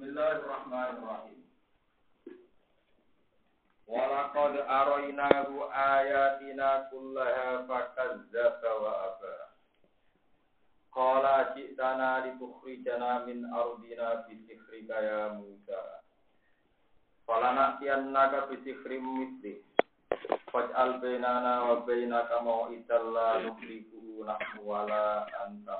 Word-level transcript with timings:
Bismillahirrahmanirrahim. 0.00 1.44
Walaqad 3.84 4.56
arainahu 4.64 5.68
ayatina 5.68 6.88
kullaha 6.88 7.68
fakazzaba 7.68 8.70
wa 8.80 8.92
aba. 9.12 9.36
Qala 10.88 11.52
ji'tana 11.52 12.24
litukhrijana 12.24 13.28
min 13.28 13.44
ardina 13.52 14.24
bi 14.24 14.40
ya 14.88 15.36
Musa. 15.36 16.00
Falanatiyannaka 17.28 18.48
bi 18.48 18.56
sihrim 18.64 19.04
mithli. 19.04 19.60
Faj'al 20.48 20.96
bainana 21.04 21.68
wa 21.68 21.84
bainaka 21.84 22.40
mau'idan 22.40 23.04
la 23.12 23.44
nukhlifuhu 23.44 24.24
nahnu 24.24 24.64
wala 24.64 25.28
anta. 25.44 25.70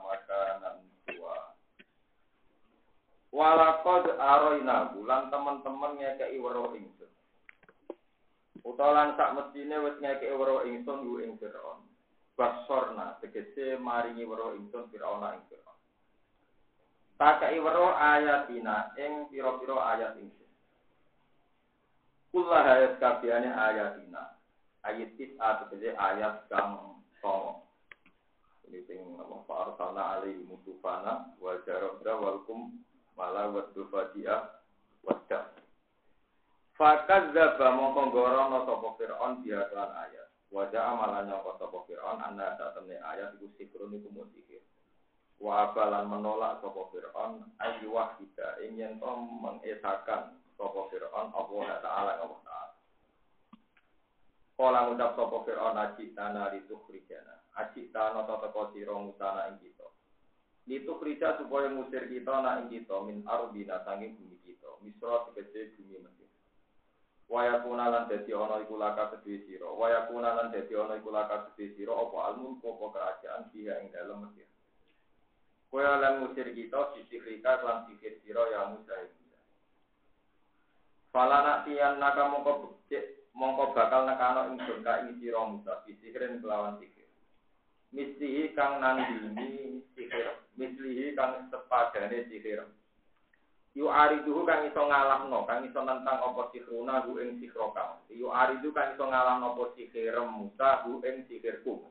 Walakod 3.30 4.11
aroina 4.19 4.91
bulan 4.91 5.30
teman-teman 5.30 6.02
ngekei 6.02 6.43
weruh 6.43 6.75
ingsun. 6.75 7.11
Utawa 8.66 9.15
sak 9.15 9.38
mestine 9.38 9.79
wis 9.87 9.97
ngekei 10.02 10.34
weruh 10.34 10.66
ingsun 10.66 11.07
ku 11.07 11.23
ing 11.23 11.38
Firaun. 11.38 11.87
Basorna 12.35 13.23
tegese 13.23 13.79
maringi 13.79 14.27
weruh 14.27 14.59
ingsun 14.59 14.91
Firaun 14.91 15.23
ing 15.30 15.47
Firaun. 15.47 15.79
Takai 17.23 17.62
weruh 17.62 17.95
ayatina 17.95 18.98
ing 18.98 19.30
pira-pira 19.30 19.79
ayat 19.79 20.19
ingsun. 20.19 20.51
Kullah 22.35 22.66
ayat 22.66 22.99
kabehane 22.99 23.47
ayatina. 23.47 24.35
Ayat 24.83 25.15
tis'a 25.15 25.62
tegese 25.62 25.95
ayat 25.95 26.51
kang 26.51 26.99
songo. 27.23 27.62
Ini 28.66 28.83
sing 28.91 29.02
apa 29.23 29.38
Fa'arsalna 29.47 30.02
alaihi 30.19 30.47
mutufana 30.47 31.30
wa 31.38 31.59
jarabda 31.62 32.12
wal 32.18 32.43
kum 32.46 32.74
malah 33.21 33.52
wadu 33.52 33.85
fadia 33.93 34.49
wadah. 35.04 35.52
Fakat 36.73 37.37
zaba 37.37 37.77
mongko 37.77 38.09
gorono 38.09 38.65
sopo 38.65 38.96
Fir'aun 38.96 39.45
biar 39.45 39.68
ayat. 39.77 40.32
Wajah 40.49 40.96
amalan 40.96 41.29
nyoko 41.29 41.60
sopo 41.60 41.85
Fir'aun 41.85 42.24
anda 42.24 42.57
temne 42.57 42.96
ayat 42.96 43.37
iku 43.37 43.52
sikrun 43.60 43.93
iku 43.93 44.09
musihir. 44.09 44.65
Wa 45.37 45.68
abalan 45.68 46.09
menolak 46.09 46.65
sopo 46.65 46.88
Fir'aun 46.88 47.45
ayu 47.60 47.93
wahida 47.93 48.57
ingin 48.65 48.96
to 48.96 49.12
mengesakan 49.45 50.40
sopo 50.57 50.88
Fir'aun 50.88 51.29
Allah 51.37 51.84
Ta'ala 51.84 52.12
Allah 52.24 52.40
Ta'ala. 52.40 52.77
Kala 54.57 54.88
ngucap 54.88 55.12
sopo 55.21 55.45
Fir'aun 55.45 55.77
ajik 55.77 56.16
tanah 56.16 56.57
ditukrijana. 56.57 57.45
Ajik 57.60 57.93
tanah 57.93 58.24
toko 58.24 58.73
siro 58.73 58.96
musana 59.05 59.52
ing 59.52 59.60
kita. 59.60 59.99
Itu 60.69 60.93
kerja 61.01 61.39
supaya 61.41 61.73
musir 61.73 62.05
kita 62.11 62.35
nak 62.43 62.69
kita 62.69 62.97
min 63.07 63.25
ardina 63.25 63.80
sanging 63.87 64.19
bumi 64.19 64.37
kita. 64.44 64.69
Misra 64.84 65.28
tegese 65.31 65.77
bumi 65.78 66.03
Mesir 66.05 66.21
waya 67.31 67.62
kunalan 67.62 68.11
dadi 68.11 68.34
ana 68.34 68.59
iku 68.67 68.75
laka 68.75 69.15
kedue 69.15 69.47
sira. 69.47 69.71
Waya 69.71 70.11
kunalan 70.11 70.50
dadi 70.50 70.75
ana 70.75 70.99
iku 70.99 71.15
laka 71.15 71.55
kedue 71.55 71.72
sira. 71.78 71.94
Apa 71.94 72.34
almun 72.34 72.59
apa 72.59 72.84
kerajaan 72.91 73.49
dia 73.55 73.78
ing 73.81 73.94
dalem 73.94 74.27
Mesir. 74.27 74.50
Kowe 75.71 75.87
lan 75.87 76.27
musir 76.27 76.50
kita 76.50 76.99
rika 76.99 77.62
lan 77.62 77.87
sihir 77.87 78.19
sira 78.27 78.43
ya 78.50 78.75
Musa 78.75 79.06
Falana 81.15 81.62
tiyan 81.62 82.03
naka 82.03 82.27
mongko 82.27 82.83
mongko 83.34 83.75
bakal 83.75 84.03
nekano 84.11 84.50
ingsun 84.50 84.83
ka 84.83 85.06
ing 85.06 85.22
sira 85.22 85.47
Musa. 85.47 85.87
Bisihirin 85.87 86.43
kelawan 86.43 86.83
Mislihi 87.91 88.55
kang 88.55 88.78
nandini 88.78 89.83
sihir 89.99 90.38
mislihi 90.55 91.19
kang 91.19 91.50
sepadane 91.50 92.22
sihir. 92.31 92.62
Yu 93.75 93.91
ariduhu 93.91 94.47
kang 94.47 94.62
iso 94.66 94.83
ngalahno 94.87 95.43
kang 95.47 95.67
iso 95.67 95.83
nentang 95.83 96.23
apa 96.23 96.55
sihruna 96.55 97.03
hu 97.03 97.19
ing 97.19 97.43
sihro 97.43 97.75
kang. 97.75 97.99
Yu 98.06 98.31
aridu 98.31 98.71
kang 98.71 98.95
iso 98.95 99.11
ngalahno 99.11 99.59
apa 99.59 99.75
sihir 99.75 100.15
musa 100.23 100.87
hu 100.87 101.03
ing 101.03 101.27
sihirku. 101.27 101.91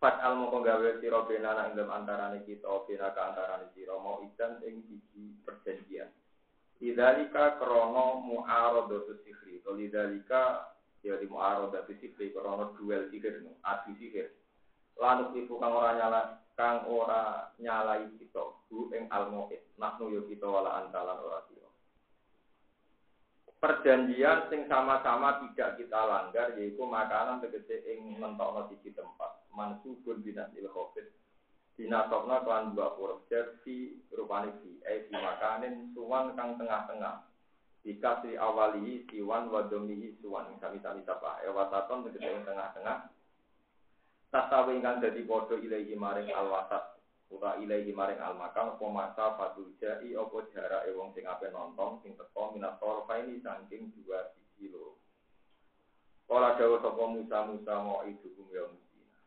Fat 0.00 0.20
al 0.20 0.36
moko 0.36 0.64
gawe 0.64 1.00
sira 1.00 1.24
benana 1.28 1.72
ing 1.72 1.80
antarane 1.80 2.44
kita 2.44 2.68
bena 2.88 3.12
ka 3.12 3.32
antarane 3.32 3.72
sira 3.76 3.96
mau 4.00 4.24
idan 4.24 4.60
ing 4.64 4.84
siji 4.88 5.36
perjanjian. 5.44 6.08
Idalika 6.80 7.60
krono 7.60 8.24
mu'aradatu 8.24 9.20
sihri 9.20 9.60
to 9.60 9.76
lidalika 9.76 10.72
ya 11.04 11.20
di 11.20 11.28
mu'aradatu 11.28 11.92
sihri 12.00 12.32
krono 12.32 12.72
duel 12.80 13.12
sihir 13.12 13.44
adu 13.60 13.92
sihir 14.00 14.39
lanuk 15.00 15.32
ibu 15.32 15.56
kang 15.56 15.72
ora 15.72 15.96
nyala 15.96 16.20
kang 16.60 16.84
ora 16.84 17.48
nyalai 17.56 18.04
kita 18.20 18.44
bu 18.68 18.92
ing 18.92 19.08
almoid 19.08 19.64
nahnu 19.80 20.12
yo 20.12 20.20
kita 20.28 20.44
wala 20.44 20.84
antalan 20.84 21.16
ora 21.16 21.40
sira. 21.48 21.68
Perjanjian 23.60 24.52
sing 24.52 24.68
sama-sama 24.68 25.40
tidak 25.40 25.80
kita 25.80 26.00
langgar 26.04 26.52
yaitu 26.60 26.84
makanan 26.84 27.40
tegese 27.40 27.80
ing 27.88 28.20
mentokno 28.20 28.68
siji 28.68 28.92
tempat. 28.92 29.40
Mansubun 29.56 30.20
binasil 30.20 30.68
khofit 30.68 31.08
dinasokna 31.80 32.44
kelan 32.44 32.76
dua 32.76 32.92
huruf 33.00 33.24
fi 33.64 33.96
rupane 34.12 34.52
fi 34.60 34.70
eh 34.84 35.08
fi 35.08 35.16
makanin 35.16 35.96
suwan 35.96 36.36
kang 36.36 36.60
tengah-tengah. 36.60 37.24
Dikasih 37.80 38.36
awali 38.36 39.08
siwan 39.08 39.48
wadomihi 39.48 40.20
suwan. 40.20 40.52
Sami-sami 40.60 41.00
sapa? 41.08 41.40
Ewasaton 41.48 42.04
tegese 42.04 42.28
ing 42.28 42.44
tengah-tengah 42.44 43.08
tasawi 44.30 44.78
ingkang 44.78 45.02
dadi 45.02 45.26
padha 45.26 45.58
ilahi 45.58 45.94
maring 45.98 46.30
alwasat. 46.30 47.00
Utawa 47.30 47.62
ilahi 47.62 47.94
maring 47.94 48.18
almakam 48.18 48.74
apa 48.74 48.86
masa 48.90 49.38
fatul 49.38 49.70
jai 49.78 50.18
apa 50.18 50.38
jarake 50.50 50.90
wong 50.98 51.14
sing 51.14 51.22
ape 51.30 51.46
nonton 51.54 52.02
sing 52.02 52.18
teko 52.18 52.50
minat 52.50 52.82
torfa 52.82 53.22
ini 53.22 53.38
saking 53.38 53.94
dua 53.94 54.34
sisi 54.34 54.66
loro 54.66 54.98
Kala 56.26 56.58
dawa 56.58 56.82
sapa 56.82 57.04
Musa 57.06 57.38
Musa 57.46 57.74
mau 57.86 58.02
idukum 58.02 58.50
ya 58.50 58.66
mudina 58.66 59.18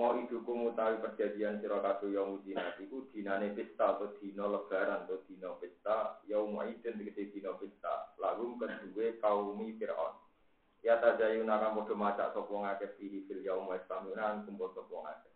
mau 0.00 0.16
idukum 0.16 0.72
utawi 0.72 0.96
perjanjian 1.04 1.60
sira 1.60 1.84
kabeh 1.84 2.08
ya 2.08 2.24
mudina 2.24 2.72
iku 2.80 3.04
dinane 3.12 3.52
pesta 3.52 4.00
atau 4.00 4.16
dina 4.16 4.48
lebaran 4.48 5.04
atau 5.04 5.20
dina 5.28 5.52
pesta 5.60 6.24
yaum 6.24 6.56
idin 6.64 6.96
tegese 7.04 7.36
dina 7.36 7.52
pesta. 7.60 8.16
Lalu 8.16 8.64
kedue 8.64 9.20
kaumi 9.20 9.76
Firaun 9.76 10.16
Ya 10.80 10.96
tajayu 10.96 11.44
naka 11.44 11.76
podo 11.76 11.92
macak 11.92 12.32
sapa 12.32 12.48
ngakeh 12.48 12.96
fihi 12.96 13.28
fil 13.28 13.44
yaum 13.44 13.68
wa 13.68 13.76
istamiran 13.76 14.48
kumpul 14.48 14.72
sapa 14.72 14.96
ngakeh. 14.96 15.32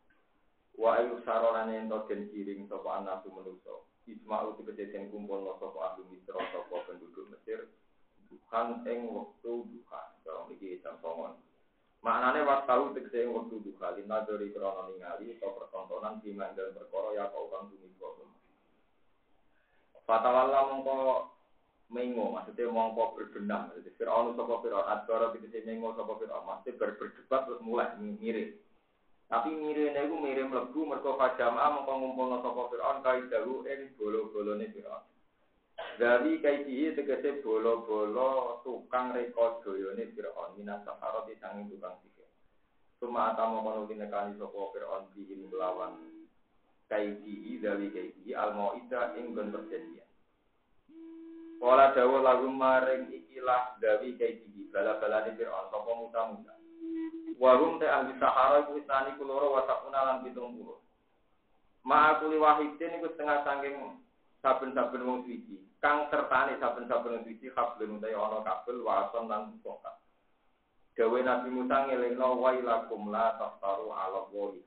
Wa 0.80 0.96
ayu 0.96 1.20
sarolan 1.20 1.68
ento 1.68 2.08
den 2.08 2.32
kiring 2.32 2.64
sapa 2.64 3.04
anasu 3.04 3.28
manusa. 3.28 3.84
Isma'u 4.08 4.56
tegese 4.56 4.88
den 4.88 5.12
kumpul 5.12 5.44
sapa 5.60 5.78
ahli 5.92 6.08
mitra 6.08 6.40
sapa 6.48 6.88
penduduk 6.88 7.28
Mesir. 7.28 7.68
Bukan 8.32 8.88
ing 8.88 9.12
wektu 9.12 9.68
duha. 9.68 10.16
Kalau 10.24 10.48
iki 10.48 10.80
jam 10.80 10.96
songon. 11.04 11.36
Maknane 12.00 12.40
waktu 12.48 12.96
tegese 12.96 13.28
ing 13.28 13.36
wektu 13.36 13.60
duha 13.60 13.92
lina 14.00 14.24
dari 14.24 14.48
krana 14.48 14.88
ningali 14.88 15.36
atau 15.36 15.60
pertontonan 15.60 16.24
di 16.24 16.32
mandal 16.32 16.72
perkara 16.72 17.20
ya 17.20 17.28
kau 17.28 17.52
kang 17.52 17.68
tumiba. 17.68 18.08
Fatawalla 20.08 20.72
mongko 20.72 21.33
mengo 21.92 22.32
maksudnya 22.32 22.72
mongko 22.72 23.14
berbenah 23.16 23.68
maksudnya 23.68 23.92
Fir'aun 24.00 24.32
sapa 24.34 24.54
Fir'aun 24.64 24.86
adbara 24.88 25.26
tegese 25.36 25.64
mengo 25.68 25.92
sapa 25.92 26.16
Fir'aun. 26.16 26.44
Maksudnya 26.48 26.78
ber 26.80 26.90
berdebat 26.96 27.40
terus 27.44 27.60
mulai 27.60 27.92
mirip. 28.00 28.50
Tapi 29.28 29.50
mirip 29.52 29.92
niku 29.92 30.14
mirip 30.20 30.46
mlebu 30.48 30.80
mergo 30.88 31.16
fajama 31.20 31.76
mongko 31.76 31.92
ngumpulno 31.92 32.36
sapa 32.40 32.62
Fir'aun 32.72 32.98
kai 33.04 33.22
dalu 33.28 33.68
ing 33.68 33.80
bolo-bolone 34.00 34.66
Fir'aun. 34.72 35.04
Dari 35.98 36.38
kaiji 36.40 36.94
tegese 36.96 37.44
bolo-bolo 37.44 38.62
tukang 38.64 39.12
reka 39.12 39.60
doyone 39.60 40.04
Fir'aun 40.16 40.56
minas 40.56 40.82
sahara 40.88 41.26
disanging 41.28 41.70
tukang 41.70 41.98
sihir 42.00 42.30
Suma 43.02 43.34
atamo 43.34 43.60
kono 43.60 43.84
tinekani 43.90 44.38
sapa 44.40 44.60
Fir'aun 44.72 45.12
bihim 45.12 45.52
lawan 45.52 46.24
kaiji 46.88 47.58
dari 47.58 47.90
kaiji 47.90 48.30
al-mau'idah 48.32 49.18
ing 49.18 49.34
perjanjian 49.34 50.13
Kala 51.64 51.96
dawa 51.96 52.20
lagu 52.20 52.52
maring 52.52 53.08
ikilah 53.08 53.80
dawi 53.80 54.20
kaiji 54.20 54.68
bala-balane 54.68 55.32
Fir'aun 55.32 55.72
sapa 55.72 55.90
Musa 55.96 56.20
Musa. 56.28 56.52
Warum 57.40 57.80
te 57.80 57.88
ahli 57.88 58.12
Sahara 58.20 58.68
iku 58.68 58.76
isani 58.76 59.16
kuloro 59.16 59.56
wasakuna 59.56 60.04
lan 60.04 60.16
pitung 60.28 60.60
puluh. 60.60 60.76
Ma'akuli 61.88 62.36
wahidin 62.36 63.00
iku 63.00 63.08
setengah 63.16 63.48
sangking 63.48 63.96
saben-saben 64.44 65.08
wong 65.08 65.24
suci. 65.24 65.56
Kang 65.80 66.04
sertane 66.12 66.60
saben-saben 66.60 67.16
wong 67.16 67.24
suci 67.32 67.48
hablun 67.56 67.96
utawi 67.96 68.12
ana 68.12 68.44
kabel 68.44 68.84
wason 68.84 69.24
lan 69.32 69.56
pokat. 69.64 69.96
Dawe 71.00 71.18
Nabi 71.24 71.48
Musa 71.48 71.88
ngelingno 71.88 72.44
wailakum 72.44 73.08
la 73.08 73.40
taftaru 73.40 73.88
ala 73.88 74.28
wahi 74.28 74.60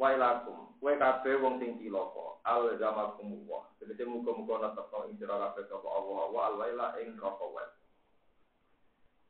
wailakum 0.00 0.72
kowe 0.82 0.94
kabeh 0.98 1.38
wong 1.38 1.62
sing 1.62 1.78
cilaka 1.78 2.42
al 2.42 2.74
zamakum 2.74 3.46
wa. 3.46 3.62
Tegese 3.78 4.02
muga-muga 4.02 4.66
netepno 4.66 5.06
ing 5.06 5.14
sira 5.14 5.38
kabeh 5.38 5.62
sapa 5.70 5.88
Allah. 5.88 6.26
Wa 6.34 6.40
al 6.50 6.54
waila 6.58 6.86
ing 6.98 7.14
neraka 7.14 7.46
wa. 7.46 7.62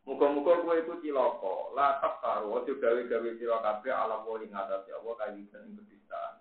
Muga-muga 0.08 0.64
kowe 0.64 0.74
iku 0.80 0.94
cilaka 1.04 1.54
la 1.76 2.00
taqtaru 2.00 2.56
aja 2.56 2.72
gawe-gawe 2.72 3.30
sira 3.36 3.58
kabeh 3.60 3.92
ala 3.92 4.24
wa 4.24 4.40
ing 4.40 4.52
atase 4.56 4.90
Allah 4.96 5.14
kawitan 5.20 5.68
ing 5.68 5.76
kedistaan. 5.76 6.34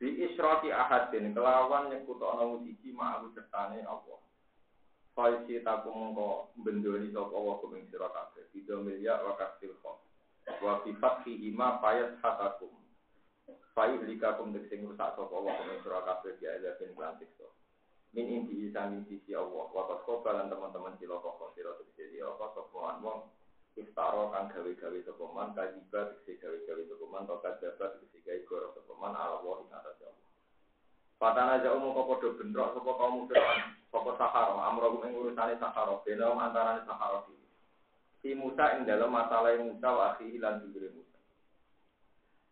Bi 0.00 0.08
isyrati 0.24 0.72
ahadin. 0.72 1.36
Kelawan 1.36 1.92
nyekut 1.92 2.22
ana 2.24 2.48
siji 2.64 2.96
ma'alu 2.96 3.34
sertane 3.36 3.84
Allah. 3.84 4.24
Faisi 5.12 5.60
taku 5.66 5.90
mongko 5.90 6.54
bendoni 6.64 7.12
sapa 7.12 7.34
Allah 7.34 7.54
kuming 7.60 7.84
sira 7.92 8.08
kabeh. 8.08 8.46
Bida 8.56 8.78
milya 8.80 9.20
wa 9.20 9.36
kasil 9.36 9.74
kho. 9.84 10.00
Wa 10.64 10.80
bi 10.80 10.96
fathi 10.96 11.34
ima 11.50 11.76
payat 11.82 12.16
hatakum. 12.24 12.77
Fai 13.78 13.94
likakum 13.94 14.50
sing 14.66 14.82
rusak 14.82 15.14
sapa 15.14 15.30
Allah 15.30 15.54
kuming 15.54 15.78
sira 15.86 16.02
kabeh 16.02 16.34
ya 16.42 16.58
ben 16.82 16.98
lan 16.98 17.14
siksa 17.22 17.46
min 18.10 18.26
inti 18.26 18.74
sanging 18.74 19.06
sisi 19.06 19.38
Allah. 19.38 19.70
Wa 19.70 19.86
qad 19.86 20.02
teman-teman 20.50 20.98
sila 20.98 21.22
kok 21.22 21.54
sira 21.54 21.78
tegese 21.78 22.18
apa 22.18 22.58
sapa 22.58 22.98
wong. 22.98 23.30
Iftaro 23.78 24.34
kang 24.34 24.50
gawe-gawe 24.50 24.98
sapa 25.06 25.24
man 25.30 25.54
kajiba 25.54 26.10
tegese 26.10 26.42
gawe-gawe 26.42 26.82
sapa 26.90 27.04
man 27.06 27.22
to 27.30 27.38
kadzaba 27.38 27.86
tegese 28.02 28.18
gawe 28.26 28.40
goro 28.50 28.68
sapa 28.74 28.92
man 28.98 29.14
ala 29.14 29.46
wa 29.46 29.62
ing 29.62 29.70
atas 29.70 30.02
Allah. 30.02 30.26
Patana 31.22 31.62
jauh 31.62 31.78
mau 31.78 32.02
padha 32.02 32.34
bentrok 32.34 32.74
sapa 32.74 32.90
kaum 32.98 33.30
Fir'aun 33.30 33.62
sapa 33.94 34.10
Sahara 34.18 34.58
amro 34.74 35.06
ing 35.06 35.14
urusane 35.14 35.54
Sahara 35.62 36.02
bena 36.02 36.34
antarane 36.34 36.82
Sahara 36.82 37.22
iki 37.30 37.46
Si 38.26 38.34
Musa 38.34 38.74
ing 38.74 38.90
dalam 38.90 39.14
masalah 39.14 39.54
Musa 39.62 39.86
wa 39.86 40.18
akhihi 40.18 40.42
lan 40.42 40.66
Musa 40.66 41.07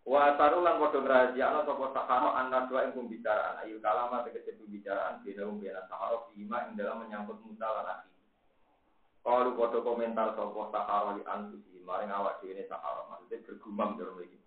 Wa 0.06 0.38
taru 0.38 0.62
lan 0.62 0.78
padha 0.78 1.02
ngrahasiakno 1.02 1.66
sapa 1.66 1.86
sahara 1.90 2.38
anak 2.38 2.70
dua 2.70 2.86
ing 2.86 2.94
pembicaraan 2.94 3.58
ayu 3.66 3.82
kalama 3.82 4.22
tegese 4.22 4.54
pembicaraan 4.54 5.18
beda 5.26 5.50
beda 5.50 5.82
sahara 5.90 6.30
lima 6.38 6.70
ing 6.70 6.78
dalam 6.78 7.02
menyangkut 7.02 7.42
Musa 7.42 7.66
lan 7.66 7.90
akhi. 7.90 8.14
Kalau 9.26 9.58
padha 9.58 9.82
komentar 9.82 10.38
sapa 10.38 11.10
di 11.18 11.22
anfusi 11.26 11.82
maring 11.82 12.14
awak 12.14 12.38
dhewe 12.38 12.62
sahara 12.70 13.02
maksudnya 13.10 13.42
bergumam 13.50 13.98
dalam 13.98 14.22
iki. 14.22 14.38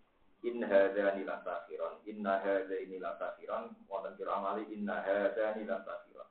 In 0.48 0.64
hadza 0.64 1.12
la 1.12 1.36
sakhiran 1.44 2.00
inna 2.08 2.40
hadza 2.40 2.76
ini 2.80 2.96
la 2.96 3.20
sakhiran 3.20 3.76
wonten 3.92 4.16
kira 4.16 4.40
amali 4.40 4.64
inna 4.72 5.04
hadza 5.04 5.60
la 5.60 5.78
sakhiran. 5.84 6.30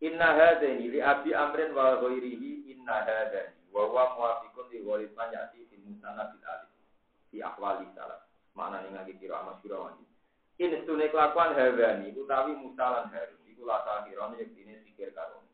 Inna 0.00 0.28
hadza 0.32 0.64
li 0.64 0.96
abi 0.96 1.36
amrin 1.36 1.76
wa 1.76 2.00
ghairihi 2.00 2.72
inna 2.72 3.04
hadza 3.04 3.52
wa 3.68 3.84
huwa 3.84 4.16
muwafiqun 4.16 4.64
li 4.72 4.80
ghairi 4.80 5.12
man 5.12 5.28
ya'ti 5.28 5.68
fil 5.68 5.84
alif 5.84 6.65
di 7.30 7.38
akwali 7.42 7.86
salah. 7.94 8.22
Mana 8.56 8.80
nih 8.82 8.92
lagi 8.94 9.14
kira 9.20 9.44
amas 9.44 9.60
kira 9.60 9.76
wani. 9.76 10.04
Ini 10.56 10.88
sunek 10.88 11.12
kelakuan 11.12 11.52
hewani, 11.52 12.16
utawi 12.16 12.56
musalan 12.56 13.12
harun. 13.12 13.40
Iku 13.44 13.68
lasa 13.68 14.08
kira 14.08 14.32
nih 14.32 14.48
ini 14.56 14.80
sikir 14.88 15.12
karun. 15.12 15.44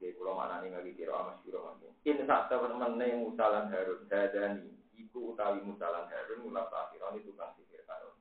Jadi 0.00 0.16
kalau 0.16 0.38
mana 0.38 0.64
nih 0.64 0.72
lagi 0.72 0.92
kira 0.96 1.12
amas 1.12 1.38
kira 1.44 1.60
wani. 1.60 1.92
Ini 2.08 2.24
sak 2.24 2.48
teman 2.48 2.96
nih 2.96 3.20
musalan 3.20 3.68
harun 3.68 4.08
hewani. 4.08 4.68
Iku 4.96 5.36
utawi 5.36 5.60
musalan 5.60 6.08
harun 6.08 6.48
lasa 6.50 6.88
kira 6.94 7.12
nih 7.12 7.22
tukang 7.28 7.52
sikir 7.60 7.84
karun. 7.84 8.16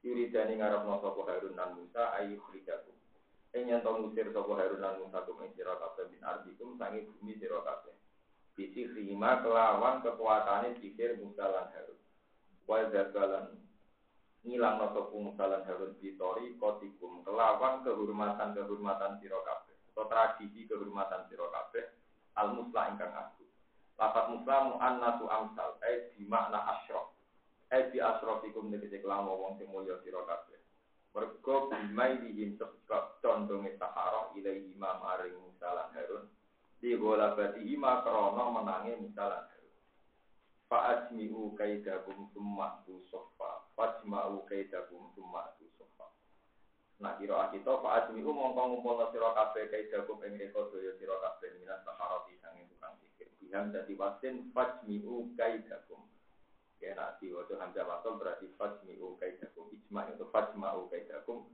Yuridani 0.00 0.56
ngarep 0.56 0.88
nosopo 0.88 1.28
harun 1.28 1.52
dan 1.52 1.76
Musa 1.76 2.16
ayu 2.16 2.40
krijaku. 2.48 2.98
Ing 3.56 3.72
tau 3.80 3.96
musir 3.96 4.28
sapa 4.28 4.52
Harun 4.60 4.80
lan 4.84 5.00
Musa 5.00 5.24
kum 5.24 5.40
ing 5.40 5.56
sira 5.56 5.72
kabeh 5.80 6.12
bin 6.12 6.20
ardikum 6.20 6.76
sangi 6.76 7.08
bumi 7.08 7.32
sira 7.40 7.64
Bisi 8.58 8.90
lima 8.90 9.38
kelawan 9.38 10.02
kekuatannya 10.02 10.82
sihir 10.82 11.22
Musa 11.22 11.46
lan 11.46 11.70
Harun. 11.70 12.00
Wa 12.66 12.90
zakalan 12.90 13.54
ngilang 14.42 14.82
nopo 14.82 15.14
musalan 15.14 15.62
harun 15.62 15.94
bitori 16.02 16.58
kotikum. 16.58 17.22
Kelawan 17.22 17.86
kehormatan 17.86 18.58
kehormatan 18.58 19.22
siro 19.22 19.46
kabeh. 19.46 19.78
Atau 19.94 20.10
tradisi 20.10 20.66
kehormatan 20.66 21.30
siro 21.30 21.46
kabeh 21.54 21.86
al 22.34 22.58
musla 22.58 22.90
ingkang 22.94 23.14
aku 23.14 23.46
lafat 23.98 24.30
musla 24.30 24.56
mu'annatu 24.70 25.26
amsal 25.26 25.74
eh 25.82 26.14
di 26.14 26.22
makna 26.22 26.62
asrof 26.70 27.18
eh 27.74 27.90
di 27.90 27.98
asrofikum 27.98 28.70
negesi 28.70 29.02
kelama 29.02 29.34
wong 29.34 29.58
sing 29.58 29.66
mulya 29.70 29.98
siro 30.06 30.22
kabeh. 30.22 30.58
Mergo 31.14 31.70
bimai 31.70 32.22
dihim 32.22 32.54
sebab 32.58 33.18
condonge 33.18 33.74
sahara 33.74 34.30
ilaihi 34.38 34.70
ma 34.78 35.02
maring 35.02 35.34
musalan 35.34 35.90
harun 35.94 36.30
di 36.78 36.94
bola 36.94 37.34
bati 37.34 37.66
ima 37.74 38.02
krono 38.06 38.54
menangi 38.54 38.94
musalan 39.02 39.48
Fa'ajmi'u 40.68 41.56
kaidakum 41.56 42.28
summa 42.36 42.84
tu 42.84 43.00
sofa. 43.08 43.64
Fa'ajma'u 43.72 44.44
kaidakum 44.44 45.08
summa 45.16 45.48
tu 45.56 45.64
sofa. 45.80 46.12
Nah 47.00 47.16
kira 47.16 47.48
kita 47.48 47.72
fa'ajmi'u 47.80 48.28
mongko 48.28 48.76
ngumpulna 48.76 49.08
sira 49.08 49.32
kabeh 49.32 49.72
kaidakum 49.72 50.20
ing 50.28 50.36
reka 50.36 50.68
daya 50.68 50.92
sira 51.00 51.16
kabeh 51.24 51.56
minas 51.56 51.80
saharati 51.88 52.36
sanging 52.44 52.68
tukang 52.68 53.00
sikir. 53.00 53.32
Biham 53.40 53.72
dadi 53.72 53.96
wasin 53.96 54.52
fa'ajmi'u 54.52 55.32
kaidakum. 55.40 56.04
Ya 56.84 56.92
nak 56.92 57.16
diwaca 57.16 57.56
hamzah 57.56 57.88
wasal 57.88 58.20
berarti 58.20 58.52
fa'ajmi'u 58.60 59.16
kaidakum. 59.16 59.72
Ijma' 59.72 60.12
itu 60.12 60.28
fa'ajma'u 60.28 60.92
kaidakum. 60.92 61.48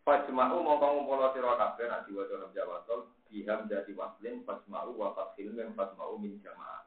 Fajma'u 0.00 0.64
mongko 0.64 0.86
ngumpulna 0.96 1.36
sira 1.36 1.60
kabeh 1.60 1.92
nak 1.92 2.08
diwaca 2.08 2.40
hamzah 2.40 2.64
wasal 2.64 3.12
biham 3.30 3.66
dadi 3.70 3.92
waslin 3.92 4.42
fajma'u 4.46 4.94
wa 4.94 5.14
fathil 5.14 5.52
mim 5.52 5.74
fajma'u 5.74 6.16
min 6.18 6.38
jama'ah. 6.42 6.86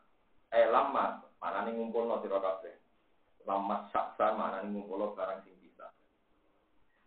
Eh 0.49 0.65
lama 0.67 1.21
mana 1.37 1.65
nih 1.67 1.77
ngumpul 1.77 2.09
no 2.09 2.19
siro. 2.25 2.41
Lama 3.47 3.87
saksa 3.93 4.33
mana 4.35 4.65
nih 4.65 4.73
ngumpul 4.73 5.13
barang 5.13 5.45
sing 5.45 5.55
bisa. 5.61 5.89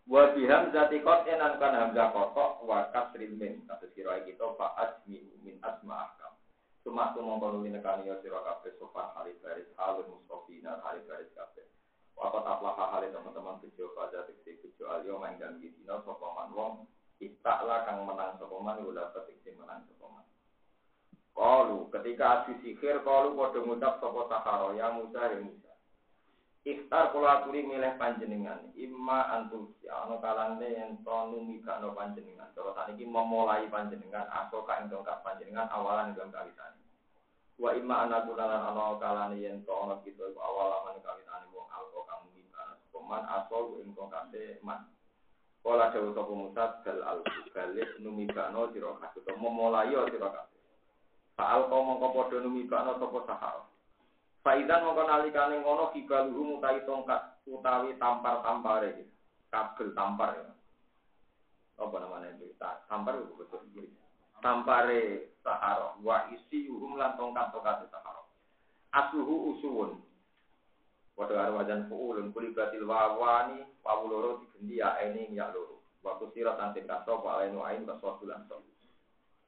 Wa 0.06 0.30
biham 0.34 0.70
zati 0.70 1.02
kot 1.02 1.26
enan 1.26 1.58
kan 1.58 1.74
hamzah 1.74 2.14
kotok 2.14 2.62
wa 2.64 2.88
kasril. 2.94 3.34
Kasus 3.68 3.90
kira 3.94 4.22
kita 4.22 4.46
fa 4.54 4.74
ajmi 4.78 5.22
min 5.42 5.58
asma 5.62 6.06
ahkam. 6.06 6.32
Cuma 6.82 7.14
tu 7.14 7.22
mongko 7.22 7.54
nuli 7.54 7.70
nekani 7.70 8.10
yo 8.10 8.18
siro 8.22 8.42
kabeh 8.42 8.74
sopan 8.78 9.14
hari 9.14 9.38
garis 9.38 9.70
halus 9.78 10.06
mustofina 10.10 10.82
hari 10.82 10.98
garis 11.06 11.30
kabeh. 11.34 11.66
Wakat 12.18 12.42
aflaha 12.42 12.98
hari 12.98 13.14
teman-teman 13.14 13.62
bejo 13.62 13.94
pada 13.94 14.26
tiksi 14.26 14.58
bejo 14.58 14.90
alio 14.90 15.16
main 15.22 15.38
dan 15.38 15.62
dino 15.62 16.02
sopaman 16.02 16.50
wong. 16.50 16.74
Istaklah 17.22 17.86
kang 17.86 18.02
menang 18.02 18.34
sopaman 18.42 18.82
ulah 18.82 19.14
petik 19.14 19.54
menang 19.54 19.86
sopaman. 19.86 20.26
Kalu 21.38 21.86
ketika 21.94 22.42
adu 22.42 22.58
sihir 22.66 23.06
kalu 23.06 23.38
padha 23.38 23.62
ngucap 23.62 24.02
sapa 24.02 24.20
sahara 24.26 24.74
ya 24.74 24.90
Musa 24.90 25.30
ya 25.30 25.38
Musa. 25.38 25.70
Ikhtar 26.62 27.10
kula 27.14 27.42
aturi 27.42 27.62
milih 27.66 27.94
panjenengan 27.98 28.74
imma 28.74 29.34
antum 29.34 29.74
si 29.78 29.86
ana 29.86 30.18
kalane 30.18 30.66
yen 30.66 30.98
to 31.02 31.16
numigakno 31.30 31.94
panjenengan. 31.94 32.50
Cara 32.54 32.70
saniki 32.74 33.06
memulai 33.06 33.70
panjenengan 33.70 34.26
aso 34.30 34.66
ka 34.66 34.82
ing 34.82 34.90
tongkat 34.90 35.22
panjenengan 35.22 35.70
awalan 35.70 36.14
dalam 36.18 36.30
kawitan. 36.30 36.74
Wa 37.58 37.70
imma 37.74 38.06
anakulalan 38.06 38.62
ana 38.62 38.98
kalane 38.98 39.38
yen 39.38 39.62
to 39.62 39.74
ana 39.74 39.98
kita 40.02 40.26
awalan 40.38 40.98
kawitane 41.02 41.46
wong 41.54 41.66
alko 41.70 42.02
kang 42.06 42.26
numigakno 42.30 42.82
peman 42.90 43.22
aso 43.26 43.78
ing 43.78 43.94
tongkate 43.94 44.58
man. 44.66 44.90
Kala 45.62 45.94
dawuh 45.94 46.10
sapa 46.10 46.32
Musa 46.34 46.64
dal 46.82 46.98
al 47.06 47.18
balik 47.54 47.90
numigakno 48.02 48.74
sira 48.74 48.98
kabeh 48.98 49.38
memulai 49.38 49.94
sira 50.10 50.28
kabeh. 50.34 50.60
Faal 51.38 51.70
kau 51.70 51.86
mongko 51.86 52.06
podo 52.10 52.36
numibakno 52.42 52.98
sapa 52.98 53.18
sahar. 53.30 53.56
Faizan 54.42 54.82
mongko 54.82 55.02
nalikane 55.06 55.62
ngono 55.62 55.94
kibaluhu 55.94 56.58
mutai 56.58 56.82
tongkat 56.82 57.46
utawi 57.46 57.94
tampar-tampare. 58.02 59.06
Kabel 59.54 59.94
tampar 59.94 60.34
ya. 60.34 60.50
Apa 61.78 61.96
namanya 62.02 62.34
itu? 62.36 62.50
Tampar 62.90 63.22
itu 63.22 63.32
betul. 63.38 63.62
Tampare 64.42 65.30
sahara 65.46 65.94
wa 66.02 66.26
isi 66.34 66.66
yuhum 66.66 66.98
lan 66.98 67.14
tongkat-tongkat 67.14 67.86
sahara. 67.86 68.22
Asluhu 68.90 69.54
usuwun. 69.54 70.02
Waduh 71.12 71.36
karo 71.36 71.60
wajan 71.60 71.92
fuulun 71.92 72.32
kulibatil 72.32 72.88
wawani 72.88 73.60
wawuloro 73.84 74.40
digendi 74.40 74.80
ya 74.80 74.96
ini 75.04 75.36
ya 75.36 75.52
loro. 75.52 75.84
Waktu 76.00 76.32
sirat 76.32 76.56
nanti 76.56 76.82
kaso 76.88 77.20
wa 77.20 77.44
ain 77.44 77.84
kasosulan 77.84 78.48
sobu. 78.48 78.72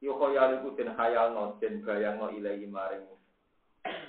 Yukhoyal 0.05 0.61
iku 0.61 0.77
den 0.77 0.93
hayalno 0.93 1.57
den 1.59 1.81
bayangno 1.81 2.29
ilahi 2.37 2.69
maring 2.69 3.09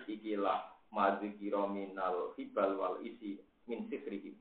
ikilah 0.06 0.76
madzikira 0.92 1.64
minal 1.72 2.36
hibal 2.36 2.76
wal 2.76 2.96
isi 3.00 3.40
min 3.72 3.88
sifrihi. 3.88 4.36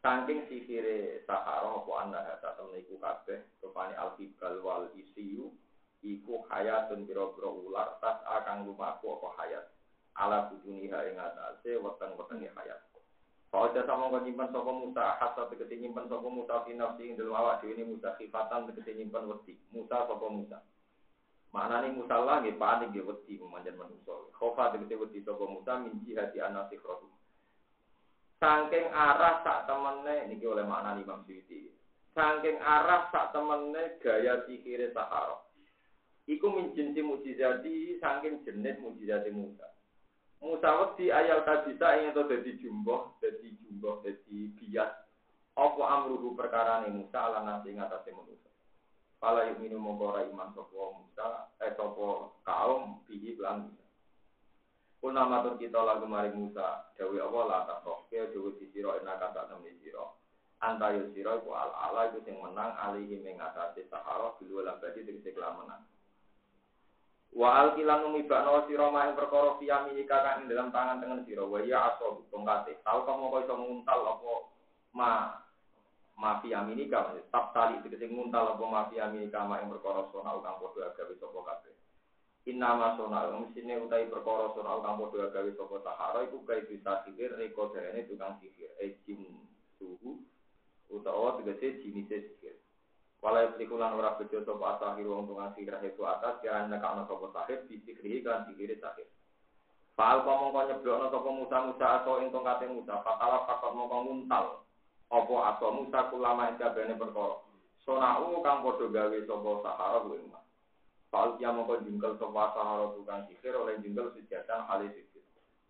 Saking 0.00 0.48
sihire 0.48 1.20
sahara 1.28 1.76
apa 1.76 1.92
anda 2.00 2.20
hata 2.24 2.56
temen 2.56 2.80
iku 2.80 2.96
kabeh 2.96 3.44
rupane 3.60 3.92
al 4.00 4.16
hibal 4.16 4.56
wal 4.64 4.88
isiyu 4.96 5.52
iku 6.00 6.40
hayatun 6.48 7.04
pira-pira 7.04 7.52
ular 7.52 8.00
tas 8.00 8.24
akan 8.24 8.64
lumaku 8.64 9.20
apa 9.20 9.28
hayat 9.36 9.64
ala 10.18 10.50
buduniha 10.50 10.98
ing 11.10 11.16
atase 11.18 11.78
weteng-wetenge 11.78 12.50
hayat. 12.56 12.80
Kalau 13.50 13.74
jasa 13.74 13.98
mau 13.98 14.14
nyimpan 14.14 14.54
sopo 14.54 14.70
Musa, 14.70 15.18
hasa 15.18 15.50
tegesi 15.50 15.82
nyimpan 15.82 16.06
sopo 16.06 16.30
Musa 16.30 16.62
fi 16.62 16.78
nafsi 16.78 17.10
ing 17.10 17.18
dalam 17.18 17.34
awak 17.34 17.66
dhewe 17.66 17.82
Musa 17.82 18.14
khifatan 18.14 18.70
tegesi 18.70 18.94
nyimpan 18.94 19.26
wedi. 19.26 19.58
Musa 19.74 20.06
sopo 20.06 20.30
Musa. 20.30 20.62
Mana 21.50 21.82
nih 21.82 21.90
musala 21.90 22.38
nggih 22.38 22.54
panik 22.62 22.94
nggih 22.94 23.10
wedi 23.10 23.42
manjan 23.42 23.74
manusa. 23.74 24.30
Khofa 24.38 24.70
tegese 24.70 24.94
wedi 24.94 25.18
sapa 25.26 25.42
Musa 25.50 25.82
min 25.82 25.98
jihati 26.06 26.38
anasikrohu. 26.38 27.10
Saking 28.38 28.86
arah 28.94 29.42
sak 29.42 29.66
temene 29.66 30.30
niki 30.30 30.46
oleh 30.46 30.62
makna 30.62 30.94
Imam 31.02 31.26
Suyuti. 31.26 31.74
Saking 32.14 32.54
arah 32.62 33.10
sak 33.10 33.34
temene 33.34 33.98
gaya 33.98 34.46
sihire 34.46 34.94
Sahara. 34.94 35.42
Iku 36.30 36.46
min 36.54 36.70
jinsi 36.78 37.02
mujizati 37.02 37.98
saking 37.98 38.46
jenis 38.46 38.78
mujizati 38.78 39.34
Musa. 39.34 39.69
Musa 40.40 40.72
wedi 40.72 41.12
ayal 41.12 41.44
kadisa 41.44 42.00
ingin 42.00 42.16
to 42.16 42.24
dadi 42.24 42.56
jumbo, 42.56 43.20
dadi 43.20 43.52
jumbo 43.60 44.00
dadi 44.00 44.48
bias 44.56 44.88
apa 45.52 45.82
amruhu 46.00 46.32
perkara 46.32 46.88
Musa 46.88 47.18
ala 47.20 47.44
nasi 47.44 47.76
ngatasi 47.76 48.10
manusia. 48.16 48.48
Pala 49.20 49.52
yuk 49.52 49.60
minum 49.60 49.84
mongkora 49.84 50.24
iman 50.32 50.56
sopo 50.56 50.96
Musa, 50.96 51.52
eh 51.60 51.76
sopo 51.76 52.40
kaum 52.40 53.04
bihi 53.04 53.36
lan 53.36 53.68
Musa. 53.68 53.84
Kuna 55.00 55.28
matur 55.28 55.60
kita 55.60 55.76
lagu 55.76 56.08
mari 56.08 56.32
Musa, 56.32 56.88
dawi 56.96 57.20
Allah 57.20 57.44
la 57.44 57.58
tasok, 57.68 58.08
ke 58.08 58.32
dawi 58.32 58.56
sisiro 58.56 58.96
enak 58.96 59.20
kata 59.20 59.52
temen 59.52 59.76
siro. 59.84 60.16
Antayo 60.64 61.08
siro 61.12 61.40
iku 61.40 61.52
ala 61.52 61.72
ala 61.88 62.00
itu 62.08 62.24
sing 62.24 62.40
menang 62.40 62.72
alihi 62.80 63.20
mengatasi 63.20 63.88
sahara 63.92 64.36
bilu 64.40 64.64
labadi 64.64 65.04
tegesi 65.04 65.36
kelam 65.36 65.64
menang. 65.64 65.84
Wa 67.30 67.62
alkilan 67.62 68.02
numibakno 68.02 68.66
sira 68.66 68.90
maing 68.90 69.14
perkara 69.14 69.54
fiyamini 69.62 70.02
kakang 70.02 70.42
ing 70.42 70.46
dalam 70.50 70.74
tangan 70.74 70.98
tengen 70.98 71.22
sira 71.22 71.46
wa 71.46 71.62
ya 71.62 71.94
aso 71.94 72.26
tongkate. 72.34 72.82
Tahu 72.82 73.06
kamu 73.06 73.30
kok 73.30 73.42
iso 73.46 73.54
nguntal 73.54 74.00
apa 74.02 74.32
ma 74.90 75.10
mafia 76.18 76.66
minika 76.66 77.16
tap 77.32 77.54
tali 77.56 77.78
tegese 77.80 78.10
nguntal 78.12 78.58
apa 78.58 78.64
mafia 78.66 79.08
minika 79.08 79.46
mak 79.48 79.62
ing 79.62 79.70
perkara 79.72 80.10
sona 80.12 80.42
kang 80.42 80.58
padha 80.58 80.92
agawe 80.92 81.14
sapa 81.16 81.38
kabeh. 81.48 81.74
Inama 82.50 82.98
sona 83.00 83.32
mesine 83.40 83.78
utahi 83.78 84.12
perkara 84.12 84.52
sona 84.52 84.84
kang 84.84 85.00
padha 85.00 85.30
agawe 85.32 85.50
sapa 85.54 85.76
sahara 85.86 86.26
iku 86.28 86.44
kae 86.44 86.66
bisa 86.68 87.06
sihir 87.08 87.40
reko 87.40 87.72
derene 87.72 88.10
tukang 88.10 88.36
sihir 88.42 88.68
e 88.82 89.00
jin 89.08 89.38
suhu 89.80 90.20
utawa 90.92 91.40
tegese 91.40 91.80
jinise 91.80 92.26
sihir. 92.26 92.59
Walau 93.20 93.52
sikulan 93.60 93.92
ora 93.92 94.16
bejo 94.16 94.40
sapa 94.48 94.80
asahir 94.80 95.04
wong 95.04 95.28
tukang 95.28 95.52
sihir 95.52 95.76
itu 95.84 96.00
atas 96.08 96.40
ya 96.40 96.64
nekakno 96.64 97.04
sapa 97.04 97.28
sahir 97.36 97.68
disikri 97.68 98.24
kan 98.24 98.48
sihire 98.48 98.80
sahir. 98.80 99.04
Fal 99.92 100.24
mongko 100.24 100.64
nyeblokno 100.64 101.12
sapa 101.12 101.28
Musa 101.28 101.56
Musa 101.68 101.86
aso 102.00 102.24
ing 102.24 102.32
tongkate 102.32 102.64
Musa, 102.72 103.04
fakala 103.04 103.44
fakot 103.44 103.76
mongko 103.76 103.96
nguntal. 104.08 104.64
Apa 105.12 105.34
aso 105.52 105.66
Musa 105.68 106.08
kulama 106.08 106.48
ing 106.48 106.56
kabehane 106.56 106.96
perkara. 106.96 107.44
Sonau 107.84 108.40
kang 108.40 108.64
padha 108.64 108.88
gawe 108.88 109.18
sapa 109.28 109.50
sahara 109.68 109.98
kuwi 110.00 110.24
Mas. 110.24 110.44
Fal 111.12 111.36
ya 111.36 111.52
mongko 111.52 111.84
jungkel 111.84 112.16
sapa 112.16 112.56
sahara 112.56 112.88
tukang 112.96 113.28
sihir 113.28 113.52
oleh 113.52 113.76
jungkel 113.84 114.16
sejatan 114.16 114.64
halis 114.64 114.96
sihir. 114.96 115.20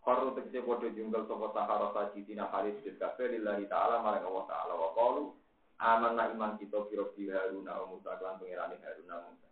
Koru 0.07 0.39
tegese 0.39 0.63
padha 0.63 0.87
jungkel 0.95 1.27
sapa 1.27 1.51
sahara 1.51 1.91
sajitina 1.99 2.47
halis 2.55 2.79
sihir 2.79 2.95
kabeh 2.95 3.27
lillahi 3.27 3.67
ta'ala 3.67 4.07
marang 4.07 4.23
Allah 4.23 4.47
ta'ala 4.47 4.75
wa 4.79 4.95
qalu 4.95 5.35
amanah 5.81 6.29
iman 6.37 6.61
kita 6.61 6.85
biro 6.93 7.09
Haruna 7.17 7.73
wa 7.81 7.97
Musa 7.97 8.21
kelan 8.21 8.37
pengirani 8.37 8.77
Haruna 8.85 9.17
Musa. 9.25 9.49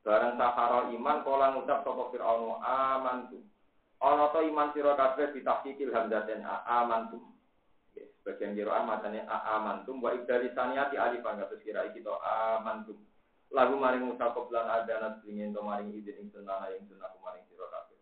Barang 0.00 0.40
sahara 0.40 0.88
iman 0.96 1.18
kala 1.20 1.46
ngucap 1.52 1.84
sapa 1.84 2.02
Firaun 2.08 2.56
aman 2.64 3.28
tu. 3.28 3.38
Ana 4.00 4.32
to 4.32 4.40
iman 4.48 4.72
sira 4.72 4.96
kabeh 4.96 5.36
ditahqiqil 5.36 5.92
hamzaten 5.92 6.40
aman 6.48 7.12
tu. 7.12 7.20
Sebagian 7.92 8.56
kiraan 8.56 8.88
macane 8.88 9.20
aman 9.28 9.84
tu 9.84 9.92
wa 10.00 10.16
ibdali 10.16 10.48
saniyati 10.56 10.96
alif 10.96 11.20
terus 11.20 11.60
kira 11.60 11.84
iki 11.92 12.00
to 12.00 12.16
aman 12.24 12.88
tu. 12.88 12.96
Lagu 13.52 13.76
maring 13.76 14.08
Musa 14.08 14.32
koplan 14.32 14.64
adana 14.64 15.20
dingin 15.20 15.52
to 15.52 15.60
maring 15.60 15.92
izin 15.92 16.16
ing 16.16 16.32
sunana 16.32 16.72
ing 16.72 16.88
sunah 16.88 17.12
maring 17.20 17.44
sira 17.52 17.68
kabeh. 17.68 18.00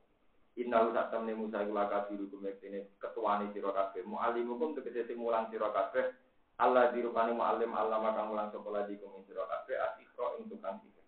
Inna 0.63 0.87
sak 0.95 1.11
temne 1.11 1.35
Musa 1.35 1.67
iku 1.67 1.75
laka 1.75 2.07
biru 2.07 2.31
kumektene 2.31 2.95
ketuane 3.03 3.51
sira 3.51 3.75
kabeh. 3.75 4.07
Mu'allimukum 4.07 4.79
tegese 4.79 5.11
sing 5.11 5.19
mulang 5.19 5.51
sira 5.51 5.75
kabeh 5.75 6.28
Allah 6.59 6.91
dirupani 6.91 7.39
mu'alim 7.39 7.71
Allah 7.71 8.03
maka 8.03 8.27
mulang 8.27 8.51
sekolah 8.51 8.91
di 8.91 8.99
kumin 8.99 9.23
siro 9.31 9.47
kafe 9.47 9.79
asikro 9.79 10.43
ing 10.43 10.51
tukang 10.51 10.83
sihir. 10.83 11.07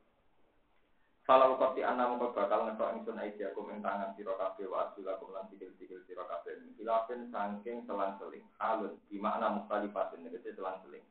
Kalau 1.27 1.59
kopi 1.59 1.83
anak 1.83 2.07
mengko 2.07 2.31
bakal 2.31 2.71
ngetok 2.71 2.91
ing 2.95 3.01
sun 3.03 3.19
aja 3.19 3.51
kum 3.51 3.67
ing 3.75 3.83
tangan 3.83 4.15
siro 4.15 4.39
kafe 4.39 4.71
wa 4.71 4.87
asula 4.87 5.19
kum 5.19 5.35
lan 5.35 5.51
sikil 5.51 5.75
sikil 5.75 6.07
siro 6.07 6.23
kafe. 6.31 6.55
Hilafin 6.79 7.35
sangking 7.35 7.83
selang 7.83 8.15
seling 8.23 8.47
halun 8.63 8.95
di 9.11 9.19
makna 9.19 9.59
mustalifatin 9.59 10.23
negesi 10.23 10.55
selang 10.55 10.79
seling. 10.87 11.03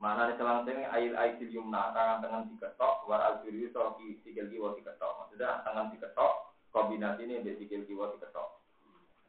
Mana 0.00 0.32
di 0.32 0.40
selang 0.40 0.64
seling 0.64 0.88
ail 0.88 1.12
ail 1.20 1.36
yumna 1.44 1.92
tangan 1.92 2.24
tangan 2.24 2.48
diketok 2.56 3.04
war 3.04 3.20
al 3.20 3.44
suri 3.44 3.68
soki 3.68 4.16
sikil 4.24 4.48
kiwa 4.48 4.72
diketok. 4.80 5.12
Maksudnya 5.28 5.60
tangan 5.60 5.92
diketok 5.92 6.56
kombinasi 6.72 7.28
ini 7.28 7.52
sikil 7.60 7.84
kiwa 7.84 8.16
diketok. 8.16 8.63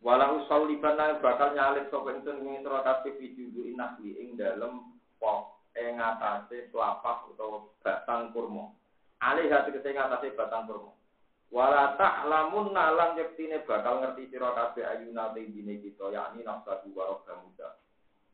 Walau 0.04 0.44
liban 0.68 1.00
bakal 1.24 1.56
nyalip 1.56 1.88
sapa 1.90 2.14
ingsun 2.14 2.44
ing 2.44 2.62
sira 2.62 2.80
kabeh 2.84 3.16
inahli 3.20 4.10
ing 4.22 4.36
dalem 4.38 4.96
pok 5.18 5.56
ing 5.76 6.00
atase 6.00 6.70
tlapak 6.72 7.32
utawa 7.32 7.68
batang 7.84 8.32
kurma. 8.32 8.72
Alih 9.24 9.48
hati 9.52 9.76
kete 9.76 9.96
atase 9.96 10.36
batang 10.36 10.68
kurma. 10.68 10.92
Wala 11.54 11.96
ta'lamun 11.96 12.76
nalan 12.76 13.16
yektine 13.16 13.64
bakal 13.64 14.04
ngerti 14.04 14.28
sira 14.28 14.52
kabeh 14.52 14.84
ayuna 14.84 15.32
dine 15.32 15.80
kita 15.80 16.12
yakni 16.12 16.44
nafsu 16.44 16.92
wa 16.92 17.04
rabba 17.16 17.34
muda. 17.42 17.70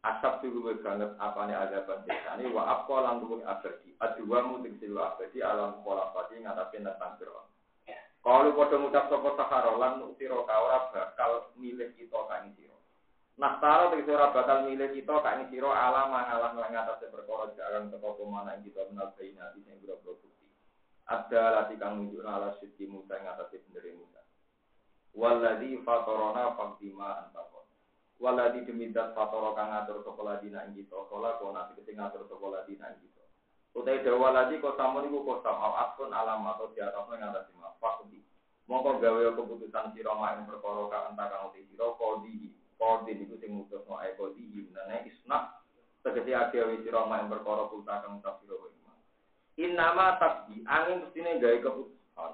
Asap 0.02 0.42
dulu 0.42 0.74
banget 0.82 1.14
apane 1.22 1.54
azaban 1.54 2.02
desane 2.10 2.50
wa 2.50 2.66
apa 2.82 2.96
lan 3.06 3.22
luwih 3.22 3.46
abadi. 3.46 3.94
Adua 4.02 4.42
muting 4.50 4.82
sila 4.82 5.14
abadi 5.14 5.46
alam 5.46 5.86
pola 5.86 6.10
pati 6.10 6.42
ngatasi 6.42 6.82
tentang 6.82 7.14
sira. 7.22 7.46
Kalau 8.22 8.54
pada 8.54 8.78
ngucap 8.78 9.10
sopo 9.10 9.34
sahara 9.34 9.74
lan 9.82 10.14
siro 10.22 10.46
ora 10.46 10.94
bakal 10.94 11.50
milih 11.58 11.90
kita 11.98 12.22
kang 12.30 12.54
siro. 12.54 12.78
Nah 13.42 13.58
taro 13.58 13.90
tegese 13.90 14.14
ora 14.14 14.30
bakal 14.30 14.70
milih 14.70 14.94
kita 14.94 15.26
kang 15.26 15.50
alam 15.50 16.08
mangalah 16.14 16.54
lan 16.54 16.70
ngatasé 16.70 17.10
perkara 17.10 17.50
jarang 17.58 17.90
teko 17.90 18.22
mana 18.30 18.62
kita 18.62 18.86
menal 18.94 19.10
baina 19.18 19.50
di 19.58 19.66
sing 19.66 19.82
boro 19.82 19.98
bukti. 20.06 20.30
Ada 21.10 21.66
lati 21.66 21.82
kang 21.82 21.98
nunjuk 21.98 22.22
ala 22.22 22.54
siti 22.62 22.86
Musa 22.86 23.18
ing 23.18 23.26
atasé 23.26 23.58
bener 23.66 23.90
Musa. 23.98 24.22
Waladhi 25.18 25.82
fatorona 25.82 26.54
fakdima 26.54 27.26
antakon. 27.26 27.66
Waladhi 28.22 28.70
demi 28.70 28.94
dat 28.94 29.18
fatoro 29.18 29.58
kang 29.58 29.74
ngatur 29.74 30.06
sapa 30.06 30.22
ladina 30.22 30.62
ing 30.70 30.78
kita, 30.78 31.10
kala 31.10 31.42
kona 31.42 31.74
tegese 31.74 31.98
ngatur 31.98 32.30
sapa 32.30 32.46
ladina 32.54 32.94
ing 32.94 33.02
kita. 33.02 33.24
Utai 33.72 34.04
dawa 34.06 34.30
lagi 34.36 34.62
kosamun 34.62 35.10
iku 35.10 35.24
kosam 35.24 35.56
al 35.58 35.90
askun 35.90 36.14
alam 36.14 36.44
atau 36.44 36.70
di 36.76 36.84
atasnya 36.84 37.18
ngatasi 37.18 37.52
Fakudi. 37.82 38.22
Mongko 38.70 39.02
gawe 39.02 39.34
keputusan 39.34 39.92
sira 39.98 40.14
mak 40.14 40.38
ing 40.38 40.46
perkara 40.46 40.86
ka 40.88 40.98
entah 41.10 41.28
kang 41.28 41.50
uti 41.50 41.66
sira 41.68 41.92
kodi. 41.98 42.54
Kodi 42.78 43.12
niku 43.18 43.36
sing 43.42 43.52
mutus 43.58 43.82
no 43.90 43.98
ae 43.98 44.14
kodi 44.16 44.42
yunane 44.54 45.10
isna 45.10 45.60
tegese 46.06 46.32
agawe 46.38 46.78
sira 46.86 47.10
mak 47.10 47.26
ing 47.26 47.30
perkara 47.34 47.68
kulta 47.74 48.06
kang 48.06 48.22
utak 48.22 48.38
sira 48.40 48.56
wae. 48.62 48.70
Innama 49.60 50.22
takdi 50.22 50.64
angin 50.64 51.04
mestine 51.04 51.42
gawe 51.42 51.58
keputusan. 51.60 52.32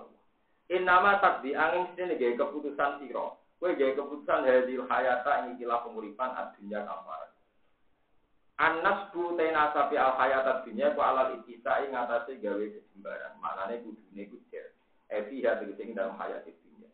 Innama 0.69 1.17
takdi 1.23 1.55
angin 1.55 1.89
mestine 1.89 2.13
gawe 2.19 2.33
keputusan 2.37 2.91
sira. 3.01 3.25
Kowe 3.57 3.71
gawe 3.73 3.91
keputusan 3.97 4.45
hadil 4.45 4.85
hayata 4.85 5.31
ing 5.47 5.57
ikilah 5.57 5.81
penguripan 5.87 6.37
adunya 6.37 6.85
kamar. 6.85 7.33
Anas 8.57 9.09
bu 9.13 9.37
tena 9.37 9.69
sapi 9.73 9.97
al 9.97 10.17
hayat 10.17 10.65
dunia 10.65 10.93
ku 10.93 11.01
alal 11.01 11.41
itisa 11.41 11.81
ing 11.81 11.93
ngatasi 11.93 12.37
gawe 12.41 12.65
kesembaran. 12.73 13.37
Maknane 13.41 13.81
kudune. 13.81 14.07
Evi 14.17 14.37
ya 15.09 15.59
tegese 15.59 15.95
dalam 15.95 16.19
hayat 16.19 16.43
dunia. 16.45 16.91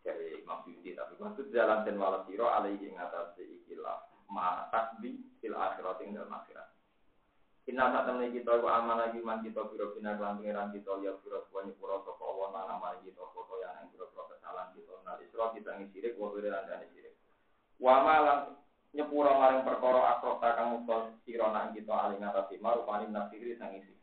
Jadi 0.00 0.40
Syuuti 0.80 0.96
tapi 0.96 1.14
maksud 1.20 1.52
jalan 1.52 1.84
dan 1.84 2.00
walau 2.00 2.24
siro 2.24 2.48
alaihi 2.48 2.88
ngatasi 2.96 3.44
ikilah 3.62 4.00
ma 4.32 4.64
takbi 4.72 5.20
fil 5.44 5.52
akhirat 5.52 6.00
ing 6.00 6.16
dalam 6.16 6.32
akhirat. 6.32 6.72
Inna 7.68 7.92
saat 7.92 8.08
temen 8.08 8.32
kita 8.32 8.64
ku 8.64 8.66
lagi 8.66 9.20
man 9.20 9.44
kita 9.44 9.60
biro 9.68 9.92
bina 9.92 10.16
kelan 10.16 10.40
pengiran 10.40 10.72
kita 10.72 11.04
ya 11.04 11.12
biro 11.20 11.44
semuanya 11.46 11.76
pura 11.76 12.00
soko 12.00 12.24
awan 12.24 12.56
lan 12.56 12.80
amal 12.80 12.96
kita 13.04 13.20
foto 13.36 13.60
yang 13.60 13.76
yang 13.76 13.92
biro 13.92 14.08
kesalahan 14.08 14.72
kita. 14.72 14.94
Nah 15.04 15.20
isro 15.20 15.52
kita 15.52 15.70
ngisirik 15.76 16.16
wa 16.16 16.32
biro 16.32 16.48
dan 16.48 16.80
sirik. 16.96 17.12
Wa 17.76 18.00
malam 18.00 18.56
nyepuro 18.96 19.36
maring 19.36 19.62
perkara 19.62 20.16
akrota 20.16 20.48
kang 20.56 20.68
muka 20.80 21.12
sira 21.28 21.52
nak 21.52 21.76
kita 21.76 21.92
aling 21.92 22.24
ngatasi 22.24 22.56
marupani 22.58 23.06
nafsiri 23.12 23.60
sang 23.60 23.76
isi. 23.76 23.99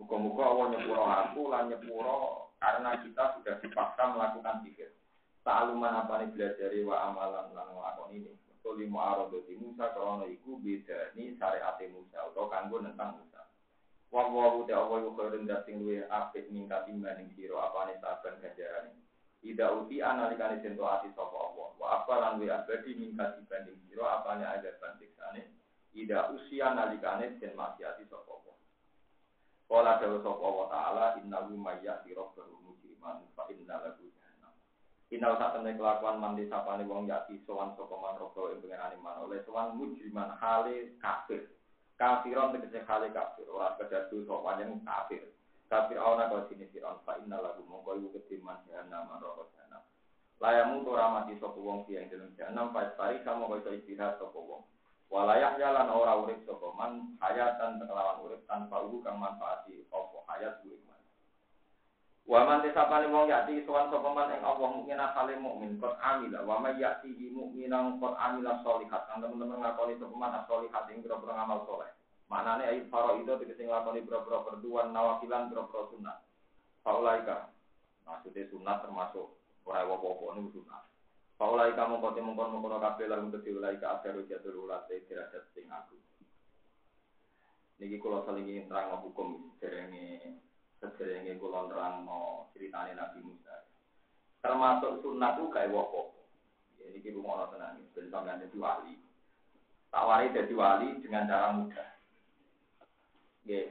Muga-muga 0.00 0.42
Allah 0.48 0.66
nyepuro 0.72 1.04
aku 1.04 1.40
lan 1.52 1.68
nyepuro 1.68 2.16
karena 2.56 3.04
kita 3.04 3.36
sudah 3.36 3.54
dipaksa 3.60 4.16
melakukan 4.16 4.64
sihir. 4.64 4.96
Ta'aluman 5.44 5.92
apa 5.92 6.24
nih 6.24 6.32
belajar 6.32 6.72
wa 6.88 6.96
amalan 7.12 7.52
lan 7.52 7.68
nglakon 7.76 8.16
ini. 8.16 8.32
Kuli 8.64 8.88
mu'aradati 8.88 9.56
Musa 9.60 9.92
krono 9.92 10.24
iku 10.28 10.56
beda 10.60 11.12
ni 11.16 11.36
syariat 11.36 11.76
Musa 11.92 12.28
atau 12.32 12.48
kanggo 12.48 12.80
tentang 12.80 13.20
Musa. 13.20 13.44
Wa 14.08 14.28
wa 14.28 14.64
ta 14.64 14.80
Allah 14.80 15.04
khairun 15.04 15.44
dating 15.48 15.84
luwe 15.84 16.04
apik 16.08 16.48
ningkat 16.48 16.88
timbang 16.88 17.28
sira 17.36 17.56
apane 17.68 17.96
saben 18.00 18.40
ganjaran 18.40 18.92
ini. 18.92 19.04
Ida 19.52 19.72
uti 19.76 20.00
analikane 20.00 20.60
sento 20.64 20.84
ati 20.84 21.08
sapa 21.12 21.36
Allah. 21.36 21.68
Wa 21.76 21.86
apa 22.04 22.14
lan 22.20 22.32
wi 22.40 22.48
abadi 22.52 22.96
mingkat 22.96 23.40
dibanding 23.40 23.80
sira 23.88 24.20
apane 24.20 24.44
ada 24.44 24.76
bantiksane. 24.80 25.44
Ida 25.92 26.32
usia 26.32 26.72
nalikane 26.72 27.36
den 27.40 27.56
ati 27.56 28.04
sapa 28.08 28.28
Allah. 28.28 28.49
Kala 29.70 30.02
dawa 30.02 30.18
sapa 30.18 30.42
Allah 30.42 30.66
taala 30.66 31.06
innahu 31.22 31.54
mayyati 31.54 32.10
rabbahu 32.10 32.58
mujriman 32.58 33.22
fa 33.38 33.46
inna 33.54 33.78
lahu 33.78 34.02
jahannam. 34.18 34.50
Inal 35.14 35.38
sak 35.38 35.54
temne 35.54 35.78
kelakuan 35.78 36.18
mandi 36.18 36.50
sapane 36.50 36.82
wong 36.90 37.06
yati 37.06 37.38
sowan 37.46 37.78
sapa 37.78 37.94
man 38.02 38.18
robo 38.18 38.50
ing 38.50 38.58
pengerane 38.58 38.98
man 38.98 39.22
oleh 39.22 39.38
sowan 39.46 39.78
mujriman 39.78 40.34
hale 40.42 40.98
kafir. 40.98 41.54
Kafiron 41.94 42.50
tegese 42.50 42.82
hale 42.82 43.14
kafir 43.14 43.46
ora 43.46 43.78
sekedar 43.78 44.10
dosa 44.10 44.42
panjang 44.42 44.82
kafir. 44.82 45.22
Kafir 45.70 46.02
awna 46.02 46.26
kau 46.26 46.50
sini 46.50 46.66
siron 46.74 46.98
fa 47.06 47.14
inna 47.22 47.38
lagu 47.38 47.62
mongko 47.62 47.94
ibu 47.94 48.10
ketiman 48.18 48.58
jahannam 48.66 49.06
rokok 49.22 49.54
jahannam. 49.54 49.86
Layamu 50.42 50.82
tu 50.82 50.98
ramati 50.98 51.38
sopo 51.38 51.62
wong 51.62 51.86
siang 51.86 52.10
dalam 52.10 52.34
jahannam 52.34 52.74
fa 52.74 52.90
sari 52.98 53.22
kamu 53.22 53.46
kau 53.46 53.62
iso 53.62 53.70
istirahat 53.78 54.18
sopo 54.18 54.42
wong. 54.42 54.62
Walayak 55.10 55.58
jalan 55.58 55.90
ora 55.90 56.22
urip 56.22 56.38
sapa 56.46 56.70
man 56.78 57.18
hayatan 57.18 57.82
kelawan 57.82 58.22
urip 58.22 58.46
tanpa 58.46 58.78
ugu 58.86 59.02
kang 59.02 59.18
manfaati 59.18 59.82
apa 59.90 60.18
hayat 60.30 60.62
kuwi 60.62 60.78
man. 60.86 61.02
Wa 62.30 62.46
man 62.46 62.62
tisapane 62.62 63.10
wong 63.10 63.26
yakti 63.26 63.66
sowan 63.66 63.90
sapa 63.90 64.06
man 64.06 64.30
ing 64.30 64.46
Allah 64.46 64.70
mukmin 64.70 65.02
asale 65.02 65.34
mukmin 65.34 65.82
kot 65.82 65.98
amila 65.98 66.46
wa 66.46 66.62
may 66.62 66.78
yakti 66.78 67.10
mukminan 67.34 67.98
kot 67.98 68.14
amila 68.22 68.62
sholihat 68.62 69.02
kang 69.10 69.18
teman-teman 69.18 69.58
ngakoni 69.58 69.98
sapa 69.98 70.14
man 70.14 70.46
sholihat 70.46 70.86
ing 70.94 71.02
boro 71.02 71.18
ngamal 71.26 71.66
saleh. 71.66 71.90
Manane 72.30 72.62
ayat 72.70 72.86
faro 72.94 73.18
itu 73.18 73.34
tegese 73.34 73.66
nglakoni 73.66 74.06
boro-boro 74.06 74.46
perduan 74.46 74.94
nawafilan 74.94 75.50
boro-boro 75.50 75.90
sunat. 75.90 76.22
Faulaika. 76.86 77.50
Maksudnya 78.06 78.46
sunat 78.46 78.86
termasuk 78.86 79.34
ora 79.66 79.82
apa-apa 79.82 80.38
niku 80.38 80.62
sunat. 80.62 80.89
Paulai 81.40 81.72
kamu 81.72 82.04
kote 82.04 82.20
mengkon 82.20 82.52
mengkono 82.52 82.76
kabeh 82.76 83.08
lalu 83.08 83.32
kedhi 83.32 83.56
ulai 83.56 83.80
ka 83.80 83.96
ajaru 83.96 84.28
jatul 84.28 84.68
ulate 84.68 85.08
derajat 85.08 85.48
sing 85.56 85.72
aku. 85.72 85.96
Niki 87.80 87.96
kula 87.96 88.28
salingi 88.28 88.68
terang 88.68 89.00
hukum 89.00 89.56
derenge 89.56 90.36
sederenge 90.76 91.40
kula 91.40 91.64
nerangno 91.64 92.52
ceritane 92.52 92.92
Nabi 92.92 93.24
Musa. 93.24 93.56
Termasuk 94.44 95.00
sunat 95.00 95.40
itu 95.40 95.48
kayak 95.48 95.72
apa 95.72 96.00
Ya 96.76 96.92
niki 96.92 97.08
rumono 97.08 97.48
tenan 97.48 97.88
ben 97.96 98.12
sampeyan 98.12 98.44
dadi 98.44 98.56
wali. 98.60 98.94
Tawari 99.88 100.36
dadi 100.36 100.52
wali 100.52 101.00
dengan 101.00 101.24
cara 101.24 101.56
mudah. 101.56 101.88
Nggih. 103.48 103.68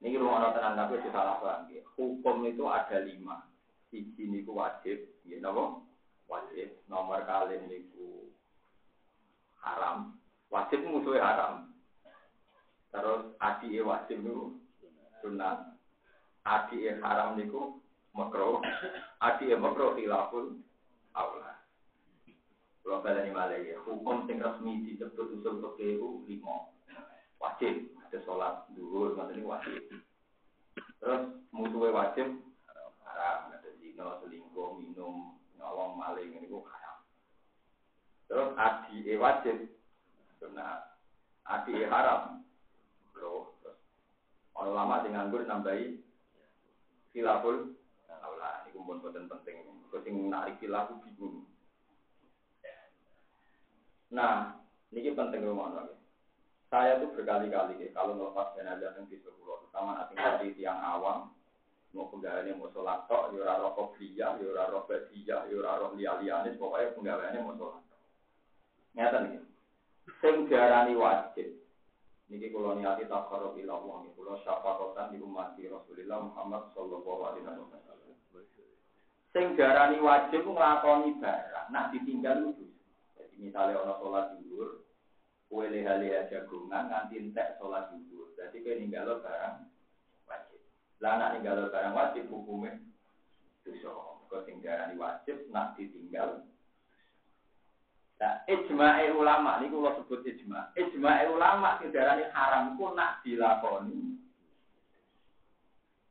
Niki 0.00 0.16
rumono 0.16 0.56
tenan 0.56 0.72
tapi 0.72 1.04
salah 1.12 1.36
paham 1.36 1.68
Hukum 2.00 2.48
itu 2.48 2.64
ada 2.64 2.96
lima. 3.04 3.44
Siji 3.92 4.24
niku 4.24 4.56
wajib, 4.56 5.04
nggih 5.28 5.44
napa? 5.44 5.89
Wajib 6.30 6.78
nomor 6.86 7.26
kali 7.26 7.58
niku 7.66 8.30
haram. 9.58 10.14
Wajib 10.48 10.86
musuhnya 10.86 11.26
haram. 11.26 11.54
Terus 12.94 13.34
adi 13.42 13.82
wajib 13.82 14.22
niku 14.22 14.54
sunat 15.20 15.74
adi 16.46 16.94
haram 17.02 17.34
niku 17.34 17.82
makro 18.14 18.62
adi 19.18 19.52
makro 19.58 19.98
hilafun 19.98 20.62
Allah 21.12 21.60
kalau 22.80 23.06
kalian 23.06 23.30
ini 23.62 23.78
hukum 23.86 24.26
sing 24.26 24.42
resmi 24.42 24.82
disebut 24.82 25.38
usul 25.38 25.62
pekeru 25.62 26.26
lima. 26.26 26.74
Wajib 27.38 27.86
ada 28.02 28.18
sholat 28.26 28.66
dulu 28.74 29.14
ini 29.30 29.46
wajib. 29.46 29.78
Terus 30.98 31.22
musuhnya 31.54 31.94
wajib 31.94 32.42
haram. 33.06 33.40
Ada 33.54 33.70
zina 33.78 34.18
selingkuh 34.24 34.82
minum 34.82 35.38
nyolong 35.60 36.00
maling 36.00 36.32
ini 36.32 36.48
gue 36.48 36.64
haram. 36.64 36.98
Terus 38.26 38.50
adi 38.56 38.96
e 39.04 39.14
wajib, 39.20 39.68
sunat. 40.40 40.96
Adi 41.44 41.76
e 41.76 41.86
haram, 41.86 42.40
bro. 43.12 43.52
Terus 43.60 43.76
orang 44.56 44.72
lama 44.72 45.02
sing 45.04 45.12
nganggur 45.12 45.44
nambahi 45.44 46.00
khilaful 47.12 47.76
aula. 48.08 48.64
Ini 48.64 48.72
kumpul 48.72 49.04
boten 49.04 49.28
penting. 49.28 49.68
Kucing 49.92 50.32
narik 50.32 50.56
khilaf 50.58 50.88
bingung. 51.04 51.44
Nah, 54.10 54.58
ini 54.90 55.14
penting 55.14 55.46
rumah 55.46 55.70
lagi. 55.70 55.94
Saya 56.70 56.98
tuh 57.02 57.14
berkali-kali 57.14 57.90
kalau 57.94 58.14
melepas 58.14 58.54
jenazah 58.54 58.94
yang 58.94 59.06
di 59.10 59.18
sekolah, 59.18 59.66
terutama 59.66 59.90
nanti 59.98 60.54
tiang 60.54 60.78
awam, 60.78 61.34
mau 61.90 62.06
penggaweane 62.06 62.54
mau 62.54 62.70
sholat 62.70 63.10
tok, 63.10 63.34
yura 63.34 63.58
ya 63.58 63.62
roh 63.66 63.74
kopiah, 63.74 64.38
yura 64.38 64.70
roh 64.70 64.86
badiyah, 64.86 65.50
yura 65.50 65.82
roh 65.82 65.90
liya-liyane, 65.98 66.54
pokoknya 66.54 66.94
penggaweane 66.94 67.38
mau 67.42 67.58
sholat. 67.58 67.82
Nyata 68.94 69.18
nih, 69.26 69.42
sing 70.22 70.46
wajib. 70.98 71.48
Niki 72.30 72.54
kula 72.54 72.78
niati 72.78 73.10
takharu 73.10 73.58
ila 73.58 73.72
Allah, 73.74 74.06
kula 74.14 74.38
syafaqatan 74.46 75.10
di 75.10 75.18
umat 75.18 75.58
Rasulullah 75.58 76.18
Muhammad 76.30 76.70
sallallahu 76.78 77.22
alaihi 77.26 77.42
wasallam. 77.42 78.14
Sing 79.34 79.58
diarani 79.58 79.98
wajib 79.98 80.46
nglakoni 80.46 81.18
barang, 81.18 81.74
nak 81.74 81.90
ditinggal 81.90 82.54
itu. 82.54 82.70
Jadi 83.18 83.34
misalnya 83.34 83.82
ana 83.82 83.94
sholat 83.98 84.38
zuhur, 84.38 84.86
kowe 85.50 85.66
leha-leha 85.66 86.30
jagungan 86.30 86.86
nganti 86.86 87.18
entek 87.18 87.58
sholat 87.58 87.90
zuhur. 87.94 88.30
Jadi 88.38 88.62
kowe 88.62 88.74
ninggalo 88.78 89.18
barang 89.22 89.69
lah 91.00 91.16
nak 91.16 91.32
ninggal 91.36 91.72
barang 91.72 91.96
wajib 91.96 92.28
hukumnya 92.28 92.76
dosa. 93.64 93.92
Kau 94.30 94.46
tinggal 94.46 94.94
wajib 94.94 95.48
nak 95.50 95.74
ditinggal. 95.74 96.44
Nah, 98.20 98.44
ijma'i 98.44 99.08
ulama 99.16 99.64
ini 99.64 99.72
kalau 99.72 99.96
sebut 99.96 100.20
ijma. 100.28 100.76
Ijma'i 100.76 101.24
ulama 101.32 101.80
sing 101.80 101.88
darani 101.88 102.28
haram 102.36 102.76
ku 102.76 102.92
nak 102.92 103.24
dilakoni. 103.24 104.20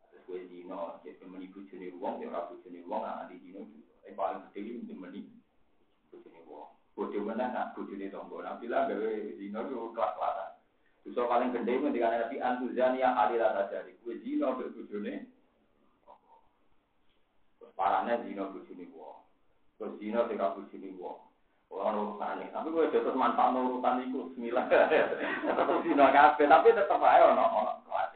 Terus 0.10 0.25
kowe 0.25 0.41
dino 0.49 0.97
jadi 1.06 1.21
meni 1.30 1.54
bojone 1.54 1.93
wong 2.02 2.25
ya 2.25 2.34
ora 2.34 2.49
bojone 2.49 2.82
wong 2.89 3.02
nak 3.06 3.30
di 3.30 3.38
dino. 3.38 3.62
Eh 4.10 4.17
paling 4.17 4.41
gede 4.49 4.89
iki 4.89 4.93
meni 4.97 5.30
bojone 6.10 6.41
wong. 6.49 6.73
Bodoh 6.97 7.21
mana 7.21 7.54
nak 7.54 7.78
bojone 7.78 8.10
tonggo. 8.10 8.41
Nah 8.41 8.58
bila 8.58 8.89
gawe 8.89 9.13
dino 9.38 9.60
yo 9.69 9.93
kelas-kelasan. 9.93 10.49
Dosa 11.10 11.26
paling 11.26 11.50
gede 11.50 11.82
ketika 11.82 12.22
Nabi 12.22 12.38
Antuzania 12.38 13.17
alilah 13.17 13.58
tajari. 13.58 13.98
Kue 14.06 14.22
zina 14.22 14.54
berbujune. 14.54 15.26
Parahnya 17.74 18.22
zina 18.22 18.45
bujune 18.54 18.86
wong. 18.93 19.26
Kue 19.82 19.89
zina 19.98 20.30
tidak 20.30 20.54
bujune 20.54 20.93
wong. 21.02 21.17
Orang 21.74 21.98
urusan 21.98 22.45
tapi 22.54 22.69
gue 22.69 22.93
tetap 22.93 23.17
manfaat 23.17 23.58
urutan 23.58 24.06
itu 24.06 24.30
sembilan. 24.38 24.69
Tetap 24.69 25.69
zina 25.82 26.13
kafe, 26.13 26.45
tapi 26.45 26.78
tetap 26.78 27.02
aja 27.02 27.34
ono 27.34 27.45
ono 27.58 27.74
kelas. 27.89 28.13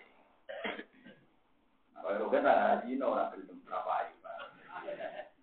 Kalau 1.98 2.30
kan 2.30 2.46
ada 2.46 2.86
zina 2.86 3.10
orang 3.10 3.34
gelem 3.34 3.58
berapa 3.66 3.90
ayu. 4.06 4.16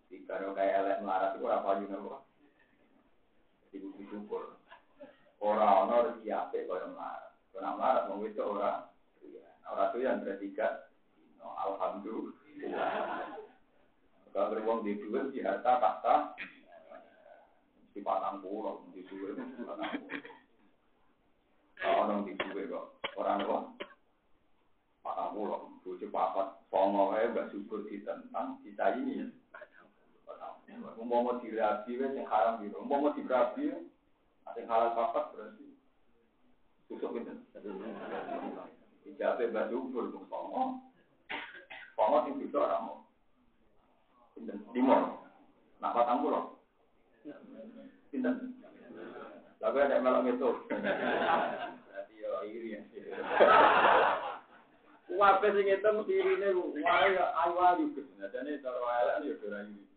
Jika 0.07 0.55
kayak 0.55 0.87
elek 0.87 1.03
melarat 1.03 1.35
itu 1.35 1.43
berapa 1.43 1.67
ayu 1.67 1.85
nopo. 1.91 2.23
Ibu 3.75 3.89
syukur. 4.07 4.55
Orang 5.43 5.91
ono 5.91 6.15
rezeki 6.15 6.31
apik 6.31 6.71
kaya 6.71 6.87
melarat. 6.95 7.30
Karena 7.51 7.77
marah 7.77 8.05
mau 8.07 8.23
itu 8.25 8.41
orang 8.41 8.87
orang 9.71 9.89
itu 9.91 9.99
yang 10.03 10.23
berarti 10.23 10.47
no, 11.39 11.47
alhamdulillah. 11.55 13.39
Kalau 14.31 14.51
beruang 14.55 14.87
di 14.87 14.95
dua 15.03 15.27
di 15.35 15.43
harta 15.43 15.83
tahta 15.83 16.15
di 17.91 18.01
patang 18.01 18.39
pulau 18.39 18.87
di 18.95 19.03
dua 19.11 19.35
di 19.35 19.63
patang 19.67 19.91
pulau. 20.07 20.39
Orang 21.81 22.29
di 22.29 22.33
dua 22.39 22.63
kok 22.71 22.85
orang 23.19 23.43
apa? 23.43 23.59
Patang 25.01 25.33
pulau, 25.33 25.75
bujuk 25.83 26.13
papat, 26.13 26.61
songo 26.69 27.17
ya 27.17 27.33
gak 27.33 27.51
syukur 27.51 27.89
ditentang 27.89 28.61
kita 28.63 29.01
ini. 29.01 29.33
Mau 31.01 31.27
mau 31.27 31.41
dirabi, 31.43 31.99
yang 31.99 32.29
haram 32.31 32.63
gitu. 32.63 32.79
Mau 32.87 33.03
mau 33.03 33.11
dirabi, 33.17 33.75
ada 34.47 34.61
halal 34.69 34.95
papat 34.95 35.25
berarti. 35.35 35.70
Tusuk 36.91 37.23
itu. 37.23 37.31
Dijabe 39.07 39.55
batu 39.55 39.79
ubur 39.79 40.11
tuh 40.11 40.27
songo. 40.27 40.83
Songo 41.95 42.19
bisa 42.35 42.59
orang 42.59 42.83
mau. 42.83 42.99
Pinten 44.35 44.59
limo. 44.75 45.23
Nak 45.79 45.95
patang 45.95 46.27
pulau. 46.27 46.59
Pinten. 48.11 48.59
Lalu 49.63 49.79
ada 49.87 50.03
melok 50.03 50.27
itu. 50.35 50.51
Berarti 50.67 52.15
yo 52.19 52.43
iri 52.51 52.75
ya. 52.75 52.83
Itu 55.71 55.89
mesti 55.95 56.13
irine 56.13 56.49
wae 56.59 57.15
ayu 57.15 57.55
ayu 57.55 57.85
Jadi 58.19 58.63
cara 58.67 58.79
elek 59.07 59.31
yo 59.31 59.35
ora 59.47 59.63
iri. 59.63 59.90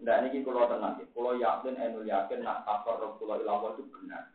Nah 0.00 0.24
ini 0.24 0.40
kalau 0.40 0.64
tenang, 0.64 0.96
kalau 1.12 1.36
yakin, 1.36 1.76
enul 1.76 2.08
yakin, 2.08 2.40
nak 2.40 2.64
takor 2.64 3.20
pulau 3.20 3.36
ilawa 3.36 3.76
itu 3.76 3.84
benar. 3.92 4.32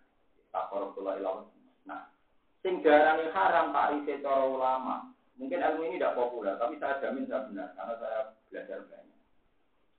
Takor 0.53 0.93
pulau 0.93 1.17
ilawa. 1.17 1.49
Nah, 1.89 2.05
sing 2.61 2.85
darani 2.85 3.33
haram 3.33 3.73
takrif 3.73 4.21
cara 4.21 4.45
ulama. 4.45 5.09
Mungkin 5.35 5.59
ilmu 5.59 5.89
ini 5.89 5.99
tidak 5.99 6.15
populer, 6.15 6.55
tapi 6.55 6.79
saya 6.79 7.01
jamin 7.03 7.27
saya 7.27 7.49
benar 7.49 7.73
karena 7.75 7.93
saya 7.99 8.19
belajar 8.47 8.79
banyak. 8.87 9.19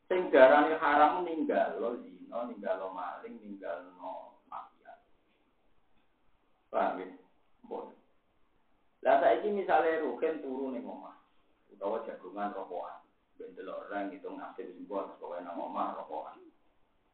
Sing 0.07 0.20
darani 0.31 0.72
haram 0.79 1.26
ninggal 1.26 1.83
lo 1.83 1.98
zino, 1.98 2.38
ninggal 2.46 2.74
lo 2.79 2.88
maling, 2.94 3.35
ninggal 3.42 3.90
lo 3.98 4.38
maksiat. 4.46 4.98
Paham 6.70 7.02
ya? 7.02 7.07
Boleh. 7.66 7.98
Lah 9.02 9.18
saiki 9.18 9.50
misalnya 9.50 10.02
rugen 10.02 10.42
turun 10.42 10.79
ning 10.79 10.87
omah 10.87 11.14
utawa 11.70 12.02
jagungan 12.07 12.55
rokokan. 12.55 13.06
Bendel 13.37 13.68
orang 13.68 14.12
itu 14.12 14.29
ngasih 14.29 14.72
sebuah 14.72 15.20
pokoknya 15.20 15.53
nama 15.53 15.62
omah 15.68 15.88
rokokan. 16.01 16.40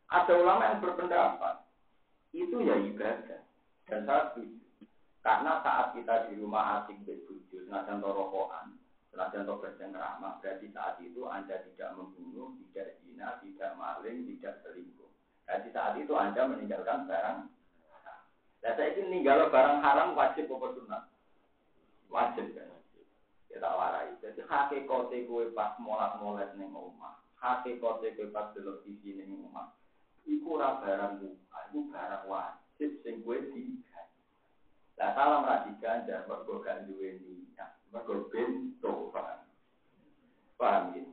Ada 0.08 0.32
ulama 0.38 0.62
yang 0.70 0.80
berpendapat 0.82 1.54
itu 2.32 2.56
ya 2.62 2.78
ibadah 2.78 3.42
dan 3.90 4.02
setuju. 4.06 4.58
Karena 5.22 5.62
saat 5.62 5.94
kita 5.94 6.30
di 6.30 6.42
rumah 6.42 6.82
asing 6.82 7.02
berbujuk, 7.06 7.70
senajan 7.70 8.02
rokokan, 8.02 8.74
senajan 9.14 9.46
bersengkrama, 9.46 10.42
berarti 10.42 10.66
saat 10.74 10.98
itu 10.98 11.22
anda 11.30 11.62
tidak 11.62 11.94
membunuh, 11.94 12.58
tidak 12.58 12.98
zina, 13.06 13.38
tidak 13.38 13.70
maling, 13.78 14.26
tidak 14.26 14.58
selingkuh. 14.66 15.12
Jadi 15.46 15.68
saat 15.74 15.94
itu 16.00 16.12
Anda 16.16 16.48
meninggalkan 16.48 17.04
barang. 17.04 17.38
Nah, 18.62 18.72
saya 18.78 18.94
ini 18.94 19.10
meninggal 19.10 19.50
barang 19.50 19.82
haram 19.82 20.14
wajib 20.14 20.48
apa 20.48 20.66
sunat? 20.78 21.02
Wajib 22.08 22.46
kan. 22.54 22.70
Kita 23.52 23.68
warai. 23.68 24.16
Jadi 24.24 24.40
hakikate 24.48 25.28
kowe 25.28 25.44
pas 25.52 25.76
molat-molat 25.76 26.56
ning 26.56 26.72
omah. 26.72 27.20
Hakikate 27.36 28.16
kowe 28.16 28.26
pas 28.32 28.48
delok 28.56 28.80
TV 28.88 29.20
ning 29.20 29.44
omah. 29.44 29.76
Iku 30.24 30.56
ora 30.56 30.80
barang 30.80 31.20
muka, 31.20 31.58
iku 31.68 31.80
barang 31.92 32.24
wajib 32.24 32.90
sing 33.04 33.20
kowe 33.20 33.36
digan. 33.36 34.08
Lah 34.96 35.12
salam 35.12 35.44
ra 35.44 35.68
diganjar 35.68 36.24
mergo 36.24 36.64
gak 36.64 36.88
duwe 36.88 37.20
niat. 37.20 37.76
Mergo 37.92 38.32
bento, 38.32 39.12
paham? 39.12 39.44
Paham 40.56 40.96
gitu? 40.96 41.12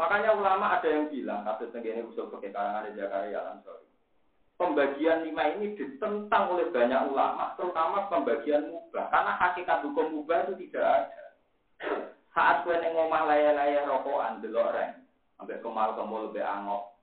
Makanya 0.00 0.32
ulama 0.32 0.80
ada 0.80 0.88
yang 0.88 1.12
bilang, 1.12 1.44
kasus 1.44 1.68
tenggine 1.76 2.08
usul 2.08 2.32
pakai 2.32 2.56
karangan 2.56 2.96
Jakarta 2.96 3.52
Ansori. 3.52 3.84
Pembagian 4.56 5.28
lima 5.28 5.56
ini 5.56 5.76
ditentang 5.76 6.56
oleh 6.56 6.72
banyak 6.72 7.12
ulama, 7.12 7.52
terutama 7.60 8.08
pembagian 8.08 8.72
mubah. 8.72 9.12
Karena 9.12 9.32
hakikat 9.36 9.84
hukum 9.84 10.20
mubah 10.20 10.48
itu 10.48 10.68
tidak 10.68 10.84
ada. 10.84 11.19
Saat 12.36 12.62
kue 12.62 12.76
neng 12.78 12.94
omah 12.94 13.26
laya-laya 13.26 13.88
rokokan 13.88 14.40
delok 14.44 14.72
reng, 14.76 15.04
sampai 15.36 15.60
kemal 15.64 15.96
kemul 15.98 16.30
lebih 16.30 16.44
angok. 16.44 16.94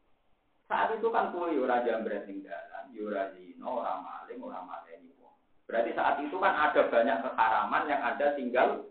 Saat 0.69 0.95
itu 0.95 1.07
kan 1.11 1.35
kue 1.35 1.51
yura 1.51 1.83
jambret 1.83 2.25
tinggalan, 2.25 2.85
yura 2.93 3.33
zino, 3.35 3.83
ora 3.83 3.99
maling, 3.99 4.39
ora. 4.41 4.61
Berarti 5.67 5.91
saat 5.99 6.23
itu 6.23 6.39
kan 6.39 6.55
ada 6.55 6.87
banyak 6.87 7.17
keharaman 7.27 7.91
yang 7.91 7.99
ada 7.99 8.27
tinggal. 8.39 8.87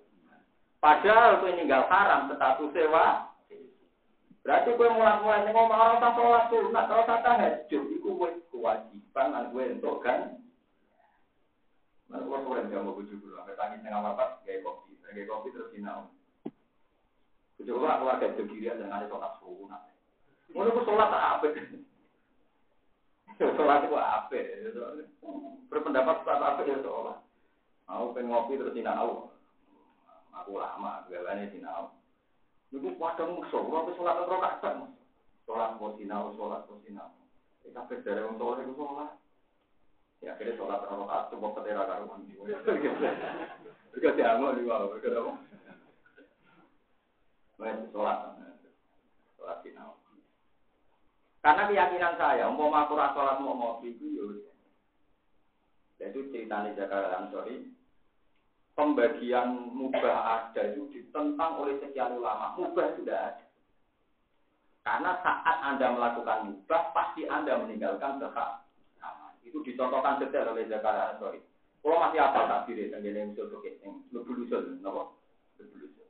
Padahal 0.77 1.40
kue 1.40 1.57
ninggal 1.57 1.88
haram, 1.88 2.29
status 2.37 2.68
sewa, 2.77 3.33
Berarti 4.46 4.79
gue 4.79 4.88
mulai-mulai 4.94 5.42
nih 5.42 5.51
ngomong 5.59 5.75
orang 5.75 5.99
tak 5.99 6.14
sholat 6.14 6.46
sunat, 6.55 6.87
kalau 6.87 7.03
tak 7.03 7.18
tahajud, 7.27 7.83
itu 7.90 8.09
gue 8.14 8.31
kewajiban 8.55 9.35
dan 9.35 9.51
gue 9.51 9.75
untuk 9.75 9.99
kan. 10.07 10.38
Mana 12.07 12.22
gue 12.22 12.38
sore 12.46 12.62
nggak 12.62 12.79
mau 12.87 12.94
bujuk 12.94 13.18
dulu, 13.18 13.35
sampai 13.42 13.59
tangis 13.59 13.83
tengah 13.83 14.07
apa, 14.07 14.38
kayak 14.46 14.62
kopi, 14.62 14.95
kayak 15.11 15.29
kopi 15.31 15.55
terus 15.55 15.71
sinau. 15.71 16.11
Kecuali 17.57 17.88
keluarga 17.88 18.27
itu 18.29 18.42
kiri 18.53 18.69
ada 18.69 18.85
nggak 18.85 19.01
ada 19.01 19.11
sholat 19.11 19.33
sunat. 19.40 19.83
Mulai 20.53 20.73
gue 20.73 20.87
sholat 20.87 21.09
tak 21.09 21.25
apa? 21.25 21.47
Sholat 23.37 23.85
itu 23.85 23.97
apa? 23.97 24.38
Berpendapat 25.69 26.25
sholat 26.25 26.40
apa 26.40 26.61
ya 26.64 26.81
sholat. 26.81 27.19
Mau 27.85 28.12
pengen 28.16 28.33
ngopi 28.33 28.57
terus 28.57 28.73
sinau. 28.73 29.33
Aku 30.33 30.57
lama, 30.57 31.05
ini 31.09 31.53
sinau. 31.53 31.97
Ibu 32.73 32.97
padang 33.01 33.37
musuh, 33.37 33.61
kalau 33.61 33.92
sholat 33.97 34.16
rokaat 34.25 34.55
kan. 34.64 34.88
Sholat 35.45 35.77
sinau, 36.01 36.33
sholat 36.37 36.64
sinau. 36.85 37.12
Kita 37.61 37.85
dari 38.05 38.21
orang 38.25 38.40
sholat 38.40 38.64
itu 38.64 38.73
sholat. 38.77 39.11
Ya 40.24 40.33
akhirnya 40.33 40.57
sholat 40.57 40.81
rokaat 40.88 41.29
coba 41.33 41.46
ketera 41.61 41.85
karuan. 41.85 42.24
Juga 43.96 44.11
diamuk 44.16 44.57
di 44.57 44.62
bawah, 44.64 44.96
kenapa? 45.00 45.33
Baik, 47.61 47.88
sholat. 47.92 48.18
Sholat 49.37 49.59
sinau. 49.61 49.96
Karena 51.44 51.68
keyakinan 51.70 52.14
saya, 52.18 52.48
mau 52.50 52.72
makura 52.72 53.12
sholat 53.12 53.38
mau 53.44 53.55
mau 53.55 53.79
itu 53.85 54.40
ya. 56.00 56.11
Itu 56.12 56.29
ceritanya 56.29 56.76
Jakarta 56.76 57.24
Ansori 57.24 57.72
pembagian 58.76 59.72
mubah 59.72 60.44
ada 60.52 60.62
itu 60.68 60.85
ditentang 60.92 61.57
oleh 61.57 61.81
sekian 61.81 62.20
ulama. 62.20 62.52
Mubah 62.61 62.92
sudah 63.00 63.18
ada. 63.33 63.44
Karena 64.85 65.18
saat 65.24 65.57
Anda 65.66 65.96
melakukan 65.96 66.38
mubah, 66.52 66.92
pasti 66.92 67.24
Anda 67.26 67.59
meninggalkan 67.59 68.20
kehak. 68.22 68.65
Itu 69.57 69.73
dicontohkan 69.73 70.21
detail 70.21 70.53
oleh 70.53 70.69
Zakaria 70.69 71.16
Ansori. 71.16 71.40
Kalau 71.81 71.97
masih 71.97 72.21
apa 72.21 72.45
takdir 72.45 72.92
jadi 72.92 73.25
usul 73.25 73.49
pakai 73.57 73.81
yang 73.81 74.05
lebih 74.12 74.45
usul, 74.45 74.77
nopo 74.85 75.16
lebih 75.57 75.88
usul. 75.88 76.05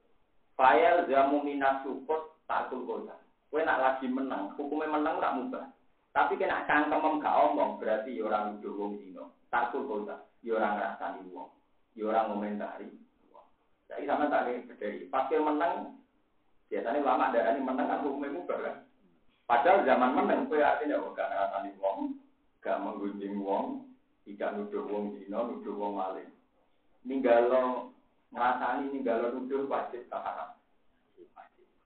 Fayal 0.59 1.07
jamu 1.07 1.47
minas 1.47 1.87
support 1.87 2.43
takul 2.51 2.83
kota. 2.83 3.15
Kue 3.47 3.63
nak 3.63 3.79
lagi 3.79 4.11
menang, 4.11 4.51
hukumnya 4.59 4.99
menang 4.99 5.23
tak 5.23 5.35
mubah. 5.39 5.65
Tapi 6.11 6.35
kena 6.35 6.67
cangkem 6.67 7.23
gak 7.23 7.39
omong, 7.39 7.79
berarti 7.79 8.19
orang 8.19 8.59
nuduh 8.59 8.75
wong 8.75 8.99
dino. 8.99 9.31
Takul 9.47 9.87
kota, 9.87 10.27
orang 10.43 10.75
ngrasani 10.75 11.23
wong 11.31 11.55
ya 11.95 12.03
orang 12.11 12.35
komentari. 12.35 12.91
Jadi 13.87 14.03
sama 14.11 14.27
tak 14.27 14.51
dari 14.83 15.07
pasir 15.07 15.39
menang, 15.39 15.95
biasanya 16.67 16.99
lama 16.99 17.31
darah 17.31 17.55
ini 17.55 17.63
menang 17.63 17.87
kan 17.87 18.03
hukumnya 18.03 18.35
mubah 18.35 18.59
kan. 18.59 18.77
Padahal 19.47 19.87
zaman 19.87 20.11
menang, 20.19 20.51
kue 20.51 20.59
artinya 20.59 20.99
oh, 20.99 21.15
gak 21.15 21.31
ngerasani 21.31 21.71
wong, 21.79 22.26
gak 22.67 22.83
menggunjing 22.83 23.39
wong, 23.39 23.87
tidak 24.27 24.59
nuduh 24.59 24.83
wong 24.91 25.15
dino, 25.15 25.55
nuduh 25.55 25.75
wong 25.79 25.95
maling. 25.95 26.31
Ninggalo 27.07 27.95
ngerasani, 28.35 28.91
ninggalo 28.91 29.31
nuduh 29.39 29.71
wajib 29.71 30.03
tak 30.11 30.59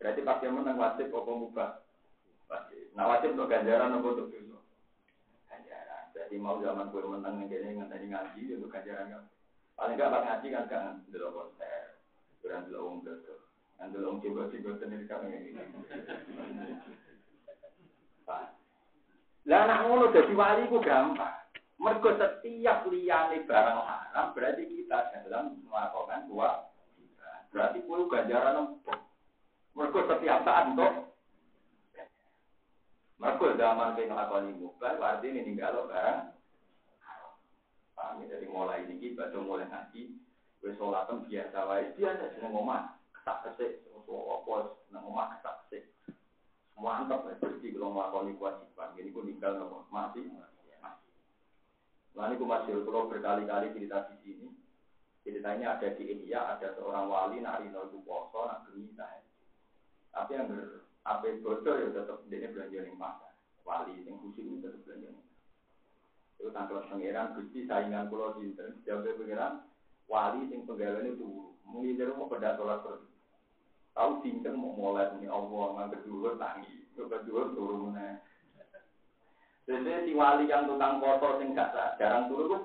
Berarti 0.01 0.25
pasir 0.25 0.49
menang 0.49 0.81
wajib 0.81 1.13
apa 1.13 1.33
mubah? 1.37 1.71
Wajib. 2.49 2.89
Nah 2.97 3.05
wajib 3.13 3.37
untuk 3.37 3.53
ganjaran 3.53 3.93
apa 3.93 4.09
untuk 4.17 4.33
dosa? 4.33 4.57
Ganjaran. 5.53 6.05
Jadi 6.17 6.41
mau 6.41 6.57
zaman 6.65 6.89
gue 6.89 7.05
menang, 7.05 7.45
ini 7.45 7.77
ngenteni 7.77 8.09
ngaji, 8.09 8.57
untuk 8.57 8.73
ganjaran 8.73 9.13
kan. 9.13 9.25
Paling 9.77 10.01
gak 10.01 10.09
pas 10.09 10.25
ngaji 10.25 10.47
kan 10.49 10.65
kan 10.73 10.85
dulu 11.13 11.29
konser, 11.37 12.01
kurang 12.41 12.65
dulu 12.73 12.81
om 12.81 12.97
betul, 13.05 13.45
kan 13.77 13.93
dulu 13.93 14.17
om 14.17 14.21
coba 14.25 14.49
coba 14.49 14.71
sendiri 14.81 15.05
kan 15.05 15.29
ini. 15.29 15.53
Lah 19.49 19.65
anak 19.65 19.81
ngono 19.89 20.05
jadi 20.13 20.33
wali 20.37 20.69
ku 20.69 20.83
gampang. 20.85 21.37
Mergo 21.81 22.13
setiap 22.21 22.85
liyane 22.93 23.41
barang 23.49 23.81
haram 23.81 24.37
berarti 24.37 24.69
kita 24.69 25.17
dalam 25.25 25.65
melakukan 25.65 26.29
dua 26.29 26.69
Berarti 27.51 27.81
kuwi 27.89 28.05
ganjaran 28.13 28.69
empuk. 28.69 29.01
Mergo 29.73 30.01
setiap 30.05 30.45
saat 30.45 30.77
untuk 30.77 31.09
Mergo 33.17 33.53
zaman 33.57 33.97
kene 33.97 34.13
nglakoni 34.13 34.53
mubah 34.61 34.97
artinya 34.97 35.41
ninggalo 35.45 35.89
barang 35.89 36.41
Paham 38.01 38.25
ya? 38.25 38.33
Dari 38.33 38.49
mulai 38.49 38.89
ini, 38.89 39.13
baca 39.13 39.37
mulai 39.45 39.69
ngaji, 39.69 40.17
wes 40.65 40.73
sholatem 40.81 41.29
biasa 41.29 41.69
wae 41.69 41.93
biasa 41.93 42.33
seneng 42.33 42.57
omah, 42.57 42.97
ketak 43.13 43.45
kesik, 43.45 43.85
apa 44.09 44.55
seneng 44.89 45.05
omah 45.05 45.37
ketak. 45.37 45.60
Mantap 46.81 47.29
pasti 47.29 47.77
kalau 47.77 47.93
melakukan 47.93 48.33
kewajiban, 48.41 48.97
ini 48.97 49.13
pun 49.13 49.29
tinggal 49.29 49.53
nopo 49.61 49.85
mati. 49.93 50.25
Lalu 52.17 52.35
aku 52.37 52.45
masih 52.49 52.73
kalau 52.89 53.07
berkali-kali 53.13 53.77
cerita 53.77 54.09
di 54.11 54.17
sini, 54.25 54.47
ceritanya 55.23 55.77
ada 55.77 55.89
di 55.95 56.05
India, 56.09 56.57
ada 56.57 56.73
seorang 56.75 57.07
wali 57.07 57.39
nari 57.45 57.69
itu 57.69 58.01
poso, 58.03 58.49
nak 58.49 58.67
Tapi 60.11 60.33
yang 60.35 60.51
ber, 60.51 60.89
apa 61.07 61.29
bocor 61.39 61.77
ya 61.85 61.89
tetap 61.95 62.19
dia 62.27 62.51
belanja 62.51 62.83
yang 62.83 62.99
pasar. 62.99 63.33
Wali 63.63 64.01
yang 64.03 64.19
khusus 64.25 64.43
itu 64.43 64.59
tetap 64.59 64.81
belanja 64.83 65.21
itu 66.41 66.49
tanggal 66.57 66.81
pangeran 66.89 67.37
gusti 67.37 67.69
saingan 67.69 68.09
pulau 68.09 68.33
sinten. 68.41 68.81
Jawab 68.89 69.13
pangeran 69.21 69.61
wali 70.09 70.49
sing 70.49 70.65
penggaweane 70.65 71.15
turu 71.21 71.53
mungkin 71.69 72.17
mau 72.17 72.27
pada 72.27 72.57
sholat 72.57 72.81
terus 72.83 73.05
tahu 73.97 74.23
sinten 74.23 74.55
mau 74.57 74.75
mulai 74.77 75.11
ini 75.19 75.27
allah 75.27 75.77
nggak 75.77 76.01
kedua 76.01 76.37
tangi. 76.37 76.89
Kedua 76.95 77.53
turu 77.57 77.89
mana? 77.89 78.21
Jadi 79.65 80.11
si 80.11 80.13
wali 80.13 80.51
yang 80.51 80.67
tukang 80.67 80.99
kotor 80.99 81.39
sing 81.39 81.55
gak 81.55 81.97
jarang 81.97 82.27
turu 82.27 82.51
itu 82.51 82.59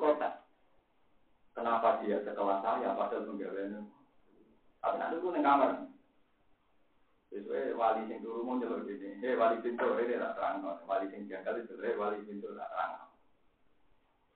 kenapa 1.56 2.04
dia 2.04 2.20
setelah 2.26 2.60
saya 2.60 2.98
padahal 2.98 3.30
penggaweane 3.30 3.80
tapi 4.82 4.96
nanti 5.00 5.22
tuh 5.22 5.32
neng 5.32 5.46
kamar. 5.46 5.72
Sesuai 7.30 7.78
wali 7.78 8.10
sing 8.10 8.20
turu 8.26 8.42
mau 8.42 8.58
jalur 8.58 8.84
gini, 8.84 9.22
eh 9.22 9.38
wali 9.38 9.62
pintu 9.62 9.86
ini 9.98 10.18
tak 10.18 10.34
terang, 10.36 10.66
wali 10.86 11.06
sing 11.14 11.30
jangkal 11.30 11.58
itu, 11.58 11.74
eh 11.80 11.96
wali 11.96 12.22
pintu 12.26 12.54
tak 12.54 12.70
terang 12.70 13.06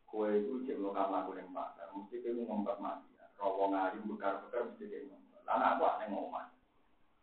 kue 0.10 0.42
itu 0.42 0.66
cek 0.66 0.78
lo 0.82 0.90
kamar 0.90 1.30
gue 1.30 1.38
yang 1.38 1.54
pasar, 1.54 1.86
mesti 1.94 2.18
kayak 2.26 2.42
ngombat 2.50 2.82
mati. 2.82 3.06
Rawong 3.38 3.72
ngayu 3.72 4.00
bekar-bekar 4.10 4.66
mesti 4.66 4.90
kayak 4.90 5.06
ngombat. 5.06 5.42
Lalu 5.46 5.64
aku 5.70 5.84
aneh 5.86 6.08
ngomong. 6.10 6.50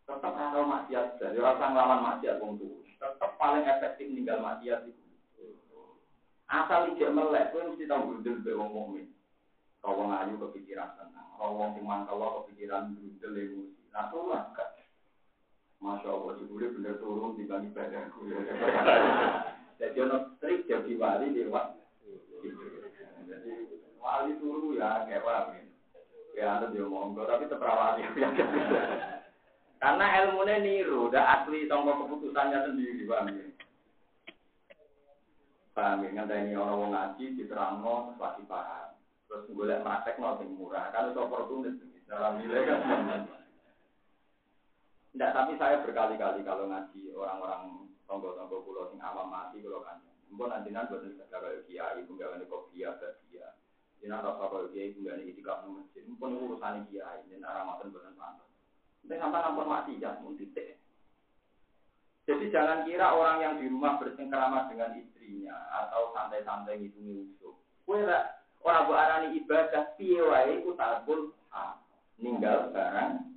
Tetap 0.06 0.32
rasa 0.38 0.62
maksiat, 0.62 1.18
jadi 1.18 1.38
rasa 1.42 1.64
ngelawan 1.66 2.00
maksiat 2.06 2.38
wong 2.38 2.62
tuh. 2.62 2.80
Tetap 2.96 3.34
paling 3.36 3.66
efektif 3.66 4.06
ninggal 4.06 4.38
maksiat 4.38 4.86
itu. 4.86 5.02
Asal 6.46 6.94
ijek 6.94 7.10
melek, 7.10 7.50
kue 7.50 7.66
mesti 7.66 7.90
tahu 7.90 8.22
gundel 8.22 8.38
be 8.46 8.52
wong 8.54 8.70
mukmin. 8.70 9.06
Rawong 9.82 10.14
ngayu 10.14 10.38
kepikiran 10.46 10.94
tenang, 10.94 11.30
rawong 11.42 11.74
sing 11.74 11.82
mangkal 11.82 12.22
kepikiran 12.42 12.94
gundel 12.94 13.34
emosi. 13.34 13.82
Nah 13.90 14.14
lah 14.14 14.44
kan. 14.54 14.70
Masya 15.76 16.08
Allah, 16.08 16.38
jebule 16.40 16.72
bener 16.72 16.96
turun 17.02 17.36
di 17.36 17.44
bagi 17.44 17.68
badan 17.74 18.08
gue. 18.08 18.32
Jadi 19.76 19.96
ono 20.00 20.26
trik 20.40 20.64
jadi 20.64 20.92
wali 20.96 21.36
lewat 21.36 21.76
jadi 23.28 23.52
wali 24.00 24.32
turu 24.40 24.72
ya 24.72 25.04
kayak 25.04 25.20
paham 25.20 25.52
ya. 26.32 26.46
ada 26.56 26.72
dia 26.72 26.86
monggo 26.88 27.28
tapi 27.28 27.44
terperawati 27.44 28.02
Karena 29.76 30.24
ilmunya 30.24 30.56
niru, 30.64 31.12
udah 31.12 31.24
asli 31.40 31.68
tonggo 31.68 31.92
keputusannya 32.04 32.64
sendiri, 32.64 33.04
paham 33.04 33.28
ya. 33.28 33.46
Paham 35.76 36.00
ya, 36.08 36.24
ini 36.24 36.56
orang 36.56 36.76
mau 36.80 36.88
ngaji, 36.88 37.24
diterangno, 37.36 38.16
lagi 38.16 38.42
paham. 38.48 38.96
Terus 39.28 39.52
golek 39.52 39.82
praktek 39.84 40.16
no 40.16 40.38
sing 40.40 40.48
murah, 40.56 40.88
kan 40.94 41.12
itu 41.12 41.20
oportunis. 41.20 41.76
Dalam 42.06 42.38
nilai 42.38 42.62
kan 42.62 43.26
Tidak, 45.10 45.30
tapi 45.32 45.52
saya 45.58 45.82
berkali-kali 45.82 46.46
kalau 46.46 46.70
ngaji 46.70 47.08
orang-orang 47.16 47.90
tonggo-tonggo 48.06 48.62
pulau 48.62 48.88
sing 48.92 49.00
awam 49.02 49.32
mati 49.32 49.58
kalau 49.60 49.82
kan. 49.82 49.98
Mungkin 50.30 50.52
nanti 50.52 50.68
nanti 50.70 50.92
buat 50.92 51.02
nih 51.02 51.26
kata 51.32 51.66
kiai, 51.66 52.02
ibu 52.02 52.14
gak 52.18 52.36
nih 52.36 52.46
kopi 52.46 52.84
ya, 52.84 52.92
dia. 53.30 53.48
Ini 54.02 54.12
rasa 54.12 54.36
kalau 54.36 54.70
kiai, 54.70 54.92
ibu 54.92 55.02
gak 55.02 55.18
nih 55.18 55.32
itikaf 55.32 55.64
nih 55.64 55.72
masjid. 55.72 56.02
Mungkin 56.06 56.36
urusan 56.46 56.86
kiai, 56.92 57.24
ini 57.26 57.42
ramadan 57.42 57.90
buatan 57.90 58.14
pantas. 58.14 58.45
Nanti 59.06 59.22
sampai 59.22 59.38
nampun 59.38 59.70
mati 59.70 60.02
ya, 60.02 60.18
titik. 60.34 60.82
Jadi 62.26 62.50
jangan 62.50 62.82
kira 62.82 63.14
orang 63.14 63.38
yang 63.38 63.54
di 63.62 63.70
rumah 63.70 64.02
bersengkrama 64.02 64.66
dengan 64.66 64.98
istrinya 64.98 65.54
atau 65.70 66.10
santai-santai 66.10 66.82
ngitungi 66.82 67.22
usul. 67.22 67.54
Kue 67.86 68.02
orang 68.02 68.86
buat 68.90 68.98
arani 68.98 69.38
ibadah 69.38 69.94
piye 69.94 70.18
wae 70.18 70.58
iku 70.58 70.74
tabul 70.74 71.30
ninggal 72.18 72.74
barang. 72.74 73.30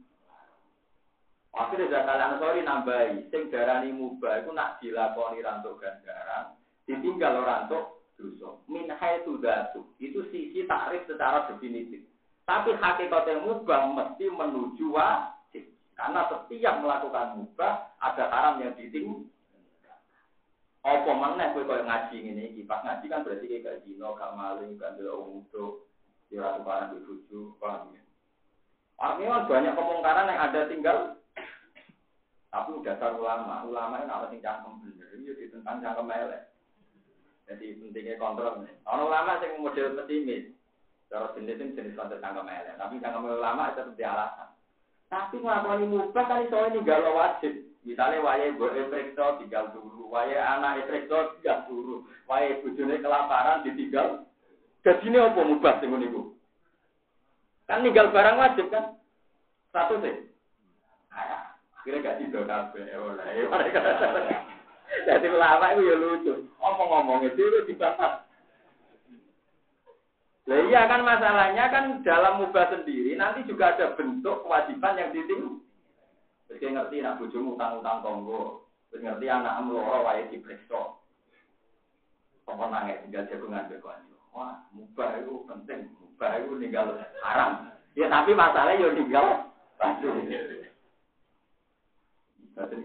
Akhirnya 1.53 2.01
zakat 2.01 2.41
sorry 2.41 2.65
nambahi, 2.65 3.29
sing 3.29 3.53
darani 3.53 3.93
mubah 3.93 4.41
iku 4.41 4.49
nak 4.49 4.81
dilakoni 4.81 5.45
rantuk 5.45 5.77
ganjaran, 5.77 6.57
ditinggal 6.89 7.45
rantuk 7.45 8.09
dosa. 8.17 8.57
Min 8.65 8.89
haitsu 8.89 9.37
datu. 9.37 9.85
Itu 10.01 10.25
sisi 10.33 10.65
takrif 10.65 11.05
secara 11.05 11.45
definitif. 11.45 12.09
Tapi 12.49 12.73
hakikatnya 12.73 13.45
mubah 13.45 13.85
mesti 13.93 14.33
menuju 14.33 14.97
wa 14.97 15.37
karena 15.99 16.21
setiap 16.31 16.75
melakukan 16.79 17.27
mubah 17.35 17.91
ada 17.99 18.23
haram 18.31 18.63
yang 18.63 18.71
diting. 18.79 19.27
Apa 20.79 21.11
mana 21.11 21.51
kowe 21.51 21.67
koyo 21.67 21.83
ngaji 21.83 22.15
ngene 22.23 22.43
iki, 22.55 22.63
pas 22.63 22.79
ngaji 22.87 23.11
kan 23.11 23.27
berarti 23.27 23.51
kayak 23.51 23.63
gak 23.67 23.79
zina, 23.83 24.15
gak 24.15 24.31
maling, 24.31 24.79
gak 24.79 24.95
ndelok 24.95 25.19
wong 25.19 25.43
uduk, 25.43 25.91
ya 26.31 26.39
ora 26.39 26.55
tukaran 26.55 26.95
di 26.95 27.03
bojo, 27.03 27.59
paham 27.59 27.99
ya? 27.99 28.03
Artinya 28.95 29.43
banyak 29.43 29.75
kemungkaran 29.75 30.31
yang 30.31 30.39
ada 30.39 30.61
tinggal 30.71 30.97
tapi 32.49 32.81
dasar 32.81 33.13
ulama, 33.13 33.67
ulama 33.67 34.01
itu 34.01 34.09
harus 34.09 34.33
cangkem 34.41 34.73
bener, 34.81 35.07
itu 35.19 35.31
iya, 35.37 35.45
tentang 35.53 35.83
cangkem 35.83 36.09
elek. 36.09 36.41
Jadi 37.45 37.65
pentingnya 37.77 38.15
kontrol. 38.17 38.65
Orang 38.87 39.05
ulama 39.05 39.37
yang 39.43 39.61
model 39.61 39.93
pesimis, 39.99 40.49
cara 41.11 41.29
jenis 41.37 41.59
jenis 41.59 41.93
konten 41.93 42.23
cangkem 42.23 42.49
elek, 42.49 42.79
tapi 42.79 43.03
cangkem 43.03 43.27
ulama 43.29 43.75
itu 43.75 43.83
tetap 43.93 44.15
alasan. 44.15 44.49
Tapi 45.09 45.41
ngelakoni 45.41 45.85
mubah 45.89 46.25
kan 46.29 46.45
iso 46.45 46.69
galau 46.85 47.17
wajib. 47.17 47.65
Misalnya 47.81 48.21
waya 48.21 48.53
gue 48.53 48.69
efekto 48.77 49.41
tinggal 49.41 49.73
dulu, 49.73 50.13
waya 50.13 50.37
anak 50.57 50.85
efekto 50.85 51.33
tinggal 51.39 51.65
dulu, 51.65 52.05
waya 52.29 52.61
bujune 52.61 53.01
kelaparan 53.01 53.65
ditinggal. 53.65 54.29
Jadi 54.85 55.09
ini 55.09 55.17
apa 55.17 55.41
mubah 55.41 55.81
sing 55.81 55.89
niku? 55.97 56.37
Kan 57.65 57.81
tinggal 57.81 58.13
barang 58.13 58.37
wajib 58.37 58.69
kan? 58.69 59.01
Satu 59.73 59.97
sih. 60.05 60.29
Akhirnya 61.79 62.05
gak 62.05 62.17
tidur 62.21 62.43
kabeh 62.45 62.85
oleh. 63.01 63.49
Jadi 65.09 65.27
lama 65.33 65.73
itu 65.73 65.81
ya 65.89 65.95
lucu. 65.97 66.33
Omong-omong 66.61 67.25
itu 67.25 67.65
dibahas. 67.65 68.28
Nah 70.49 70.65
iya 70.65 70.89
kan 70.89 71.05
masalahnya 71.05 71.69
kan 71.69 72.01
dalam 72.01 72.41
mubah 72.41 72.73
sendiri 72.73 73.13
nanti 73.13 73.45
juga 73.45 73.77
ada 73.77 73.93
bentuk 73.93 74.41
kewajiban 74.41 74.97
yang 74.97 75.13
diting. 75.13 75.61
Jadi 76.49 76.73
ngerti 76.73 77.05
nak 77.05 77.21
bojomu 77.21 77.53
utang-utang 77.53 78.01
tonggo, 78.01 78.65
terus 78.89 79.05
ngerti 79.05 79.29
anak 79.29 79.61
meloro 79.61 80.01
wae 80.01 80.25
diperiksa. 80.33 80.97
Apa 82.49 82.65
nangis 82.65 82.97
tinggal 83.05 83.29
jagungan 83.29 83.69
bekonco. 83.69 84.17
Wah, 84.33 84.57
mubah 84.73 85.21
itu 85.21 85.45
penting, 85.45 85.93
mubah 86.01 86.41
itu 86.41 86.57
tinggal 86.57 86.97
haram. 87.21 87.69
Ya 87.93 88.09
tapi 88.09 88.33
masalahnya 88.33 88.81
yo 88.81 88.97
tinggal 88.97 89.53
Jadi 92.57 92.75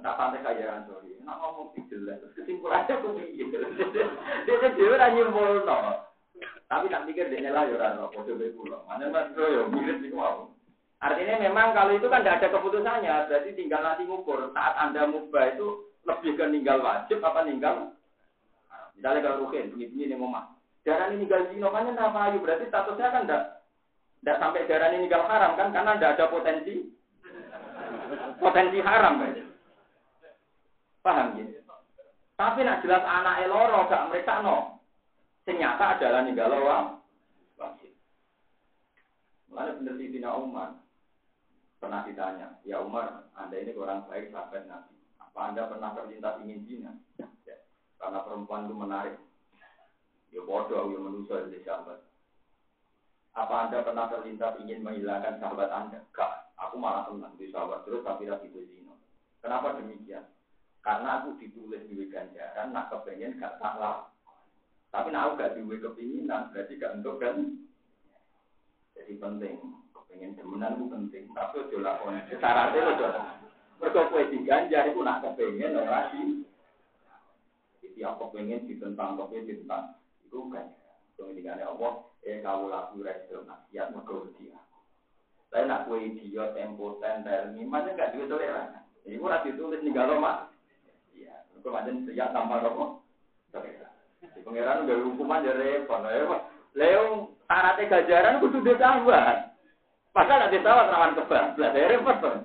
tak 0.00 0.16
pantai 0.16 0.40
kaya 0.40 0.88
sorry. 0.88 1.20
Nak 1.20 1.36
ngomong 1.36 1.76
jelas, 1.92 2.16
kesimpulannya 2.32 2.96
aku 2.96 3.12
pikir. 3.12 3.60
Dia 4.48 4.72
dia 4.72 4.88
udah 4.88 5.08
nyimpul 5.12 5.68
no. 5.68 6.09
Tapi 6.70 6.86
tak 6.86 7.02
pikir 7.10 7.26
dia 7.26 7.50
lah 7.50 7.66
ya 7.66 7.74
orang 7.74 8.14
podo 8.14 8.38
be 8.38 8.54
pulau. 8.54 8.86
Mana 8.86 9.10
mas 9.10 9.34
yo 9.34 9.66
mirip 9.74 9.98
nih 9.98 10.14
wow. 10.14 10.46
Artinya 11.02 11.42
memang 11.42 11.74
kalau 11.74 11.98
itu 11.98 12.06
kan 12.06 12.22
tidak 12.22 12.44
ada 12.44 12.48
keputusannya, 12.54 13.26
berarti 13.26 13.56
tinggal 13.58 13.82
nanti 13.82 14.06
ngukur 14.06 14.52
saat 14.54 14.78
anda 14.78 15.08
mubah 15.10 15.50
itu 15.50 15.90
lebih 16.06 16.38
ke 16.38 16.44
ninggal 16.46 16.78
wajib 16.78 17.18
apa 17.26 17.42
ninggal. 17.42 17.96
Misalnya 18.94 19.24
kalau 19.24 19.48
rukin 19.48 19.74
bunyi-bunyi 19.74 20.14
nih 20.14 20.18
mama. 20.20 20.54
Darah 20.86 21.10
ini 21.10 21.26
ninggal 21.26 21.50
zino 21.50 21.74
kan 21.74 21.90
apa 21.90 22.18
ayu 22.30 22.38
berarti 22.38 22.70
statusnya 22.70 23.08
kan 23.12 23.24
tidak 23.26 23.42
tidak 24.22 24.36
sampai 24.38 24.68
darah 24.68 24.88
ini 24.92 25.08
ninggal 25.08 25.24
haram 25.26 25.52
kan 25.58 25.68
karena 25.74 25.96
tidak 25.98 26.12
ada 26.14 26.24
potensi 26.30 26.74
potensi 28.38 28.78
haram 28.78 29.14
kan. 29.18 29.32
Paham 31.00 31.26
gitu? 31.34 31.64
Tapi 32.36 32.60
nak 32.62 32.80
jelas 32.84 33.04
anak 33.04 33.40
eloro 33.44 33.88
gak 33.88 34.06
mereka 34.12 34.44
no. 34.44 34.79
Sing 35.50 35.58
nyata 35.58 35.98
adalah 35.98 36.22
ninggalo 36.22 36.62
wajib. 37.58 37.90
Mulanya 39.50 39.82
bener 39.82 39.94
di 39.98 40.14
Tina 40.14 40.38
Umar 40.38 40.78
pernah 41.82 42.06
ditanya, 42.06 42.54
ya 42.62 42.78
Umar, 42.78 43.26
anda 43.34 43.58
ini 43.58 43.74
orang 43.74 44.06
baik 44.06 44.30
sahabat 44.30 44.70
Nabi. 44.70 44.94
Apa 45.18 45.50
anda 45.50 45.66
pernah 45.66 45.90
terlintas 45.98 46.38
ingin 46.46 46.62
zina? 46.70 46.94
Ya, 47.18 47.26
karena 47.98 48.22
perempuan 48.22 48.70
itu 48.70 48.78
menarik. 48.78 49.18
Ya 50.30 50.38
bodoh, 50.46 50.86
ya 50.94 51.02
manusia 51.02 51.42
dari 51.42 51.66
sahabat. 51.66 51.98
Apa 53.34 53.54
anda 53.66 53.82
pernah 53.82 54.06
terlintas 54.06 54.54
ingin 54.62 54.86
menghilangkan 54.86 55.42
sahabat 55.42 55.74
anda? 55.74 55.98
Gak, 56.14 56.54
aku 56.62 56.78
malah 56.78 57.10
tenang 57.10 57.34
di 57.34 57.50
sahabat 57.50 57.82
terus 57.82 58.06
tapi 58.06 58.30
lagi 58.30 58.54
itu. 58.54 58.86
Kenapa 59.42 59.82
demikian? 59.82 60.30
Karena 60.78 61.26
aku 61.26 61.42
ditulis 61.42 61.82
di 61.90 62.06
ganjaran, 62.06 62.70
nak 62.70 62.94
kepengen 62.94 63.34
gak 63.42 63.58
salah 63.58 64.09
tapi 64.90 65.14
nak 65.14 65.38
gak 65.38 65.54
duwe 65.54 65.78
kepinginan, 65.78 66.50
berarti 66.50 66.74
gak 66.74 66.98
untuk 66.98 67.22
kan. 67.22 67.62
Jadi 68.98 69.22
penting, 69.22 69.56
kepengen 69.94 70.34
demenan 70.34 70.82
itu 70.82 70.86
penting. 70.90 71.24
Tapi 71.30 71.62
ojo 71.62 71.78
lakon. 71.78 72.18
Syaratnya 72.26 72.90
ojo. 72.90 73.06
Mereka 73.80 74.10
kue 74.10 74.22
diganjar 74.34 74.90
itu 74.90 75.00
nak 75.00 75.22
kepengen 75.22 75.78
ora 75.78 76.10
di. 76.10 76.42
Jadi 77.86 78.00
apa 78.02 78.24
pengen 78.34 78.66
ditentang, 78.66 79.14
tapi 79.14 79.46
ditentang. 79.46 79.94
Itu 80.26 80.50
kan. 80.50 80.74
Kemudian 81.14 81.62
Allah, 81.62 82.10
eh 82.26 82.42
kau 82.42 82.66
laku 82.66 83.06
resto 83.06 83.46
nasihat 83.46 83.94
mereka 83.94 84.26
dia. 84.42 84.58
Tapi 85.54 85.70
nak 85.70 85.86
kue 85.86 86.02
idiot, 86.02 86.58
impoten, 86.58 87.22
termi, 87.22 87.62
macam 87.62 87.94
gak 87.94 88.10
duwe 88.18 88.26
toleransi. 88.26 89.06
Ini 89.06 89.22
ora 89.22 89.46
ditulis 89.46 89.80
nih 89.86 89.94
gak 89.94 90.18
mak. 90.18 90.50
Iya, 91.14 91.46
mereka 91.54 91.68
macam 91.70 91.94
siap 92.10 92.34
tanpa 92.34 92.58
rokok. 92.58 92.90
Toleransi. 93.54 93.99
Di 94.20 94.40
pangeran 94.44 94.84
udah 94.84 94.96
hukuman 95.08 95.46
ya 95.48 95.52
repot. 95.56 96.04
Leo 96.76 97.34
syaratnya 97.48 97.88
gajaran 97.88 98.40
kudu 98.44 98.60
ditambah. 98.60 99.26
Pasal 100.10 100.38
ada 100.42 100.52
ditawar 100.52 100.92
rawan 100.92 101.16
kebablas 101.16 101.72
ya 101.72 101.88
repot 101.88 102.16
tuh. 102.20 102.36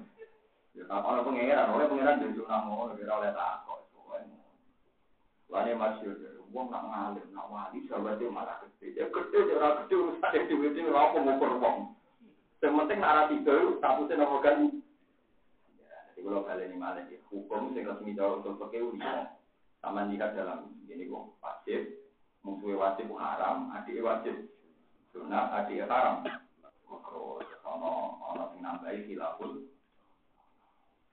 Ya 0.76 0.84
apa 0.88 1.24
pangeran, 1.24 1.72
oleh 1.76 1.88
pangeran 1.92 2.24
jadi 2.24 2.42
namo, 2.48 2.96
kira 2.96 3.14
oleh 3.20 3.32
takut. 3.36 3.86
Lani 5.46 5.78
masyur, 5.78 6.18
uang 6.50 6.68
nak 6.74 6.84
ngalir, 6.90 7.26
nak 7.32 7.48
wali, 7.54 7.86
sahabatnya 7.86 8.34
malah 8.34 8.58
gede. 8.66 8.98
Ya 8.98 9.06
gede, 9.08 9.40
ya 9.46 9.56
orang 9.62 9.86
gede, 9.86 9.94
urusan 9.96 10.36
yang 10.36 10.46
diwiti, 10.50 10.80
apa 10.90 11.18
ngukur 11.22 11.52
uang. 11.62 11.78
Yang 12.66 12.74
penting 12.82 13.00
arah 13.06 13.26
tiga, 13.30 13.56
statusnya 13.78 14.20
nopo 14.20 14.42
kan. 14.42 14.68
Ya, 15.78 15.98
jadi 16.12 16.20
kalau 16.26 16.44
kalian 16.50 16.74
ini 16.74 16.82
malah, 16.82 17.06
hukum, 17.30 17.78
saya 17.78 17.94
resmi 17.94 18.18
jauh 18.18 18.42
untuk 18.42 18.58
pakai 18.58 18.84
uang. 18.84 19.00
Sama 19.86 20.10
lihat 20.10 20.34
dalam 20.34 20.74
ini 20.89 21.06
kok 21.06 21.38
wajib, 21.45 22.10
musuh 22.41 22.74
wajib 22.74 23.06
haram, 23.21 23.69
adik 23.69 24.02
wajib 24.02 24.50
sunat, 25.13 25.54
adik 25.62 25.86
haram. 25.86 26.26
Terus 26.26 27.45
ono 27.62 28.17
ono 28.17 28.50
sing 28.50 28.65
nambahi 28.65 29.06
hilaful. 29.06 29.69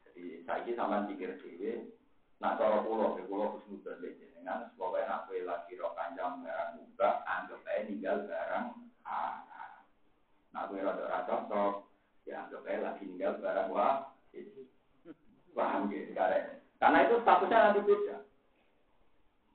Jadi 0.08 0.40
saya 0.48 0.64
ini 0.64 0.72
sama 0.72 1.04
pikir 1.04 1.36
dewe, 1.44 1.92
nak 2.40 2.56
cara 2.56 2.80
pulau, 2.80 3.12
ke 3.12 3.28
pulau 3.28 3.60
khusnudon 3.60 4.00
dengan 4.00 4.72
pokoknya 4.80 5.20
nak 5.20 5.28
lagi 5.28 5.76
rok 5.76 5.92
panjang 5.92 6.40
barang 6.40 6.70
buka, 6.80 7.10
anggap 7.28 7.60
aja 7.68 7.84
ninggal 7.84 8.24
barang 8.24 8.66
haram. 9.04 9.84
Nak 10.56 10.64
kue 10.72 10.80
rada 10.80 11.04
rada 11.12 11.28
cocok, 11.28 11.92
ya 12.24 12.48
anggap 12.48 12.64
aja 12.64 12.88
lagi 12.88 13.04
ninggal 13.04 13.36
barang 13.36 13.68
wah. 13.68 14.16
Paham 15.52 15.92
gitu, 15.92 16.16
karena 16.16 17.04
itu 17.04 17.20
statusnya 17.20 17.58
nanti 17.60 17.84
beda. 17.84 18.31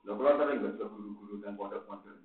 Lo 0.08 0.16
kalau 0.16 0.40
sering 0.40 0.64
gak 0.64 0.88
guru-guru 0.88 1.36
dan 1.44 1.52
pondok-pondok. 1.52 2.16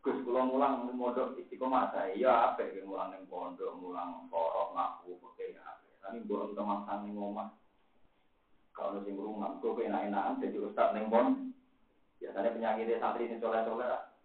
Gus 0.00 0.16
kalau 0.24 0.48
mulang 0.48 0.88
pondok 0.96 1.36
istiqomah 1.36 1.92
saya, 1.92 2.16
ya 2.16 2.32
apa 2.56 2.64
yang 2.72 2.88
mulang 2.88 3.12
yang 3.12 3.28
pondok, 3.28 3.76
mulang 3.76 4.24
sorok, 4.32 4.72
ngaku, 4.72 5.20
pakai 5.20 5.60
apa. 5.60 5.84
Tapi 6.00 6.24
buat 6.24 6.56
teman 6.56 6.88
sang 6.88 7.04
ning 7.04 7.20
omah. 7.20 7.52
Kalau 8.72 9.04
sing 9.04 9.12
rumah, 9.12 9.60
gue 9.60 9.76
enak-enakan 9.76 10.40
jadi 10.40 10.56
ustad 10.64 10.96
neng 10.96 11.12
pondok. 11.12 11.52
Biasanya 12.16 12.54
penyakit 12.56 12.96
santri 12.96 13.28
ini 13.28 13.36
soleh-soleh 13.36 14.16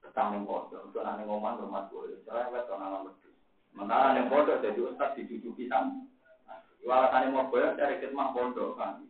Betang 0.00 0.32
yang 0.32 0.48
bodoh, 0.48 0.88
itu 0.88 0.98
nanti 0.98 1.28
ngomong 1.28 1.60
rumah 1.60 1.92
gue, 1.92 2.24
cerewet, 2.24 2.66
orang 2.72 3.04
wedus. 3.04 3.36
Sementara 3.68 4.16
yang 4.16 4.32
bodoh 4.32 4.64
jadi 4.64 4.80
ustad 4.80 5.12
dicucuki 5.12 5.68
sama. 5.68 6.08
Alasannya 6.82 7.36
mau 7.36 7.52
boleh 7.52 7.76
cari 7.76 8.00
khidmah 8.00 8.32
pondok 8.32 8.80
kan. 8.80 9.04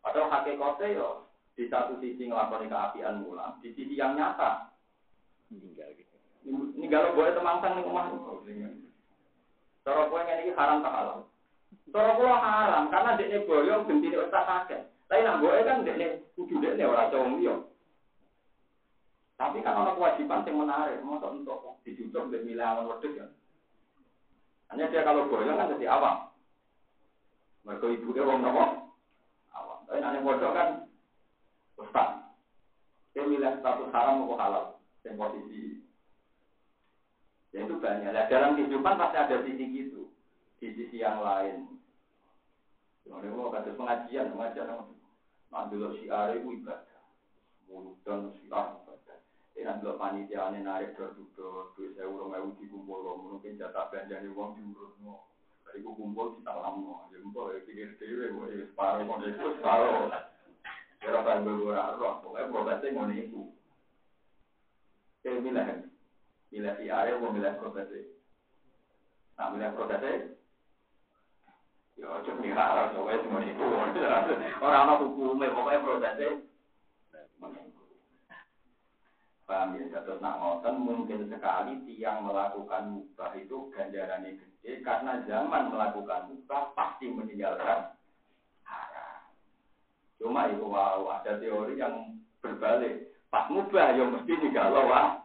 Padahal 0.00 0.32
hakikatnya 0.32 0.96
yo 1.00 1.23
di 1.54 1.70
satu 1.70 1.98
sisi 2.02 2.26
ngelakoni 2.26 2.66
keapian 2.66 3.22
mulang, 3.22 3.62
di 3.62 3.70
sisi 3.74 3.94
yang 3.94 4.18
nyata. 4.18 4.74
Tinggal 5.50 5.94
gitu. 5.94 6.14
Boleh 7.14 7.32
temangsan 7.34 7.78
nih 7.78 7.86
rumah. 7.86 8.10
Cara 9.84 10.08
gue 10.08 10.20
ini 10.24 10.56
haram 10.56 10.80
tak 10.80 10.94
halal. 10.96 11.18
Cara 11.92 12.12
haram 12.16 12.84
karena 12.88 13.20
dia 13.20 13.28
ini 13.30 13.46
boyong 13.46 13.84
benci 13.86 14.16
ustad 14.16 14.44
kakek. 14.48 14.88
Tapi 15.06 15.20
nak 15.22 15.44
gue 15.44 15.62
kan 15.62 15.84
dia 15.84 15.94
ini 15.94 16.06
kudu 16.34 16.58
dia 16.58 16.74
ini 16.74 16.88
orang 16.88 17.12
cowok 17.12 17.36
dia. 17.38 17.54
Tapi 19.34 19.60
kan 19.60 19.76
ada 19.76 19.92
kewajiban 19.98 20.46
yang 20.46 20.62
menarik, 20.62 21.02
mau 21.02 21.18
untuk 21.20 21.82
dijujuk 21.84 22.30
dari 22.32 22.46
milih 22.46 22.64
awan 22.64 22.86
wedus 22.86 23.18
ya. 23.18 23.26
Hanya 24.72 24.88
dia 24.88 25.04
kalau 25.04 25.28
boyong 25.28 25.58
kan 25.58 25.70
jadi 25.76 25.86
awam. 25.92 26.32
Mereka 27.68 27.86
ibu 27.94 28.08
dia 28.16 28.24
wong 28.24 28.40
nopo 28.40 28.64
awam. 29.52 29.78
Tapi 29.84 29.98
nanti 30.00 30.24
bodoh 30.24 30.50
kan 30.56 30.83
ustaz. 31.78 32.22
Dia 33.14 33.24
milih 33.24 33.62
status 33.62 33.94
haram 33.94 34.26
mau 34.26 34.34
halal, 34.34 34.82
yang 35.06 35.14
posisi. 35.14 35.82
Ya 37.54 37.62
itu 37.62 37.78
banyak. 37.78 38.10
Nah, 38.10 38.26
dalam 38.26 38.58
kehidupan 38.58 38.98
pasti 38.98 39.16
ada 39.16 39.36
sisi 39.46 39.64
gitu, 39.70 40.10
di 40.58 40.74
sisi 40.74 40.98
yang 40.98 41.22
lain. 41.22 41.70
Ini 43.06 43.30
mau 43.30 43.54
kata 43.54 43.78
pengajian, 43.78 44.34
pengajian. 44.34 44.90
Nanti 45.54 45.74
lo 45.78 45.94
si 45.94 46.10
itu 46.10 46.48
ibadah. 46.58 47.02
Mulut 47.70 47.96
dan 48.02 48.34
siar 48.42 48.84
ini 49.54 49.70
nanti 49.70 49.86
panitia 49.86 50.50
ini 50.50 50.66
narik 50.66 50.98
berduduk, 50.98 51.78
duit 51.78 51.94
saya 51.94 52.10
urung 52.10 52.34
ewu 52.34 52.58
dikumpul, 52.58 53.06
mungkin 53.22 53.54
jatah 53.54 53.86
belanja 53.86 54.18
nih 54.18 54.34
uang 54.34 54.58
diurut. 54.58 54.98
Dari 55.62 55.78
ku 55.78 55.94
kumpul 55.94 56.36
kita 56.36 56.52
lama, 56.58 57.06
ya 57.14 57.22
kumpul 57.22 57.54
ya 57.54 57.62
pikir 57.62 57.94
dewe, 58.02 58.34
ya 58.34 58.66
separuh, 58.66 60.10
separuh. 61.04 61.20
Kira 61.20 61.20
kan 61.20 61.44
beberapa 61.44 62.00
roh, 62.00 62.14
pokoknya 62.24 62.48
prosesnya 62.48 62.96
mau 62.96 63.08
itu. 63.12 63.42
Saya 65.20 65.40
milih, 65.40 65.68
milih 66.52 66.72
si 66.80 66.84
area, 66.88 67.20
mau 67.20 67.32
milih 67.32 67.52
prosesnya. 67.60 68.08
Nah, 69.36 69.46
milih 69.52 69.70
prosesnya, 69.76 70.12
ya 72.00 72.08
cuma 72.24 72.40
miara, 72.40 72.92
pokoknya 72.96 73.20
semua 73.20 73.40
itu. 73.44 73.64
Orang-orang 74.64 75.00
hukumnya, 75.04 75.54
pokoknya 75.54 75.84
prosesnya. 75.84 76.30
Paham 79.44 79.76
ya, 79.76 80.00
terus 80.00 80.24
nak 80.24 80.40
ngoten 80.40 80.74
mungkin 80.80 81.28
sekali 81.28 81.76
tiang 81.84 82.24
melakukan 82.24 82.96
mubah 82.96 83.36
itu 83.36 83.68
ganjarannya 83.76 84.40
gede 84.40 84.80
karena 84.80 85.20
zaman 85.28 85.68
melakukan 85.68 86.32
mubah 86.32 86.72
pasti 86.72 87.12
meninggalkan. 87.12 87.92
Cuma 90.18 90.48
itu 90.48 90.64
wow, 90.64 91.10
ada 91.10 91.36
teori 91.36 91.78
yang 91.78 92.18
berbalik. 92.38 93.10
Pas 93.28 93.50
mubah 93.50 93.98
yang 93.98 94.14
mesti 94.14 94.32
ninggal 94.38 94.74
wah. 94.86 95.24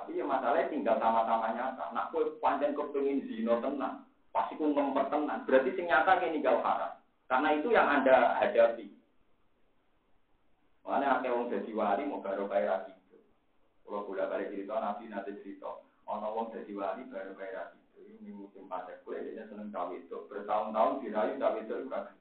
Tapi 0.00 0.16
ya 0.16 0.24
masalahnya 0.24 0.72
tinggal 0.72 0.96
sama-sama 0.96 1.52
nyata. 1.52 1.92
Nak 1.92 2.08
kue 2.08 2.24
panjang 2.40 2.72
kepingin 2.72 3.20
zino 3.28 3.60
tenang, 3.60 4.00
pasti 4.32 4.56
ku 4.56 4.72
ngempet 4.72 5.12
tenang. 5.12 5.44
Berarti 5.44 5.76
sing 5.76 5.86
nyata 5.86 6.16
kayak 6.16 6.34
ninggal 6.34 6.56
haram. 6.64 6.96
Karena 7.28 7.48
itu 7.54 7.68
yang 7.68 7.86
anda 7.86 8.34
hadapi. 8.40 8.88
Mana 10.82 11.20
akeh 11.20 11.30
wong 11.30 11.52
dadi 11.52 11.70
wali 11.70 12.02
mau 12.08 12.24
baru 12.24 12.48
kaya 12.50 12.90
itu. 12.90 13.20
Kalau 13.86 14.08
bolak 14.08 14.32
balik 14.32 14.50
cerita 14.50 14.80
nabi 14.80 15.06
nanti 15.06 15.38
cerita. 15.38 15.78
Ono 16.08 16.26
wong 16.34 16.50
dadi 16.50 16.72
wali 16.74 17.06
baru 17.06 17.36
kaya 17.36 17.70
Ini 18.20 18.36
musim 18.36 18.68
patek 18.68 19.00
kue 19.08 19.16
dia 19.16 19.48
seneng 19.48 19.72
cawe 19.72 19.96
itu. 19.96 20.28
Bertahun-tahun 20.28 21.00
dirayu 21.00 21.40
cawe 21.40 21.58
itu 21.64 21.74
juga. 21.88 22.12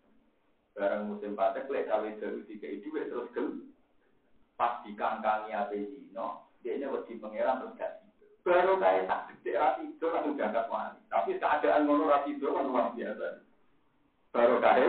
Barang 0.72 1.12
musim 1.12 1.36
patek 1.36 1.68
kue 1.68 1.84
cawe 1.84 2.08
itu 2.08 2.48
tiga 2.48 2.68
itu 2.72 2.88
terus 2.88 3.28
gel. 3.36 3.68
Pas 4.56 4.80
dikangkangi 4.84 5.52
apa 5.56 5.76
dino, 5.76 6.48
dia 6.64 6.76
ini 6.76 6.88
wajib 6.88 7.20
pangeran 7.24 7.64
terus 7.64 7.76
gak 7.80 7.94
Baru 8.44 8.80
kaya 8.80 9.04
tak 9.04 9.36
gede 9.36 9.52
rasi 9.60 9.84
itu 9.92 10.06
langsung 10.08 10.40
diangkat 10.40 10.72
wali. 10.72 11.00
Tapi 11.12 11.36
keadaan 11.38 11.84
ngono 11.84 12.08
rasi 12.08 12.40
itu 12.40 12.48
kan 12.48 12.66
luar 12.66 12.96
biasa. 12.96 13.28
Baru 14.32 14.56
kaya 14.64 14.88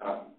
rasi. 0.00 0.30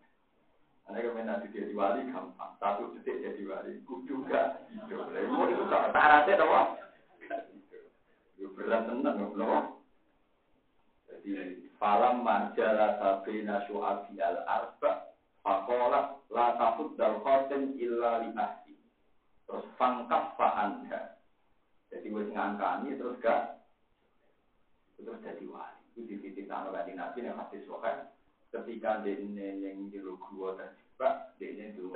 Anda 0.88 1.04
kalau 1.04 1.20
nanti 1.20 1.52
jadi 1.52 1.74
wali 1.76 2.08
gampang, 2.08 2.56
satu 2.64 2.96
detik 2.96 3.20
jadi 3.20 3.44
wali, 3.44 3.84
kudu 3.84 4.24
gak 4.30 4.64
itu 4.88 5.64
tak 5.68 5.92
syaratnya 5.92 6.40
dong. 6.40 6.87
Itu 8.38 8.54
berat 8.54 8.86
tenang, 8.86 9.34
loh. 9.34 9.82
Jadi 11.10 11.66
falam 11.82 12.22
marjala 12.22 13.02
sabina 13.02 13.66
syu'abi 13.66 14.22
al 14.22 14.46
arba 14.46 15.18
fakola 15.42 16.22
la 16.30 16.48
takut 16.56 16.94
dal 16.94 17.18
khotem 17.26 17.74
illa 17.82 18.22
li 18.22 18.30
ahli. 18.38 18.78
Terus 19.50 19.66
fangkaf 19.82 20.38
fahanha. 20.38 21.18
Jadi 21.90 22.06
gue 22.14 22.30
ngangkani 22.30 23.00
terus 23.00 23.18
gak 23.24 23.58
terus 25.02 25.24
jadi 25.24 25.46
wali. 25.50 25.82
Itu 25.96 26.06
di 26.06 26.16
titik 26.22 26.46
tanah 26.46 26.70
nabi 26.70 27.26
yang 27.26 27.40
hadis 27.42 27.66
wakil 27.66 28.06
ketika 28.54 29.04
dia 29.04 29.18
yang 29.20 29.92
di 29.92 30.00
gua 30.00 30.56
terjebak, 30.56 31.16
dia 31.40 31.68
dulu. 31.76 31.96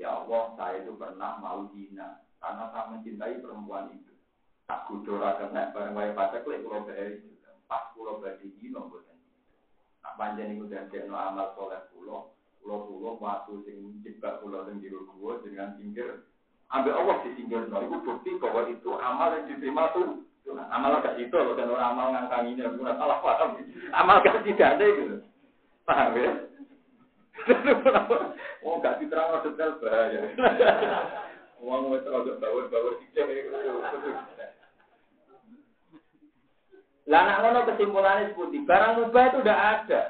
Ya 0.00 0.08
Allah, 0.24 0.56
saya 0.56 0.82
itu 0.82 0.96
pernah 0.96 1.38
mau 1.38 1.68
dina 1.70 2.18
karena 2.40 2.64
saya 2.72 2.90
mencintai 2.96 3.44
perempuan 3.44 3.92
itu. 3.92 4.11
Tak 4.72 4.88
kudora 4.88 5.36
kena 5.36 5.68
bareng 5.76 5.92
wae 5.92 6.16
pacar 6.16 6.48
lek 6.48 6.64
kula 6.64 6.80
bayar 6.88 7.12
itu. 7.12 7.28
Pas 7.68 7.92
kula 7.92 8.24
badi 8.24 8.48
dino 8.56 8.88
boten. 8.88 9.20
Nak 10.00 10.16
panjang 10.16 10.56
itu 10.56 10.64
dari 10.64 11.04
no 11.04 11.12
amal 11.12 11.52
soleh 11.52 11.76
pulau, 11.92 12.32
pulau 12.56 12.88
pulau 12.88 13.20
waktu 13.20 13.52
sing 13.68 14.00
jebak 14.00 14.40
pulau 14.40 14.64
dan 14.64 14.80
jero 14.80 15.04
gua 15.12 15.36
dengan 15.44 15.76
singgir. 15.76 16.24
Ambil 16.72 16.96
Allah 16.96 17.20
di 17.20 17.36
singgir 17.36 17.68
no, 17.68 17.84
itu 17.84 18.00
bukti 18.00 18.32
bahwa 18.40 18.64
itu 18.64 18.96
amal 18.96 19.36
yang 19.36 19.44
diterima 19.52 19.92
tuh. 19.92 20.24
Amal 20.72 21.04
gak 21.04 21.20
itu, 21.20 21.36
bukan 21.36 21.68
orang 21.68 21.88
amal 21.92 22.06
ngangkang 22.16 22.48
ini, 22.48 22.64
bukan 22.64 22.96
salah 22.96 23.20
paham. 23.20 23.60
Amal 23.92 24.24
gak 24.24 24.40
tidak 24.40 24.80
ada 24.80 24.84
itu. 24.88 25.20
Paham 25.84 26.16
ya? 26.16 26.32
Oh, 28.64 28.80
gak 28.80 29.04
diterang 29.04 29.42
detail 29.44 29.76
bahaya. 29.84 30.22
Uang 31.60 31.92
mau 31.92 31.98
terlalu 32.00 32.40
bawah-bawah 32.40 32.94
tidak 33.10 33.26
Lah 37.10 37.20
nak 37.26 37.38
ngono 37.42 37.60
kesimpulannya 37.66 38.30
seperti 38.30 38.62
barang 38.62 38.92
mubah 39.02 39.24
itu 39.26 39.38
udah 39.42 39.58
ada. 39.58 40.02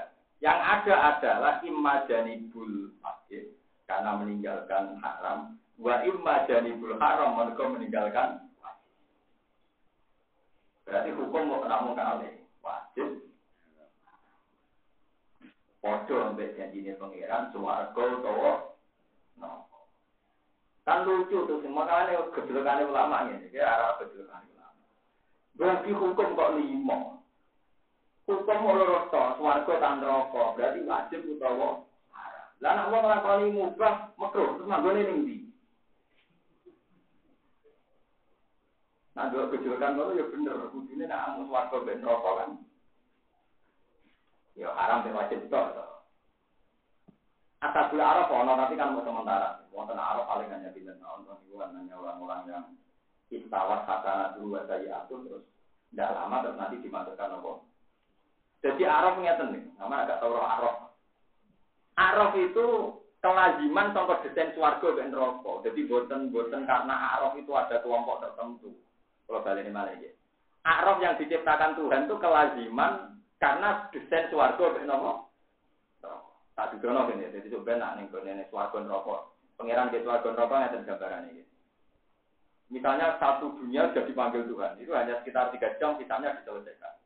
Yang 0.42 0.58
ada 0.60 0.94
adalah 1.14 1.54
imajanibul 1.64 2.92
fakir 3.00 3.54
karena 3.88 4.10
meninggalkan 4.20 5.00
haram. 5.00 5.56
Wa 5.80 6.04
imajanibul 6.04 7.00
haram 7.00 7.38
mereka 7.38 7.62
meninggalkan 7.70 8.28
Berarti 10.82 11.14
hukum 11.14 11.46
mau 11.48 11.64
namun 11.64 11.94
kali 11.94 12.42
wajib 12.60 13.22
Podo 15.82 16.14
sampai 16.14 16.54
janjine 16.54 16.94
pangeran, 16.94 17.50
suwargo 17.50 18.22
utawa 18.22 18.52
no. 19.34 19.66
Kan 20.86 21.02
lucu 21.02 21.42
tuh, 21.42 21.58
makanya 21.66 22.22
gejolakane 22.30 22.86
ulama 22.86 23.26
ini, 23.26 23.50
ya 23.50 23.66
arah 23.66 23.98
ulama. 23.98 24.51
Berarti 25.56 25.90
hukum 25.92 26.36
kok 26.36 26.54
lima. 26.56 27.20
Hukum 28.24 28.58
loro 28.64 29.10
to, 29.12 29.22
swarga 29.36 29.74
tan 29.82 30.00
neraka, 30.00 30.42
berarti 30.56 30.80
wajib 30.86 31.20
utawa. 31.28 31.84
Lah 32.62 32.72
nek 32.78 32.88
wong 32.94 33.02
nglakoni 33.02 33.46
mubah, 33.50 34.14
makruh, 34.14 34.54
terus 34.54 34.70
manggone 34.70 35.02
ning 35.02 35.18
ndi? 35.26 35.36
Nah, 39.12 39.28
dua 39.28 39.50
kejolakan 39.50 39.98
itu 39.98 40.12
ya 40.22 40.24
bener, 40.30 40.56
kudune 40.70 41.04
nek 41.04 41.22
amus 41.26 41.50
swarga 41.50 41.76
ben 41.84 42.00
neraka 42.00 42.30
kan. 42.38 42.50
Ya 44.56 44.68
haram 44.72 45.04
dan 45.04 45.16
wajib 45.16 45.42
itu. 45.42 45.56
Atas 47.62 47.94
gula 47.94 48.04
araf 48.04 48.28
ono 48.30 48.52
tapi 48.58 48.74
kan 48.74 48.98
sementara. 48.98 49.62
Wonten 49.70 49.94
araf 49.94 50.26
paling 50.26 50.50
hanya 50.50 50.74
di 50.74 50.82
tahun 50.82 50.98
tahun 51.24 51.46
itu 51.46 51.54
hanya 51.62 51.94
orang-orang 51.94 52.40
yang 52.50 52.64
istawat 53.32 53.88
kata 53.88 54.36
dulu 54.36 54.60
saya 54.68 55.02
atur 55.02 55.24
terus 55.24 55.44
tidak 55.92 56.12
lama 56.12 56.36
terus 56.44 56.58
nanti 56.60 56.76
dimasukkan 56.84 57.36
apa. 57.36 57.52
Jadi 58.62 58.82
araf 58.86 59.14
ngeten 59.18 59.48
nih, 59.52 59.64
nama 59.76 60.06
agak 60.06 60.20
tahu 60.22 60.38
araf. 60.38 60.94
Araf 61.98 62.32
itu 62.38 62.66
kelaziman 63.20 63.92
contoh 63.92 64.22
desain 64.22 64.54
swarga 64.54 64.88
dan 64.96 65.12
rokok. 65.12 65.66
Jadi 65.66 65.84
boten-boten 65.84 66.64
karena 66.64 67.18
araf 67.18 67.36
itu 67.36 67.52
ada 67.52 67.82
kelompok 67.82 68.22
tertentu. 68.22 68.72
Kalau 69.26 69.44
balik 69.44 69.66
ini 69.66 69.74
malah 69.74 69.94
ya. 69.98 70.10
Yang 71.02 71.26
diciptakan 71.26 71.74
Tuhan 71.74 72.06
itu 72.06 72.16
kelaziman 72.22 73.18
karena 73.42 73.90
desain 73.90 74.30
suarga 74.30 74.64
ben 74.78 74.86
nopo? 74.86 75.28
Tak 76.52 76.76
didono 76.76 77.08
gini, 77.08 77.32
jadi 77.32 77.48
coba 77.48 77.80
nak 77.80 77.92
nih 77.96 78.06
nih 78.12 78.46
suarga 78.48 78.78
rokok. 78.80 79.20
Pangeran 79.58 79.90
di 79.90 80.00
suarga 80.00 80.28
rokok 80.32 80.56
yang 80.56 80.86
gambaran 80.86 81.28
ini. 81.34 81.42
Misalnya 82.72 83.20
satu 83.20 83.52
dunia 83.60 83.92
sudah 83.92 84.08
dipanggil 84.08 84.48
Tuhan, 84.48 84.80
itu 84.80 84.96
hanya 84.96 85.20
sekitar 85.20 85.52
tiga 85.52 85.76
jam, 85.76 86.00
misalnya 86.00 86.40
diselesaikan. 86.40 86.96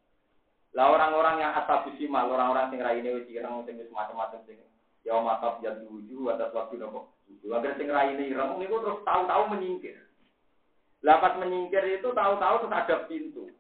Lah 0.78 0.94
orang-orang 0.94 1.42
yang 1.42 1.52
atas 1.58 1.90
simal, 1.98 2.30
orang-orang 2.30 2.70
yang 2.76 2.86
raine 2.86 3.10
wis 3.18 3.26
ireng 3.32 3.66
sing 3.66 3.80
wis 3.80 3.90
macam-macam 3.90 4.44
sing 4.46 4.62
ya 5.02 5.16
mata 5.24 5.56
ya 5.64 5.72
tujuh 5.82 6.30
atas 6.30 6.54
waktu 6.54 6.78
nopo. 6.78 7.16
Agar 7.48 7.74
sing 7.80 7.90
raine 7.90 8.30
ireng 8.30 8.62
niku 8.62 8.78
terus 8.84 9.02
tahu-tahu 9.02 9.42
menyingkir. 9.56 9.98
Lah 11.02 11.18
pas 11.18 11.34
menyingkir 11.40 11.82
itu 11.98 12.14
tahu-tahu 12.14 12.54
terus 12.62 12.76
ada 12.76 12.96
pintu. 13.10 13.50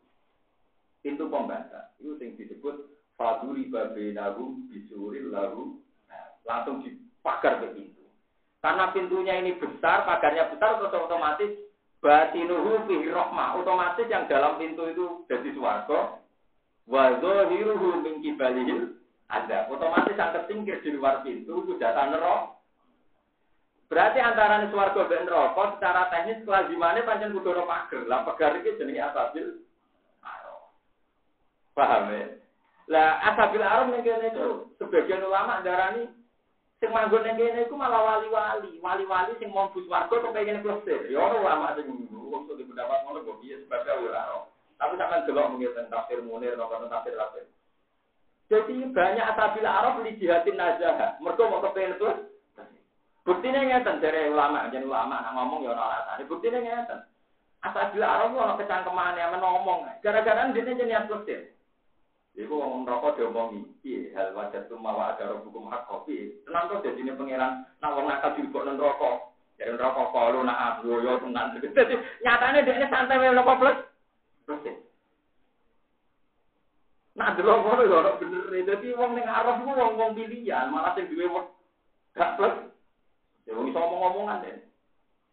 Pintu 1.02 1.26
pembatas. 1.26 1.90
Itu 1.98 2.20
sing 2.22 2.38
disebut 2.38 2.86
faduri 3.16 3.66
babenahu 3.66 4.68
bisuril 4.68 5.32
lahu. 5.32 5.80
Nah, 6.12 6.36
langsung 6.44 6.84
dipagar 6.84 7.64
ke 7.64 7.72
pintu. 7.74 8.04
Karena 8.60 8.92
pintunya 8.92 9.40
ini 9.40 9.56
besar, 9.56 10.04
pagarnya 10.04 10.52
besar, 10.52 10.76
terus 10.76 10.92
otomatis 10.92 11.65
batinuhu 12.06 12.86
fihi 12.86 13.10
rahmah. 13.10 13.58
Otomatis 13.58 14.06
yang 14.06 14.30
dalam 14.30 14.62
pintu 14.62 14.86
itu 14.86 15.06
jadi 15.26 15.50
suwargo. 15.50 16.22
Wa 16.86 17.18
zahiruhu 17.18 18.06
min 18.06 18.22
kibalihil 18.22 18.94
ada. 19.26 19.66
Otomatis 19.66 20.14
yang 20.14 20.30
tersingkir 20.30 20.78
di 20.86 20.94
luar 20.94 21.26
pintu 21.26 21.66
itu 21.66 21.74
jatah 21.82 22.14
nerok. 22.14 22.54
Berarti 23.90 24.18
antara 24.22 24.62
suwargo 24.70 25.10
dan 25.10 25.26
neraka 25.26 25.78
secara 25.78 26.06
teknis 26.14 26.42
kelazimannya 26.46 27.02
panjang 27.02 27.34
kudu 27.34 27.50
ono 27.58 27.66
pager. 27.66 28.06
Lah 28.06 28.22
pagar 28.22 28.54
iki 28.62 28.78
jenenge 28.78 29.02
asabil. 29.02 29.46
Paham 31.76 32.08
ya? 32.08 32.24
Lah 32.88 33.20
asabil 33.34 33.60
aro 33.60 33.90
ning 33.90 34.06
itu 34.06 34.72
sebagian 34.78 35.26
ulama 35.26 35.60
darani 35.60 36.08
Sing 36.76 36.92
manggon 36.92 37.24
ning 37.24 37.40
kene 37.40 37.64
iku 37.64 37.72
malah 37.72 38.04
wali-wali, 38.04 38.76
wali-wali 38.84 39.32
sing 39.40 39.48
mau 39.48 39.72
bus 39.72 39.88
warga 39.88 40.12
kok 40.12 40.34
pengen 40.36 40.60
plesir. 40.60 41.08
Ya 41.08 41.24
ora 41.24 41.40
ulama 41.40 41.72
sing 41.72 41.88
wong 42.12 42.52
di 42.52 42.68
pendapat 42.68 43.00
ngono 43.00 43.24
kok 43.24 43.40
piye 43.40 43.64
sebabnya 43.64 43.96
ora 43.96 44.22
ora. 44.28 44.44
Tapi 44.76 44.92
sampean 45.00 45.24
delok 45.24 45.56
mungkin 45.56 45.72
tentang 45.72 46.04
tafsir 46.04 46.20
Munir 46.20 46.52
atau 46.52 46.68
tentang 46.68 47.00
tafsir 47.00 47.16
Rasul. 47.16 47.48
Jadi 48.52 48.74
banyak 48.92 49.24
asabil 49.24 49.64
Arab 49.64 50.04
li 50.04 50.20
jihadin 50.20 50.60
nazah. 50.60 51.16
Mergo 51.24 51.48
mau 51.48 51.64
kepengen 51.64 51.96
plus. 51.96 52.18
Buktine 53.24 53.58
ngeten 53.58 53.98
dari 53.98 54.30
ulama, 54.30 54.70
jadi 54.70 54.86
ulama 54.86 55.18
nak 55.18 55.34
ngomong 55.34 55.64
ya 55.64 55.72
ora 55.72 55.84
alasan. 55.96 56.28
Buktine 56.28 56.60
ngeten. 56.60 57.00
Asabil 57.64 58.04
Arab 58.04 58.36
ono 58.36 58.60
kecangkemane 58.60 59.24
men 59.32 59.40
ngomong. 59.40 59.88
Gara-gara 60.04 60.52
dene 60.52 60.76
jenenge 60.76 61.08
plesir. 61.08 61.55
Iku 62.36 62.52
wong 62.52 62.84
rokok 62.84 63.16
diomongi, 63.16 63.64
piye 63.80 64.12
hal 64.12 64.36
wajah 64.36 64.68
tuh 64.68 64.76
mawa 64.76 65.16
ada 65.16 65.40
hukum 65.40 65.72
hak 65.72 65.88
kopi. 65.88 66.36
Tenang 66.44 66.68
kok 66.68 66.84
jadi 66.84 67.00
ini 67.00 67.16
pangeran, 67.16 67.64
nak 67.80 67.96
wong 67.96 68.12
nakal 68.12 68.36
juga 68.36 68.68
non 68.68 68.76
rokok. 68.76 69.32
Jadi 69.56 69.72
rokok 69.72 70.12
kalau 70.12 70.44
nak 70.44 70.84
abu 70.84 71.00
yo 71.00 71.16
tenan. 71.16 71.56
Jadi 71.56 71.96
nyatanya 72.28 72.60
dia 72.60 72.76
ini 72.76 72.86
santai 72.92 73.16
wae 73.16 73.32
rokok 73.32 73.56
plus. 73.56 73.78
Terus 74.44 74.84
Nah, 77.16 77.32
delok 77.32 77.64
ngono 77.64 77.82
yo 77.88 77.96
ora 78.04 78.20
bener. 78.20 78.44
Dadi 78.52 78.92
wong 78.92 79.16
ning 79.16 79.24
arep 79.24 79.64
iku 79.64 79.72
wong-wong 79.72 80.12
pilihan, 80.12 80.68
malah 80.68 80.92
sing 80.92 81.08
duwe 81.08 81.32
gak 82.12 82.36
plus. 82.36 82.52
Ya 83.48 83.56
wong 83.56 83.72
ngomong-ngomongan 83.72 84.44
deh. 84.44 84.56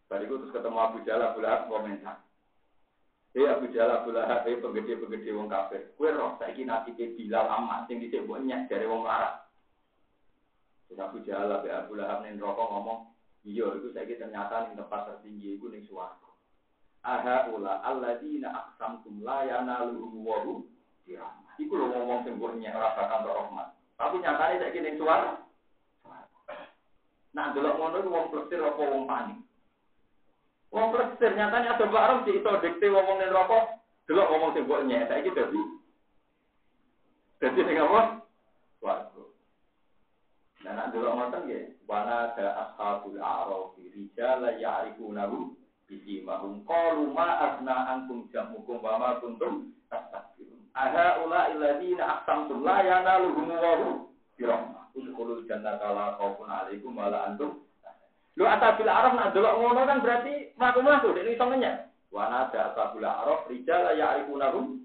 Bariku 0.08 0.40
terus 0.40 0.56
ketemu 0.56 0.78
Abu 0.80 1.04
Jalal 1.04 1.36
bulan 1.36 1.68
komentar. 1.68 2.16
Eh 3.34 3.50
Abu 3.50 3.66
Jalal 3.74 4.06
Abu 4.06 4.14
Lahab 4.14 4.46
eh 4.46 4.62
penggede-penggede 4.62 5.34
wong 5.34 5.50
kafir. 5.50 5.90
Kue 5.98 6.14
roh 6.14 6.38
saiki 6.38 6.62
nasibe 6.62 7.18
Bilal 7.18 7.50
amat 7.50 7.90
sing 7.90 7.98
dhisik 7.98 8.22
mbok 8.22 8.46
nyek 8.46 8.70
dari 8.70 8.86
wong 8.86 9.02
larat. 9.02 9.42
Terus 10.86 11.26
Jalal 11.26 11.66
be 11.66 11.74
Abu 11.74 11.98
Lahab 11.98 12.22
ning 12.22 12.38
rokok 12.38 12.70
ngomong, 12.70 13.10
"Iya, 13.42 13.74
itu 13.74 13.90
saiki 13.90 14.22
ternyata 14.22 14.70
ning 14.70 14.78
tempat 14.78 15.10
tertinggi 15.10 15.58
iku 15.58 15.66
ning 15.66 15.82
swarga." 15.82 16.30
Aha 17.02 17.50
ula 17.50 17.82
alladzina 17.82 18.54
aqsamtum 18.54 19.26
la 19.26 19.42
yanaluhum 19.50 20.22
wa 20.22 20.38
hum 20.46 20.70
dirahmah. 21.02 21.58
Iku 21.58 21.74
lho 21.74 21.90
ngomong 21.90 22.22
sing 22.22 22.38
mbok 22.38 22.54
nyek 22.54 22.78
ora 22.78 22.94
bakal 22.94 23.26
rahmat. 23.26 23.74
Tapi 23.98 24.22
nyatane 24.22 24.62
saiki 24.62 24.78
ning 24.78 24.94
swarga. 24.94 25.42
Nah, 27.34 27.50
delok 27.50 27.82
ngono 27.82 27.98
wong 28.06 28.26
plesir 28.30 28.62
apa 28.62 28.78
wong 28.78 29.10
panik. 29.10 29.42
Wong 30.74 30.90
terus 30.90 31.14
ternyata 31.22 31.62
ada 31.62 31.86
barang 31.86 32.26
sih 32.26 32.42
itu 32.42 32.50
dikte 32.58 32.90
ngomong 32.90 33.22
ning 33.22 33.30
rokok, 33.30 33.78
delok 34.10 34.26
ngomong 34.26 34.50
sing 34.58 34.66
mbok 34.66 34.82
nyek 34.90 35.06
saiki 35.06 35.30
dadi. 35.30 35.62
Apa? 37.78 38.02
Nak 40.66 40.90
delok 40.90 41.14
ngoten 41.14 41.40
nggih, 41.46 41.78
wana 41.86 42.34
ada 42.34 42.46
ashabul 42.66 43.22
a'raf 43.22 43.78
rijal 43.78 44.42
ya'rifunahu 44.58 45.54
bisimahum 45.86 46.66
qalu 46.66 47.06
ma 47.14 47.38
asna 47.38 47.94
ankum 47.94 48.26
jamukum 48.34 48.82
wa 48.82 49.22
kuntum. 49.22 49.70
Aha 50.74 51.22
ula 51.22 51.54
alladziina 51.54 52.18
aqsamtum 52.18 52.66
la 52.66 52.82
yanaluhum 52.82 53.46
wa 53.46 53.72
hum 53.78 53.94
birahmah. 54.34 54.90
Udkhulul 54.98 55.46
jannata 55.46 55.94
la 55.94 56.18
khaufun 56.18 56.50
'alaikum 56.50 56.98
antum 56.98 57.62
Lu 58.34 58.44
asabil 58.50 58.90
araf 58.90 59.14
nak 59.14 59.30
delok 59.30 59.62
ngono 59.62 59.86
kan 59.86 60.02
berarti 60.02 60.50
mlaku-mlaku 60.58 61.14
dene 61.14 61.38
iso 61.38 61.46
ngenyek. 61.46 61.76
Wa 62.10 62.26
nada 62.26 62.74
asabil 62.74 63.06
araf 63.06 63.46
rijal 63.46 63.94
ya'rifunahum. 63.94 64.82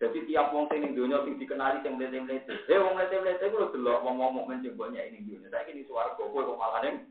Jadi 0.00 0.24
tiap 0.26 0.50
wong 0.50 0.72
sing 0.72 0.80
ning 0.80 0.96
donya 0.96 1.20
sing 1.28 1.36
dikenali 1.36 1.84
sing 1.84 2.00
mlete-mlete. 2.00 2.64
Eh 2.72 2.80
wong 2.80 2.96
mlete-mlete 2.96 3.52
ku 3.52 3.68
delok 3.68 4.00
wong-wong 4.00 4.32
mukmin 4.40 4.64
sing 4.64 4.80
banyak 4.80 5.12
ning 5.12 5.28
donya. 5.28 5.52
Saiki 5.52 5.76
ning 5.76 5.84
swarga 5.84 6.16
kowe 6.16 6.40
kok 6.40 6.56
malah 6.56 6.80
ning 6.80 7.04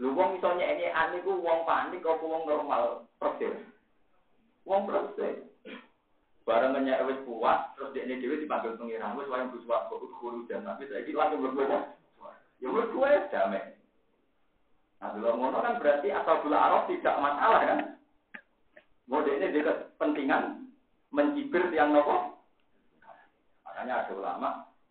Lu 0.00 0.16
wong 0.16 0.40
iso 0.40 0.48
nyekne 0.56 0.88
ane 0.88 1.20
ku 1.20 1.44
wong 1.44 1.68
panik 1.68 2.06
apa 2.06 2.24
wong 2.24 2.48
normal 2.48 3.04
persis. 3.20 3.52
Wong 4.64 4.88
persis. 4.88 5.44
Barang 6.48 6.72
ngenyek 6.72 7.04
wis 7.04 7.20
kuat, 7.28 7.76
terus 7.76 7.92
dekne 7.92 8.16
dhewe 8.16 8.40
dipanggil 8.40 8.72
pengiran, 8.80 9.20
wis 9.20 9.28
wae 9.28 9.44
bus 9.52 9.68
waktu 9.68 10.00
guru 10.16 10.48
dan 10.48 10.64
tapi 10.64 10.88
saiki 10.88 11.12
langsung 11.12 11.44
mlebu 11.44 11.68
Ya 12.58 12.66
menurut 12.66 12.90
gue 12.90 13.10
damai. 13.30 13.78
Nah, 14.98 15.14
dulu 15.14 15.30
ngono 15.38 15.58
kan 15.62 15.78
berarti 15.78 16.10
asal 16.10 16.42
gula 16.42 16.58
arok 16.58 16.90
tidak 16.90 17.22
masalah 17.22 17.60
kan? 17.62 17.80
Mode 19.06 19.30
ini 19.30 19.54
dia 19.54 19.62
kepentingan 19.62 20.66
mencibir 21.14 21.70
tiang 21.70 21.94
nopo. 21.94 22.42
Makanya 23.62 24.04
ada 24.04 24.12
ulama 24.12 24.48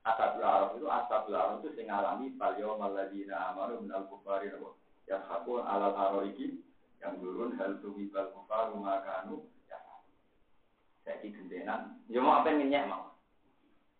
asal 0.08 0.40
gula 0.40 0.48
arok 0.48 0.72
itu 0.80 0.88
asal 0.88 1.28
gula 1.28 1.40
arok 1.44 1.58
itu 1.60 1.70
sing 1.76 1.92
alami 1.92 2.32
balio 2.40 2.80
maladina 2.80 3.52
amaru 3.52 3.84
minal 3.84 4.08
kufari 4.08 4.48
nopo. 4.48 4.80
Yang 5.12 5.28
hakun 5.28 5.64
alal 5.68 5.96
aroiki 5.96 6.56
yang 7.04 7.20
turun 7.20 7.60
hal 7.60 7.80
bal 7.84 8.28
kufaru 8.32 8.80
makanu 8.80 9.44
ya. 9.68 9.80
Saya 11.04 11.20
gendenan. 11.20 12.00
Ya 12.08 12.24
mau 12.24 12.40
apa 12.40 12.48
yang 12.56 12.64
ngenyek 12.64 12.88
mau. 12.88 13.12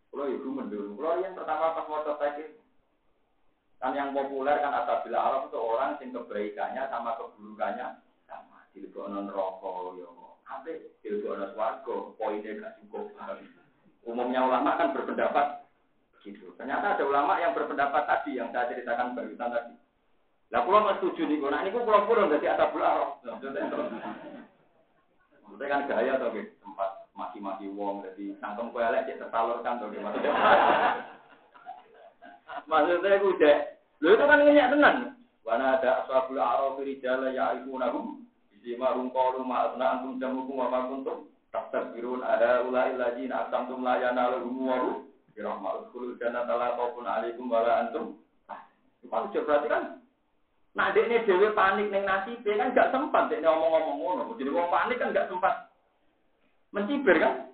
Kalau 0.08 0.32
ibu 0.32 0.50
mendurung. 0.56 0.96
Kalau 0.96 1.20
yang 1.20 1.36
pertama 1.36 1.76
pas 1.76 1.86
mau 1.92 2.04
tertarik 2.08 2.57
Kan 3.78 3.94
yang 3.94 4.10
populer 4.10 4.58
kan 4.58 4.74
bila 5.06 5.18
Arab 5.22 5.54
itu 5.54 5.60
orang 5.62 6.02
yang 6.02 6.10
kebaikannya 6.18 6.84
sama 6.90 7.14
keburukannya 7.22 8.02
sama. 8.26 8.66
non 9.14 9.30
rokok, 9.30 10.02
yo. 10.02 10.10
Ape 10.50 10.98
non 11.06 11.46
swarga, 11.54 11.96
poinnya 12.18 12.58
gak 12.58 12.76
cukup. 12.82 13.14
Umumnya 14.08 14.42
ulama 14.50 14.80
kan 14.82 14.98
berpendapat 14.98 15.68
begitu. 16.18 16.56
Ternyata 16.58 16.98
ada 16.98 17.04
ulama 17.06 17.38
yang 17.38 17.54
berpendapat 17.54 18.04
tadi 18.10 18.40
yang 18.40 18.50
saya 18.50 18.72
ceritakan 18.74 19.14
barusan 19.14 19.52
tadi. 19.52 19.74
Lah 20.48 20.64
pulau 20.64 20.80
nggak 20.80 21.04
setuju 21.04 21.28
nih, 21.28 21.44
nah 21.44 21.60
ini 21.60 21.76
pulau 21.76 22.08
pulau 22.08 22.32
dari 22.32 22.48
asabul 22.48 22.80
Arab. 22.80 23.20
Maksudnya 23.20 23.68
kan 25.68 25.88
gaya 25.92 26.16
gitu, 26.16 26.56
tempat 26.64 26.90
maki-maki 27.12 27.68
wong, 27.72 28.04
jadi 28.04 28.36
sangkem 28.40 28.72
kue 28.72 28.80
elek 28.80 29.12
tersalurkan 29.20 29.80
tuh 29.84 29.92
maksudnya. 29.92 30.32
Maksudnya 32.66 33.22
udah, 33.22 33.58
lo 34.02 34.08
itu 34.10 34.26
kan 34.26 34.40
ngenyak 34.42 34.72
tenan. 34.74 34.96
Wana 35.46 35.78
ada 35.80 36.04
ashabul 36.04 36.42
a'raf 36.42 36.82
rijala 36.82 37.32
ya'rifunahum 37.32 38.26
bima 38.60 38.92
rum 38.92 39.08
qalu 39.16 39.48
ma 39.48 39.72
asna 39.72 39.86
antum 39.96 40.20
jamukum 40.20 40.60
wa 40.60 40.92
kuntum 40.92 41.32
tastabirun 41.56 42.20
ada 42.20 42.68
ulai 42.68 43.00
ladzina 43.00 43.48
aqsamtum 43.48 43.80
la 43.80 43.96
yanaluhum 43.96 44.68
wa 44.68 44.76
hum 44.84 44.96
bi 45.32 45.40
rahmatil 45.40 45.88
khulud 45.96 46.20
jannata 46.20 46.52
la 46.52 46.76
khaufun 46.76 47.08
'alaikum 47.08 47.48
wa 47.48 47.64
la 47.64 47.74
antum. 47.88 48.20
Itu 49.00 49.08
kan 49.08 49.32
berarti 49.32 49.68
kan 49.72 49.84
Nah, 50.78 50.94
ini 50.94 51.26
dewe 51.26 51.58
panik 51.58 51.90
neng 51.90 52.06
nasi, 52.06 52.38
kan 52.46 52.70
gak 52.70 52.94
sempat 52.94 53.34
dia 53.34 53.42
ngomong-ngomong 53.42 53.98
ngono. 53.98 54.38
Jadi 54.38 54.54
wong 54.54 54.70
panik 54.70 55.02
kan 55.02 55.10
gak 55.10 55.26
sempat 55.26 55.74
mencibir 56.70 57.18
kan. 57.18 57.50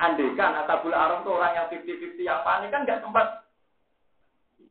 Andai 0.00 0.32
kan 0.40 0.56
Atabul 0.56 0.96
Aram 0.96 1.20
itu 1.20 1.36
orang 1.36 1.52
yang 1.52 1.68
50-50 1.68 2.24
yang 2.24 2.40
panik 2.40 2.72
kan 2.72 2.88
gak 2.88 3.04
sempat 3.04 3.41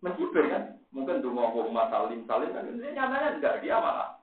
mencibir 0.01 0.45
kan. 0.49 0.63
Mungkin 0.91 1.23
tuh 1.23 1.31
mau 1.31 1.55
umat 1.55 1.87
salim 1.87 2.27
salim 2.27 2.51
kan 2.51 2.67
ini 2.67 2.91
nyatanya 2.91 3.39
enggak 3.39 3.63
dia 3.63 3.79
malah. 3.79 4.19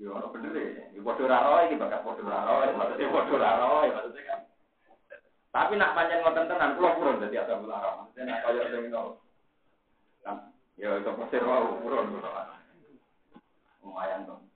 Ya 0.00 0.08
orang 0.08 0.32
bener 0.32 0.56
ya. 0.56 0.98
Bodoh 1.04 1.26
raro 1.28 1.62
ini 1.68 1.78
bakat 1.78 2.00
bodoh 2.02 2.26
raro, 2.26 2.64
maksudnya 2.74 3.12
bodoh 3.12 3.38
raro, 3.38 3.86
maksudnya 3.86 4.22
kan. 4.24 4.40
Tapi 5.52 5.76
nak 5.76 5.92
panjang 5.92 6.24
ngoten 6.24 6.48
tenan, 6.48 6.74
kula 6.80 6.96
purun 6.96 7.20
dadi 7.20 7.36
ashabul 7.36 7.68
haram. 7.68 8.08
Maksudnya 8.08 8.24
nak 8.24 8.40
kaya 8.40 8.62
sing 8.72 8.82
ngono. 8.88 9.20
Kan 10.24 10.36
ya 10.80 10.96
itu 10.96 11.12
pasir 11.12 11.42
wae 11.44 11.70
purun. 11.84 12.18
Lumayan 13.84 14.24
dong. 14.24 14.48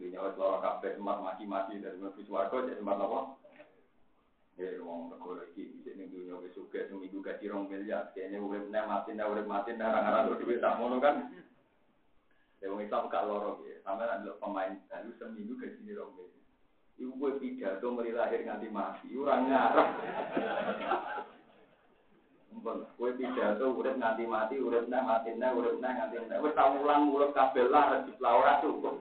Dunia 0.00 0.24
wis 0.24 0.36
lara 0.40 0.58
kabeh 0.64 0.96
mati-mati 0.96 1.76
dari 1.76 2.00
mlebu 2.00 2.24
swarga 2.24 2.64
jadi 2.64 2.80
semat 2.80 3.04
apa? 3.04 3.39
Ya 4.60 4.76
wong 4.84 5.08
negara 5.08 5.48
iki 5.48 5.72
bisa 5.72 5.96
ning 5.96 6.12
dunia 6.12 6.36
wis 6.36 6.52
sugih 6.52 6.84
seminggu 6.92 7.24
gaji 7.24 7.48
rong 7.48 7.72
miliar. 7.72 8.12
Kayaknya 8.12 8.44
urip 8.44 8.68
nek 8.68 8.84
mati 8.84 9.16
nek 9.16 9.32
urip 9.32 9.48
mati 9.48 9.72
nek 9.72 9.88
ora 9.88 10.28
duit 10.36 10.60
tak 10.60 10.76
ngono 10.76 11.00
kan. 11.00 11.32
Ya 12.60 12.68
wong 12.68 12.84
Islam 12.84 13.08
gak 13.08 13.24
loro 13.24 13.64
ya. 13.64 13.80
Sampe 13.80 14.04
nek 14.04 14.36
pemain 14.36 14.76
baru 14.92 15.10
seminggu 15.16 15.56
gaji 15.56 15.96
rong 15.96 16.12
miliar. 16.12 16.40
Iku 17.00 17.16
gue 17.16 17.32
pidato 17.40 17.96
meri 17.96 18.12
lahir 18.12 18.44
nganti 18.44 18.68
mati, 18.68 19.08
ora 19.16 19.40
ngarep. 19.40 19.88
Mumpun, 22.52 22.84
gue 22.84 23.10
pidato 23.16 23.72
urip 23.72 23.96
nganti 23.96 24.28
mati, 24.28 24.60
urip 24.60 24.84
neh 24.84 25.00
mati 25.00 25.32
neh, 25.32 25.48
urip 25.56 25.80
neh 25.80 25.88
nganti 25.96 26.20
neh. 26.28 26.36
Wis 26.44 26.52
tau 26.52 26.76
mulang 26.76 27.08
mulut 27.08 27.32
kabel 27.32 27.72
lah 27.72 28.04
rezeki 28.04 28.20
ora 28.20 28.60
cukup. 28.60 29.00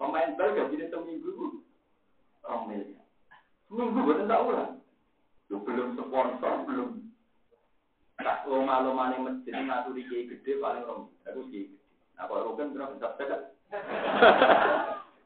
Pemain 0.00 0.32
bal 0.32 0.56
gajine 0.56 0.88
seminggu 0.88 1.60
rong 2.40 2.72
miliar. 2.72 3.03
Seminggu 3.68 4.00
boten 4.04 4.30
tak 4.30 4.44
ulang. 4.44 4.72
Lu 5.52 5.60
belum 5.60 5.96
sponsor, 5.96 6.54
belum 6.64 6.90
tak 8.20 8.48
loma-lomane 8.48 9.16
masjid 9.20 9.52
ngaturi 9.52 10.08
kiai 10.08 10.28
gede 10.30 10.56
paling 10.62 10.84
rong. 10.86 11.12
Aku 11.28 11.48
kiai 11.50 11.68
gede. 11.68 11.84
Nah, 12.14 12.30
kalau 12.30 12.54
Rukin 12.54 12.70
berapa? 12.74 12.94
Tetap 13.18 13.40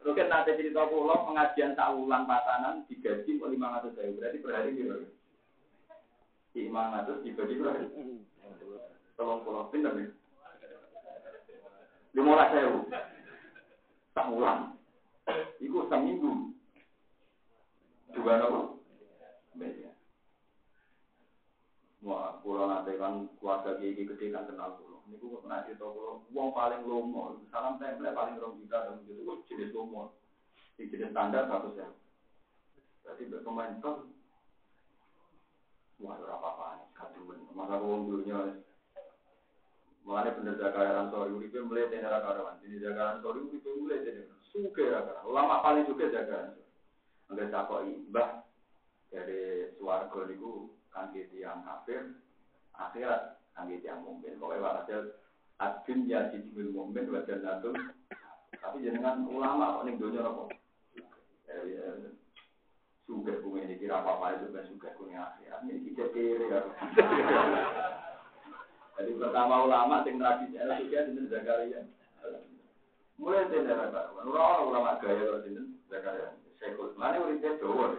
Mungkin 0.09 0.31
nanti 0.33 0.57
cerita 0.57 0.89
pulau 0.89 1.29
pengajian 1.29 1.77
tak 1.77 1.93
ulang 1.93 2.25
pasanan 2.25 2.87
digaji 2.89 3.37
lima 3.37 3.77
ratus 3.77 3.93
ribu 4.01 4.25
berarti 4.25 4.41
per 4.41 4.57
hari 4.57 4.73
gitu. 4.73 5.05
Lima 6.57 6.97
ratus 6.97 7.21
dibagi 7.29 7.61
berapa? 7.61 7.85
Tolong 9.21 9.45
pulau 9.45 9.69
pinter 9.69 9.93
nih. 9.93 10.09
Lima 12.17 12.41
ratus 12.41 12.57
ribu 12.57 12.81
tak 14.17 14.27
ulang. 14.33 14.61
Iku 15.61 15.85
seminggu. 15.93 16.57
Dua 18.13 18.35
nopo. 18.41 18.61
Media. 19.59 19.91
Wah, 22.01 22.39
pulau 22.41 22.71
nanti 22.71 22.95
kan 22.95 23.27
keluarga 23.37 23.77
gigi 23.83 24.07
gede 24.07 24.31
kan 24.31 24.47
kenal 24.47 24.79
pulau. 24.79 25.03
Ini 25.11 25.19
gue 25.19 25.41
pernah 25.43 25.67
cerita 25.67 25.83
kalau 25.83 26.23
uang 26.31 26.51
paling 26.55 26.83
lomo, 26.87 27.43
salam 27.51 27.81
template 27.81 28.15
paling 28.15 28.39
rong 28.39 28.61
juta 28.63 28.87
dan 28.87 29.03
gitu, 29.03 29.25
gue 29.27 29.45
jenis 29.51 29.75
lomo. 29.75 30.15
Jenis 30.79 31.11
standar 31.11 31.51
satu 31.51 31.75
ya. 31.75 31.91
Jadi 33.03 33.33
berpemain 33.33 33.83
kan, 33.83 34.05
wah 35.99 36.15
berapa 36.17 36.49
apa 36.55 36.87
kaduan. 36.95 37.43
Masa 37.57 37.83
uang 37.83 38.07
dulunya, 38.07 38.63
Mulanya 40.09 40.41
bener 40.41 40.57
jagaran 40.57 41.13
sorry, 41.13 41.37
uripe 41.37 41.61
mulai 41.61 41.93
dari 41.93 42.01
karuan. 42.01 42.57
Jadi 42.65 42.81
jagaran 42.81 43.21
sorry, 43.21 43.45
uripe 43.45 43.69
mulai 43.77 44.01
dari 44.01 44.25
suke 44.41 44.89
jagaran. 44.89 45.29
Lama 45.29 45.61
paling 45.61 45.85
juga 45.85 46.09
jagaran. 46.09 46.57
Enggak 47.29 47.53
sakoi, 47.53 48.09
bah 48.09 48.41
dari 49.13 49.73
suarga 49.77 50.29
niku 50.29 50.73
kan 50.89 51.13
yang 51.13 51.61
kafir, 51.65 52.17
akhirat 52.73 53.37
kami 53.53 53.81
yang 53.85 54.01
mungkin. 54.01 54.41
Pokoknya 54.41 54.65
walhasil 54.65 55.01
adun 55.61 56.09
ya 56.09 56.33
jijibul 56.33 56.73
mungkin 56.73 57.13
wajan 57.13 57.45
natul. 57.45 57.77
Tapi 58.59 58.85
jenengan 58.85 59.29
ulama 59.29 59.81
kok 59.81 59.85
nih 59.85 60.01
dunia 60.01 60.25
apa? 60.25 60.43
Suga 63.09 63.41
bunga 63.41 63.65
ini 63.65 63.81
kira 63.81 64.05
apa 64.05 64.21
apa 64.21 64.37
itu 64.37 64.53
kan 64.53 64.65
suga 64.69 64.89
punya 64.97 65.21
akhirat. 65.33 65.65
Ini 65.65 65.85
kita 65.85 66.05
kiri 66.13 66.49
ya. 66.49 66.61
Jadi 68.99 69.11
pertama 69.15 69.65
ulama 69.69 70.03
sing 70.03 70.17
tradisional 70.17 70.81
juga 70.81 71.07
di 71.07 71.29
Zakaria. 71.31 71.81
Mulai 73.21 73.49
dari 73.53 73.65
neraka. 73.69 74.11
Ulama 74.25 74.65
ulama 74.65 75.01
gaya 75.01 75.23
kalau 75.23 75.41
Zakaria. 75.93 76.48
Sekul. 76.59 76.95
Mana 76.99 77.23
uritnya 77.23 77.59
doa. 77.63 77.95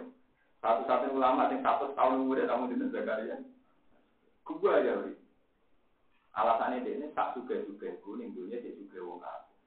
Satu-satunya 0.60 1.16
ulama 1.16 1.48
yang 1.48 1.64
satu 1.64 1.96
tahun 1.96 2.28
muda 2.28 2.44
kamu 2.44 2.76
di 2.76 2.92
Zakaria. 2.92 3.40
Gua 4.44 4.84
ya 4.84 5.00
urit. 5.00 5.16
Alasannya 6.36 6.84
dia 6.84 7.00
ini 7.00 7.08
tak 7.16 7.36
suka 7.36 7.64
suka 7.64 7.96
kuning 8.04 8.36
dunia 8.36 8.60
dia 8.60 8.76
juga 8.76 9.00
wong 9.02 9.20
kafir. 9.24 9.58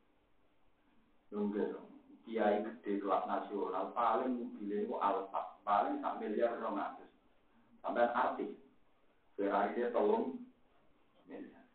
Nunggu 1.32 1.62
dong. 1.72 1.88
Kiai 2.22 2.62
gede 2.62 3.02
kelas 3.02 3.26
nasional 3.26 3.90
paling 3.96 4.38
mobilnya 4.38 4.86
itu 4.86 4.94
alfa 5.00 5.58
paling 5.66 5.98
sak 5.98 6.22
miliar 6.22 6.54
rong 6.60 6.78
atus. 6.78 7.10
Sampai 7.82 8.08
artis 8.14 8.52
Ferrari 9.34 9.74
dia 9.74 9.90
tolong 9.90 10.38
miliar. 11.26 11.66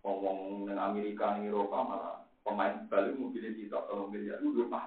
Wong-wong 0.00 0.70
neng 0.70 0.78
Amerika 0.80 1.36
Eropa 1.42 1.78
malah 1.84 2.16
pemain 2.46 2.86
Bali 2.88 3.12
mobilnya 3.12 3.50
kita 3.54 3.82
tolong 3.90 4.08
miliar 4.08 4.40
itu 4.40 4.56
dua. 4.56 4.78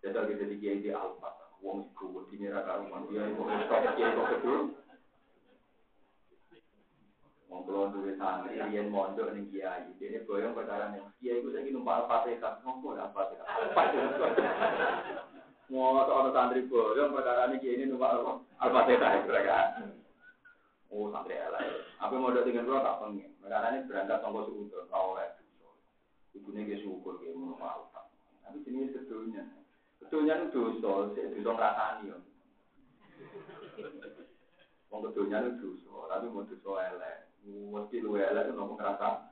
Jadi 0.00 0.16
kita 0.32 0.44
di 0.48 0.56
kiai 0.56 0.80
di 0.80 0.88
alfa. 0.88 1.28
Wong 1.60 1.92
iku 1.92 2.08
wedi 2.16 2.40
nira 2.40 2.64
karuan 2.64 3.04
dia 3.12 3.28
itu 3.28 3.44
kiai 3.44 4.16
kok 4.16 4.28
kedua. 4.32 4.60
Wong 7.52 7.60
kula 7.68 7.92
duwe 7.92 8.16
santri 8.16 8.56
yen 8.72 8.88
mondok 8.88 9.36
ning 9.36 9.52
kiai, 9.52 9.92
dene 10.00 10.24
boyong 10.24 10.56
ning 10.56 11.04
kiai 11.20 11.44
iku 11.44 11.52
saiki 11.52 11.68
numpak 11.68 12.08
Al-Fatihah, 12.08 12.64
ngopo 12.64 12.96
Al-Fatihah. 12.96 13.44
Mau 15.68 16.00
ana 16.00 16.32
santri 16.32 16.64
boyong 16.64 17.12
ning 17.12 17.60
kiai 17.60 17.76
ini 17.76 17.92
numpak 17.92 18.40
Al-Fatihah 18.56 19.28
mereka. 19.28 19.84
Oh 20.88 21.12
santri 21.12 21.36
elek. 21.36 21.92
Apa 22.00 22.16
mondok 22.16 22.48
dengan 22.48 22.64
kula 22.64 22.80
tak 22.80 23.04
pengen. 23.04 23.36
Ini 23.36 23.84
berangkat 23.84 24.24
sangka 24.24 24.48
suku 24.48 24.72
ora 24.72 24.96
oleh. 24.96 25.28
Ibune 26.32 26.64
ge 26.64 26.80
syukur 26.80 27.20
ge 27.20 27.36
ngono 27.36 27.60
Tapi 28.40 28.64
jenis 28.64 28.96
sedunya. 28.96 29.59
Sedunya 30.10 30.42
itu 30.42 30.82
dosa, 30.82 31.22
dosa 31.22 31.50
ngrasani 31.54 32.10
yo. 32.10 32.18
Wong 34.90 35.06
kedunya 35.06 35.38
itu 35.46 35.78
dosa, 35.86 36.10
tapi 36.10 36.26
mau 36.34 36.42
dosa 36.42 36.82
elek. 36.90 37.30
Mesti 37.46 38.02
lu 38.02 38.18
elek 38.18 38.50
nopo 38.50 38.74
ngerasa 38.74 39.30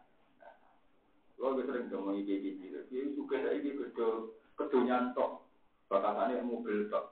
lo 1.42 1.58
gue 1.58 1.66
sering 1.66 1.90
ngomong 1.90 2.22
iki 2.22 2.54
iki. 2.54 2.70
Iki 2.70 3.18
juga 3.18 3.42
saya 3.42 3.58
iki 3.58 3.74
kedo 3.74 4.38
kedonyan 4.54 5.18
tok. 5.18 5.50
Bakatane 5.90 6.46
mobil 6.46 6.86
tok. 6.86 7.10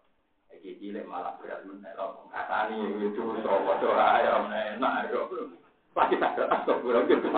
Iki 0.55 0.95
lek 0.95 1.11
malah 1.11 1.35
berat 1.43 1.67
meneh 1.67 1.91
lo 1.99 2.31
ngatani 2.31 3.03
itu 3.03 3.19
so 3.19 3.51
padha 3.67 3.91
ae 4.23 4.79
enak 4.79 5.11
yo. 5.11 5.27
Pasti 5.91 6.15
tak 6.23 6.39
tak 6.39 6.71
tok 6.71 6.87
bro 6.87 7.03
gitu. 7.11 7.35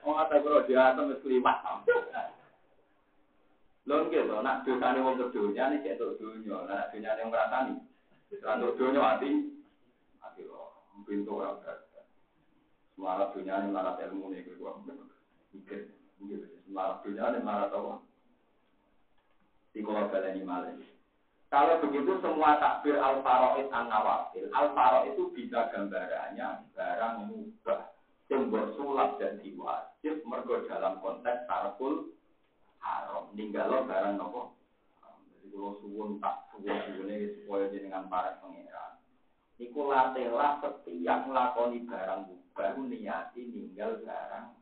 Oh, 0.00 0.16
kata 0.16 0.40
bro, 0.40 0.64
dia 0.64 0.96
akan 0.96 1.12
mesti 1.12 1.28
limat. 1.28 1.60
Lo 3.88 4.06
nggih 4.06 4.28
to, 4.28 4.36
nak 4.44 4.62
dosane 4.68 5.00
wong 5.00 5.16
kedunya 5.16 5.72
nih 5.72 5.80
ketok 5.80 6.20
dunya, 6.20 6.56
nak 6.68 6.92
dunyane 6.92 7.20
wong 7.24 7.32
ngrasani. 7.32 7.74
Rano 8.44 8.76
dunya 8.76 9.00
mati, 9.00 9.30
mati 10.20 10.42
lo, 10.44 10.84
pintu 11.08 11.40
ora 11.40 11.56
Melarat 13.00 13.32
dunia 13.32 13.64
ini 13.64 13.72
melarat 13.72 13.96
ilmu 14.04 14.28
nih, 14.28 14.44
gue 14.44 14.72
mikir, 15.56 15.88
mikir, 16.20 16.52
melarat 16.68 17.00
dunia 17.00 17.32
ini 17.32 17.38
melarat 17.40 17.72
apa? 17.72 17.92
Di 19.72 19.80
kalau 19.80 20.12
baleni. 20.12 20.84
Kalau 21.50 21.82
begitu 21.82 22.20
semua 22.22 22.60
takbir 22.62 23.00
al-faroid 23.00 23.72
an-nawafil, 23.74 24.52
al-faroid 24.54 25.16
itu 25.16 25.32
bisa 25.34 25.66
gambarannya 25.72 26.68
barang 26.76 27.16
mubah. 27.26 27.90
Yang 28.30 28.46
bersulap 28.46 29.18
dan 29.18 29.42
diwajib 29.42 30.22
mergo 30.22 30.62
dalam 30.70 31.02
konteks 31.02 31.50
tarkul 31.50 32.14
haram. 32.80 33.32
Ninggalo 33.32 33.86
barang 33.86 34.16
nopo. 34.16 34.56
Jadi 35.30 35.46
kalau 35.54 35.80
suwun 35.80 36.20
tak 36.20 36.50
suwun 36.52 36.76
suwunnya 36.88 37.16
supaya 37.40 37.72
jenengan 37.72 38.08
para 38.08 38.40
pengiran. 38.40 39.00
Iku 39.60 39.88
latihlah 39.88 40.60
setiap 40.64 41.18
melakoni 41.28 41.84
barang 41.84 42.20
baru 42.56 42.82
niati 42.88 43.40
ninggal 43.48 44.00
barang 44.04 44.60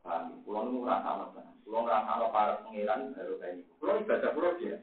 Paham, 0.00 0.40
pulau 0.48 0.72
nu 0.72 0.88
rasa 0.88 1.28
apa? 1.28 1.44
Pulau 1.60 1.84
ngerasa 1.84 2.10
apa 2.16 2.26
para 2.32 2.52
pangeran 2.64 3.12
baru 3.12 3.36
kayak 3.36 3.52
ini. 3.60 3.62
Pulau 3.76 4.00
ibadah 4.00 4.30
pulau 4.32 4.56
dia, 4.56 4.80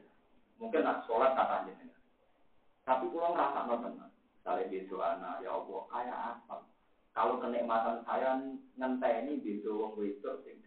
mungkin 0.62 0.86
nak 0.86 1.02
sholat 1.10 1.34
kata 1.34 1.66
aja 1.66 1.72
Tapi 2.86 3.04
pulau 3.10 3.34
ngerasa 3.34 3.58
apa 3.66 3.74
tenang. 3.82 4.12
Misalnya 4.14 4.70
beso 4.70 4.96
anak, 5.02 5.42
ya 5.42 5.50
Allah, 5.52 5.82
kayak 5.90 6.18
apa? 6.22 6.56
Kalau 7.12 7.42
kenikmatan 7.42 8.06
saya 8.06 8.30
ngenteni 8.78 9.42
beso 9.42 9.70
wong 9.74 9.98
wedok 9.98 10.38
sing. 10.46 10.57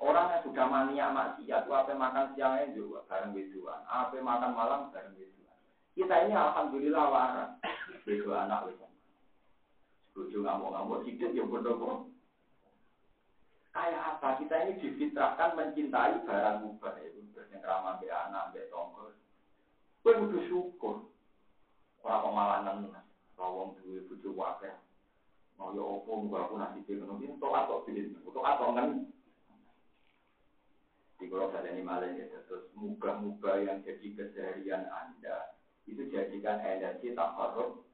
Orang 0.00 0.32
yang 0.32 0.42
sudah 0.48 0.64
mania 0.64 1.12
maksiat, 1.12 1.68
apa 1.68 1.92
makan 1.92 2.32
siangnya 2.32 2.72
juga 2.72 3.04
bareng 3.04 3.36
besoan, 3.36 3.84
apa 3.84 4.16
makan 4.16 4.56
malam 4.56 4.80
bareng 4.88 5.12
besoan. 5.12 5.56
Kita 5.92 6.24
ini 6.24 6.32
alhamdulillah 6.32 7.04
waras. 7.12 7.50
Bego 8.08 8.32
anak 8.32 8.64
wis. 8.72 8.80
Bojo 10.16 10.40
ngamuk-ngamuk 10.40 11.04
sidik 11.04 11.36
ya 11.36 11.44
kok. 11.44 12.08
Kayak 13.70 14.02
apa? 14.16 14.28
Kita 14.40 14.54
ini 14.66 14.72
difitrahkan 14.82 15.54
mencintai 15.54 16.24
barang 16.26 16.64
mubah 16.64 16.96
itu 17.04 17.20
yang 17.52 17.62
ramah 17.62 18.00
be 18.00 18.08
anak, 18.08 18.56
be 18.56 18.66
tonggo. 18.72 19.14
Kowe 20.00 20.12
kudu 20.16 20.38
syukur. 20.48 20.96
Ora 22.00 22.24
kemalanan 22.24 22.88
wong 23.36 23.76
duwe 23.84 24.00
bojo 24.08 24.32
wakil. 24.32 24.74
Mau 25.60 25.76
yo 25.76 26.00
opo 26.00 26.24
muga 26.24 26.48
aku 26.48 26.56
nasi 26.56 26.80
tok 26.88 27.52
atau 27.52 27.84
pilih, 27.84 28.16
tok 28.24 28.48
atau 28.48 28.72
kan. 28.72 29.04
Di 31.20 31.28
kalau 31.28 31.52
ini 31.52 31.84
malah 31.84 32.08
ya, 32.16 32.24
terus 32.48 32.64
muga-muga 32.72 33.60
yang 33.60 33.84
jadi 33.84 34.16
keseharian 34.16 34.88
Anda 34.88 35.52
itu 35.84 36.08
jadikan 36.08 36.64
energi 36.64 37.12
tak 37.12 37.36
korup. 37.36 37.84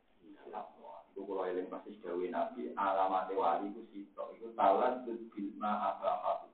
Itu 1.10 1.26
kalau 1.26 1.42
eling 1.42 1.66
pasti 1.66 1.98
jauh 1.98 2.22
nabi 2.30 2.70
alamat 2.78 3.26
wali 3.34 3.74
itu 3.74 3.82
sitok. 3.90 4.38
Itu 4.38 4.54
talan 4.54 5.02
bil 5.02 5.18
ma 5.58 5.90
apa 5.90 6.46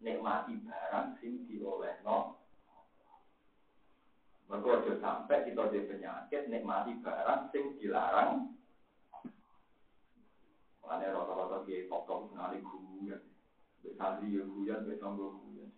nikmati 0.00 0.56
barang 0.64 1.20
sing 1.20 1.44
diolehno. 1.44 2.40
Mereka 4.46 4.68
aja 4.72 4.92
sampai 5.02 5.44
kita 5.44 5.68
di 5.68 5.84
penyakit 5.84 6.48
nikmati 6.48 6.96
barang 7.02 7.52
sing 7.52 7.76
dilarang. 7.76 8.56
Makanya 10.80 11.12
rata-rata 11.12 11.66
kiai 11.66 11.90
pokok 11.90 12.30
ngali 12.30 12.62
guyon, 12.62 13.20
santri 13.98 14.38
ya 14.38 14.46
guyon, 14.46 14.86
besok 14.86 15.18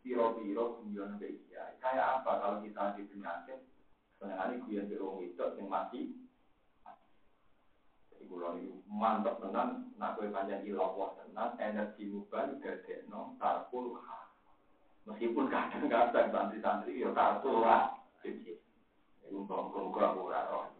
piro-piro 0.03 0.83
guyon 0.83 1.17
sampai 1.17 1.39
kiai. 1.47 1.75
Kayak 1.83 2.23
apa 2.23 2.31
kalau 2.41 2.59
kita 2.65 2.95
di 2.99 3.03
penyakit, 3.09 3.59
sebenarnya 4.17 4.63
guyon 4.65 4.85
sampai 4.87 5.03
orang 5.03 5.23
itu 5.25 5.45
yang 5.59 5.69
mati. 5.69 6.03
Jadi 8.11 8.25
kalau 8.27 8.57
ini 8.59 8.71
mantap 8.89 9.37
tenang, 9.39 9.95
nak 10.01 10.15
gue 10.19 10.33
panjang 10.33 10.65
ilah 10.67 10.91
wah 10.95 11.11
energi 11.63 12.11
mubal 12.11 12.59
gadek 12.59 13.07
no, 13.07 13.39
tarpul 13.39 13.95
ha. 14.03 14.27
Meskipun 15.07 15.47
kadang-kadang 15.49 16.29
santri-santri, 16.35 17.01
ya 17.01 17.15
tarpul 17.15 17.63
lah. 17.63 17.95
Ini 18.27 18.59
ngomong-ngomong 19.29 19.93
kurang-kurang, 19.95 20.77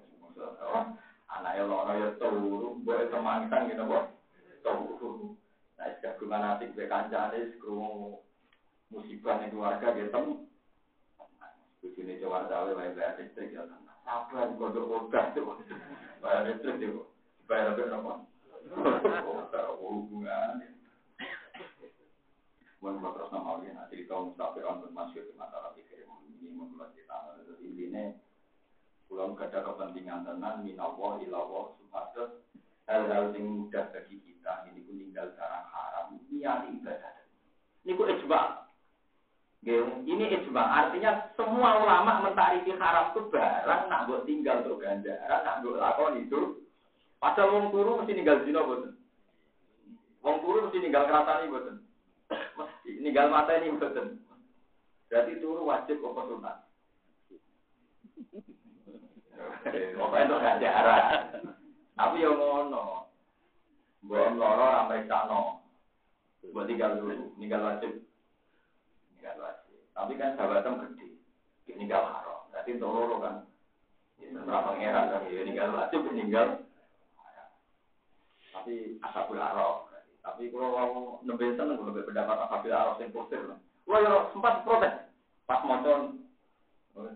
anak 1.29 1.53
yang 1.55 1.69
lorong 1.69 2.01
ya 2.01 2.09
turun, 2.17 2.83
buat 2.83 3.09
teman-teman 3.13 3.71
gitu, 3.71 3.85
buat 3.85 4.05
Turu. 4.65 5.37
Nah, 5.79 5.87
sejak 5.95 6.19
gimana 6.19 6.59
sih, 6.59 6.73
gue 6.75 6.91
kancah 6.91 7.31
nih, 7.31 7.55
musibah 8.93 9.41
ning 9.41 9.53
keluarga 9.53 9.95
gitu. 9.97 10.45
Bujune 11.79 12.19
jawar 12.19 12.51
dawe 12.51 12.75
wae 12.75 12.91
bayar 12.93 13.17
listrik 13.21 13.55
ya 13.55 13.65
tenang. 13.65 13.99
Sabar 14.03 14.51
kodok 14.59 14.89
obat 14.89 15.37
tuh. 15.37 15.63
Bayar 16.19 16.49
listrik 16.49 16.83
yo. 16.83 17.09
Bayar 17.47 17.77
apa 17.77 17.83
nopo? 17.87 18.13
Obat 19.25 19.55
hubungan. 19.79 20.65
Mun 22.79 23.03
terus 23.03 23.33
nama 23.35 23.59
lagi 23.59 23.75
nanti 23.75 24.07
cerita 24.07 24.23
mustafir 24.23 24.63
on 24.63 24.79
bermasyur 24.79 25.27
di 25.27 25.35
masalah 25.35 25.75
pikir 25.75 26.07
ini 26.07 26.55
membuat 26.55 26.95
kita. 26.95 27.43
Intinya 27.59 28.15
Pulau 29.09 29.33
gak 29.33 29.51
ada 29.51 29.65
kepentingan 29.65 30.29
tenan 30.29 30.61
minawo 30.63 31.17
ilawo 31.25 31.81
supados 31.81 32.45
hal-hal 32.85 33.33
yang 33.33 33.65
mudah 33.65 33.89
bagi 33.89 34.21
kita 34.21 34.69
ini 34.69 34.85
pun 34.85 35.01
tinggal 35.01 35.33
cara 35.33 35.65
haram 35.65 36.21
niat 36.29 36.69
ibadah. 36.77 37.13
Ini 37.89 37.97
ku 37.97 38.05
ijma. 38.05 38.68
Ini 39.69 40.25
ijma 40.33 40.65
artinya 40.65 41.29
semua 41.37 41.77
ulama 41.85 42.25
mentarifi 42.25 42.73
haram 42.73 43.13
itu 43.13 43.29
barang 43.29 43.93
nak 43.93 44.09
buat 44.09 44.25
tinggal 44.25 44.65
untuk 44.65 44.81
ganjaran, 44.81 45.45
nak 45.45 45.61
buat 45.61 45.77
lakon 45.77 46.25
itu. 46.25 46.65
Padahal 47.21 47.53
wong 47.53 47.67
turu 47.69 48.01
mesti 48.01 48.17
tinggal 48.17 48.41
zina 48.49 48.65
boten. 48.65 48.97
Wong 50.25 50.41
turu 50.41 50.65
mesti 50.65 50.81
tinggal 50.81 51.05
kerasani 51.05 51.53
boten. 51.53 51.77
Mesti 52.33 52.91
tinggal 53.05 53.29
mata 53.29 53.61
ini 53.61 53.77
boten. 53.77 54.25
Berarti 55.13 55.33
turu 55.37 55.69
wajib 55.69 56.01
apa 56.01 56.21
sunat. 56.33 56.57
Pokoknya 60.01 60.25
itu 60.25 60.37
ganjaran. 60.41 61.05
Tapi 61.93 62.25
yang 62.25 62.41
ngono. 62.41 63.13
Mbok 64.01 64.33
loro 64.33 64.65
ora 64.65 64.89
mriksano. 64.89 65.61
Mbok 66.41 66.65
tinggal 66.65 66.97
dulu, 66.97 67.37
tinggal 67.37 67.69
wajib. 67.69 68.08
Tapi 69.99 70.13
kan 70.15 70.39
jabatan 70.39 70.81
gede. 70.87 71.09
Tinggal 71.67 72.03
haram. 72.07 72.47
Berarti 72.55 72.71
untuk 72.79 72.93
loro 72.95 73.17
kan. 73.19 73.35
Setelah 74.19 74.63
pangeran 74.67 75.05
kan 75.15 75.21
ya 75.31 75.43
tinggal 75.47 75.69
wajib 75.75 76.01
tinggal. 76.11 76.49
Tapi 78.55 78.75
asabul 79.03 79.43
haram. 79.43 79.87
Tapi 80.23 80.53
kalau 80.53 80.69
mau 80.71 80.89
nembe 81.25 81.57
seneng 81.57 81.83
lebih 81.83 82.07
pendapat 82.07 82.37
asabul 82.47 82.75
haram 82.75 82.95
sing 82.97 83.11
posir. 83.11 83.43
Kalau 83.89 84.31
sempat 84.35 84.63
protes. 84.63 84.95
Pas 85.49 85.65
motor 85.65 86.13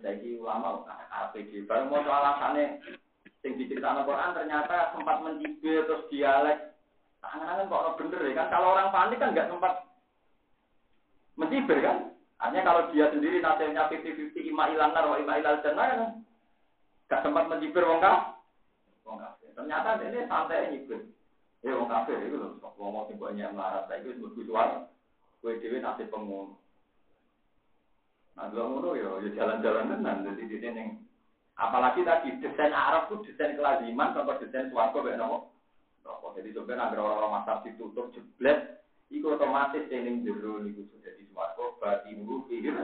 jadi 0.01 0.39
ulama 0.39 0.87
APD. 1.11 1.67
Baru 1.67 1.91
mau 1.91 2.03
alasannya 2.03 2.81
sing 3.43 3.59
diceritakan 3.59 4.07
Quran 4.07 4.35
ternyata 4.35 4.95
sempat 4.95 5.17
mencibir 5.21 5.85
terus 5.87 6.07
dialek. 6.09 6.59
Tangan-tangan 7.23 7.71
kok 7.71 7.99
bener 8.03 8.21
ya 8.27 8.33
kan? 8.35 8.47
Kalau 8.51 8.75
orang 8.75 8.91
panik 8.91 9.19
kan 9.23 9.31
nggak 9.31 9.51
sempat 9.51 9.92
mencibir 11.39 11.79
kan? 11.81 12.13
Hanya 12.43 12.61
kalau 12.67 12.91
dia 12.91 13.07
sendiri 13.15 13.39
nasibnya 13.39 13.87
50-50 13.87 14.51
ima 14.51 14.67
ilanar 14.73 15.05
wa 15.07 15.17
ima 15.21 15.39
ilal 15.39 15.63
jannah 15.63 15.87
kan? 15.87 16.01
Gak 17.07 17.23
sempat 17.23 17.47
mencibir 17.47 17.85
wong 17.87 18.03
kafir. 18.03 18.35
Wong 19.07 19.19
kafir. 19.21 19.49
Ternyata 19.55 20.01
ini 20.03 20.27
santai 20.27 20.71
nyibir. 20.75 21.01
Ya 21.63 21.79
wong 21.79 21.87
kafir 21.87 22.19
itu 22.19 22.37
loh. 22.37 22.59
Wong 22.75 22.91
mau 22.91 23.07
timbulnya 23.07 23.53
melarat. 23.55 23.87
Saya 23.87 24.03
itu 24.03 24.19
sebut 24.19 24.33
visual. 24.35 24.91
Kue 25.39 25.59
dewi 25.59 25.83
nasib 25.83 26.11
pengun. 26.11 26.55
Nah, 28.33 28.49
dua 28.49 28.65
ngono 28.65 28.97
ya, 28.97 29.21
ya 29.29 29.31
jalan-jalan 29.37 29.93
tenan. 29.93 30.25
Jadi 30.25 30.43
di 30.49 30.57
sini 30.57 30.85
apalagi 31.53 32.01
tadi 32.01 32.41
desain 32.41 32.73
Arab 32.73 33.13
itu 33.13 33.29
desain 33.29 33.61
kelaziman 33.61 34.17
sampai 34.17 34.41
desain 34.41 34.73
suarco 34.73 35.05
kayak. 35.05 35.21
Jadi 36.33 36.49
sebenarnya 36.57 36.89
agar 36.89 36.99
orang-orang 37.05 37.33
masar 37.39 37.57
ditutup 37.61 38.09
jeblet, 38.17 38.81
itu 39.13 39.29
otomatis 39.29 39.85
yang 39.93 40.25
jero 40.25 40.65
niku 40.65 40.89
sudah 40.89 41.13
di. 41.21 41.25
Berarti 41.83 42.15
nunggu 42.15 42.47
fikir 42.47 42.79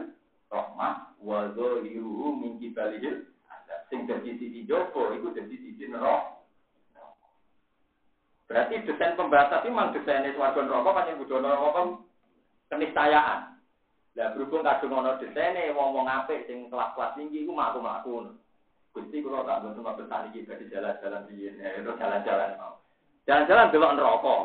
rahmah 0.51 1.15
wazo 1.23 1.87
iru 1.87 2.35
mingki 2.35 2.75
balihil. 2.75 3.31
Sing 3.89 4.05
dari 4.05 4.37
sisi 4.37 4.67
jopo 4.69 5.15
itu 5.15 5.33
dari 5.33 5.55
sisi 5.55 5.87
nerok. 5.89 6.45
Berarti 8.51 8.85
desain 8.85 9.17
pembatas 9.17 9.65
itu 9.65 9.73
memang 9.73 9.95
desainnya 9.95 10.35
suarco 10.35 10.61
neraka 10.61 10.91
kan 10.93 11.09
yang 11.09 11.21
butuh 11.21 11.39
neraka 11.41 11.83
keniscayaan. 12.69 13.41
Lah 14.19 14.35
berhubung 14.35 14.67
kadung 14.67 14.99
ana 14.99 15.21
desene 15.23 15.71
wong-wong 15.79 16.11
apik 16.11 16.51
sing 16.51 16.67
kelas-kelas 16.67 17.15
tinggi 17.15 17.47
iku 17.47 17.55
mlaku-mlaku. 17.55 18.35
Gusti 18.91 19.23
kula 19.23 19.47
tak 19.47 19.63
mboten 19.79 20.11
tani 20.11 20.35
iki 20.35 20.49
di 20.49 20.67
jalan-jalan 20.75 21.29
piye 21.31 21.55
ya 21.55 21.79
itu 21.79 21.93
jalan-jalan 21.95 22.59
mau. 22.59 22.83
Jalan-jalan 23.31 23.71
delok 23.71 23.95
neraka. 23.95 24.37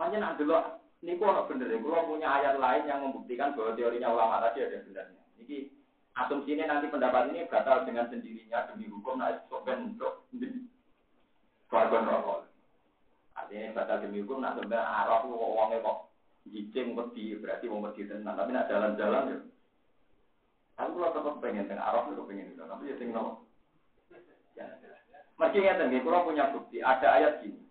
Hanya 0.00 0.16
nak 0.16 0.36
delok 0.40 0.80
niku 1.04 1.28
ana 1.28 1.44
bener 1.44 1.68
kula 1.76 2.08
punya 2.08 2.28
ayat 2.40 2.56
lain 2.56 2.88
yang 2.88 3.04
membuktikan 3.04 3.52
bahwa 3.52 3.76
teorinya 3.76 4.08
ulama 4.08 4.40
tadi 4.48 4.64
ada 4.64 4.80
benarnya. 4.80 5.22
Niki 5.36 5.68
asumsinya 6.16 6.64
nanti 6.64 6.88
pendapat 6.88 7.28
ini 7.32 7.44
batal 7.52 7.84
dengan 7.84 8.08
sendirinya 8.08 8.72
demi 8.72 8.88
hukum 8.88 9.20
nah 9.20 9.36
sopen 9.52 9.92
untuk 9.96 10.24
warga 11.68 11.98
neraka. 12.00 12.48
Artinya 13.36 13.76
batal 13.76 13.96
demi 14.08 14.24
hukum 14.24 14.40
nah 14.40 14.56
sebenarnya 14.56 14.88
arah 14.88 15.20
wong 15.28 15.76
kok 15.84 15.98
Jicing 16.48 16.96
wedi 16.96 17.36
berarti 17.36 17.68
mau 17.68 17.84
wedi 17.84 18.08
tenang. 18.08 18.34
Tapi 18.34 18.50
nak 18.56 18.66
jalan-jalan 18.72 19.30
ya. 19.30 19.38
Aku 20.80 20.96
kalau 20.96 21.12
tetap 21.12 21.34
pengen 21.44 21.68
tengah 21.68 21.84
Arab 21.84 22.16
itu 22.16 22.24
pengen 22.24 22.56
itu. 22.56 22.64
Tapi 22.64 22.88
ya 22.88 22.96
tinggal. 22.96 23.44
Ya. 24.56 24.64
Ya 25.36 25.76
tengah. 25.76 26.00
Kalau 26.00 26.24
punya 26.24 26.48
bukti 26.50 26.80
ada 26.80 27.06
ayat 27.20 27.44
gini. 27.44 27.69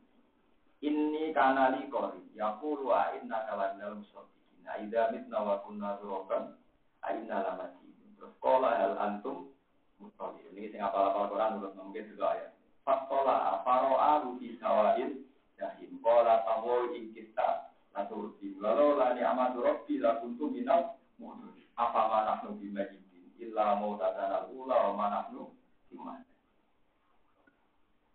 Ini 0.80 1.36
kanali 1.36 1.92
kori. 1.92 2.24
Yaqulu 2.40 2.96
a 2.96 3.20
inna 3.20 3.44
kalanal 3.52 4.00
musafikin. 4.00 4.64
Aida 4.64 5.12
mitna 5.12 5.44
wa 5.44 5.60
kunna 5.68 6.00
turokan. 6.00 6.56
Aina 7.04 7.44
lamati. 7.44 7.92
Terus 8.16 8.32
kola 8.40 8.80
hal 8.80 8.96
antum 8.96 9.52
mustahil. 10.00 10.56
Ini 10.56 10.72
sing 10.72 10.80
apal-apal 10.80 11.28
Quran 11.32 11.60
menurut 11.60 11.76
mungkin 11.76 12.08
juga 12.08 12.26
ayat. 12.36 12.52
Fakola 12.88 13.60
faro'a 13.68 14.24
rubi 14.24 14.56
sawain 14.60 15.28
jahim. 15.60 16.00
Kola 16.00 16.48
tawo 16.48 16.96
ing 16.96 17.12
kita 17.12 17.70
Naturti. 17.90 18.56
Lalu 18.62 19.02
lani 19.02 19.22
amadu 19.26 19.66
robbi 19.66 20.00
la 20.00 20.22
kuntu 20.22 20.48
minal 20.48 20.96
mu'min. 21.20 21.68
Apa 21.76 22.08
manahnu 22.08 22.56
bimajidin. 22.62 23.36
Illa 23.36 23.76
mautadana 23.76 24.48
ula 24.52 24.78
wa 24.88 24.94
manahnu 24.96 25.52
iman. 26.00 26.29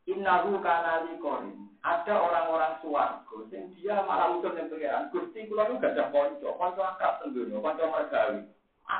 Innahu 0.04 0.60
kanali 0.60 1.16
korin. 1.20 1.72
Ada 1.84 2.16
orang-orang 2.16 2.80
suwargo 2.80 3.44
yang 3.52 3.68
dia 3.76 4.00
malah 4.04 4.32
usul 4.36 4.56
yang 4.56 4.72
pengiran. 4.72 5.12
Gusti 5.12 5.44
kula 5.48 5.68
nu 5.68 5.76
gajah 5.76 6.08
konco, 6.08 6.56
konco 6.56 6.80
akrab 6.80 7.20
tentunya, 7.20 7.60
konco 7.60 7.84
mergawi. 7.88 8.44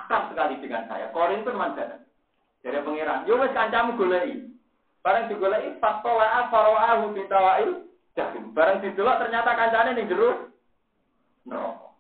Sekali 0.09 0.61
dengan 0.61 0.89
saya. 0.89 1.13
Korin 1.13 1.45
itu 1.45 1.53
mana? 1.53 2.01
Dari 2.65 2.81
pengiran. 2.81 3.29
Yo 3.29 3.41
wis 3.41 3.53
kancamu 3.53 3.97
golei. 4.01 4.49
Barang 5.05 5.29
digolei 5.29 5.77
fatola 5.85 6.49
faro'ahu 6.49 7.13
bitawail 7.13 7.85
jahim. 8.17 8.57
Barang 8.57 8.81
didelok 8.81 9.21
ternyata 9.21 9.53
kancane 9.53 9.93
ning 9.93 10.09
jero 10.09 10.49
neraka. 11.45 11.93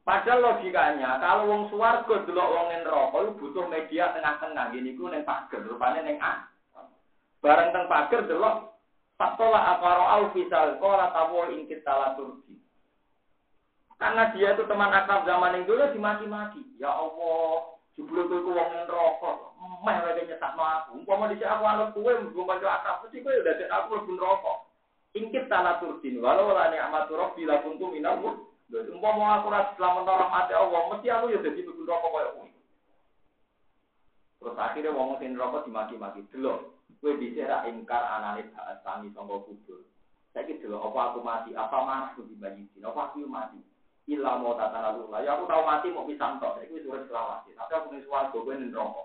Padahal 0.00 0.40
logikanya, 0.40 1.20
kalau 1.20 1.52
wong 1.52 1.62
suwargo 1.68 2.24
delok 2.24 2.48
wong 2.50 2.66
iku 2.72 3.36
butuh 3.36 3.68
media 3.68 4.16
tengah-tengah. 4.16 4.72
Gini 4.72 4.96
ku 4.96 5.12
ning 5.12 5.28
pager, 5.28 5.60
rupane 5.60 6.00
ning 6.02 6.16
A. 6.24 6.49
Bareng 7.40 7.72
teng 7.72 7.88
pager 7.88 8.28
delok 8.28 8.70
Fatola 9.20 9.76
akaro 9.76 10.04
al 10.08 10.24
fisal 10.32 10.80
kola 10.80 11.12
tawo 11.12 11.52
ingkit 11.52 11.84
tala 11.84 12.16
turki. 12.16 12.56
Karena 14.00 14.32
dia 14.32 14.56
itu 14.56 14.64
teman 14.64 14.88
akrab 14.88 15.28
zaman 15.28 15.60
yang 15.60 15.68
dulu 15.68 15.92
dimaki-maki. 15.92 16.64
Ya 16.80 16.88
Allah, 16.88 17.76
jebul 17.92 18.24
kowe 18.32 18.40
ku 18.40 18.56
wong 18.56 18.68
neraka. 18.72 19.30
Meh 19.84 19.96
wae 20.00 20.24
nyesakno 20.24 20.64
aku. 20.64 21.04
Umpama 21.04 21.28
dhisik 21.28 21.44
aku 21.44 21.64
anut 21.68 21.92
kowe 21.92 22.08
mung 22.32 22.48
kanca 22.48 22.80
akrab 22.80 23.04
mesti 23.04 23.20
kowe 23.20 23.36
udah 23.36 23.68
aku 23.68 23.86
mlebu 23.92 24.12
neraka. 24.16 24.52
Ingkit 25.12 25.44
tala 25.52 25.76
turkin 25.84 26.16
walau 26.24 26.56
la 26.56 26.72
ni'matu 26.72 27.12
rabbi 27.12 27.44
la 27.44 27.60
kuntu 27.60 27.92
minal 27.92 28.24
Umpama 28.72 29.44
aku 29.44 29.52
ora 29.52 29.68
selamat 29.76 30.08
rahmate 30.08 30.56
Allah, 30.56 30.80
mesti 30.96 31.06
aku 31.12 31.28
ya 31.28 31.44
dadi 31.44 31.60
mlebu 31.60 31.84
neraka 31.84 32.08
koyo 32.08 32.30
kowe. 32.40 32.48
Terus 34.40 34.56
akhirnya 34.56 34.96
wong 34.96 35.20
sing 35.20 35.36
neraka 35.36 35.68
dimaki-maki. 35.68 36.24
Delok, 36.32 36.79
kowe 37.00 37.16
bisa 37.16 37.48
ra 37.48 37.64
ingkar 37.64 38.04
anane 38.04 38.52
baat 38.52 38.84
tangi 38.84 39.08
sangka 39.16 39.40
kubur. 39.48 39.80
Saiki 40.30 40.60
delok 40.62 40.92
apa 40.92 41.00
aku 41.10 41.20
mati, 41.26 41.50
apa 41.56 41.78
mati 41.82 42.22
di 42.28 42.36
bayikin, 42.38 42.86
apa 42.86 43.10
aku 43.10 43.24
mati. 43.26 43.58
Ila 44.06 44.38
mau 44.38 44.54
tata 44.54 44.78
lalu 44.78 45.10
lah. 45.10 45.20
Ya 45.24 45.34
aku 45.34 45.48
tahu 45.48 45.62
mati 45.64 45.88
mau 45.90 46.06
pisang 46.06 46.38
tok. 46.38 46.60
Saiki 46.60 46.76
wis 46.76 46.86
urip 46.86 47.08
selawat. 47.08 47.48
Tapi 47.48 47.72
aku 47.74 47.86
ning 47.90 48.04
swarga 48.06 48.36
kowe 48.36 48.54
ning 48.54 48.70
neraka. 48.70 49.04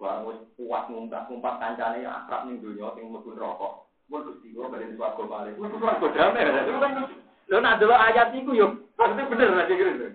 Wah, 0.00 0.24
wis 0.24 0.40
kuat 0.56 0.88
ngumpet-ngumpet 0.88 1.54
kancane 1.60 2.04
akrab 2.04 2.44
ning 2.50 2.58
donya 2.60 2.92
sing 2.98 3.08
mlebu 3.08 3.30
neraka. 3.32 3.86
Mun 4.10 4.26
Gusti 4.26 4.50
kula 4.50 4.68
bali 4.68 4.92
swarga 4.98 5.22
bali. 5.24 5.50
Mun 5.56 5.72
swarga 5.78 6.06
damai. 6.10 6.50
Lo 7.50 7.58
nak 7.58 7.82
dulu 7.82 7.90
ayat 7.90 8.30
itu 8.30 8.54
yuk, 8.54 8.94
pasti 8.94 9.26
bener 9.26 9.50
nanti 9.50 9.74
gitu. 9.74 10.06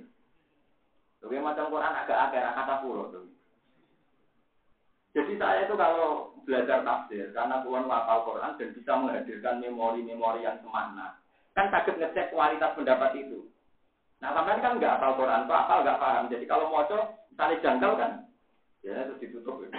Tapi 1.20 1.36
macam 1.44 1.68
Quran 1.68 1.92
agak 1.92 2.32
agak 2.32 2.56
kata 2.56 2.76
puro 2.80 3.12
tuh. 3.12 3.28
Jadi 5.16 5.40
saya 5.40 5.64
itu 5.64 5.80
kalau 5.80 6.36
belajar 6.44 6.84
tafsir, 6.84 7.32
karena 7.32 7.64
Tuhan 7.64 7.88
hafal 7.88 8.28
Quran 8.28 8.52
dan 8.60 8.70
bisa 8.76 8.92
menghadirkan 9.00 9.64
memori-memori 9.64 10.44
yang 10.44 10.60
semana, 10.60 11.16
kan 11.56 11.72
sakit 11.72 11.96
ngecek 11.96 12.36
kualitas 12.36 12.76
pendapat 12.76 13.16
itu. 13.16 13.48
Nah, 14.20 14.36
sampai 14.36 14.60
kan 14.60 14.76
nggak 14.76 15.00
hafal 15.00 15.16
Quran, 15.16 15.48
kok 15.48 15.56
hafal 15.56 15.80
nggak 15.88 16.02
paham. 16.04 16.28
Jadi 16.28 16.44
kalau 16.44 16.68
mau 16.68 16.84
coba, 16.84 17.16
tali 17.40 17.56
janggal 17.64 17.96
kan, 17.96 18.12
ya 18.84 19.08
itu 19.08 19.16
ditutup. 19.24 19.64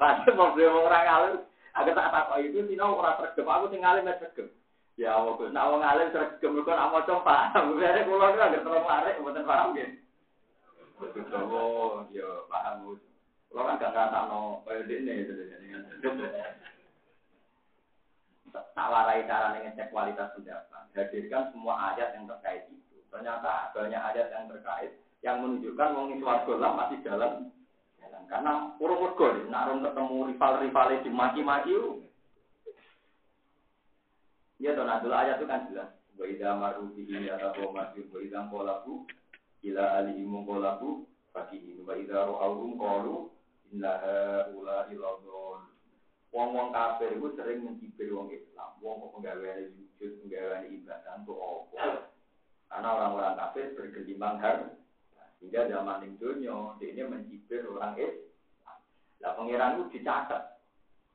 Pasti 0.00 0.30
mau 0.32 0.54
beli 0.54 0.64
orang 0.64 1.10
alim, 1.10 1.42
Aku 1.78 1.94
tak 1.94 2.10
takok 2.10 2.42
itu 2.42 2.58
sih 2.66 2.74
ora 2.80 3.14
sregep, 3.22 3.46
aku 3.46 3.70
sing 3.70 3.80
ngalim 3.86 4.10
sregep. 4.18 4.50
Ya 4.98 5.14
Gus, 5.14 5.54
nek 5.54 5.66
wong 5.70 5.80
ngalim 5.86 6.10
sregep 6.10 6.50
kok 6.50 6.74
nak 6.74 6.90
maca 6.90 7.14
paham. 7.26 7.78
Biasane 7.78 8.02
kula 8.02 8.26
niku 8.34 8.42
anggere 8.42 8.64
terus 8.66 8.88
larik 8.88 9.18
mboten 9.22 9.46
paham 9.46 9.68
nggih. 9.76 9.88
Betul, 10.98 11.46
oh, 11.48 12.06
ya 12.10 12.26
paham. 12.50 12.98
Kula 13.48 13.62
kan 13.64 13.80
gak 13.80 13.92
ngrasakno 13.94 14.66
kaya 14.66 14.82
dene 14.84 15.12
gitu. 15.24 15.32
Tak 18.52 18.88
warai 18.90 19.26
cara 19.30 19.56
ngecek 19.56 19.90
kualitas 19.94 20.34
pendapat. 20.34 20.84
Hadirkan 20.92 21.54
semua 21.54 21.94
ayat 21.94 22.18
yang 22.18 22.26
terkait 22.26 22.66
itu. 22.68 22.98
Ternyata 23.08 23.70
banyak 23.72 24.02
ayat 24.02 24.26
yang 24.34 24.50
terkait 24.50 24.92
yang 25.22 25.42
menunjukkan 25.42 25.94
wong 25.94 26.18
swarga 26.22 26.54
lah 26.58 26.70
masih 26.74 26.98
jalan 27.02 27.50
karena 28.28 28.76
urung 28.76 29.00
mergo 29.08 29.28
nak 29.48 29.72
rum 29.72 29.80
ketemu 29.80 30.16
rival-rival 30.36 30.88
di 31.00 31.10
maki-maki 31.10 31.72
Ya 34.58 34.74
to 34.74 34.82
nak 34.84 35.06
ayat 35.06 35.38
itu 35.38 35.46
kan 35.48 35.70
jelas. 35.70 35.90
Wa 36.18 36.26
idza 36.26 36.50
bihi 36.92 37.30
atau 37.30 37.70
maju 37.70 38.00
wa 38.10 38.18
idza 38.20 38.40
qalabu 38.50 39.06
ila 39.64 39.84
alihim 40.02 40.32
qalabu 40.46 41.08
fakihin 41.34 41.82
wa 41.82 41.94
idza 41.98 42.26
ra'awhum 42.28 42.78
qalu 42.78 43.14
inna 43.72 43.92
haula 44.02 44.86
iladun. 44.92 45.60
Wong-wong 46.28 46.76
kafir 46.76 47.16
itu 47.16 47.28
sering 47.34 47.64
mencibir 47.64 48.12
wong 48.12 48.28
Islam. 48.28 48.76
Wong 48.84 49.00
kok 49.00 49.10
penggaweane 49.16 49.72
sujud, 49.72 50.12
penggaweane 50.22 50.66
ibadah 50.76 51.24
untuk 51.24 51.40
apa? 51.40 52.12
Karena 52.68 52.88
orang-orang 52.92 53.34
kafir 53.40 53.72
bergelimbang 53.72 54.36
harta 54.44 54.76
sehingga 55.38 55.70
zaman 55.70 56.02
itu 56.02 56.34
dunia, 56.34 56.74
ini 56.82 57.02
mencibir 57.06 57.62
orang 57.70 57.94
Islam. 57.94 58.78
Lah 59.22 59.32
pangeran 59.38 59.78
itu 59.78 59.84
dicatat. 59.98 60.58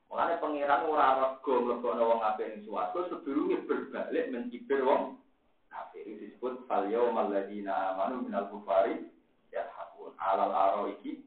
Makanya 0.07 0.39
pangeran 0.39 0.81
orang 0.87 1.13
rego 1.19 1.53
mlebono 1.59 2.03
wong 2.15 2.19
kafir 2.23 2.47
ning 2.53 2.61
swarga 2.63 2.99
sebelumnya 3.11 3.57
berbalik 3.67 4.31
mencibir 4.31 4.79
wong. 4.87 5.19
Itu 6.03 6.19
disebut 6.19 6.67
fal 6.67 6.91
yaumal 6.91 7.31
amanu 7.31 8.27
minal 8.27 8.51
kufari 8.51 9.07
yahakun 9.55 10.11
alal 10.19 10.51
aro 10.51 10.91
iki. 10.91 11.23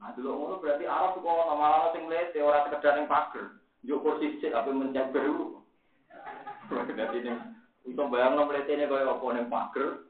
Nah 0.00 0.16
dulu 0.16 0.32
ngono 0.32 0.54
berarti 0.58 0.88
Arab 0.88 1.20
kok 1.20 1.28
ono 1.28 1.54
malah 1.54 1.92
sing 1.92 2.08
lete 2.08 2.40
ora 2.40 2.64
sekedar 2.66 2.96
ning 2.96 3.06
pager. 3.06 3.60
Njuk 3.84 4.00
kursi 4.00 4.40
sik 4.40 4.56
apa 4.56 4.72
mencibir. 4.72 5.28
Berarti 6.72 7.18
ning 7.28 7.36
untuk 7.84 8.08
bayang 8.08 8.34
nomor 8.34 8.56
ini 8.56 8.88
kaya 8.88 9.12
apa 9.12 9.26
ning 9.36 9.46
pager, 9.52 10.08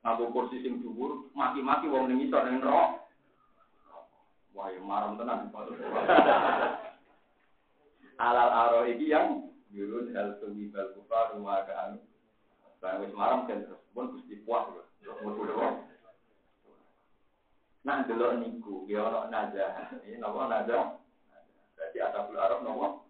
nganggo 0.00 0.32
kursi 0.32 0.64
sing 0.64 0.80
dhuwur, 0.80 1.28
maki-maki 1.36 1.92
wong 1.92 2.08
ning 2.08 2.24
isor 2.24 2.48
ning 2.48 2.64
neraka. 2.64 3.02
Wah, 4.52 4.68
ya 4.68 4.84
marem 4.84 5.16
tenan. 5.16 5.48
Alal 8.26 8.50
aro 8.52 8.80
iki 8.86 9.08
yang 9.08 9.48
yurun 9.72 10.12
hal 10.14 10.36
suwi 10.38 10.70
bal 10.70 10.94
kufar 10.94 11.34
wa 11.40 11.64
ka'an. 11.64 11.98
Bang 12.82 12.98
wis 12.98 13.14
marem 13.14 13.46
kan 13.46 13.62
terus 13.62 13.78
pun 13.94 14.10
Gusti 14.10 14.42
puas 14.42 14.66
lho. 14.74 14.82
Nah, 17.82 18.06
delok 18.06 18.38
niku, 18.42 18.86
ya 18.90 19.06
ono 19.06 19.30
nazah. 19.30 20.02
Ini 20.02 20.18
napa 20.18 20.50
nazah? 20.50 20.98
Jadi 21.78 21.98
asabul 22.02 22.38
Arab 22.38 22.66
napa? 22.66 23.06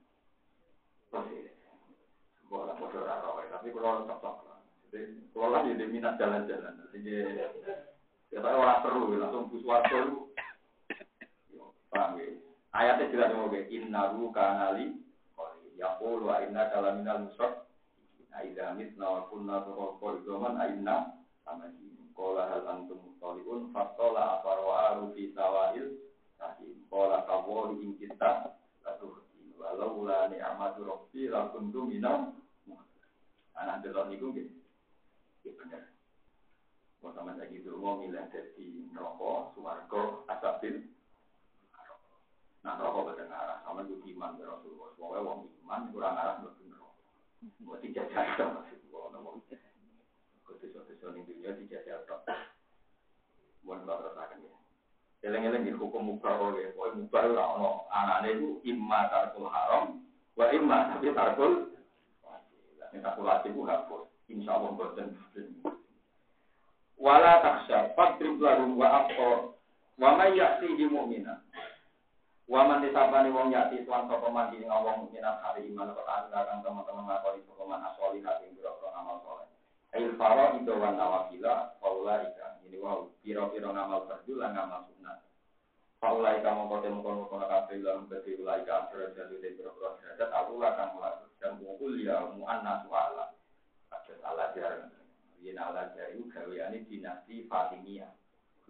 Bola 2.53 2.77
bodoh 2.77 3.05
tapi 3.49 3.73
kalau 3.73 4.05
tetap 4.05 4.45
kalau 5.33 5.49
lah 5.49 5.65
jadi 5.65 5.89
minat 5.89 6.21
jalan-jalan. 6.21 6.85
Jadi 6.93 7.33
kita 8.29 8.45
orang 8.45 8.85
seru, 8.85 9.17
langsung 9.17 9.49
bus 9.49 9.65
warga. 9.65 10.05
Paham 11.89 12.21
ya? 12.21 12.29
Ayatnya 12.77 13.13
jelas 13.13 13.33
mau 13.33 13.49
ya. 13.53 13.65
Inna 13.73 14.13
ru 14.13 14.29
kanali. 14.37 15.01
Ya 15.81 15.97
pulu 15.97 16.29
inna 16.29 16.69
dalam 16.69 17.01
minal 17.01 17.25
musok. 17.25 17.72
Aida 18.33 18.73
mitna 18.75 19.07
wa 19.09 19.23
kunna 19.29 19.61
turoko 19.65 20.19
idoman 20.19 20.57
aina. 20.57 21.17
Sama 21.45 21.69
ini. 21.69 22.09
Kola 22.17 22.49
hal 22.49 22.65
antum 22.69 23.01
mustoliun. 23.05 23.73
Fastola 23.73 24.41
aparwa 24.41 24.75
aru 24.93 25.13
fi 25.13 25.33
sawahil. 25.37 26.01
Sahim. 26.41 26.85
Kola 26.89 27.25
kawoli 27.29 27.85
ing 27.85 28.01
kita. 28.01 28.57
Walau 29.63 30.03
la 30.05 30.27
ni'amatu 30.27 30.83
rabbi 30.83 31.31
lakuntu 31.31 31.87
minal. 31.87 32.35
Anak 33.55 33.87
delok 33.87 34.11
niku. 34.11 34.35
Ya 35.47 35.55
benar. 35.55 35.87
Mau 37.03 37.11
sama 37.15 37.35
lagi 37.35 37.63
dulu 37.63 37.79
mau 37.83 37.99
milih 37.99 38.31
jadi 38.31 38.69
rokok, 38.95 39.55
suwargo, 39.59 40.23
asabil. 40.31 40.87
Nah 42.63 42.79
rokok 42.79 43.11
betul 43.11 43.27
arah, 43.27 43.59
sama 43.67 43.83
gue 43.83 43.99
iman 44.15 44.39
ke 44.39 44.47
Rasulullah. 44.47 44.95
Soalnya 44.95 45.27
wong 45.27 45.41
iman 45.67 45.83
kurang 45.91 46.15
arah 46.15 46.39
rokok. 46.47 46.62
Mau 47.63 47.75
dijajah 47.83 48.39
sama 48.39 48.63
si 48.71 48.79
gue 48.79 49.03
ngomong. 49.03 49.43
Ketis-ketis 50.47 51.03
ini 51.03 51.27
dunia 51.27 51.51
dijajah 51.59 52.07
tok. 52.07 52.23
Mau 53.67 53.79
nggak 53.79 53.99
terasakan 53.99 54.47
ya. 54.47 54.55
Eleng-eleng 55.23 55.63
di 55.67 55.73
hukum 55.75 56.03
mubah 56.03 56.35
oleh, 56.51 56.75
oh 56.75 56.91
mubah 56.99 57.23
ora 57.31 57.45
ono 57.55 57.71
anane 57.95 58.35
itu 58.35 58.59
imma 58.67 59.07
tarkul 59.07 59.47
haram, 59.47 60.03
wa 60.35 60.51
imma 60.51 60.99
tapi 60.99 61.15
tarkul 61.15 61.71
wajib. 62.27 62.59
Tarkul 62.91 63.27
wajib 63.31 63.51
itu 63.55 63.63
hapus. 63.63 64.03
Insya 64.27 64.59
Allah 64.59 64.71
boten. 64.75 65.15
Wala 66.99 67.39
taksya 67.39 67.95
fadrib 67.95 68.43
lahum 68.43 68.75
wa 68.75 69.07
aqor 69.07 69.55
wa. 69.99 70.11
Wa 72.53 72.69
man 72.69 72.85
disabani 72.85 73.33
wong 73.33 73.49
yati 73.49 73.81
tuan 73.89 74.05
sapa 74.13 74.29
man 74.29 74.53
ing 74.53 74.69
wong 74.69 75.09
mukminan 75.09 75.41
hari 75.41 75.73
iman 75.73 75.97
kok 75.97 76.05
akan 76.05 76.61
teman-teman 76.61 77.09
ngakoni 77.09 77.41
sapa 77.49 77.65
man 77.65 77.81
asoli 77.89 78.21
hati 78.21 78.53
biro 78.53 78.77
amal 78.93 79.25
soleh. 79.25 79.49
Ail 79.97 80.13
faro 80.21 80.61
itu 80.61 80.77
wan 80.77 81.01
nawafila 81.01 81.81
paula 81.81 82.21
ika. 82.29 82.61
Ini 82.69 82.77
wow 82.77 83.09
piro-piro 83.25 83.73
ngamal 83.73 84.05
fardu 84.05 84.37
lan 84.37 84.53
ngamal 84.53 84.85
sunat. 84.85 85.25
Paula 85.97 86.37
ika 86.37 86.53
mongko 86.53 86.93
kono 87.01 87.25
kono 87.25 87.49
kabeh 87.49 87.81
lan 87.81 88.05
beti 88.13 88.37
ulai 88.37 88.69
ka 88.69 88.85
asra 88.85 89.17
jadi 89.17 89.33
biro-biro 89.57 89.97
derajat 90.05 90.29
aku 90.29 90.61
lah 90.61 90.77
kang 90.77 90.93
mlaku 91.01 91.33
dan 91.41 91.57
mukul 91.57 91.97
ya 91.97 92.37
muannas 92.37 92.85
wala. 92.85 93.33
Al 94.29 94.39
Azhar. 94.53 94.93
Yen 95.41 95.57
Al 95.57 95.89
Azhar 95.89 96.13
itu 96.13 96.29
gaweane 96.29 96.85
dinasti 96.85 97.49
Fatimiyah. 97.49 98.13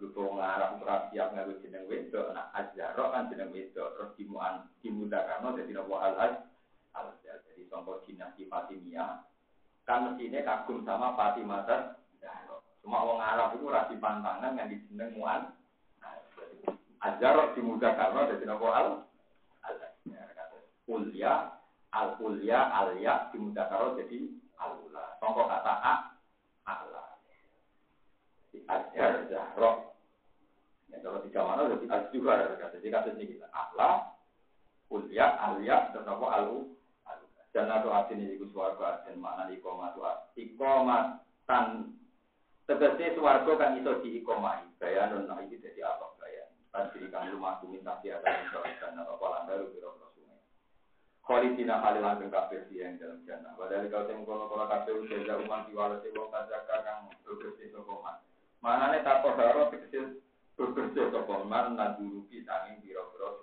Lupa 0.01 0.25
ngarang 0.25 0.81
ora 0.81 0.97
siap 1.13 1.37
ngaku 1.37 1.63
jeneng 1.63 1.85
wedok, 1.87 2.33
nah 2.33 2.49
Azhar 2.57 2.97
kan 2.97 3.29
jeneng 3.29 3.53
wedok, 3.53 3.93
terus 3.95 4.13
dimuan 4.17 4.65
jadi 4.81 5.73
nopo 5.77 5.95
Al 6.01 6.17
Azhar. 6.17 6.33
Al 6.97 7.13
Azhar 7.13 7.39
jadi 7.47 7.69
contoh 7.69 8.01
dinasti 8.09 8.49
Fatimiyah. 8.49 9.29
kan 9.83 10.07
mestinya 10.07 10.41
kagum 10.47 10.87
sama 10.87 11.19
Fatimah 11.19 11.67
Zahra. 11.67 11.99
Cuma 12.83 12.99
orang 13.03 13.23
Arab 13.23 13.49
itu 13.59 13.67
rasi 13.71 13.95
pantangan 13.99 14.59
yang 14.59 14.71
dijeneng 14.71 15.15
muan. 15.15 15.55
Ajar 17.03 17.35
di 17.55 17.63
muda 17.63 17.99
karena 17.99 18.31
dari 18.31 18.47
nopo 18.47 18.71
al. 18.71 19.07
Kuliah, 20.83 21.63
al 21.95 22.19
kuliah, 22.19 22.71
al 22.75 22.99
ya 22.99 23.31
karo 23.55 23.95
jadi 23.99 24.19
al 24.59 24.83
ula. 24.87 25.19
Tongkol 25.23 25.47
kata 25.47 25.75
a. 25.79 25.95
Ajar 28.71 29.27
Zahra. 29.27 29.73
Ya, 30.93 31.01
kalau 31.01 31.25
di 31.25 31.33
zaman 31.33 31.73
itu 31.73 31.89
al 31.89 32.03
juga 32.13 32.53
jadi 32.69 32.89
kasus 32.93 33.17
ini 33.17 33.41
kita 33.41 33.49
ala, 33.49 34.13
kuliah, 34.93 35.41
al 35.41 35.65
ya, 35.65 35.89
dan 35.97 36.05
nopo 36.05 36.29
al 36.29 36.69
dan 37.53 37.69
atau 37.69 37.93
asin 37.93 38.21
ini 38.21 38.41
ku 38.41 38.49
suarga 38.49 39.05
asin 39.05 39.21
mana 39.21 39.49
di 39.49 39.61
koma 39.61 39.93
tan. 41.45 41.93
Tegese 42.65 43.13
suarga 43.13 43.53
kan 43.61 43.77
iso 43.77 44.01
di 44.01 44.23
ikomai 44.23 44.65
gaya 44.81 45.13
non 45.13 45.29
nah 45.29 45.37
ini 45.43 45.61
jadi 45.61 45.83
apa 45.85 46.17
gaya 46.17 46.45
diri 46.95 47.13
kang 47.13 47.29
rumah 47.29 47.61
ku 47.61 47.69
minta 47.69 48.01
tiada 48.01 48.25
iso 48.49 48.65
dan 48.81 48.97
apa 48.97 49.45
baru 49.45 49.69
biro 49.75 49.93
biro 49.99 50.09
sungai 50.17 50.41
Khalidina 51.27 51.83
halilan 51.83 52.23
kang 52.25 52.33
kafir 52.33 52.65
yang 52.73 52.97
dalam 52.97 53.21
jannah. 53.29 53.53
Padahal 53.59 53.91
kau 53.93 54.07
temu 54.09 54.25
kono 54.25 54.49
kono 54.49 54.65
kafir 54.71 54.97
jaga 55.11 55.43
umat 55.45 55.69
diwalasi 55.69 56.09
wong 56.17 56.31
kajaka 56.33 56.77
kang 56.87 57.01
bersih 57.27 57.69
sokoman 57.75 58.17
mana 58.63 58.95
nih 58.95 59.03
tato 59.03 59.35
haro 59.35 59.69
tegese 59.75 60.23
bersih 60.55 61.11
sokoman 61.11 61.75
naduruki 61.75 62.47
tanging 62.47 62.79
biro 62.81 63.11
biro 63.11 63.43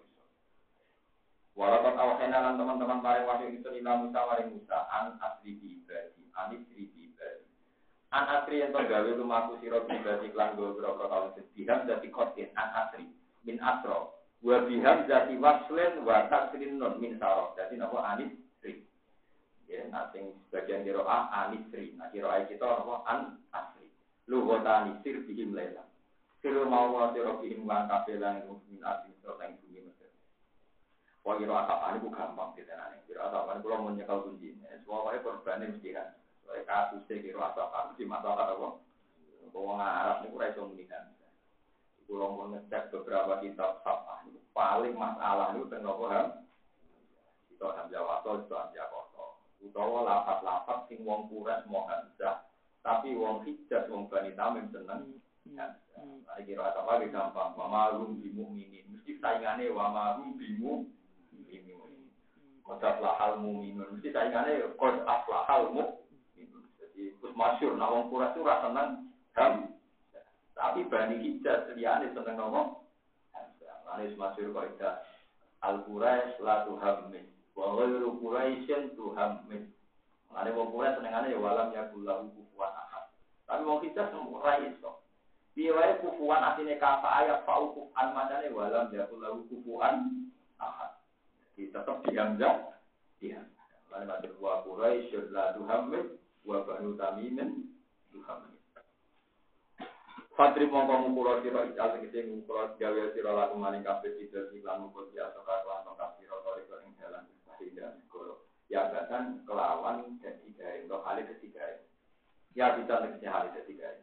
Walaupun 1.60 2.00
awalnya 2.00 2.40
lan 2.40 2.56
teman-teman 2.56 3.04
paling 3.04 3.28
wahyu 3.28 3.52
itu 3.52 3.68
ila 3.84 4.00
Musa 4.00 4.24
maring 4.32 4.56
Musa 4.56 4.80
an 4.96 5.20
asri 5.20 5.60
ibadi, 5.60 6.24
an 6.32 6.56
asri 6.56 6.88
ibadi. 6.96 7.44
An 8.16 8.24
asri 8.32 8.64
yang 8.64 8.72
tergawe 8.72 9.12
lumaku 9.12 9.60
siro 9.60 9.84
ibadi 9.84 10.32
klan 10.32 10.56
gue 10.56 10.72
berapa 10.80 11.04
tahun 11.12 11.36
sebiham 11.36 11.84
jadi 11.84 12.08
kotin 12.16 12.56
an 12.56 12.88
asri 12.88 13.12
min 13.44 13.60
asro. 13.60 14.16
Wa 14.40 14.64
biham 14.64 15.04
jadi 15.04 15.36
waslen 15.36 16.08
wa 16.08 16.32
tasrin 16.32 16.80
non 16.80 16.96
min 16.96 17.20
saro. 17.20 17.52
Jadi 17.60 17.76
nopo 17.76 18.00
anis 18.00 18.32
sri. 18.64 18.88
Ya, 19.68 19.84
nanti 19.92 20.24
sebagian 20.48 20.88
kiro 20.88 21.04
a 21.04 21.28
anis 21.44 21.68
sri. 21.76 21.92
Nah 22.00 22.08
kiro 22.08 22.32
kita 22.48 22.64
nopo 22.64 23.04
an 23.04 23.36
asri. 23.52 23.79
Lu 24.30 24.46
gotani 24.46 24.94
sir 25.02 25.26
bihim 25.26 25.58
lela. 25.58 25.82
Sir 26.46 26.54
mau 26.70 26.94
wa 26.94 27.10
siro 27.18 27.42
bihim 27.42 27.66
lan 27.66 27.90
kafelan 27.90 28.46
min 28.70 28.80
asri 28.86 29.12
serta 29.26 29.50
bumi 29.58 29.90
Wah 31.26 31.36
kira 31.36 31.66
asapan 31.66 32.00
itu 32.00 32.08
gampang 32.14 32.56
kita 32.56 32.78
nanya. 32.78 33.02
Kira 33.10 33.28
asapan 33.28 33.60
itu 33.60 33.68
mau 33.68 33.92
nyekal 33.92 34.24
kunci. 34.24 34.56
Semua 34.86 35.04
kaya 35.10 35.20
korban 35.26 35.68
mesti 35.68 35.90
kan. 35.92 36.16
Soalnya 36.46 36.64
kasusnya 36.64 37.26
kira 37.26 37.40
asapan 37.52 37.92
di 37.98 38.06
masalah 38.08 38.56
apa? 38.56 38.68
Kalau 39.50 39.76
ngarap 39.76 40.18
ini 40.24 40.32
kurang 40.32 40.52
iso 40.54 40.62
munikan. 40.70 41.04
Kalau 42.10 42.34
mau 42.34 42.50
ngecek 42.50 42.90
beberapa 42.90 43.38
kitab 43.42 43.86
sapa 43.86 44.26
paling 44.54 44.98
masalah 44.98 45.54
itu 45.54 45.70
tentang 45.70 45.94
apa? 45.94 46.42
Itu 47.54 47.66
hamzah 47.70 48.02
wato, 48.02 48.32
itu 48.44 48.54
hamzah 48.54 48.88
koto. 48.90 49.26
Utawa 49.62 50.00
lapat-lapat 50.08 50.90
sing 50.90 51.06
wong 51.06 51.30
kuras 51.30 51.62
mau 51.70 51.86
hamzah. 51.86 52.49
Tapi 52.90 53.14
wong 53.14 53.46
hijab, 53.46 53.86
wong 53.94 54.10
bani 54.10 54.34
tamim 54.34 54.66
seneng. 54.74 55.14
Nah, 55.54 55.78
kira 56.42 56.74
apa 56.74 57.06
gampang. 57.06 57.54
Wama 57.54 58.02
rum 58.02 58.18
bimu 58.18 58.58
ini. 58.58 58.82
Mesti 58.90 59.22
saingannya 59.22 59.70
wama 59.70 60.18
rum 60.18 60.42
bimu 60.42 60.90
Qad 62.70 63.02
lahal 63.02 63.42
mu'minun. 63.42 63.98
Mesti 63.98 64.14
saingannya 64.14 64.78
qad 64.78 65.02
aflahal 65.02 65.74
mu'minun. 65.74 66.70
Jadi 66.78 67.18
kus 67.18 67.34
masyur. 67.34 67.74
Nah 67.74 67.90
wong 67.90 68.14
kuras 68.14 68.30
itu 68.38 68.46
rasa 68.46 68.70
seneng 68.70 68.90
ham. 69.34 69.54
Tapi 70.54 70.86
bani 70.86 71.18
hijaz 71.18 71.74
liyane 71.74 72.14
seneng 72.14 72.38
nopo. 72.38 72.86
Manis 73.90 74.14
masyur 74.22 74.54
kaidah. 74.54 75.02
Al 75.66 75.82
Quraisy 75.90 76.46
la 76.46 76.70
tuhammin. 76.70 77.26
Wa 77.58 77.74
ghairu 77.74 78.22
Quraisyin 78.22 78.94
tuhammin. 78.94 79.74
Ada 80.30 80.54
wong 80.54 80.70
Quraisy 80.72 80.96
senengane 81.02 81.34
ya 81.34 81.40
walam 81.42 81.74
ya 81.74 81.90
kullahu 81.90 82.30
kufuwan 82.38 82.70
ahad. 82.70 83.06
Tapi 83.50 83.62
wong 83.66 83.82
hijaz 83.82 84.14
ora 84.14 84.62
iso. 84.62 85.02
Piye 85.58 85.74
wae 85.74 85.98
kufuwan 86.00 86.46
asine 86.54 86.78
kata 86.78 87.10
ayat 87.10 87.44
fa'u 87.50 87.74
kufan 87.74 88.14
macane 88.14 88.54
walam 88.54 88.94
ya 88.94 89.10
kullahu 89.10 89.44
kufuwan 89.50 90.30
ahad 90.62 91.00
tetap 91.58 92.00
di 92.08 92.16
hamzah 92.16 92.72
di 93.20 93.36
hamzah. 93.36 93.68
Lalu 93.90 94.06
matur 94.06 94.34
wa 94.40 94.64
Quraisy 94.64 95.34
la 95.34 95.52
tuhammid 95.58 96.22
wa 96.46 96.64
banu 96.64 96.96
tamimin 96.96 97.68
tuhammid. 98.14 98.56
Fadri 100.40 100.72
mongko 100.72 101.04
ngumpul 101.04 101.44
sira 101.44 101.68
ijal 101.68 102.00
tegese 102.00 102.32
ngumpul 102.32 102.80
gawe 102.80 103.02
sira 103.12 103.32
laku 103.36 103.60
maring 103.60 103.84
kabeh 103.84 104.16
tidak 104.16 104.48
iklan 104.56 104.88
ngumpul 104.88 105.12
ya 105.12 105.28
saka 105.36 105.68
kelan 105.68 105.84
tongkat 105.84 106.16
sira 106.16 106.38
kali 106.48 106.64
ing 106.64 106.96
sehingga 107.60 107.92
kolo. 108.08 108.09
Ya 108.70 108.86
bahkan 108.94 109.42
kelawan 109.50 110.22
dan 110.22 110.38
tiga 110.46 110.70
untuk 110.86 111.02
kali 111.02 111.26
ketiga. 111.26 111.82
Ya 112.54 112.78
bisa 112.78 113.02
tegese 113.02 113.26
hal 113.26 113.50
ketiga. 113.58 113.98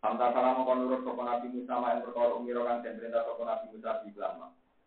Hamta 0.00 0.32
salam 0.32 0.64
kon 0.64 0.88
nurut 0.88 1.04
sapa 1.04 1.20
Nabi 1.20 1.52
Musa 1.52 1.76
yang 1.76 2.00
perkara 2.00 2.32
umiro 2.32 2.64
den 2.64 2.96
perintah 2.96 3.28
sapa 3.28 3.42
Nabi 3.44 3.66
Musa 3.76 4.00
di 4.04 4.12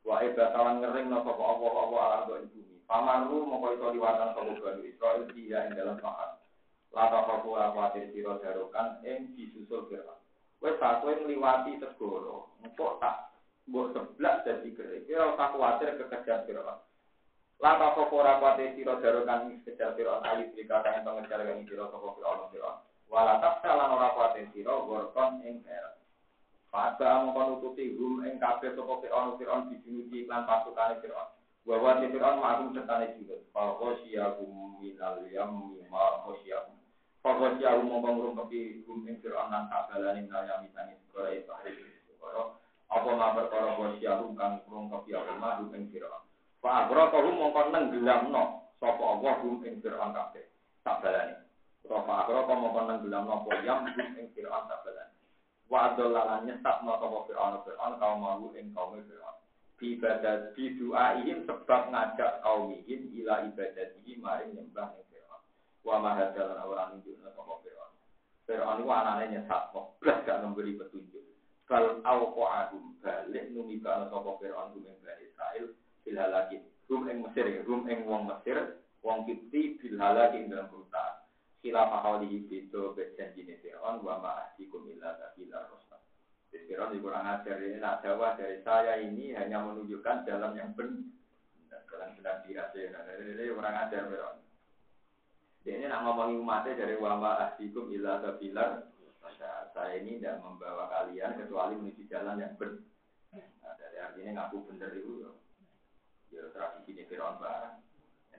Wa 0.02 0.26
ibatalan 0.26 0.82
ngering 0.82 1.14
no 1.14 1.22
sapa 1.22 1.44
Allah 1.46 1.74
Allah 1.78 2.00
ala 2.02 2.18
do 2.26 2.42
bumi. 2.50 2.82
Pamaru 2.90 3.46
moko 3.46 3.78
iso 3.78 3.94
liwatan 3.94 4.34
sapa 4.34 4.50
Bani 4.50 4.90
Israil 4.90 5.22
dia 5.38 5.70
ing 5.70 5.78
dalam 5.78 6.02
pahat. 6.02 6.42
Lata 6.90 7.22
kafu 7.30 7.54
kuatir 7.54 8.10
sira 8.10 8.42
darukan 8.42 8.98
ing 9.06 9.38
disusul 9.38 9.86
Fir'aun. 9.94 10.18
Wes 10.58 10.74
satu 10.82 11.14
yang 11.14 11.30
liwati 11.30 11.78
segoro. 11.86 12.50
Engko 12.66 12.98
tak 12.98 13.30
mbok 13.70 13.94
sebelah 13.94 14.42
dadi 14.42 14.74
kere. 14.74 15.06
Kira 15.06 15.38
tak 15.38 15.54
kuatir 15.54 16.02
kekejar 16.02 16.50
Fir'aun. 16.50 16.82
Lata 17.60 17.92
kafu 17.92 18.16
kuatir 18.16 18.72
sira 18.72 18.96
darukan 19.04 19.52
ing 19.52 19.60
kejar 19.68 19.92
Fir'aun 20.00 20.24
ayu 20.24 20.48
dikata 20.56 20.96
ing 20.96 21.04
pengejar 21.04 21.44
sira 21.68 21.92
sapa 21.92 22.08
Fir'aun 22.16 22.48
Fir'aun. 22.56 22.80
Wala 23.12 23.36
salan 23.60 24.00
ora 24.00 24.32
sira 24.32 24.80
gorkon 24.88 25.44
ing 25.44 25.60
heret. 25.68 26.00
Pada 26.72 27.28
mengkon 27.28 27.60
nututi 27.60 28.00
hum 28.00 28.24
ing 28.24 28.40
kabeh 28.40 28.80
sapa 28.80 29.04
Fir'aun 29.04 29.36
Fir'aun 29.36 29.68
dijunuti 29.76 30.24
iklan 30.24 30.48
pasukane 30.48 31.04
Fir'aun. 31.04 31.36
Wa 31.68 31.76
wa 31.84 32.00
Fir'aun 32.00 32.40
mahum 32.40 32.72
sertane 32.72 33.20
juga. 33.20 33.44
Fa 33.52 33.76
khosyahum 33.76 34.80
minal 34.80 35.20
yam 35.28 35.76
ma 35.92 36.24
khosyahum. 36.24 36.80
Fa 37.20 37.36
khosyahum 37.36 37.92
mongko 37.92 38.40
ngrungkepi 38.40 38.88
hum 38.88 39.04
ing 39.04 39.20
Apa 42.90 43.10
ma 43.20 43.36
perkara 43.36 43.76
khosyahum 43.76 44.32
kang 44.40 44.64
ngrungkepi 44.64 45.12
apa 45.12 45.34
ma 45.36 45.60
hum 45.60 45.76
ing. 45.76 45.92
Fa 46.60 46.86
agraqahum 46.86 47.36
mongko 47.40 47.62
nenggelamno 47.72 48.44
sapa 48.80 49.04
Allah 49.04 49.34
hum 49.44 49.64
ing 49.64 49.80
Fir'aun 49.80 50.12
kabeh. 50.12 50.46
Kabalane. 50.84 51.48
Fa 51.88 52.28
agraqahum 52.28 52.60
mongko 52.68 52.82
nenggelamno 52.88 53.32
apa 53.44 53.52
yam 53.64 53.88
hum 53.88 54.12
ing 54.20 54.28
Fir'aun 54.36 54.68
kabalane 54.68 55.10
wa 55.70 55.94
adzalalan 55.94 56.50
nyesat 56.50 56.78
sapa 56.82 57.18
Fir'aun? 57.30 57.62
Fir'aun 57.64 57.94
kaum 58.02 58.18
malu 58.20 58.48
ing 58.58 58.74
kaum 58.74 58.98
Fir'aun. 58.98 59.38
Ibadat 59.80 60.52
bi 60.60 60.76
du'aihim 60.76 61.48
sebab 61.48 61.88
ngajak 61.88 62.44
kaumihim 62.44 63.16
ila 63.24 63.48
ibadatihi 63.48 64.20
maring 64.20 64.58
nyembah 64.58 64.92
ning 64.98 65.06
Fir'aun. 65.14 65.42
Wa 65.86 65.96
ma 66.02 66.18
hadalan 66.18 66.60
ora 66.66 66.92
nunjukno 66.92 67.30
sapa 67.32 67.54
Fir'aun. 67.64 67.94
Fir'aun 68.50 68.82
iku 68.84 68.92
anane 68.92 69.26
nyesat 69.30 69.64
kok 69.72 69.96
blas 70.02 70.20
gak 70.26 70.42
memberi 70.44 70.76
petunjuk. 70.76 71.24
Bal 71.70 72.02
auqa'ahum 72.02 72.98
balik 73.00 73.46
numibana 73.54 74.10
sapa 74.10 74.36
Fir'aun 74.42 74.74
ing 74.76 74.98
Bani 75.06 75.26
Israil 76.06 76.06
fil 76.06 76.18
halaki 76.18 76.58
rum 76.88 77.10
ing 77.10 77.20
Mesir 77.22 77.46
rum 77.68 77.84
ing 77.90 78.08
wong 78.08 78.28
Mesir 78.28 78.80
wong 79.04 79.28
Kipti 79.28 79.80
bil 79.80 79.96
halaki 80.00 80.48
dalam 80.48 80.72
perusahaan 80.72 81.20
khilaf 81.60 81.90
ahlihi 81.92 82.48
beda 82.48 82.96
berjanjine 82.96 83.60
Fir'aun 83.60 84.00
wa 84.00 84.16
ma'ahdikum 84.24 84.88
illa 84.88 85.20
sabila 85.20 85.68
rasul. 85.68 86.00
Fir'aun 86.50 86.96
kurang 87.04 87.28
ajar 87.28 87.60
ini 87.60 87.78
nak 87.84 88.00
jawab 88.00 88.40
dari 88.40 88.64
saya 88.64 89.04
ini 89.04 89.36
hanya 89.36 89.60
menunjukkan 89.68 90.24
jalan 90.24 90.56
yang 90.56 90.72
benar. 90.72 91.04
Jalan 91.92 92.16
benar 92.16 92.36
dirasa. 92.48 92.80
Ini 92.80 93.52
kurang 93.52 93.76
ajar 93.76 94.02
Fir'aun. 94.08 94.40
Dia 95.68 95.76
ini 95.76 95.86
nak 95.92 96.08
ngomongin 96.08 96.40
umatnya 96.40 96.80
dari 96.80 96.96
wa 96.96 97.20
ma'ahdikum 97.20 97.92
illa 97.92 98.24
sabila 98.24 98.88
saya 99.76 100.02
ini 100.02 100.18
tidak 100.18 100.42
membawa 100.42 100.90
kalian 100.90 101.38
kecuali 101.38 101.78
menuju 101.78 102.04
jalan 102.10 102.42
yang 102.42 102.56
benar. 102.58 102.82
Nah, 103.62 103.74
dari 103.78 103.98
artinya 104.02 104.32
ngaku 104.50 104.58
benar 104.74 104.92
itu 104.98 105.30
ya, 106.40 106.48
ya 106.48 106.56
tradisi 106.56 106.96
ini 106.96 107.04
Fir'aun 107.12 107.36
barang. 107.44 107.76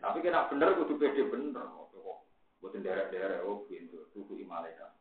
Tapi 0.00 0.24
kena 0.24 0.48
benar 0.48 0.72
kudu 0.80 0.96
pede 0.96 1.28
bener. 1.28 1.68
Bukan 2.60 2.84
daerah-daerah 2.84 3.48
oh 3.48 3.64
gitu, 3.72 4.04
suku 4.12 4.36
malaikat. 4.44 4.92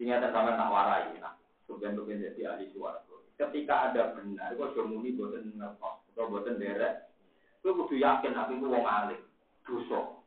Ingat 0.00 0.32
sama 0.32 0.56
nak 0.56 0.72
warai, 0.72 1.12
nah, 1.20 1.36
sebenarnya 1.68 2.32
jadi 2.32 2.56
ahli 2.56 2.72
suara. 2.72 3.04
Ketika 3.36 3.92
ada 3.92 4.16
benar, 4.16 4.56
itu 4.56 4.64
sudah 4.72 4.86
muni 4.88 5.12
buatan 5.12 5.52
ngertos, 5.60 6.08
atau 6.16 6.32
buatan 6.32 6.56
daerah, 6.56 7.04
itu 7.60 7.68
kudu 7.68 8.00
yakin 8.00 8.32
aku 8.32 8.56
itu 8.56 8.66
wong 8.66 8.86
alim, 8.88 9.20
dosa. 9.68 10.24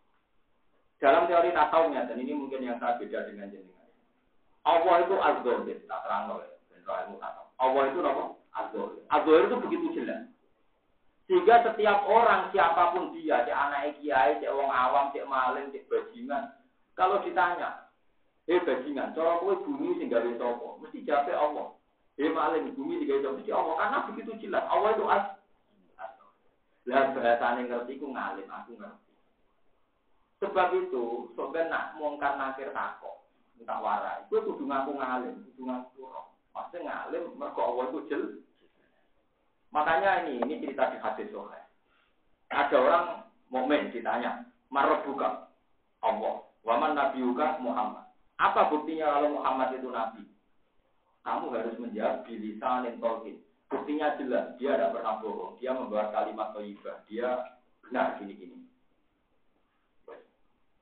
Dalam 1.02 1.26
teori 1.26 1.52
tasawufnya, 1.58 2.06
dan 2.06 2.22
ini 2.22 2.38
mungkin 2.38 2.62
yang 2.62 2.78
saya 2.78 3.02
beda 3.02 3.28
dengan 3.28 3.50
jenengan. 3.50 3.90
Allah 4.62 4.96
itu 5.10 5.16
azzohir, 5.18 5.78
tak 5.90 6.00
terang 6.06 6.24
loh 6.32 6.38
ya, 6.46 6.54
Allah 7.58 7.84
itu 7.90 8.00
apa? 8.06 8.24
Azzohir. 8.54 9.02
Azzohir 9.10 9.44
itu 9.50 9.58
begitu 9.66 9.86
jelas. 10.00 10.30
Sehingga 11.28 11.60
setiap 11.60 12.08
orang, 12.08 12.48
siapa 12.56 12.96
pun 12.96 13.12
dia, 13.12 13.44
si 13.44 13.52
anak 13.52 14.00
kiai, 14.00 14.40
si 14.40 14.48
orang 14.48 14.72
awam, 14.72 15.06
si 15.12 15.20
maling, 15.28 15.68
si 15.76 15.84
bajingan, 15.92 16.56
kalau 16.96 17.20
ditanya, 17.20 17.92
eh 18.48 18.64
bajingan, 18.64 19.12
cara 19.12 19.44
kowe 19.44 19.60
bumi 19.60 20.00
sing 20.00 20.08
gawe 20.08 20.32
sapa? 20.40 20.68
Mesti 20.80 21.04
jawab 21.04 21.28
Allah. 21.28 21.68
Eh 22.16 22.32
maling 22.32 22.72
bumi 22.80 23.04
digawe 23.04 23.20
sapa? 23.20 23.38
Mesti 23.44 23.52
Allah. 23.52 23.76
Karena 23.76 23.98
begitu 24.08 24.32
jelas, 24.40 24.64
Allah 24.72 24.90
itu 24.96 25.06
as. 25.12 25.26
Lah 26.88 27.12
bahasane 27.12 27.68
ngerti 27.68 28.00
ku 28.00 28.16
ngalim, 28.16 28.48
aku 28.48 28.80
ngerti. 28.80 29.12
Sebab 30.40 30.70
itu, 30.80 31.36
sampai 31.36 31.68
nak 31.68 32.00
mongkar 32.00 32.40
nakir 32.40 32.72
takok, 32.72 33.28
tak 33.68 33.84
warai. 33.84 34.24
Gue 34.32 34.40
kudu 34.48 34.64
ngaku 34.64 34.96
ngalim, 34.96 35.44
kudu 35.52 35.62
ngaku 35.68 36.08
roh. 36.08 36.32
Pasti 36.56 36.80
ngalim, 36.80 37.36
mergo 37.36 37.60
Allah 37.60 37.92
itu 37.92 38.00
jel. 38.08 38.24
Makanya 39.72 40.26
ini, 40.26 40.42
ini 40.44 40.64
cerita 40.64 40.90
di 40.92 40.98
hadis. 41.00 41.32
Ada 42.48 42.76
orang 42.80 43.06
momen 43.52 43.92
ditanya, 43.92 44.48
marah 44.72 45.04
buka 45.04 45.52
Allah, 46.00 46.48
waman 46.64 46.96
nabi 46.96 47.20
juga 47.20 47.60
Muhammad. 47.60 48.08
Apa 48.40 48.72
buktinya 48.72 49.18
kalau 49.18 49.42
Muhammad 49.42 49.76
itu 49.76 49.90
nabi? 49.92 50.24
Kamu 51.28 51.52
harus 51.52 51.76
menjawab 51.76 52.24
bilisan 52.24 52.88
yang 52.88 52.98
tolkin. 53.04 53.44
Buktinya 53.68 54.16
jelas, 54.16 54.56
dia 54.56 54.80
tidak 54.80 54.96
pernah 54.96 55.20
bohong. 55.20 55.60
Dia 55.60 55.76
membawa 55.76 56.08
kalimat 56.16 56.56
toibah. 56.56 57.04
Dia 57.12 57.60
benar 57.84 58.16
gini-gini. 58.16 58.64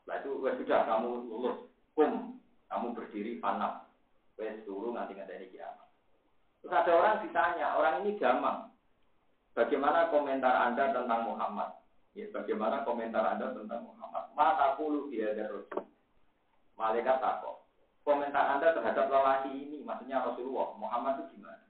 Nah 0.06 0.22
itu 0.22 0.38
sudah 0.38 0.86
kamu 0.86 1.26
lulus, 1.26 1.66
kum, 1.98 2.38
kamu 2.70 2.94
berdiri 2.94 3.42
panas, 3.42 3.90
wes 4.38 4.62
turun 4.70 4.94
nanti 4.94 5.18
nggak 5.18 5.26
ada 5.26 5.50
kiamat. 5.50 5.88
Terus 6.62 6.74
ada 6.78 6.92
orang 6.94 7.16
ditanya, 7.26 7.68
orang 7.74 7.96
ini 8.06 8.12
gampang. 8.22 8.70
Bagaimana 9.56 10.12
komentar 10.12 10.51
anda 10.68 10.91
tentang 10.91 11.32
Muhammad? 11.32 11.80
Ya, 12.12 12.28
bagaimana 12.28 12.84
komentar 12.84 13.24
anda 13.24 13.56
tentang 13.56 13.88
Muhammad? 13.88 14.28
Mata 14.36 14.76
puluh 14.76 15.08
dia 15.08 15.32
Rasul. 15.32 15.88
Malaikat 16.76 17.24
takut. 17.24 17.64
Komentar 18.03 18.60
anda 18.60 18.76
terhadap 18.76 19.08
lelaki 19.08 19.56
ini, 19.56 19.78
maksudnya 19.82 20.28
Rasulullah, 20.28 20.76
Muhammad 20.76 21.24
itu 21.24 21.39
gimana? 21.39 21.66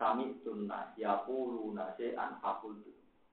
Sami 0.00 0.32
sunnah, 0.42 0.96
ya 0.96 1.22
puluh 1.28 1.76
nase 1.76 2.16
an 2.16 2.40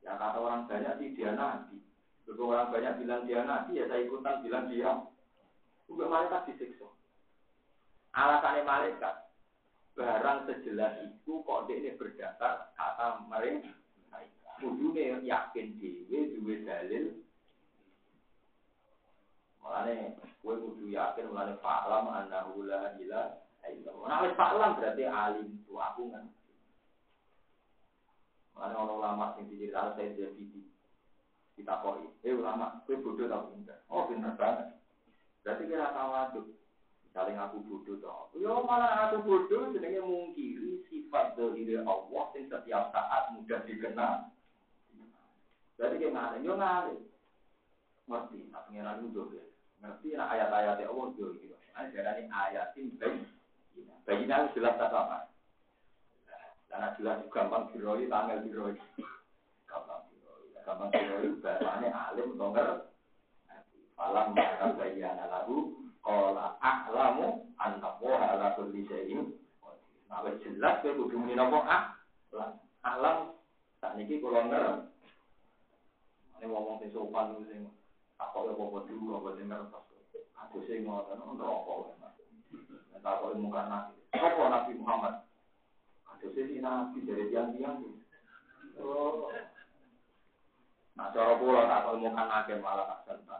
Ya 0.04 0.20
kata 0.20 0.38
orang 0.44 0.68
banyak 0.68 1.00
sih 1.00 1.16
dia 1.16 1.32
nabi. 1.32 1.80
Kalau 2.28 2.52
orang 2.52 2.76
banyak 2.76 2.94
bilang 3.00 3.24
dia 3.24 3.48
nabi, 3.48 3.80
ya 3.80 3.88
saya 3.88 4.04
ikutan 4.04 4.44
bilang 4.44 4.68
dia. 4.68 5.00
Juga 5.88 6.12
malaikat 6.12 6.52
disiksa. 6.52 6.92
Alasannya 8.12 8.68
malaikat, 8.68 9.16
barang 9.94 10.50
sejelas 10.50 10.94
itu 11.06 11.46
kok 11.46 11.70
ini 11.70 11.94
berdasar 11.94 12.74
kata 12.74 13.26
mereka. 13.30 13.70
Kudune 14.62 15.22
yakin 15.26 15.76
dewe 15.82 16.20
duwe 16.38 16.56
dalil. 16.64 17.06
Mulane 19.60 20.18
kowe 20.40 20.56
kudu 20.56 20.88
yakin 20.94 21.30
mulane 21.30 21.58
fa'lam 21.60 22.06
annahu 22.10 22.64
la 22.64 22.96
ilaha 22.98 23.68
illallah. 23.70 24.34
Fa'lam 24.38 24.78
berarti 24.80 25.04
alim 25.04 25.50
tu 25.68 25.76
aku 25.78 26.14
kan. 26.14 26.26
Mulane 28.56 28.76
orang 28.78 29.00
lama 29.02 29.26
sing 29.36 29.50
diceritakno 29.50 29.98
saya 29.98 30.16
jadi 30.16 30.46
kita 31.54 31.74
koi. 31.86 32.08
Eh 32.26 32.34
ulama, 32.34 32.82
gue 32.90 32.98
bodoh 32.98 33.30
tau 33.30 33.54
pinter. 33.54 33.78
Oh 33.90 34.10
pinter 34.10 34.34
banget. 34.38 34.74
Berarti 35.46 35.64
kira 35.70 35.94
tawaduk. 35.94 36.48
Saling 37.14 37.38
aku 37.38 37.62
bodoh 37.70 38.02
tau. 38.02 38.34
Yo 38.34 38.66
malah 38.66 39.14
aku 39.14 39.22
bodoh 39.22 39.70
jenenge 39.70 40.02
mungkiri 40.02 40.82
sifat 40.90 41.38
dari 41.38 41.78
Allah 41.78 42.26
yang 42.34 42.50
setiap 42.50 42.90
saat 42.90 43.24
mudah 43.38 43.62
dikenal. 43.70 44.34
Berarti 45.78 45.96
kayak 46.02 46.14
mana? 46.18 46.42
Yo 46.42 46.58
ngalih. 46.58 47.02
Ngerti, 48.10 48.50
tak 48.50 48.66
pengiran 48.66 49.06
itu 49.06 49.24
ya. 49.38 49.46
Ngerti 49.86 50.08
nah 50.18 50.28
ayat-ayat 50.34 50.82
Allah 50.90 51.08
yo 51.14 51.28
gitu. 51.38 51.54
Ada 51.78 52.18
ini 52.18 52.30
ayatin 52.34 52.88
bayi. 52.98 53.22
Bayi 54.10 54.26
ini 54.26 54.54
jelas 54.58 54.74
tak 54.82 54.90
apa. 54.90 55.30
Karena 56.66 56.98
jelas 56.98 57.22
gampang 57.30 57.70
diroi, 57.78 58.10
tanggal 58.10 58.42
diroi. 58.42 58.74
Gampang 59.70 60.02
gampang 60.66 60.90
kira 60.90 61.30
bahasanya 61.46 61.90
alim 62.10 62.34
atau 62.34 62.50
ngerti. 62.50 62.90
Falam 63.94 64.34
maka 64.34 64.68
bayana 64.74 65.30
lalu 65.30 65.83
Kola 66.04 66.60
a'lamu 66.60 67.48
anna 67.56 67.90
woha 68.04 68.36
ala 68.36 68.60
kulli 68.60 68.84
syai'in 68.92 69.40
Nah, 70.14 70.30
jelas 70.46 70.78
kowe 70.86 70.94
kudu 70.94 71.18
muni 71.18 71.34
napa 71.34 71.58
a'lam. 71.66 72.62
A'lam 72.86 73.34
tak 73.82 73.98
niki 73.98 74.22
kula 74.22 74.46
ngerti. 74.46 75.10
Ini 76.38 76.46
ngomong 76.46 76.78
sing 76.86 76.94
sopan 76.94 77.34
sing 77.50 77.66
apa 78.22 78.46
apa 78.46 78.78
dulu 78.86 79.18
apa 79.18 79.30
sing 79.42 79.50
ngerti. 79.50 80.22
Aku 80.38 80.62
sing 80.70 80.86
ngoten 80.86 81.18
untuk 81.18 81.50
apa. 81.50 81.74
Tak 83.04 83.20
kok 83.20 83.36
muka 83.36 83.62
nabi. 83.68 84.00
Apa 84.16 84.44
Nabi 84.48 84.72
Muhammad? 84.80 85.28
Ada 86.08 86.28
sih 86.32 86.62
nabi 86.62 87.04
dari 87.04 87.28
tiang-tiang. 87.34 87.84
Oh, 88.80 89.28
Nah, 90.94 91.10
cara 91.10 91.42
kula 91.42 91.66
tak 91.66 91.90
ilmukan 91.90 92.30
agen 92.30 92.62
malah 92.62 93.02
tak. 93.02 93.33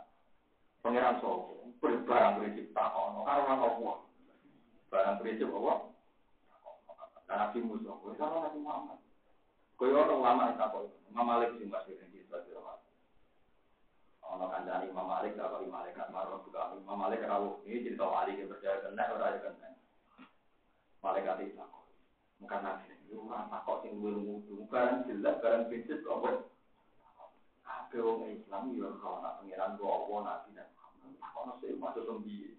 Pangeran 0.84 1.16
sopo, 1.24 1.64
barang 1.80 2.44
prinsip 2.44 2.76
tak 2.76 2.92
ono, 2.92 3.24
karo 3.24 3.42
nang. 3.48 4.04
Barang 4.92 5.16
prinsip 5.24 5.48
apa? 5.48 5.74
Dan 7.24 7.38
Nabi 7.40 7.60
Musa, 7.64 7.96
kowe 8.04 8.12
karo 8.20 8.44
Nabi 8.44 8.60
Muhammad. 8.60 9.00
Kowe 9.80 9.88
ono 9.88 10.20
ulama 10.20 10.52
tak 10.60 10.76
kok, 10.76 10.92
Imam 11.08 11.24
Malik 11.24 11.56
sing 11.56 11.72
masih 11.72 11.96
ning 11.96 12.12
kita 12.12 12.36
kira 12.44 12.60
Ono 14.28 14.52
kandhani 14.52 14.92
Imam 14.92 15.08
Malik 15.08 15.40
tak 15.40 15.56
kok 15.56 15.64
malaikat 15.72 16.12
marah 16.12 16.44
juga 16.44 16.76
Imam 16.76 17.00
Malik 17.00 17.24
rawuh. 17.24 17.64
Ini 17.64 17.88
cerita 17.88 18.04
wali 18.04 18.36
yang 18.36 18.52
percaya 18.52 18.84
kena 18.84 19.04
ora 19.08 19.28
ya 19.34 19.40
kena. 19.40 19.70
Malaikat 21.00 21.48
itu 21.48 21.56
takut. 21.56 21.88
Bukan 22.44 22.60
nabi, 22.60 22.92
itu 23.08 23.16
orang 23.24 23.48
takut 23.48 23.88
yang 23.88 24.04
gue 24.04 24.14
mutu. 24.20 24.54
Bukan 24.68 25.08
jelas, 25.08 25.40
barang 25.40 25.72
prinsip 25.72 26.04
apa? 26.12 26.44
Kabeh 27.94 28.10
wong 28.10 28.26
Islam 28.26 28.74
yo 28.74 28.98
kalau 28.98 29.22
nak 29.22 29.38
pangeran 29.38 29.78
go 29.78 29.86
apa 29.86 30.14
nabi 30.26 30.58
dan 30.58 30.66
ono 31.38 31.54
sing 31.62 31.78
masuk 31.78 32.10
tembi. 32.10 32.58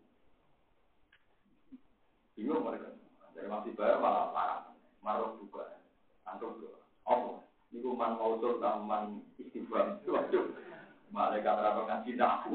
Bingung 2.38 2.62
mereka. 2.62 2.94
Dari 3.34 3.50
masih 3.50 3.74
bayar 3.74 3.98
malah 3.98 4.30
parah. 4.30 4.70
Marah 5.02 5.34
juga. 5.42 5.74
Antuk 6.22 6.62
juga. 6.62 6.78
Apa? 7.10 7.42
Niku 7.74 7.98
man 7.98 8.14
mausul 8.14 8.62
man 8.62 9.26
istighfar. 9.34 9.98
Waduh. 10.06 10.54
Malaikat 11.10 11.58
berapa 11.58 11.82
ngaji 11.82 12.10
aku. 12.14 12.54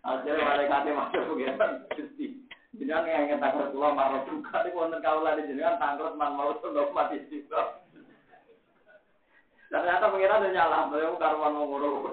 Akhirnya 0.00 0.48
malaikatnya 0.48 0.96
masuk 0.96 1.22
pengiran. 1.28 1.72
Gusti. 1.92 2.40
Jenengan 2.72 3.04
yang 3.04 3.28
ingin 3.28 3.44
takut 3.44 3.68
pulau 3.68 3.92
marah 3.92 4.24
juga. 4.24 4.64
Ini 4.64 4.72
wonten 4.72 5.04
kaulah 5.04 5.36
di 5.36 5.44
jenengan 5.44 5.76
tangkrut 5.76 6.16
man 6.16 6.40
mausul 6.40 6.72
mati 6.96 7.20
istighfar. 7.20 7.81
Ternyata 9.72 10.12
pengiran 10.12 10.44
udah 10.44 10.52
nyala, 10.52 10.78
beliau 10.92 11.16
karuan 11.16 11.56
mau 11.56 11.64
ngurung 11.64 12.12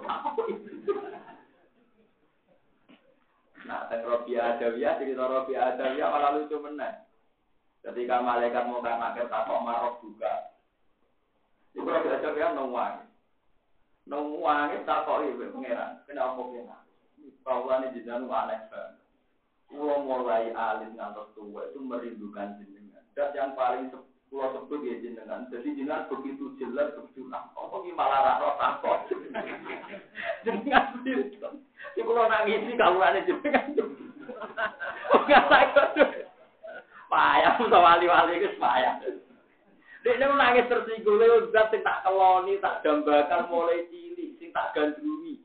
Nah, 3.70 3.86
dan 3.86 4.01
Robi 4.01 4.34
Adawiyah, 4.34 4.97
cerita 4.97 5.30
Robi 5.30 5.53
Adawiyah 5.53 6.10
malah 6.10 6.41
lucu 6.41 6.57
menang. 6.57 7.05
Ketika 7.86 8.18
malaikat 8.18 8.66
mau 8.66 8.82
karena 8.82 9.14
kita 9.14 9.45
kok 9.45 9.62
marok 9.62 10.01
juga. 10.01 10.57
Itu 11.78 11.86
Robi 11.86 12.10
Adawiyah 12.10 12.57
nungwangi. 12.57 13.05
Nungwangi 14.10 14.82
tak 14.89 15.05
kok 15.05 15.22
ibu 15.22 15.53
pengiran. 15.53 16.01
Kenapa 16.10 16.41
pengiran? 16.41 16.82
Bahwa 17.45 17.78
ini 17.86 17.93
jenengan 17.93 18.26
aneh 18.26 18.60
banget. 18.74 19.05
Pulau 19.70 20.01
mulai 20.01 20.49
alim 20.49 20.97
ngantos 20.97 21.30
tua 21.38 21.70
itu 21.70 21.78
merindukan 21.78 22.57
jenengan. 22.57 23.05
Dan 23.14 23.30
yang 23.38 23.53
paling 23.53 23.93
Pulau 24.30 24.54
sebut 24.54 24.86
ya 24.86 25.02
jenengan. 25.02 25.50
Jadi 25.50 25.74
jenengan 25.74 26.06
begitu 26.06 26.54
jelas 26.62 26.94
nah. 27.26 27.50
Apa 27.58 27.76
ki 27.82 27.92
malah 27.98 28.20
raro 28.22 28.50
takut. 28.62 29.00
jenengan 30.46 31.02
itu. 31.02 31.50
Si 31.98 32.00
pulau 32.06 32.30
nangis 32.30 32.62
sih 32.70 32.78
kamu 32.78 33.02
ada 33.02 33.26
jenengan. 33.26 33.74
Enggak 35.18 35.44
takut. 35.50 35.90
Payah 37.10 37.58
sama 37.58 37.78
wali-wali 37.82 38.38
itu 38.38 38.54
payah. 38.62 39.02
Ini 40.00 40.26
nangis 40.32 40.70
tersinggung, 40.72 41.20
lewat 41.20 41.52
zat 41.52 41.74
sing 41.74 41.84
tak 41.84 42.08
keloni, 42.08 42.56
tak 42.64 42.86
dambakan 42.86 43.52
mulai 43.52 43.84
cilik, 43.92 44.38
sing 44.40 44.50
tak 44.56 44.72
gandrungi. 44.72 45.44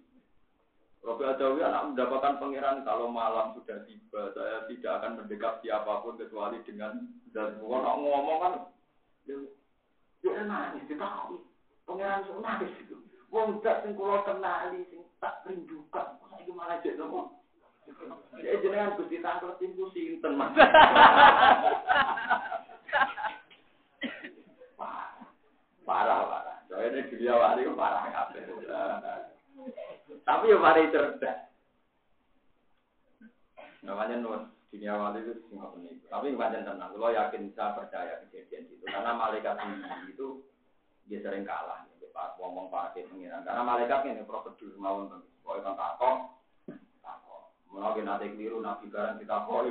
Robi 1.05 1.25
Adawi 1.29 1.61
anak 1.61 1.93
mendapatkan 1.93 2.41
pangeran 2.41 2.81
kalau 2.81 3.13
malam 3.13 3.53
sudah 3.53 3.85
tiba, 3.85 4.33
saya 4.33 4.65
tidak 4.65 4.93
akan 5.03 5.13
mendekat 5.21 5.61
siapa 5.61 6.01
pun 6.01 6.17
kecuali 6.17 6.65
dengan 6.65 6.97
dan 7.37 7.61
ngomong 7.61 8.39
kan 8.41 8.53
dia 9.25 10.43
nangis, 10.45 10.89
ditakut. 10.89 11.45
Pengiran 11.85 12.25
itu 12.25 12.41
nangis. 12.41 12.73
Wong 13.29 13.59
gak 13.61 13.83
sing 13.83 13.99
kula 13.99 14.23
kenali 14.23 14.87
sing 14.89 15.03
tak 15.19 15.43
rindukan. 15.45 16.17
Saiki 16.31 16.53
malah 16.55 16.79
jek 16.81 16.97
nopo? 16.97 17.43
Ya 18.41 18.57
jenengan 18.63 18.97
Gusti 18.97 19.21
Tangklet 19.21 19.61
timku 19.61 19.93
sinten, 19.93 20.39
Mas. 20.39 20.55
Parah, 25.85 26.21
parah. 26.25 26.57
Soalnya 26.71 27.05
dunia 27.13 27.35
wali 27.37 27.69
parah 27.77 28.09
kabeh. 28.09 28.41
Tapi 30.25 30.49
ya 30.49 30.57
mari 30.57 30.89
cerdas. 30.89 31.53
Namanya 33.85 34.17
nur 34.17 34.54
dunia 34.75 34.99
wali 34.99 35.23
itu 35.23 35.39
singkat 35.47 35.71
ini. 35.79 36.03
Tapi 36.11 36.35
macam 36.35 36.67
tenang. 36.67 36.91
Kalau 36.91 37.15
yakin 37.15 37.55
saya 37.55 37.79
percaya 37.79 38.19
kejadian 38.27 38.67
itu. 38.67 38.83
Karena 38.83 39.15
malaikat 39.15 39.55
tinggi 39.63 39.87
itu 40.11 40.43
dia 41.07 41.23
sering 41.23 41.47
kalah. 41.47 41.87
Pas 42.11 42.35
ngomong 42.43 42.75
pakai 42.75 43.07
pengiran. 43.07 43.47
Karena 43.47 43.63
malaikat 43.63 44.03
ini 44.11 44.27
prosedur 44.27 44.75
mau 44.83 45.07
untuk 45.07 45.23
pokoknya 45.47 45.63
kan 45.63 45.79
takut. 45.79 46.19
Takut. 47.03 47.55
Mungkin 47.71 48.07
nanti 48.07 48.35
keliru 48.35 48.59
nabi 48.59 48.91
barang 48.91 49.23
kita 49.23 49.47
koi. 49.47 49.71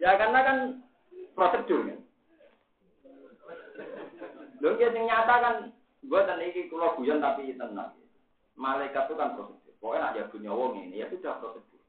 ya 0.00 0.16
karena 0.16 0.40
kan 0.40 0.80
prosedur 1.36 1.84
kan. 1.84 2.00
Lho 4.64 4.72
yang 4.80 5.04
nyata 5.04 5.34
kan 5.36 5.56
gue 6.00 6.20
tadi 6.24 6.48
iki 6.48 6.72
kula 6.72 6.96
guyon 6.96 7.20
tapi 7.20 7.52
tenang. 7.56 7.92
Malaikat 8.56 9.08
itu 9.08 9.20
kan 9.20 9.36
prosedur. 9.36 9.65
Pokoknya 9.80 10.00
nak 10.02 10.14
jago 10.16 10.36
nyawa 10.40 10.64
ini 10.80 11.00
ya 11.00 11.06
sudah 11.12 11.36
prosedur. 11.38 11.82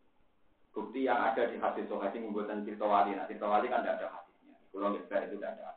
Bukti 0.76 1.10
yang 1.10 1.18
ada 1.18 1.50
di 1.50 1.58
hadis 1.58 1.90
sohail 1.90 2.14
ini 2.14 2.30
buatan 2.30 2.62
cerita 2.62 2.86
wali. 2.86 3.18
Nah 3.18 3.26
cerita 3.26 3.50
wali 3.50 3.66
kan 3.72 3.82
tidak 3.82 3.98
ada 3.98 4.08
hadisnya. 4.14 4.56
Kalau 4.70 4.94
nggak 4.94 5.26
itu 5.26 5.36
tidak 5.40 5.52
ada. 5.58 5.70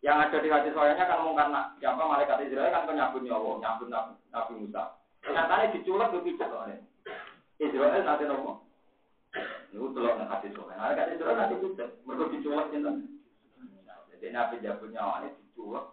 Yang 0.00 0.16
ada 0.26 0.36
di 0.40 0.48
hadis 0.48 0.72
sohailnya 0.74 1.04
kan 1.06 1.22
mungkin 1.22 1.54
siapa 1.78 2.02
malaikat 2.02 2.42
Israel 2.48 2.72
kan 2.72 2.88
penyabut 2.88 3.22
nyawa, 3.22 3.50
nyabut 3.60 3.88
Nabi, 3.92 4.12
Nabi 4.32 4.52
Musa. 4.58 4.82
Nyatanya 5.22 5.66
diculek 5.76 6.10
lebih 6.16 6.34
cepat. 6.40 6.80
Israel 7.60 8.02
nanti 8.02 8.24
ngomong. 8.24 8.58
Ini 9.70 9.86
telok 9.94 10.14
nang 10.18 10.28
hadis 10.32 10.50
sohail. 10.56 10.80
Malaikat 10.80 11.06
Israel 11.14 11.36
nanti 11.38 11.54
bisa. 11.60 11.84
Mereka 12.08 12.24
diculek 12.34 12.66
gitu. 12.74 12.90
Jadi 14.10 14.26
Nabi 14.34 14.64
jabut 14.64 14.90
nyawa 14.90 15.22
ini 15.22 15.28
diculek 15.36 15.84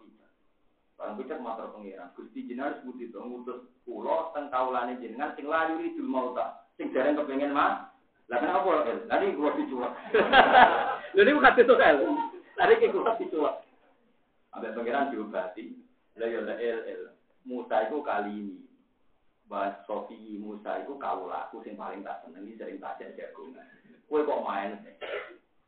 Barang 0.97 1.13
pikir 1.21 1.37
matur 1.37 1.69
pengiran. 1.77 2.09
Gusti 2.17 2.49
jenengan 2.49 2.81
sebut 2.81 2.97
itu 2.97 3.21
ngutus 3.21 3.69
pulau 3.85 4.33
teng 4.33 4.49
kaulane 4.49 4.97
jenengan 4.97 5.37
sing 5.37 5.45
layu 5.45 5.77
idul 5.85 6.09
mauta. 6.09 6.65
Sing 6.73 6.89
jarang 6.89 7.13
kepengen 7.13 7.53
mah. 7.53 7.93
Lah 8.27 8.37
kenapa 8.41 8.65
kok? 8.89 9.05
Tadi 9.05 9.37
gua 9.37 9.53
diculak. 9.53 9.93
Lha 11.13 11.21
niku 11.21 11.39
kate 11.39 11.61
soal. 11.69 11.97
Tadi 12.57 12.89
gua 12.89 13.13
diculak. 13.21 13.55
Ambek 14.57 14.73
pengiran 14.73 15.13
diobati. 15.13 15.77
Lah 16.17 16.27
ya 16.27 16.41
el 16.41 16.81
el. 16.89 17.01
Musa 17.45 17.85
itu 17.85 18.01
kali 18.01 18.33
ini. 18.33 18.57
Bahas 19.47 19.79
Sofi 19.87 20.35
Musa 20.41 20.81
itu 20.83 20.97
kaulaku 20.99 21.63
sing 21.63 21.77
paling 21.79 22.03
tak 22.03 22.25
senengi 22.25 22.57
sering 22.57 22.81
tak 22.81 22.99
jagungan. 22.99 23.63
Kue 24.09 24.25
kok 24.25 24.43
main? 24.43 24.81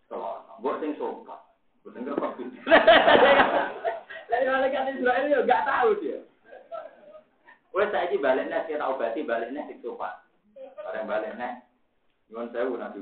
Setelah, 0.04 0.42
gue 0.58 0.74
sing 0.84 0.92
sopan. 1.00 1.40
Gue 1.86 1.92
sing 1.96 2.04
kerpek. 2.04 2.34
Dari 4.30 4.46
malaikat 4.46 4.94
Israel 4.94 5.26
ya 5.26 5.40
gak 5.42 5.66
tahu 5.66 5.90
dia. 6.06 6.22
Wes 7.74 7.90
saya 7.94 8.10
ini 8.10 8.18
baliknya, 8.22 8.66
saya 8.66 8.82
tahu 8.82 8.98
berarti 8.98 9.22
baliknya 9.26 9.66
di 9.70 9.76
sofa. 9.82 10.26
Barang 10.58 11.06
baliknya, 11.06 11.66
nyuwun 12.30 12.50
sewu 12.54 12.78
nabi 12.78 13.02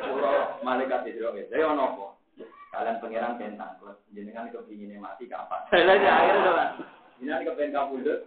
Kalau 0.00 0.60
malaikat 0.64 1.08
Israel, 1.08 1.36
saya 1.48 1.64
ono 1.68 1.84
apa? 1.84 2.06
Kalian 2.74 2.98
pangeran 2.98 3.38
bentang, 3.38 3.78
kalau 3.78 3.94
jenengan 4.10 4.50
kepinginnya 4.50 4.98
mati 4.98 5.30
kapan? 5.30 5.62
Saya 5.70 5.84
lagi 5.86 6.06
akhirnya 6.10 6.42
doang. 6.42 6.72
Jenengan 7.22 7.46
kepengen 7.46 7.74
kabudut. 7.76 8.20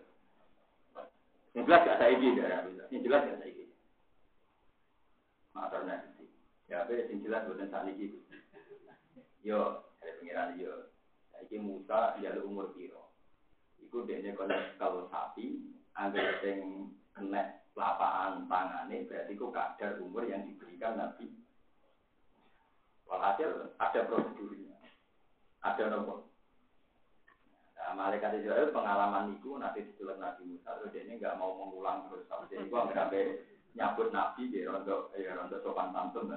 Yang 1.52 1.64
jelas 1.68 1.82
gak 1.84 1.98
saya 2.00 2.12
ini, 2.16 2.28
yang 2.94 3.02
jelas 3.04 3.22
gak 3.28 3.40
saya 3.44 3.52
ini. 3.52 3.66
Maturnya 5.52 5.96
sih. 6.16 6.30
Ya, 6.70 6.86
tapi 6.86 7.12
yang 7.12 7.20
jelas 7.28 7.44
bukan 7.50 7.68
saat 7.68 7.92
ini. 7.92 8.14
Yo, 9.44 9.84
ada 10.00 10.12
pangeran 10.22 10.56
yo. 10.62 10.96
Iki 11.46 11.58
Musa 11.62 12.18
ya 12.24 12.34
umur 12.42 12.74
piro. 12.74 13.14
Iku 13.84 14.04
dene 14.04 14.34
kono 14.34 14.56
kalau 14.82 15.08
sapi, 15.12 15.62
angger 15.94 16.42
sing 16.42 16.90
kena 17.14 17.62
lapaan 17.78 18.50
tangane 18.50 19.06
berarti 19.06 19.34
ku 19.38 19.54
kadar 19.54 20.02
umur 20.02 20.26
yang 20.26 20.44
diberikan 20.50 20.98
Nabi. 20.98 21.30
Walhasil 23.08 23.74
ada 23.80 24.00
prosedurnya. 24.10 24.76
Ada 25.64 25.94
nopo. 25.94 26.28
Nah, 27.78 27.94
malaikat 27.96 28.44
Israel 28.44 28.76
pengalaman 28.76 29.40
itu 29.40 29.56
nanti 29.56 29.80
ditulis 29.88 30.20
Nabi 30.20 30.44
Musa, 30.44 30.76
terus 30.76 30.92
dia 30.92 31.08
ini 31.08 31.22
nggak 31.22 31.40
mau 31.40 31.56
mengulang 31.56 32.12
terus. 32.12 32.28
Jadi 32.52 32.68
gua 32.68 32.90
nggak 32.92 33.14
nyambut 33.78 34.12
Nabi, 34.12 34.52
dia 34.52 34.68
rondo, 34.68 35.14
ya 35.16 35.38
rondo 35.38 35.62
sopan 35.64 35.94
santun. 35.96 36.34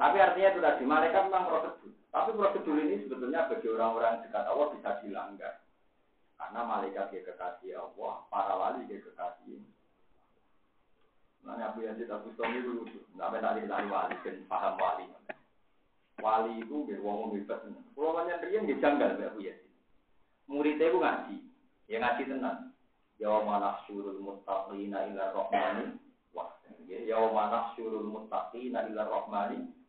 Tapi 0.00 0.16
artinya 0.16 0.48
itu 0.48 0.60
tadi, 0.64 0.82
malaikat 0.88 1.28
memang 1.28 1.44
prosedur. 1.44 1.92
Tapi 2.08 2.30
prosedur 2.32 2.76
ini 2.80 3.04
sebetulnya 3.04 3.52
bagi 3.52 3.68
orang-orang 3.68 4.24
dekat 4.24 4.48
Allah 4.48 4.68
bisa 4.72 4.90
dilanggar. 5.04 5.54
Karena 6.40 6.60
malaikat 6.64 7.12
dia 7.12 7.20
kekasih 7.28 7.76
Allah, 7.76 8.24
para 8.32 8.54
wali 8.56 8.88
dia 8.88 9.04
kekasih. 9.04 9.60
Mana 11.44 11.68
Abu 11.68 11.84
Yazid 11.84 12.08
Abu 12.08 12.32
itu 12.32 12.70
lucu. 12.72 13.00
Nggak 13.12 13.44
tadi 13.44 13.68
tadi 13.68 13.86
wali 13.92 14.16
dan 14.24 14.36
paham 14.48 14.74
wali. 14.80 15.04
Wali 16.20 16.52
itu 16.64 16.76
biar 16.88 17.00
wong 17.04 17.36
hebat. 17.36 17.60
Kalau 17.68 18.16
banyak 18.16 18.40
dia 18.48 18.60
nggak 18.64 18.80
janggal 18.80 19.20
Abu 19.20 19.40
Yazid. 19.44 19.68
Muridnya 20.48 20.88
itu 20.88 20.98
ngaji, 20.98 21.36
ya 21.92 21.96
ngaji 22.00 22.22
tenang. 22.24 22.72
Yauma 23.20 23.60
nahsyurul 23.60 24.16
muttaqina 24.16 25.12
ila 25.12 25.24
rahmani 25.36 25.92
wah. 26.32 26.56
Yauma 26.88 27.52
nahsyurul 27.52 28.08
muttaqina 28.08 28.88
ila 28.88 29.04
rahmani 29.04 29.79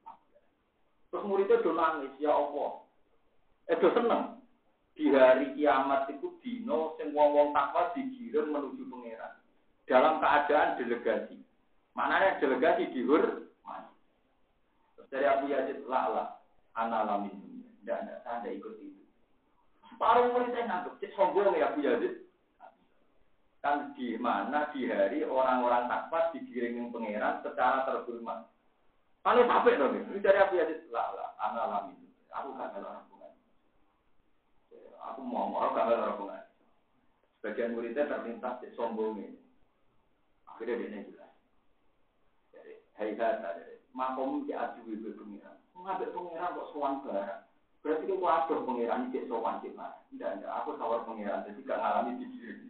Terus 1.12 1.28
muridnya 1.28 1.60
do 1.60 1.72
nangis, 1.76 2.16
ya 2.18 2.32
Allah. 2.32 2.88
Eh 3.68 3.78
do 3.78 3.92
seneng. 3.92 4.40
Di 4.96 5.12
hari 5.12 5.56
kiamat 5.60 6.08
itu 6.12 6.36
dino 6.40 6.96
sing 7.00 7.12
wong-wong 7.12 7.52
takwa 7.52 7.92
digiring 7.96 8.52
menuju 8.52 8.84
pangeran. 8.88 9.34
Dalam 9.88 10.24
keadaan 10.24 10.80
delegasi. 10.80 11.38
Maknanya 11.92 12.40
delegasi 12.40 12.96
dihur 12.96 13.52
dari 15.12 15.28
Abu 15.28 15.52
Yazid 15.52 15.84
lala 15.86 16.40
analamin. 16.80 17.36
Tidak 17.84 17.98
ada, 17.98 18.24
saya 18.24 18.40
tidak 18.42 18.64
ikut 18.64 18.74
itu. 18.80 19.04
Separuh 19.92 20.32
muridnya 20.32 20.64
nganggep, 20.66 20.94
cek 21.04 21.12
sombong 21.20 21.52
ya 21.60 21.76
Abu 21.76 21.84
Yazid. 21.84 22.24
Kan 23.62 23.94
di 23.94 24.18
mana 24.18 24.72
di 24.74 24.90
hari 24.90 25.22
orang-orang 25.22 25.86
takwa 25.86 26.32
digiring 26.34 26.90
pangeran 26.90 27.44
secara 27.46 27.86
terhormat. 27.86 28.50
Kalau 29.22 29.46
sampai 29.46 29.78
dong, 29.78 29.94
ini 29.94 30.18
dari 30.18 30.42
Abu 30.42 30.58
Yazid, 30.58 30.90
lah 30.90 31.14
lah, 31.14 31.30
anak 31.38 31.64
alami. 31.70 31.94
Aku 32.34 32.58
gak 32.58 32.74
ngalah 32.74 33.06
hubungan. 33.06 33.34
Aku 35.14 35.20
mau 35.22 35.46
mau 35.46 35.70
gak 35.78 35.86
ngalah 35.86 36.18
hubungan. 36.18 36.42
Sebagian 37.38 37.78
muridnya 37.78 38.10
terlintas 38.10 38.58
di 38.66 38.74
sombong 38.74 39.22
ini. 39.22 39.38
Akhirnya 40.50 40.82
dia 40.82 41.06
jelas. 41.06 41.34
Jadi, 42.50 42.74
hai 42.98 43.14
kata, 43.14 43.62
makom 43.94 44.50
di 44.50 44.58
aju 44.58 44.82
ibu 44.90 45.14
pengiran. 45.14 45.58
Mengambil 45.78 46.10
pengiran 46.18 46.58
kok 46.58 46.70
sowan 46.74 47.06
barang. 47.06 47.42
Berarti 47.86 48.06
kan 48.10 48.22
waduh 48.22 48.60
pengiran 48.66 49.10
ini 49.14 49.30
sowan 49.30 49.62
cik 49.62 49.78
mas. 49.78 50.02
Tidak, 50.10 50.30
tidak. 50.42 50.54
Aku 50.66 50.82
tawar 50.82 51.06
pengiran, 51.06 51.46
jadi 51.46 51.62
gak 51.62 51.78
ngalami 51.78 52.18
di 52.18 52.26
kiri. 52.26 52.54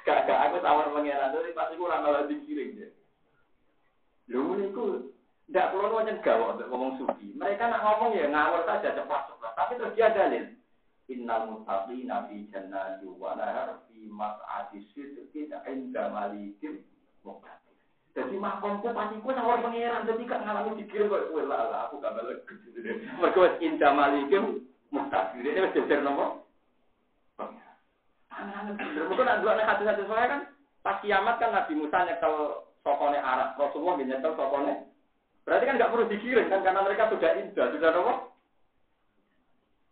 Gak, 0.00 0.24
gak. 0.24 0.40
Aku 0.48 0.64
tawar 0.64 0.92
pengiran, 0.92 1.32
jadi 1.32 1.56
pasti 1.56 1.76
kurang 1.80 2.04
ngalami 2.04 2.36
di 2.36 2.44
kiri. 2.44 2.99
Lho 4.30 4.54
niku 4.54 5.10
ndak 5.50 5.74
perlu 5.74 5.98
macam 5.98 6.22
gawat 6.22 6.62
ngomong 6.70 6.92
sufi. 7.02 7.34
Mereka 7.34 7.66
nak 7.66 7.82
ngomong 7.82 8.14
ya 8.14 8.30
ngawur 8.30 8.62
saja 8.62 8.94
cepat-cepat. 8.94 9.52
Tapi 9.58 9.72
terus 9.74 9.94
dia 9.98 10.14
dalil. 10.14 10.54
Innal 11.10 11.50
muttaqina 11.50 12.30
fi 12.30 12.46
jannati 12.54 13.02
wa 13.10 13.34
nahar 13.34 13.82
fi 13.90 14.06
mas'ati 14.06 14.78
sidqin 14.94 15.50
'inda 15.50 16.06
malikin 16.14 16.86
muqtadir. 17.26 17.74
Jadi 18.14 18.38
makomku 18.38 18.94
pasti 18.94 19.18
ku 19.18 19.34
nawar 19.34 19.58
pangeran 19.58 20.06
jadi 20.06 20.22
gak 20.22 20.42
ngalami 20.46 20.78
dikirim 20.78 21.10
kok 21.10 21.34
kowe 21.34 21.42
lah 21.42 21.90
aku 21.90 21.98
gak 21.98 22.14
balik. 22.14 22.46
Mergo 23.20 23.42
wis 23.42 23.58
inda 23.58 23.90
malikin 23.90 24.62
muqtadir. 24.94 25.42
Ini 25.50 25.66
wis 25.66 25.74
jejer 25.74 26.06
nopo? 26.06 26.46
Pangeran. 27.34 28.78
Mungkin 28.78 29.26
nak 29.26 29.42
delok 29.42 29.66
hati-hati 29.66 30.06
saya 30.06 30.26
kan 30.30 30.40
pas 30.86 31.02
kiamat 31.02 31.42
kan 31.42 31.50
Nabi 31.50 31.74
Musa 31.74 32.06
nyekel 32.06 32.69
sokone 32.82 33.18
Arab. 33.20 33.56
Rasulullah 33.56 33.96
nyetel 34.00 34.34
sokone. 34.36 34.74
Berarti 35.44 35.64
kan 35.66 35.76
nggak 35.80 35.92
perlu 35.92 36.06
dikirim 36.08 36.46
kan 36.52 36.60
karena 36.62 36.84
mereka 36.84 37.10
sudah 37.10 37.30
indah, 37.40 37.66
sudah 37.72 37.90
apa? 37.90 38.14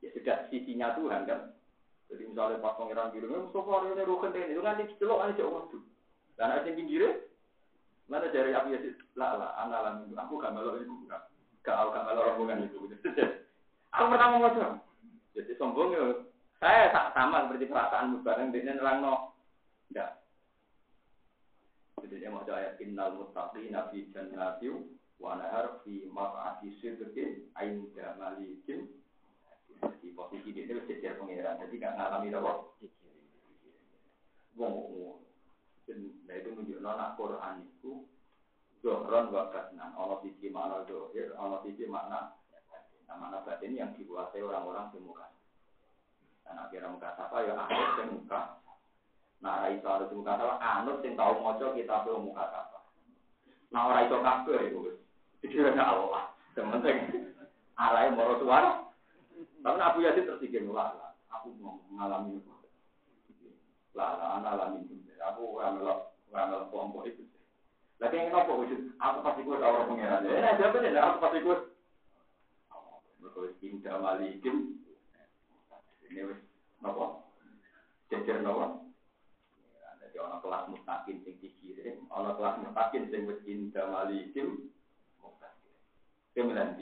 Ya 0.05 0.09
sudah 0.15 0.37
sisinya 0.53 0.95
Tuhan 0.95 1.25
kan. 1.25 1.41
Jadi 2.09 2.23
misalnya 2.25 2.65
pas 2.65 2.77
pangeran 2.81 3.13
kirim, 3.13 3.37
Mustafa 3.37 3.85
ini 3.85 4.09
rukun 4.09 4.33
ini, 4.33 4.57
itu 4.57 4.63
nanti 4.65 4.89
celok 4.97 5.29
aja 5.29 5.45
waduh. 5.45 5.83
Dan 6.41 6.57
ada 6.57 6.65
yang 6.65 6.81
pinggir, 6.81 7.05
mana 8.09 8.33
dari 8.33 8.57
aku 8.57 8.73
ya 8.73 8.81
lah 9.13 9.37
lah, 9.37 9.51
anak 9.61 9.81
lah 9.85 10.25
aku 10.25 10.41
gak 10.41 10.57
melok 10.57 10.81
itu 10.81 10.95
gak 11.05 11.29
gak 11.61 11.77
gak 11.93 12.07
melok 12.09 12.25
rombongan 12.33 12.65
itu. 12.65 12.89
Aku 13.97 14.13
pertama 14.13 14.37
mau 14.37 14.53
Jadi 15.33 15.53
sombong 15.57 15.97
ya. 15.97 16.05
Saya 16.61 16.93
tak 16.93 17.17
sama 17.17 17.49
seperti 17.49 17.73
perasaan 17.73 18.21
bareng 18.21 18.53
dia 18.53 18.69
nerang 18.69 19.01
no. 19.01 19.33
Enggak. 19.89 20.18
Jadi 22.05 22.15
dia 22.23 22.31
mau 22.31 22.47
ayat 22.47 22.79
innal 22.79 23.19
muttaqina 23.19 23.89
nabi 23.89 24.11
jannatin 24.15 24.99
wa 25.19 25.35
nahar 25.35 25.83
fi 25.83 26.07
maq'adi 26.07 26.69
sidqin 26.79 27.51
malikin. 28.19 28.91
Di 30.03 30.11
posisi 30.15 30.51
dia 30.51 30.67
itu 30.67 30.83
jadi 30.87 31.19
pengiran. 31.19 31.59
Jadi 31.63 31.75
nggak 31.79 31.95
ngalami 31.95 32.29
apa. 32.35 32.53
Wong 34.59 34.75
wong. 34.95 35.19
Nah 36.29 36.35
itu 36.37 36.49
menunjukkan 36.53 36.85
anak 36.85 37.11
Quran 37.17 37.55
itu 37.65 38.05
Zohron 38.79 39.35
wa 39.35 39.51
kasnan. 39.51 39.91
Ono 39.99 40.23
sisi 40.23 40.51
makna 40.55 40.87
zohir, 40.87 41.35
ono 41.35 41.63
sisi 41.67 41.87
makna 41.91 42.39
Nah, 43.09 43.17
mana 43.17 43.41
batin 43.41 43.73
yang 43.73 43.97
dikuasai 43.97 44.45
orang-orang 44.45 44.93
di 44.93 45.01
muka. 45.01 45.33
Dan 46.45 46.61
akhirnya 46.61 46.93
muka 46.93 47.09
siapa 47.17 47.41
ya 47.41 47.57
anut 47.57 47.91
di 47.97 48.05
muka. 48.13 48.41
Nah, 49.39 49.63
ora 49.63 49.71
iso 49.71 49.87
anut 49.87 50.11
muka 50.11 50.35
siapa, 50.35 50.59
anut 50.59 50.99
sing 50.99 51.15
tau 51.15 51.39
maca 51.39 51.71
muka 52.19 52.45
siapa. 52.51 52.79
Nah, 53.71 53.87
ora 53.87 54.03
iso 54.03 54.17
kabeh 54.19 54.61
iku 54.67 54.79
wis. 54.91 54.97
Dikira 55.39 55.79
Allah. 55.79 56.35
Sementing 56.59 56.99
arahe 57.79 58.11
moro 58.11 58.35
suara. 58.43 58.83
Tapi 59.63 59.79
Abu 59.79 60.03
Yazid 60.03 60.27
tersikir 60.27 60.67
lah, 60.67 61.15
aku 61.31 61.55
mau 61.63 61.79
mengalami 61.87 62.43
itu. 62.43 62.51
Lah, 63.95 64.19
lah, 64.19 64.43
alami 64.43 64.87
itu. 64.87 64.95
Aku 65.35 65.59
ramelok, 65.59 66.15
ramelok 66.35 66.71
kelompok 66.71 67.07
itu. 67.07 67.23
Lagi 67.99 68.19
yang 68.19 68.35
apa? 68.35 68.55
Aku 68.55 69.19
pasti 69.27 69.43
tahu 69.43 69.59
orang 69.59 69.89
pengiran. 69.91 70.27
Ya, 70.27 70.39
nah, 70.39 70.55
siapa 70.55 70.77
nih? 70.79 70.95
Aku 70.95 71.19
pasti 71.19 71.39
gue 71.43 71.57
Mereka 73.19 73.41
indah 73.59 73.97
malikim. 73.99 74.57
Ini 76.07 76.31
wis 76.31 76.41
napa? 76.79 77.27
Jejer 78.11 78.43
napa? 78.43 78.88
Jadi 80.19 80.27
ana 80.27 80.43
kelas 80.43 80.67
mustaqim 80.75 81.23
sing 81.23 81.39
dikirim, 81.39 82.03
ana 82.11 82.35
kelas 82.35 82.59
mustaqim 82.59 83.07
sing 83.07 83.23
wis 83.23 83.39
indah 83.47 83.87
malikim. 83.87 84.67
Kemudian 86.35 86.75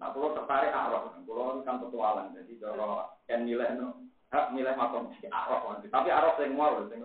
Nah, 0.00 0.16
kalau 0.16 0.32
tertarik 0.32 0.72
arah, 0.72 1.12
kalau 1.28 1.60
kan 1.60 1.76
petualang, 1.84 2.32
jadi 2.32 2.56
kalau 2.64 3.04
yang 3.28 3.44
nilai 3.44 3.76
no, 3.76 4.08
hak 4.32 4.56
nilai 4.56 4.72
makom 4.72 5.12
si 5.20 5.28
arah, 5.28 5.60
tapi 5.84 6.08
arah 6.08 6.32
yang 6.40 6.56
mau, 6.56 6.80
sing 6.88 7.04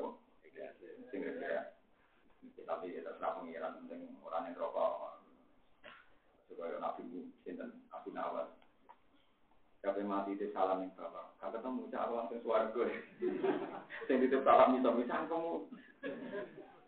sing 1.12 1.20
ya. 1.20 1.76
Tapi 2.64 2.96
ya 2.96 3.04
terserah 3.04 3.36
pengiran, 3.36 3.76
penting 3.84 4.16
orang 4.24 4.48
yang 4.48 4.56
rokok, 4.56 5.20
supaya 6.48 6.80
nabi 6.80 7.28
sinten 7.44 7.84
Abu 7.92 8.16
Nawas. 8.16 8.48
Kape 9.84 10.00
mati 10.08 10.40
di 10.40 10.48
salam 10.56 10.88
yang 10.88 10.96
bapak. 10.96 11.35
Kata 11.46 11.62
kamu 11.62 11.94
cak 11.94 12.10
langsung 12.10 12.42
suaraku. 12.42 12.90
Sing 14.10 14.18
ditip 14.18 14.42
salam 14.42 14.82
bisa 14.82 14.90
bisa 14.98 15.30
kamu. 15.30 15.70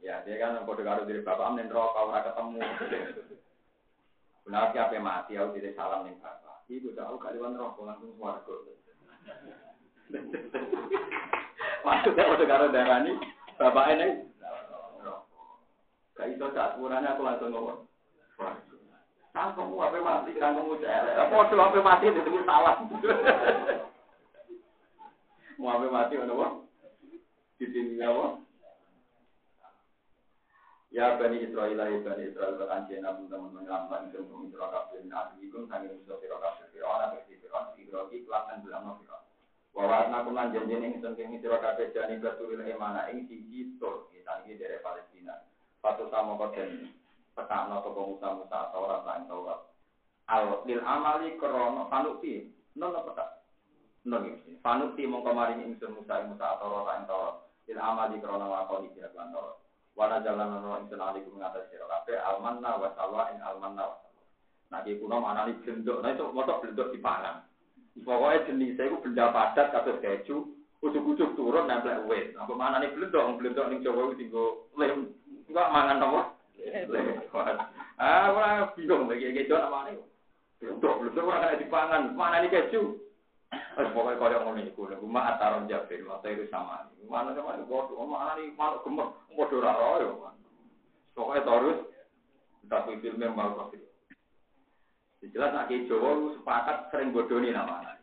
Ya 0.02 0.26
dia 0.26 0.42
kan 0.42 0.66
kode 0.66 0.82
karo 0.82 1.06
diri 1.06 1.22
bapak 1.22 1.54
amin 1.54 1.70
rokok 1.70 2.10
ora 2.10 2.26
ketemu. 2.26 2.66
Benar 4.50 4.74
kape 4.74 4.98
mati 4.98 5.38
aku 5.38 5.62
di 5.62 5.78
salam 5.78 6.10
yang 6.10 6.18
bapak. 6.18 6.66
Ibu 6.74 6.90
tahu 6.98 7.22
kalian 7.22 7.54
rokok 7.54 7.86
langsung 7.86 8.18
suaraku. 8.18 8.82
Maksudnya 11.86 12.26
kode 12.26 12.46
karo 12.50 12.66
darani 12.74 13.14
bapak 13.62 13.94
ini. 13.94 14.26
Gak 16.18 16.34
iso 16.34 16.50
saat 16.50 16.82
aku 16.82 17.22
langsung 17.22 17.54
ngomong. 17.54 17.86
Kangkemu 19.38 19.78
apa 19.78 19.98
mati, 20.02 20.34
kangkemu 20.34 20.82
cerek. 20.82 21.14
Apa 21.30 21.78
mati 21.78 22.10
disebut 22.10 22.42
salah. 22.42 22.82
Mau 25.58 25.74
apa 25.74 25.90
mati 25.90 26.22
mana 26.22 26.38
wah? 26.38 26.54
Di 27.58 27.66
sini 27.74 27.98
apa? 27.98 28.46
Ya 30.94 31.18
Bani 31.18 31.42
Israel, 31.42 31.74
ya 31.74 31.98
Bani 32.06 32.30
Israel, 32.30 32.62
berkanci 32.62 33.02
nabi 33.02 33.26
teman 33.26 33.52
menyelamatkan 33.52 34.14
itu 34.14 34.22
untuk 34.22 34.54
Israel 34.54 34.70
kafir 34.70 35.02
nabi 35.10 35.50
itu 35.50 35.66
sangi 35.66 35.90
musuh 35.90 36.16
Fir'aun 36.22 36.40
kafir 36.40 36.70
Fir'aun 36.72 37.02
atau 37.10 37.20
si 37.26 37.42
Fir'aun 37.42 37.74
Fir'aun 37.74 38.14
ikhlasan 38.14 38.62
bilang 38.62 38.86
no 38.86 39.02
Fir'aun. 39.02 39.26
Bahwa 39.74 40.10
aku 40.10 40.30
lan 40.32 40.54
janjian 40.54 40.86
ing 40.86 41.02
sengking 41.02 41.34
Israel 41.34 41.60
kafir 41.60 41.90
jani 41.90 42.22
baturil 42.22 42.62
emana 42.62 43.10
ing 43.10 43.26
siji 43.26 43.76
tur 43.82 44.14
kita 44.14 44.46
ini 44.46 44.62
dari 44.62 44.78
Palestina. 44.86 45.42
Patu 45.82 46.06
sama 46.14 46.38
koden 46.38 46.94
petakno 47.34 47.82
sapa 47.82 48.02
Musa 48.02 48.28
Musa 48.38 48.60
Taurat 48.74 49.02
lan 49.10 49.26
Taurat. 49.26 49.60
Al 50.30 50.62
lil 50.70 50.82
amali 50.86 51.34
krana 51.42 51.90
panuti. 51.90 52.46
Nono 52.78 53.02
petak. 53.10 53.37
Nono 54.08 54.24
iki. 54.32 54.56
Panuti 54.64 55.04
mongko 55.04 55.36
maring 55.36 55.68
ingsun 55.68 56.00
Musa 56.00 56.24
Musa 56.24 56.56
Taurat 56.64 56.88
lan 56.88 57.04
Taurat. 57.12 57.44
Lil 57.68 57.76
amali 57.76 58.24
krana 58.24 58.48
lakoni 58.48 58.88
sira 58.96 59.12
lan 59.12 59.36
Taurat. 59.36 59.60
Wana 60.00 60.24
jalan 60.24 60.48
nono 60.48 60.80
ingsun 60.80 61.04
alikum 61.04 61.36
ngatas 61.36 61.68
sira 61.68 61.84
kabeh 61.84 62.16
almanna 62.16 62.80
wa 62.80 62.96
salwa 62.96 63.28
ing 63.36 63.44
almanna 63.44 63.84
wa. 63.84 63.98
Nah 64.72 64.80
iki 64.88 65.00
kuna 65.04 65.20
manani 65.20 65.60
blendok. 65.60 66.00
Nah 66.00 66.16
itu 66.16 66.24
motor 66.32 66.64
blendok 66.64 66.96
dipangan. 66.96 67.44
Pokoknya 67.98 68.46
jenisnya 68.48 68.94
itu 68.94 69.02
benda 69.02 69.34
padat 69.34 69.74
kados 69.74 69.98
keju, 70.06 70.54
ujuk-ujuk 70.86 71.34
turun 71.34 71.66
nempel 71.66 72.06
wet. 72.06 72.32
Apa 72.38 72.54
mana 72.54 72.78
nih 72.78 72.94
blendok, 72.94 73.42
blendok 73.42 73.68
nih 73.74 73.82
Jawa 73.82 74.14
itu 74.14 74.22
tinggal 74.22 74.70
lem, 74.78 75.18
enggak 75.50 75.72
mangan 75.74 76.06
apa? 76.06 76.22
Ah, 77.98 78.30
ora 78.30 78.70
bingung 78.78 79.10
lagi 79.10 79.34
keju 79.34 79.56
apa 79.58 79.90
nih? 79.90 79.98
Belum 80.62 80.78
belum 81.10 81.26
ora 81.26 81.42
kena 81.42 81.58
dipangan. 81.58 82.02
Mana 82.14 82.46
nih 82.46 82.54
keju? 82.54 83.07
Wes 83.48 83.94
pokoke 83.96 84.20
koyo 84.20 84.44
ngono 84.44 84.60
iku 84.60 84.92
lho, 84.92 85.00
ma 85.08 85.32
ataron 85.32 85.72
jabir, 85.72 86.04
mate 86.04 86.36
itu 86.36 86.50
sama. 86.52 86.90
Mana 87.08 87.32
sama 87.32 87.56
bodoh, 87.64 88.04
mana 88.04 88.36
nih 88.36 88.52
manuk 88.60 88.84
gemes, 88.84 89.14
bodoh 89.32 89.64
ora 89.64 89.72
royo. 89.78 90.34
Pokoke 91.16 91.42
terus 91.46 91.78
tapi 92.68 93.00
filmnya 93.00 93.32
mau 93.32 93.56
kopi. 93.56 93.80
Jelas 95.28 95.52
nak 95.54 95.72
Jawa 95.72 96.40
sepakat 96.40 96.78
sering 96.94 97.10
bodoni 97.16 97.50
nama. 97.52 97.98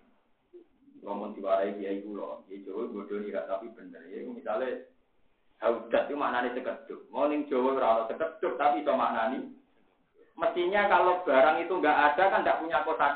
Ngomong 1.05 1.37
diwarai 1.37 1.77
dia 1.77 1.93
ibu 1.93 2.16
loh, 2.16 2.43
Jawa 2.49 2.91
bodoni 2.91 3.33
gak 3.33 3.49
tapi 3.49 3.69
bener. 3.77 4.03
Ya 4.09 4.25
misalnya 4.25 4.89
Haudat 5.62 6.11
itu 6.11 6.19
maknanya 6.19 6.53
sekeduk. 6.53 7.07
Mau 7.09 7.31
ning 7.31 7.47
Jawa 7.47 7.79
ora 7.79 8.11
sekeduk 8.11 8.59
tapi 8.59 8.83
itu 8.83 8.93
maknani. 8.93 9.39
Mestinya 10.35 10.91
kalau 10.91 11.23
barang 11.23 11.62
itu 11.62 11.73
nggak 11.79 11.99
ada 12.12 12.25
kan 12.27 12.43
nggak 12.43 12.59
punya 12.59 12.83
kota 12.83 13.07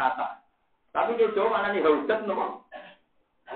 Tapi 0.93 1.21
di 1.21 1.29
Jawa 1.37 1.49
maknani 1.61 1.85
haudat 1.85 2.21
nopo. 2.25 2.65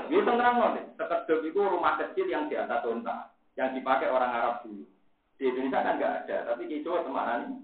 Bisa 0.08 0.32
terang 0.32 0.56
nih, 0.72 0.84
sekeduk 0.96 1.40
itu 1.44 1.60
rumah 1.60 2.00
kecil 2.00 2.24
yang 2.28 2.48
di 2.48 2.56
atas 2.56 2.80
unta, 2.88 3.28
yang 3.60 3.76
dipakai 3.76 4.08
orang 4.08 4.32
Arab 4.32 4.64
dulu. 4.64 4.88
Di 5.36 5.48
Indonesia 5.52 5.84
kan 5.84 5.96
nggak 6.00 6.14
ada, 6.24 6.36
tapi 6.52 6.68
di 6.68 6.80
Jawa 6.80 7.04
maknani 7.08 7.60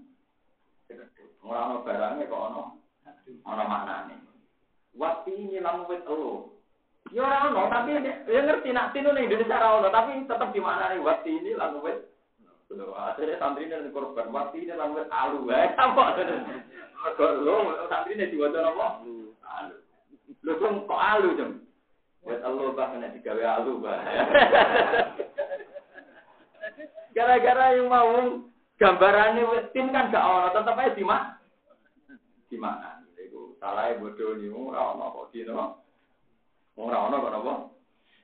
sekeduk. 0.85 1.29
Orang 1.41 1.81
barangnya 1.81 2.29
kok 2.29 2.45
ono, 2.53 2.63
ono 3.45 3.63
maknani. 3.65 4.15
Waktu 4.97 5.29
ini 5.31 5.57
lamu 5.61 5.89
wit 5.89 6.05
Ya 7.09 7.25
ora 7.25 7.49
ono, 7.49 7.65
tapi 7.73 7.97
ya 8.29 8.39
ngerti 8.45 8.69
nak 8.69 8.93
tinu 8.93 9.09
ning 9.09 9.25
Indonesia 9.25 9.57
ora 9.57 9.81
ono, 9.81 9.87
tapi 9.89 10.21
tetap 10.29 10.53
di 10.53 10.61
mana 10.61 10.93
nih 10.93 11.01
waktu 11.01 11.29
ini 11.41 11.57
lalu 11.57 11.77
wes. 11.89 11.99
Lho, 12.69 12.93
akhirnya 12.93 13.41
santri 13.41 13.65
ini 13.65 13.89
korban 13.89 14.29
waktu 14.29 14.61
ini 14.61 14.77
wes 14.77 15.09
alu 15.09 15.49
wae 15.49 15.73
apa. 15.73 16.21
Kok 17.17 17.33
lho 17.41 17.89
santri 17.89 18.13
ini 18.13 18.29
diwaca 18.29 18.61
napa? 18.61 19.01
Lho 20.43 20.53
kok 20.59 21.01
alu 21.01 21.35
jam. 21.35 21.51
Wes 22.23 22.39
alu 22.43 22.75
bah 22.75 22.91
kena 22.91 23.11
digawe 23.15 23.43
alu 23.43 23.79
bah. 23.83 23.99
Gara-gara 27.15 27.75
yang 27.75 27.91
mau 27.91 28.47
gambarannya 28.79 29.43
wes 29.51 29.65
tim 29.75 29.91
kan 29.91 30.07
gak 30.07 30.23
ono, 30.23 30.47
tetep 30.55 30.77
aja 30.77 30.95
di 30.95 31.03
mana? 31.03 31.35
Di 32.47 32.55
mana? 32.55 33.03
Iku 33.19 33.59
salah 33.59 33.91
bodoh 33.99 34.39
nih, 34.39 34.47
ora 34.53 34.95
ono 34.95 35.05
kok 35.11 35.29
dino. 35.35 35.83
Ora 36.79 36.97
ono 37.11 37.15
kok 37.19 37.31
napa? 37.33 37.53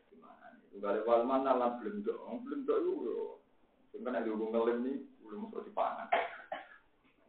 Gimana? 0.08 0.46
Tunggal 0.72 1.04
wal 1.04 1.24
mana 1.28 1.52
lan 1.60 1.76
blendok. 1.82 2.40
Blendok 2.48 2.78
iku 2.80 2.94
yo. 3.04 3.18
Sing 3.92 4.08
kena 4.08 4.24
dihubung 4.24 4.56
ngelim 4.56 4.80
nih, 4.88 4.98
belum 5.28 5.52
mesti 5.52 5.68
dipangan. 5.68 6.08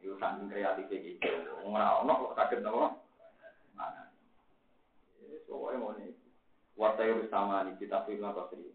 Yo 0.04 0.14
saking 0.22 0.46
kreatif 0.46 0.86
iki. 0.92 1.18
Ora 1.66 2.04
ono 2.04 2.30
kok 2.30 2.34
saged 2.38 2.62
napa? 2.62 3.05
Pokoknya 5.46 5.78
mau 5.80 5.94
nih. 5.94 6.12
Watayur 6.76 7.24
sama 7.32 7.64
nih 7.64 7.80
kita 7.80 8.04
film 8.04 8.26
apa 8.26 8.52
sih? 8.52 8.74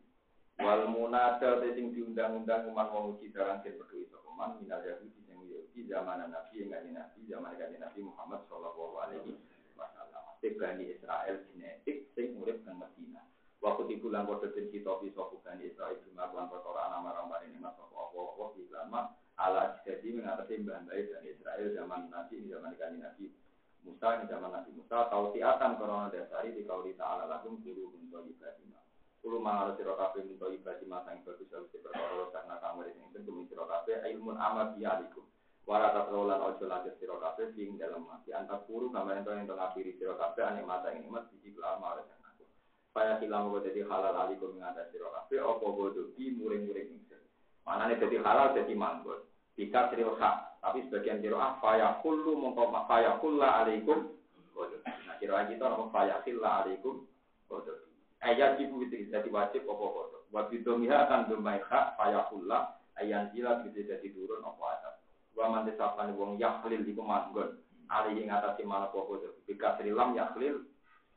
Wal 0.58 0.90
munada 0.90 1.62
sing 1.62 1.94
diundang-undang 1.94 2.66
kuman 2.66 2.90
wong 2.90 3.06
uji 3.18 3.30
darang 3.30 3.62
sing 3.62 3.78
berdua 3.78 4.10
sokoman 4.10 4.58
minal 4.58 4.82
yahudi 4.82 5.22
sing 5.26 5.38
yahudi 5.38 5.86
zaman 5.86 6.26
nabi 6.28 6.66
yang 6.66 6.86
nabi 6.94 7.20
zaman 7.30 7.54
nabi 7.58 8.00
Muhammad 8.02 8.42
sallallahu 8.50 8.98
alaihi 9.06 9.38
Bani 10.62 10.94
Israel 10.94 11.42
genetik 11.50 12.14
sing 12.14 12.38
urip 12.38 12.62
nang 12.66 12.78
Medina. 12.82 13.26
Waktu 13.62 13.98
iku 13.98 14.14
lan 14.14 14.30
padha 14.30 14.50
kita 14.54 15.02
bisa 15.02 15.22
Bani 15.42 15.66
Israel 15.66 15.98
bima 16.06 16.30
lan 16.30 16.50
perkara 16.50 16.90
ana 16.90 17.02
marang 17.02 17.30
ini 17.50 17.58
mas 17.58 17.74
apa 17.78 17.98
apa 17.98 18.46
lama 18.70 19.02
ala 19.38 19.82
jadi 19.86 20.06
mengatasi 20.14 20.62
mbah 20.62 20.86
Bani 20.86 21.28
Israel 21.30 21.68
zaman 21.74 22.14
Nabi 22.14 22.46
zaman 22.46 22.78
kanjeng 22.78 23.02
Nabi 23.02 23.26
Musa 23.82 24.22
ini 24.22 24.30
zaman 24.30 24.54
Nabi 24.54 24.78
Musa 24.78 25.10
tahu 25.10 25.34
tiatan 25.34 25.82
korona 25.82 26.14
dasari 26.14 26.54
di 26.54 26.62
kauli 26.70 26.94
ta'ala 26.94 27.26
lakum 27.26 27.58
kulu 27.66 27.90
min 27.98 28.14
thayyibatina. 28.14 28.78
Kulu 29.26 29.42
mangal 29.42 29.74
sira 29.74 29.98
kabeh 29.98 30.22
min 30.22 30.38
thayyibatina 30.38 31.02
sang 31.02 31.26
bagus 31.26 31.50
harus 31.50 31.70
diperkara 31.74 32.30
karena 32.30 32.56
kamu 32.62 32.94
ini 32.94 33.02
itu 33.10 33.20
demi 33.26 33.44
sira 33.50 33.66
kabeh 33.66 34.06
ilmun 34.14 34.38
amal 34.38 34.78
bialikum. 34.78 35.26
Wala 35.66 35.94
tatlolan 35.98 36.46
ojo 36.46 36.66
lagi 36.70 36.94
sira 37.02 37.18
kabeh 37.18 37.58
ing 37.58 37.82
dalam 37.82 38.06
mati 38.06 38.30
antar 38.30 38.62
kuru 38.70 38.94
gambar 38.94 39.26
ento 39.26 39.34
ento 39.34 39.54
ngapiri 39.58 39.98
sira 39.98 40.14
kabeh 40.14 40.44
ane 40.46 40.62
mata 40.62 40.94
ing 40.94 41.02
nikmat 41.02 41.26
biji 41.34 41.50
kelama 41.58 41.98
oleh 41.98 42.06
aku. 42.22 42.46
Faya 42.94 43.18
silam 43.18 43.50
kok 43.50 43.66
jadi 43.66 43.82
halal 43.90 44.14
alikum 44.30 44.62
ngatas 44.62 44.94
sira 44.94 45.10
kabeh 45.10 45.42
apa 45.42 45.66
bodoh 45.74 46.14
di 46.14 46.38
muring-muring 46.38 47.02
ingsun. 47.02 47.22
Manane 47.66 47.98
dadi 47.98 48.22
halal 48.22 48.54
dadi 48.54 48.78
manggon. 48.78 49.26
Bika 49.58 49.90
hak 49.90 50.51
tapi 50.62 50.86
sebagian 50.88 51.26
kira 51.26 51.42
ah 51.42 51.54
faya 51.58 51.98
kullu 52.06 52.38
mongko 52.38 52.70
faya 52.86 53.18
kulla 53.18 53.66
alaikum 53.66 54.22
Nah 54.56 55.16
kira 55.18 55.50
kita 55.50 55.66
nama 55.66 55.90
faya 55.90 56.22
kulla 56.22 56.64
alaikum. 56.64 57.08
Ayat 58.22 58.62
ibu 58.62 58.86
itu 58.86 59.10
jadi 59.10 59.26
wajib 59.34 59.66
apa 59.66 59.82
kodok. 59.82 60.24
Wabid 60.30 60.62
domiha 60.62 61.10
akan 61.10 61.34
domai 61.34 61.58
hak 61.66 61.98
faya 61.98 62.30
kulla 62.30 62.78
ayat 62.94 63.34
jila 63.34 63.66
bisa 63.66 63.82
jadi 63.82 64.08
turun 64.14 64.46
apa 64.46 64.64
atas. 64.78 64.96
Wa 65.34 65.50
man 65.50 65.66
desapan 65.66 66.14
wong 66.14 66.38
yahlil 66.38 66.86
iku 66.86 67.02
manggon 67.02 67.58
alih 67.90 68.22
ing 68.22 68.30
atase 68.30 68.62
mana 68.62 68.94
kodok. 68.94 69.42
Bika 69.50 69.82
serilam 69.82 70.14
yahlil 70.14 70.70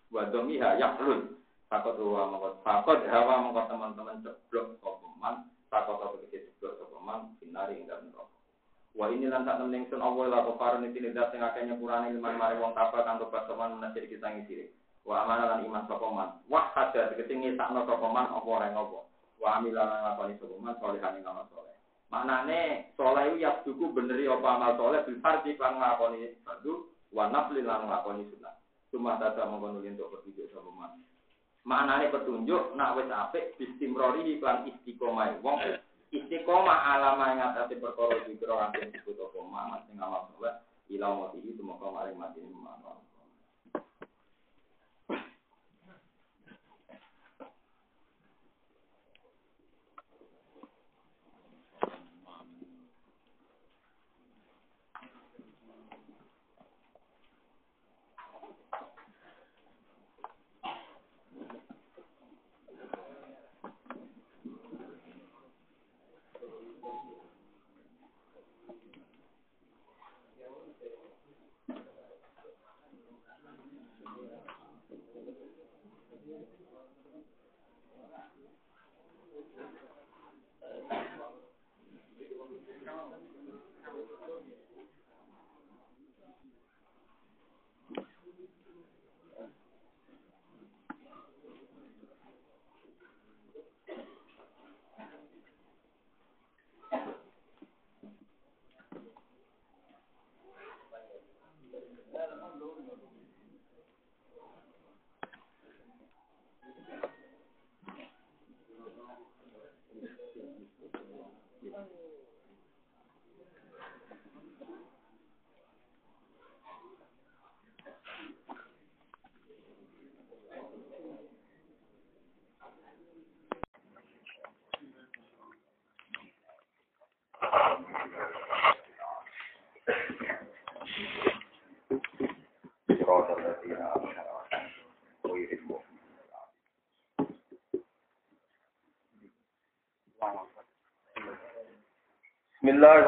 wa 0.09 0.25
domiha 0.33 0.81
yahlul. 0.81 1.37
Takut 1.69 2.01
hawa 2.01 2.33
mongko 2.33 2.49
takut 2.65 3.01
hawa 3.05 3.35
mongko 3.45 3.63
teman-teman 3.69 4.25
ceblok 4.25 4.81
sopeman. 4.81 5.45
Takut 5.69 6.01
apa 6.01 6.17
ceblok 6.33 6.73
sopeman. 6.81 7.37
Binari 7.37 7.85
dalam 7.85 8.09
Wa 8.95 9.11
ini 9.11 9.27
lan 9.27 9.43
sak 9.43 9.59
temen 9.59 9.75
ingsun 9.75 9.99
Allah 9.99 10.25
la 10.31 10.47
kafarun 10.47 10.87
iki 10.87 11.03
ndak 11.03 11.35
sing 11.35 11.43
akeh 11.43 11.67
nyepurane 11.67 12.15
iman 12.15 12.39
mari 12.39 12.63
wong 12.63 12.79
tapal 12.79 13.03
kang 13.03 13.19
tobat 13.19 13.43
soman 13.51 13.83
menasir 13.83 14.07
kita 14.07 14.31
ngisire. 14.31 14.71
Wa 15.03 15.27
amana 15.27 15.51
lan 15.51 15.67
iman 15.67 15.83
sapa 15.91 16.07
man. 16.15 16.39
Wa 16.47 16.71
hada 16.71 17.11
tegese 17.11 17.35
ngisakno 17.35 17.83
sapa 17.91 18.07
man 18.07 18.31
apa 18.31 18.47
ora 18.47 18.71
ngopo. 18.71 19.11
Wa 19.43 19.59
amila 19.59 19.83
lan 19.83 19.99
ngakoni 20.07 20.39
sapa 20.39 20.55
man 20.63 20.79
salehane 20.79 21.19
ngamal 21.27 21.45
saleh. 21.51 21.75
Manane 22.07 22.61
saleh 22.95 23.23
iku 23.35 23.37
yabduku 23.43 23.85
beneri 23.99 24.31
apa 24.31 24.47
amal 24.47 24.73
saleh 24.79 25.03
bil 25.03 25.19
fardhi 25.19 25.59
kan 25.59 25.75
ngakoni 25.75 26.19
fardu 26.47 26.73
wa 27.11 27.25
nafli 27.35 27.67
lan 27.67 27.91
ngakoni 27.91 28.31
sunat. 28.31 28.55
Cuma 28.95 29.19
tata 29.19 29.43
mongko 29.51 29.75
nuli 29.75 29.91
untuk 29.91 30.23
petunjuk 30.23 30.55
sapa 30.55 30.71
man. 30.71 31.03
Maknane 31.67 32.15
petunjuk 32.15 32.79
nak 32.79 32.95
wis 32.95 33.11
apik 33.11 33.59
bistimrori 33.59 34.39
iklan 34.39 34.71
istiqomah 34.71 35.35
wong 35.43 35.59
istiqomah 36.15 36.95
alama 36.95 37.35
yang 37.35 37.51
atas 37.51 37.75
perkara 37.75 38.23
dikira 38.23 38.55
kanthi 38.71 38.95
disebut 38.95 39.19
apa 39.19 39.39
mak 39.51 39.83
sing 39.91 39.99
amal 39.99 40.31
mati 41.19 41.43
itu 41.43 41.59
maka 41.67 41.91
maring 41.91 42.15
mati 42.15 42.39
ini 42.39 42.55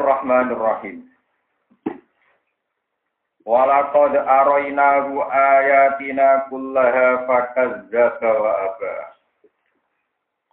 Bismillahirrahmanirrahim. 0.06 1.02
Walaqad 3.42 4.14
arainahu 4.14 5.18
ayatina 5.26 6.46
kullaha 6.46 7.26
fakazzaba 7.26 8.30
wa 8.38 8.52
aba. 8.70 8.94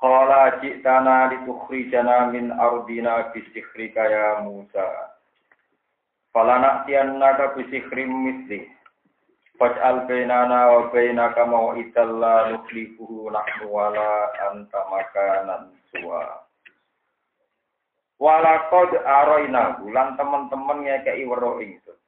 Qala 0.02 0.58
ji'tana 0.58 1.30
litukhrijana 1.38 2.34
min 2.34 2.50
ardina 2.50 3.30
bisikhrika 3.30 4.02
ya 4.10 4.42
Musa. 4.42 5.14
Falana'tiyannaka 6.34 7.54
bisikhrim 7.54 8.10
misli. 8.10 8.74
Faj'al 9.62 10.10
bainana 10.10 10.74
wa 10.74 10.90
bainaka 10.90 11.46
maw'idan 11.46 12.10
la 12.18 12.58
nukhlifuhu 12.58 13.30
nahnu 13.30 13.70
wala 13.70 14.34
anta 14.50 14.82
makanan 14.90 15.78
suwa. 15.94 16.43
Walakod 18.24 18.95
aroina 19.04 19.84
bulan 19.84 20.16
teman-teman 20.16 20.88
ngekei 20.88 21.28
wero 21.28 21.60
ingsun. 21.60 22.00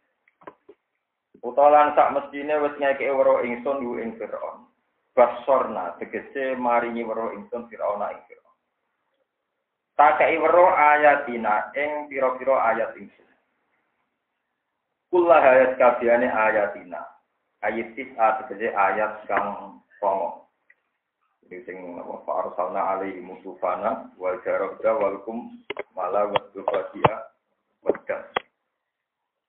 Utalan 1.43 1.91
sak 1.91 2.15
mestine 2.15 2.55
wis 2.63 2.71
ngekei 2.79 3.11
wero 3.11 3.43
ingsun 3.43 3.83
yu 3.83 3.99
ing 3.99 4.15
Firaun. 4.15 4.63
Basorna 5.11 5.99
tegese 5.99 6.55
maringi 6.55 7.03
wero 7.03 7.35
ingsun 7.35 7.67
Firaun 7.67 7.99
ing 8.15 8.23
Firaun. 8.31 8.55
Takei 9.99 10.39
wero 10.39 10.71
ayatina 10.71 11.75
ing 11.75 12.07
pira-pira 12.07 12.63
ayat 12.63 12.95
ingsun. 12.95 13.27
Kullah 15.11 15.43
ayat 15.43 15.75
kabehane 15.75 16.31
ayatina. 16.31 17.03
Ayat 17.59 17.91
tegese 17.91 18.71
ayat 18.71 19.19
kang 19.27 19.83
songo. 19.99 20.44
Jadi 21.45 21.61
sing 21.61 21.77
apa 22.01 22.31
arsalna 22.41 22.97
alaihi 22.97 23.21
musufana 23.21 24.09
wal 24.17 24.33
jarabda 24.41 24.97
wal 24.97 25.21
kum 25.29 25.53
mala 25.93 26.25
wa 26.25 26.41
dufatia 26.57 27.29
wadah. 27.85 28.33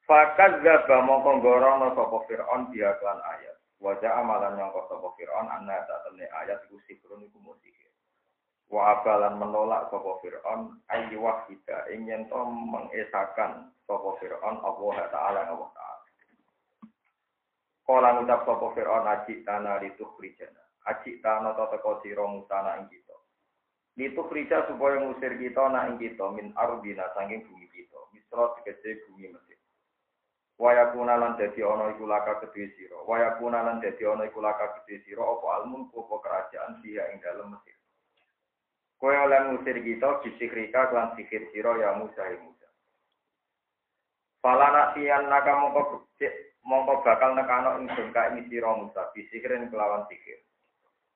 Fakat 0.05 0.61
zaba 0.61 1.01
mongko 1.09 1.41
gorono 1.41 1.97
sapa 1.97 2.21
Fir'aun 2.29 2.69
dia 2.69 2.93
klan 3.01 3.17
ayat. 3.17 3.57
Wajah 3.81 4.13
amalan 4.13 4.61
kau 4.77 4.85
sapa 4.93 5.09
Fir'aun 5.17 5.49
anna 5.49 5.89
tak 5.89 6.05
temne 6.05 6.29
ayat 6.45 6.69
iku 6.69 6.77
sikrun 6.85 7.25
iku 7.25 7.41
musihir. 7.41 7.89
Wa 8.69 9.01
abalan 9.01 9.41
menolak 9.41 9.89
sapa 9.89 10.21
Fir'aun 10.21 10.77
ayi 10.93 11.17
wahida 11.17 11.89
ingin 11.97 12.29
to 12.29 12.41
mengesakan 12.45 13.73
sapa 13.89 14.21
Fir'aun 14.21 14.61
Allah 14.61 14.97
Ta'ala 15.09 15.41
Allah 15.49 15.71
Ta'ala. 15.73 16.05
Kala 17.89 18.09
ngucap 18.21 18.41
sapa 18.45 18.67
Fir'aun 18.77 19.05
aji 19.09 19.49
tanah 19.49 19.81
litukhrijana 19.81 20.66
Aji 20.87 21.19
tano 21.19 21.51
to 21.59 21.67
teko 21.75 21.99
sira 22.03 22.23
musana 22.23 22.79
ing 22.79 22.87
kita. 22.87 23.17
Litu 23.99 24.23
krija 24.31 24.71
supaya 24.71 25.03
ngusir 25.03 25.35
kita 25.35 25.67
na 25.73 25.91
ing 25.91 25.99
kita 25.99 26.31
min 26.31 26.55
ardina 26.55 27.11
saking 27.19 27.43
bumi 27.49 27.67
kita. 27.75 27.99
Misra 28.15 28.55
tegese 28.61 29.03
bumi 29.11 29.35
Mesir. 29.35 29.59
Waya 30.57 30.95
kuna 30.95 31.21
lan 31.21 31.37
dadi 31.37 31.61
ana 31.61 31.91
iku 31.93 32.07
laka 32.09 32.41
kedue 32.41 32.71
sira. 32.79 32.97
Waya 33.05 33.35
kuna 33.37 33.67
lan 33.67 33.83
dadi 33.83 34.07
ana 34.07 34.25
iku 34.31 34.39
laka 34.41 34.79
kedue 34.81 35.03
sira 35.05 35.21
apa 35.21 35.47
almun 35.61 35.91
apa 35.91 36.15
kerajaan 36.23 36.81
dia 36.81 37.09
ing 37.13 37.19
dalem 37.21 37.53
Mesir. 37.53 37.77
Kowe 38.97 39.13
oleh 39.13 39.41
ngusir 39.53 39.77
kita 39.85 40.25
bisikrika 40.25 40.89
lan 40.89 41.13
sihir 41.19 41.53
sira 41.53 41.77
ya 41.77 41.93
Musa 42.01 42.25
ya 42.25 42.41
Musa. 42.41 42.69
Falana 44.41 44.97
tiyan 44.97 45.29
naka 45.29 45.53
mongko 45.53 46.09
mongko 46.65 47.05
bakal 47.05 47.37
nekano 47.37 47.77
ingsun 47.85 48.09
ka 48.17 48.33
ing 48.33 48.49
sira 48.49 48.73
Musa 48.73 49.13
bisikirin 49.13 49.69
kelawan 49.69 50.09
sikir. 50.09 50.41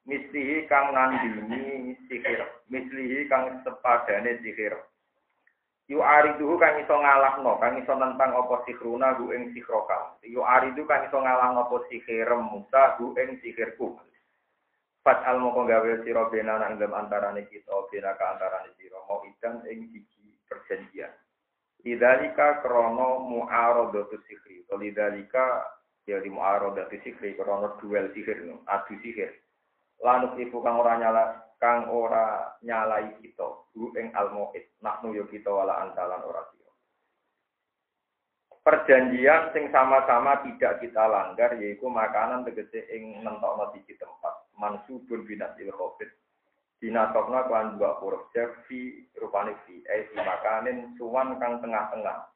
Mislihi 0.09 0.65
kang 0.65 0.97
nandini 0.97 1.93
sikir, 2.09 2.41
mislihi 2.73 3.29
kang 3.29 3.61
sepadane 3.61 4.41
sikir. 4.41 4.73
Yu 5.91 6.01
ariduhu 6.01 6.55
kang 6.57 6.79
iso 6.79 6.95
ngalahno, 6.95 7.59
kang 7.59 7.75
iso 7.83 7.93
nentang 7.99 8.31
apa 8.33 8.63
sikruna 8.63 9.19
hu 9.19 9.35
ing 9.35 9.51
sikroka. 9.51 10.17
Yu 10.23 10.41
aridu 10.41 10.87
kang 10.87 11.05
iso 11.05 11.19
ngalahno 11.19 11.67
apa 11.67 11.77
sikir 11.91 12.31
Musa 12.39 12.95
hu 12.97 13.13
ing 13.19 13.43
sikirku. 13.43 13.99
Fat 15.03 15.27
al 15.27 15.43
moko 15.43 15.67
gawe 15.67 16.05
sira 16.07 16.29
bena 16.31 16.61
nang 16.61 16.79
dalam 16.79 16.95
antarane 16.95 17.49
kita, 17.51 17.73
bena 17.91 18.15
ka 18.15 18.37
antarane 18.37 18.71
sira 18.79 19.01
mau 19.09 19.25
idan 19.27 19.65
ing 19.67 19.91
siji 19.91 20.37
perjanjian. 20.47 21.11
Lidalika 21.83 22.61
krono 22.61 23.25
mu'aradatu 23.27 24.21
sihri. 24.29 24.63
Lidalika 24.69 25.65
ya 26.05 26.21
di 26.21 26.29
mu'aradatu 26.29 27.01
sihri 27.01 27.33
krono 27.35 27.81
duel 27.81 28.13
sihir 28.13 28.45
no, 28.45 28.61
adu 28.69 28.95
sihir. 29.01 29.33
Lanuk 30.01 30.41
ibu 30.41 30.59
kang 30.65 30.81
ora 30.81 30.97
nyala 30.97 31.25
kang 31.61 31.93
ora 31.93 32.57
nyalai 32.65 33.21
kita, 33.21 33.69
hu 33.77 33.93
ing 33.97 34.13
almoid. 34.17 34.65
Nahnu 34.81 35.13
yo 35.13 35.29
kita 35.29 35.53
wala 35.53 35.85
antalan 35.85 36.25
ora. 36.25 36.41
Perjanjian 38.61 39.57
sing 39.57 39.73
sama-sama 39.73 40.45
tidak 40.45 40.85
kita 40.85 41.09
langgar 41.09 41.57
yaitu 41.57 41.89
makanan 41.89 42.45
tegese 42.45 42.85
ing 42.93 43.25
nentokno 43.25 43.73
siji 43.73 43.97
tempat. 43.97 44.53
Mansubun 44.61 45.25
binasil 45.25 45.73
khofit 45.73 46.13
Dinasokna 46.81 47.49
kelan 47.49 47.81
dua 47.81 47.97
huruf 48.05 48.29
fi 48.69 49.01
rupane 49.17 49.57
fi 49.65 49.81
eh 49.89 50.13
si 50.13 50.17
makanin 50.21 50.93
suwan 51.01 51.41
kang 51.41 51.65
tengah-tengah. 51.65 52.29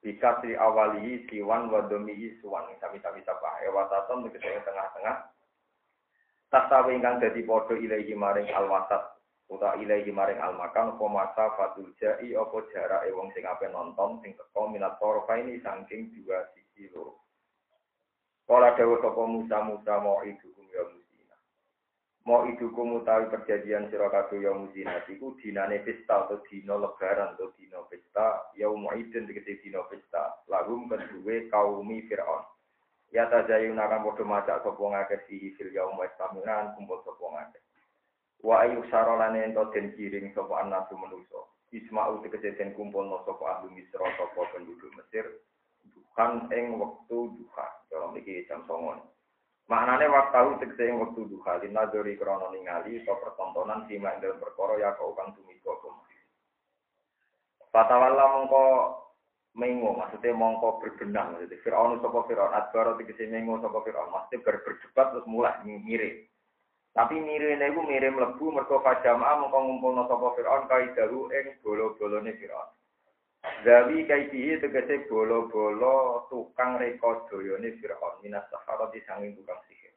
Bika 0.00 0.40
si 0.40 0.56
awalihi 0.56 1.28
siwan 1.28 1.68
wadomihi 1.68 2.40
suwan 2.40 2.72
sami-sami 2.80 3.20
sapa. 3.28 3.60
Ewataton 3.68 4.24
tegese 4.32 4.64
tengah-tengah. 4.64 5.28
Tasawi 6.56 6.96
ingkang 6.96 7.20
dadi 7.20 7.44
padha 7.44 7.76
ilahi 7.76 8.16
maring 8.16 8.48
alwasat 8.48 9.04
uta 9.52 9.76
ilahi 9.76 10.08
maring 10.08 10.40
almakan 10.40 10.96
apa 10.96 11.04
masa 11.04 11.52
fatul 11.52 11.92
jai 12.00 12.32
apa 12.32 12.56
jarak 12.72 13.04
wong 13.12 13.28
sing 13.36 13.44
ape 13.44 13.68
nonton 13.68 14.24
sing 14.24 14.32
teko 14.40 14.64
minat 14.72 14.96
ini 15.36 15.60
saking 15.60 16.16
dua 16.16 16.48
sisi 16.56 16.88
loro. 16.96 17.20
Kala 18.48 18.72
dawuh 18.72 19.04
sapa 19.04 19.20
Musa 19.28 19.68
Musa 19.68 20.00
mau 20.00 20.24
itu 20.24 20.48
ya 20.72 20.80
Musa 20.88 21.36
mau 22.24 22.48
itu 22.48 22.72
kumutawi 22.72 23.28
perjanjian 23.28 23.92
sira 23.92 24.08
kabeh 24.08 24.40
ya 24.40 24.56
muzinat 24.56 25.04
iku 25.12 25.36
dinane 25.36 25.84
pesta 25.84 26.24
atau 26.24 26.40
dina 26.48 26.80
lebaran 26.80 27.36
atau 27.36 27.52
dina 27.60 27.84
pesta 27.84 28.48
ya 28.56 28.72
idin 28.96 29.28
dikete 29.28 29.60
dina 29.60 29.84
pesta. 29.92 30.40
Lagum 30.48 30.88
kedue 30.88 31.52
kaumi 31.52 32.08
Fir'aun 32.08 32.55
ya 33.12 33.30
ta 33.30 33.42
jayu 33.46 33.74
nakam 33.74 34.02
podo 34.02 34.24
maca 34.24 34.62
sapa 34.62 34.82
ngake 34.82 35.16
sihi 35.28 35.54
fil 35.54 35.70
yaum 35.74 35.98
wa 35.98 36.06
tamunan 36.18 36.74
kumpul 36.74 37.02
sapa 37.06 37.24
ngake 37.32 37.58
wa 38.42 38.60
ayu 38.62 38.82
sarolane 38.90 39.44
ento 39.44 39.64
den 39.70 39.94
kiring 39.94 40.34
sapa 40.34 40.62
anasu 40.62 40.98
manusa 40.98 41.40
isma'u 41.74 42.22
tegese 42.22 42.54
kumpul 42.78 43.04
no 43.06 43.22
sapa 43.26 43.58
ahli 43.58 43.74
misra 43.74 44.06
sapa 44.16 44.40
penduduk 44.54 44.90
mesir 44.96 45.26
bukan 45.94 46.48
ing 46.54 46.80
wektu 46.80 47.34
duha. 47.36 47.66
Dalam 47.92 48.16
iki 48.16 48.46
jam 48.48 48.64
songon 48.64 49.02
maknane 49.66 50.06
waktu 50.08 50.62
tegese 50.62 50.88
ing 50.88 50.96
wektu 51.02 51.26
duha. 51.26 51.58
Linadori 51.60 52.16
krono 52.16 52.54
ningali 52.54 53.02
sapa 53.02 53.34
pertontonan 53.34 53.84
sima 53.90 54.14
ing 54.16 54.40
perkara 54.40 54.78
ya 54.78 54.94
kau 54.96 55.12
kang 55.12 55.34
tumiba 55.34 55.72
kumpul 55.82 56.04
Patawala 57.74 58.24
mongko 58.32 58.64
mengo 59.56 59.96
maksudnya 59.96 60.36
mongko 60.36 60.84
berbenang 60.84 61.32
maksudnya 61.32 61.58
Firaun 61.64 61.96
sapa 62.04 62.28
Firaun 62.28 62.52
adbaro 62.52 63.00
tegese 63.00 63.24
mengo 63.26 63.56
sapa 63.64 63.80
Firaun 63.82 64.12
maksudnya 64.12 64.44
ber 64.44 64.56
berdebat 64.62 65.06
terus 65.16 65.26
mulai 65.26 65.56
mirip. 65.64 66.28
Tapi 66.92 67.16
mirene 67.20 67.72
iku 67.72 67.80
mirip 67.84 68.12
mlebu 68.12 68.44
mergo 68.52 68.84
fajama'a 68.84 69.40
mongko 69.40 69.58
ngumpulno 69.64 70.02
sapa 70.06 70.36
Firaun 70.36 70.68
kaidahu 70.68 71.32
ing 71.32 71.56
bolo-bolone 71.64 72.36
Firaun. 72.36 72.68
Zawi 73.64 74.06
kaidihi 74.06 74.58
tegese 74.58 75.06
bolo-bolo 75.06 76.26
tukang 76.28 76.78
reka 76.82 77.26
doyone 77.30 77.78
Fir'aun 77.78 78.18
minas 78.22 78.46
sahara 78.50 78.90
disanging 78.90 79.38
tukang 79.38 79.58
sihir. 79.70 79.94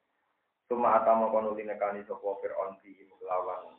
Suma 0.70 1.02
atama 1.02 1.34
kono 1.34 1.58
linekani 1.58 2.06
sapa 2.06 2.30
Fir'aun 2.42 2.78
di 2.86 2.94
lawan 3.26 3.74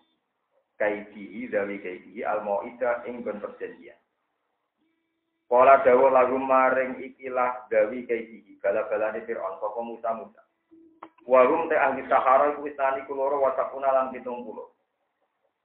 kaidihi 0.78 1.50
zawi 1.54 1.78
kaidihi 1.78 2.26
al-mau'idah 2.26 3.06
ing 3.06 3.22
perjanjian. 3.22 3.98
Kala 5.50 5.82
dawa 5.82 6.14
lagu 6.14 6.38
maring 6.38 7.02
ikilah 7.02 7.66
dawi 7.66 8.06
kaidihi 8.06 8.62
bala-balane 8.62 9.26
Fir'aun 9.26 9.58
sapa 9.58 9.80
Musa 9.82 10.10
Musa. 10.14 10.42
Warum 11.26 11.66
te 11.66 11.74
ahli 11.74 12.06
sahara 12.06 12.54
iku 12.54 12.70
istani 12.70 13.02
kuloro 13.10 13.42
wasakuna 13.42 13.90
lan 13.90 14.14
pitung 14.14 14.46
puluh. 14.46 14.70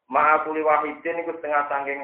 Ma'akuli 0.09 0.65
wahidin 0.65 1.21
iku 1.21 1.37
setengah 1.37 1.69
sangking 1.69 2.01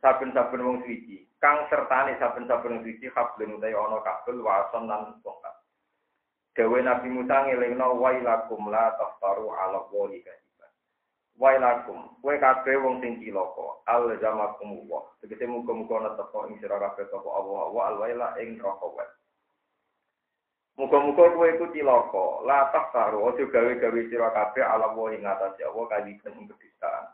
saben-saben 0.00 0.64
wong 0.64 0.80
suci 0.88 1.28
kang 1.44 1.68
sertane 1.68 2.16
saben-saben 2.16 2.80
suci 2.88 3.12
hablun 3.12 3.60
utawi 3.60 3.76
ana 3.76 4.00
kabel 4.00 4.40
wason 4.40 4.88
lan 4.88 5.20
tongkat 5.20 5.54
Dewe 6.56 6.80
Nabi 6.80 7.08
Musa 7.12 7.46
ngelingno 7.46 8.00
wailakum 8.00 8.72
la 8.72 8.96
taftaru 8.96 9.54
ala 9.54 9.86
wali. 9.92 10.24
Wailakum, 11.40 12.20
kowe 12.20 12.36
kabeh 12.36 12.76
wong 12.84 13.00
sing 13.00 13.16
cilaka, 13.24 13.80
al 13.88 14.12
zamakum 14.20 14.84
wa. 14.84 15.00
Tegese 15.24 15.48
muga-muga 15.48 16.12
teko 16.20 16.44
ing 16.52 16.60
sira 16.60 16.76
kabeh 16.76 17.08
sapa 17.08 17.28
Allah 17.32 17.64
wa 17.72 17.82
al 17.88 17.96
waila 17.96 18.36
ing 18.44 18.60
neraka 18.60 18.84
wa. 18.84 19.00
Muga-muga 20.76 21.32
kowe 21.32 21.48
iku 21.48 21.72
cilaka, 21.72 22.44
la 22.44 22.68
taftaru 22.76 23.24
aja 23.32 23.44
gawe-gawe 23.48 24.00
sira 24.12 24.28
kabeh 24.36 24.60
ala 24.68 24.92
wali 24.92 25.16
ngatasi 25.16 25.64
Allah 25.64 25.84
kadiban 25.88 26.36
ing 26.36 26.44
kedustaan. 26.52 27.08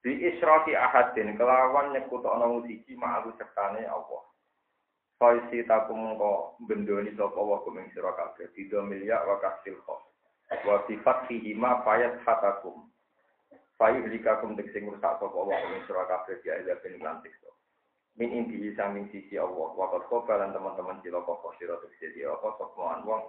Di 0.00 0.12
israki 0.32 0.72
ahadin 0.72 1.36
kelawan 1.36 1.92
nyekutokno 1.92 2.48
musiki 2.48 2.96
ma'alu 2.96 3.36
sertane 3.36 3.84
Allah. 3.84 4.24
Faisi 5.20 5.68
takum 5.68 6.16
ko 6.16 6.56
bendoni 6.64 7.12
sapa 7.12 7.36
wa 7.36 7.60
kuming 7.60 7.92
sira 7.92 8.16
kabeh 8.16 8.48
tiga 8.56 8.80
miliar 8.80 9.20
wa 9.28 9.36
kasil 9.36 9.76
khos. 9.84 10.00
Wa 10.64 10.80
fi 10.88 10.96
fathihi 11.04 11.52
ma 11.52 11.84
fayat 11.84 12.24
hatakum. 12.24 12.88
Fayu 13.78 14.02
likakum 14.10 14.58
tegese 14.58 14.82
ngrusak 14.82 15.22
sapa 15.22 15.30
wa 15.30 15.54
kuming 15.54 15.86
sira 15.86 16.02
kabeh 16.10 16.42
ya 16.42 16.58
ila 16.58 16.74
lantik 16.98 17.30
so. 17.38 17.54
Min 18.18 18.34
inti 18.34 18.74
samping 18.74 19.06
sisi 19.14 19.38
Allah. 19.38 19.70
Wa 19.78 19.86
qad 19.94 20.10
teman-teman 20.50 20.98
sila 21.06 21.22
kok 21.22 21.46
sira 21.62 21.78
tegese 21.86 22.26
apa 22.26 22.58
sapa 22.58 23.06
wong 23.06 23.22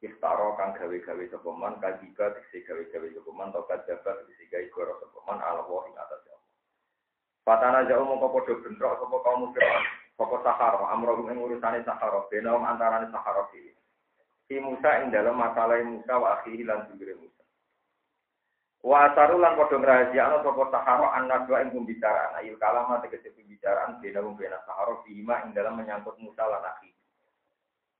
iftara 0.00 0.56
kang 0.56 0.72
gawe-gawe 0.80 1.24
sapa 1.28 1.50
man 1.52 1.76
kadiba 1.76 2.32
tegese 2.32 2.64
gawe-gawe 2.64 3.08
sapa 3.12 3.30
man 3.36 3.52
to 3.52 3.60
kadaba 3.68 4.10
tegese 4.24 4.44
gawe 4.48 4.66
goro 4.72 4.92
sapa 4.96 5.18
man 5.28 5.38
ala 5.44 5.60
wa 5.68 5.84
ing 5.84 5.96
atas 6.00 6.24
ya 6.24 6.36
Fatana 7.44 7.84
jauh 7.84 8.08
mongko 8.08 8.32
padha 8.32 8.56
bentrok 8.64 8.96
sapa 8.96 9.16
kaum 9.20 9.52
Fir'aun 9.52 9.84
sapa 10.16 10.36
Sahara 10.40 10.84
amro 10.96 11.20
ing 11.28 11.36
urusane 11.36 11.84
Sahara 11.84 12.24
benom 12.32 12.64
antarane 12.64 13.12
Sahara 13.12 13.44
iki 13.52 14.56
Musa 14.56 15.04
ing 15.04 15.12
dalam 15.12 15.36
masalah 15.36 15.84
Musa 15.84 16.16
wa 16.16 16.40
akhihi 16.40 16.64
lan 16.64 16.88
Wa 18.80 19.12
asaru 19.12 19.36
lan 19.36 19.60
padha 19.60 19.76
ngrahasiakno 19.76 20.40
sapa 20.40 20.64
Sahara 20.72 21.08
annadwa 21.20 21.60
ing 21.60 21.68
pembicaraan 21.74 22.40
ayil 22.40 22.56
kalama 22.56 23.00
tegese 23.04 23.28
pembicaraan 23.36 24.00
benom 24.00 24.36
bena 24.40 24.56
Sahara 24.64 25.04
fihima 25.04 25.44
ing 25.44 25.52
dalam 25.52 25.76
menyangkut 25.76 26.16
Musa 26.16 26.48
lan 26.48 26.64
akhihi 26.64 26.90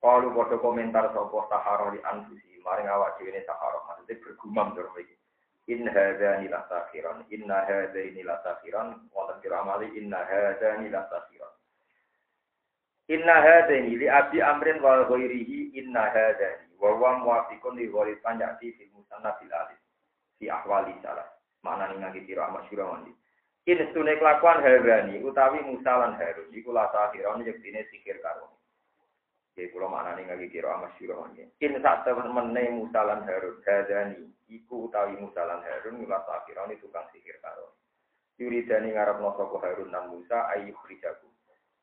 kalau 0.01 0.32
bodoh 0.32 0.57
komentar 0.65 1.12
sopo 1.12 1.44
sahara 1.52 1.93
di 1.93 2.01
anfusi, 2.01 2.57
maring 2.65 2.89
awak 2.89 3.20
dhewe 3.20 3.36
sahara, 3.44 3.85
maksudnya 3.85 4.16
bergumam 4.24 4.73
dalam 4.73 4.97
iki. 4.97 5.12
In 5.69 5.85
hadza 5.85 6.40
la 6.40 6.61
sakhiran, 6.73 7.28
inna 7.28 7.69
hadza 7.69 8.01
la 8.24 8.36
sakhiran, 8.40 8.97
wonten 9.12 9.36
kira 9.44 9.61
amali 9.61 9.93
inna 9.93 10.24
hadza 10.24 10.81
la 10.81 11.05
sakhiran. 11.05 11.52
Inna 13.12 13.36
hadza 13.44 13.77
li 13.77 14.09
abi 14.09 14.40
amrin 14.40 14.81
wal 14.81 15.05
ghairihi 15.05 15.77
inna 15.77 16.09
hadza 16.09 16.65
wa 16.81 16.97
huwa 16.97 17.20
muwafiqun 17.20 17.77
li 17.77 17.93
ghairi 17.93 18.16
panjati 18.24 18.73
fi 18.81 18.89
musanna 18.97 19.36
fil 19.36 19.52
fi 20.41 20.49
ahwali 20.49 20.97
salah. 21.05 21.29
Mana 21.61 21.93
ning 21.93 22.01
ngaki 22.01 22.25
kira 22.25 22.49
masyhur 22.49 22.89
mandi. 22.89 23.12
In 23.69 23.77
stune 23.93 24.17
kelakuan 24.17 24.65
hadani 24.65 25.21
utawi 25.21 25.61
musalan 25.61 26.17
harun 26.17 26.49
iku 26.57 26.73
la 26.73 26.89
sakhiran 26.89 27.45
yektine 27.45 27.85
sikir 27.93 28.17
karo. 28.25 28.49
Ya 29.61 29.69
kula 29.69 29.93
maknane 29.93 30.25
ngagi 30.25 30.49
kira 30.49 30.81
masyhur 30.81 31.21
ini. 31.37 31.45
In 31.61 31.77
sak 31.85 32.09
temene 32.09 32.81
musalan 32.81 33.29
Harun 33.29 33.61
hadani 33.61 34.33
iku 34.49 34.89
utawi 34.89 35.21
musalan 35.21 35.61
Harun 35.61 36.01
mila 36.01 36.25
sakirane 36.25 36.81
tukang 36.81 37.05
sihir 37.12 37.37
karo. 37.45 37.77
Yuridani 38.41 38.97
ngarepno 38.97 39.37
sapa 39.37 39.61
Harun 39.61 39.93
nan 39.93 40.09
Musa 40.17 40.49
ayu 40.57 40.73
khrijaku. 40.81 41.29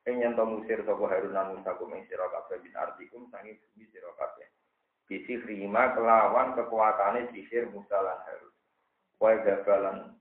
Ing 0.09 0.25
yen 0.25 0.34
musir 0.34 0.81
sapa 0.89 1.05
Harun 1.05 1.38
nan 1.38 1.53
Musa 1.53 1.77
kum 1.77 1.93
ing 1.93 2.09
sira 2.09 2.25
kabeh 2.34 2.57
bin 2.65 2.73
artikum 2.73 3.29
sangi 3.29 3.53
bumi. 3.53 3.85
Bisi 5.07 5.39
rima 5.39 5.95
kelawan 5.95 6.51
kekuatane 6.51 7.31
sihir 7.31 7.71
musalan 7.71 8.19
Harun. 8.27 8.55
Wae 9.23 9.39
gabalan 9.39 10.19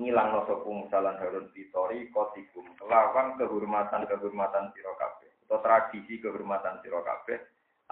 ngilang 0.00 0.32
no 0.32 0.40
sapa 0.48 0.64
musalan 0.64 1.20
Harun 1.20 1.52
fitori 1.52 2.08
kotikum 2.08 2.64
kelawan 2.80 3.36
kehormatan-kehormatan 3.36 4.72
sira 4.72 4.92
kabeh 4.96 5.30
atau 5.44 5.60
tradisi 5.60 6.24
kehormatan 6.24 6.80
sira 6.80 7.04
kabeh 7.04 7.36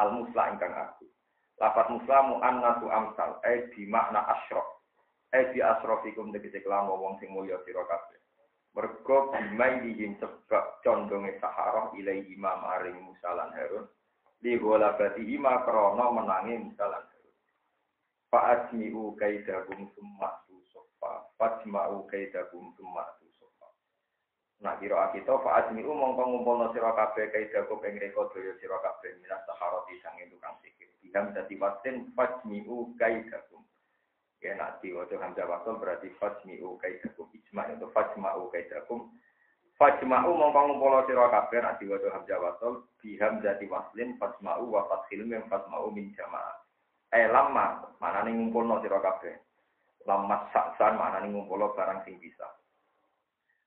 al 0.01 0.17
musla 0.17 0.57
ingkang 0.57 0.73
aku. 0.73 1.05
Lafat 1.61 1.89
musla 1.93 2.21
mu'annatu 2.25 2.89
amsal, 2.89 3.41
eh 3.45 3.69
di 3.77 3.85
makna 3.85 4.25
asrof. 4.25 4.85
Eh 5.33 5.53
di 5.53 5.61
asrofikum 5.61 6.33
tegese 6.33 6.65
kelam 6.65 6.89
wong 6.89 7.21
sing 7.21 7.29
mulya 7.33 7.61
sira 7.69 7.85
kabeh. 7.85 8.21
Mergo 8.77 9.33
bimai 9.33 9.85
dijin 9.85 10.21
sebab 10.21 10.85
condonge 10.85 11.37
saharoh 11.41 11.97
ilai 11.97 12.25
imam 12.29 12.61
aring 12.77 13.01
Musa 13.05 13.33
lan 13.33 13.53
Harun. 13.57 13.89
Li 14.45 14.53
berarti 14.61 15.23
ima 15.33 15.65
krono 15.65 16.13
menangi 16.13 16.61
Musa 16.61 16.85
lan 16.85 17.05
Harun. 17.09 17.37
Fa 18.29 18.41
asmi'u 18.53 19.17
kaidahum 19.17 19.89
summa 19.97 20.45
tusofa. 20.45 21.33
Fajma'u 21.41 22.05
kaidahum 22.05 22.75
summa 22.77 23.05
tusofa. 23.17 23.69
Nah 24.61 24.77
kira 24.77 25.09
kita 25.17 25.41
fa 25.41 25.65
asmi'u 25.65 25.89
mongko 25.89 26.23
ngumpulno 26.29 26.67
sira 26.77 26.93
kabeh 26.93 27.33
kaidaku 27.33 27.81
ing 27.89 27.97
reka 27.97 28.23
daya 28.37 28.53
sira 28.61 28.77
kabeh 28.85 29.17
minas 29.25 29.41
saharati 29.49 29.97
sange 30.05 30.29
tukang 30.29 30.57
sikir. 30.61 30.93
Bidang 31.01 31.33
dadi 31.33 31.57
wasin 31.57 32.13
fajmi'u 32.13 32.93
kaidahum. 33.01 33.65
Ya 34.45 34.53
nak 34.53 34.85
diwaca 34.85 35.17
hamzah 35.17 35.49
wasal 35.49 35.81
berarti 35.81 36.13
fajmi'u 36.21 36.77
kaidakum 36.77 37.25
ijma' 37.33 37.73
itu 37.73 37.89
fajma'u 37.89 38.53
kaidakum 38.53 39.09
fajma'u 39.77 40.33
mongko 40.33 40.61
ngumpul 40.73 41.05
sira 41.05 41.29
kabeh 41.29 41.61
nak 41.61 41.77
diwaca 41.77 42.09
hamzah 42.17 42.39
wasal 42.41 42.73
bi 43.01 43.21
hamzati 43.21 43.69
waslin 43.69 44.17
fajma'u 44.17 44.65
wa 44.73 44.89
fathil 44.89 45.29
mim 45.29 45.45
fajma'u 45.53 45.93
min 45.93 46.13
jamaah 46.17 46.57
eh 47.13 47.29
lama 47.31 47.87
manane 48.03 48.35
ngumpulno 48.35 48.83
sira 48.83 48.99
kabeh. 49.01 49.37
Lama 50.07 50.47
saksan 50.55 50.99
manane 50.99 51.31
ngumpul 51.31 51.61
barang 51.75 52.03
sing 52.07 52.19
bisa. 52.19 52.47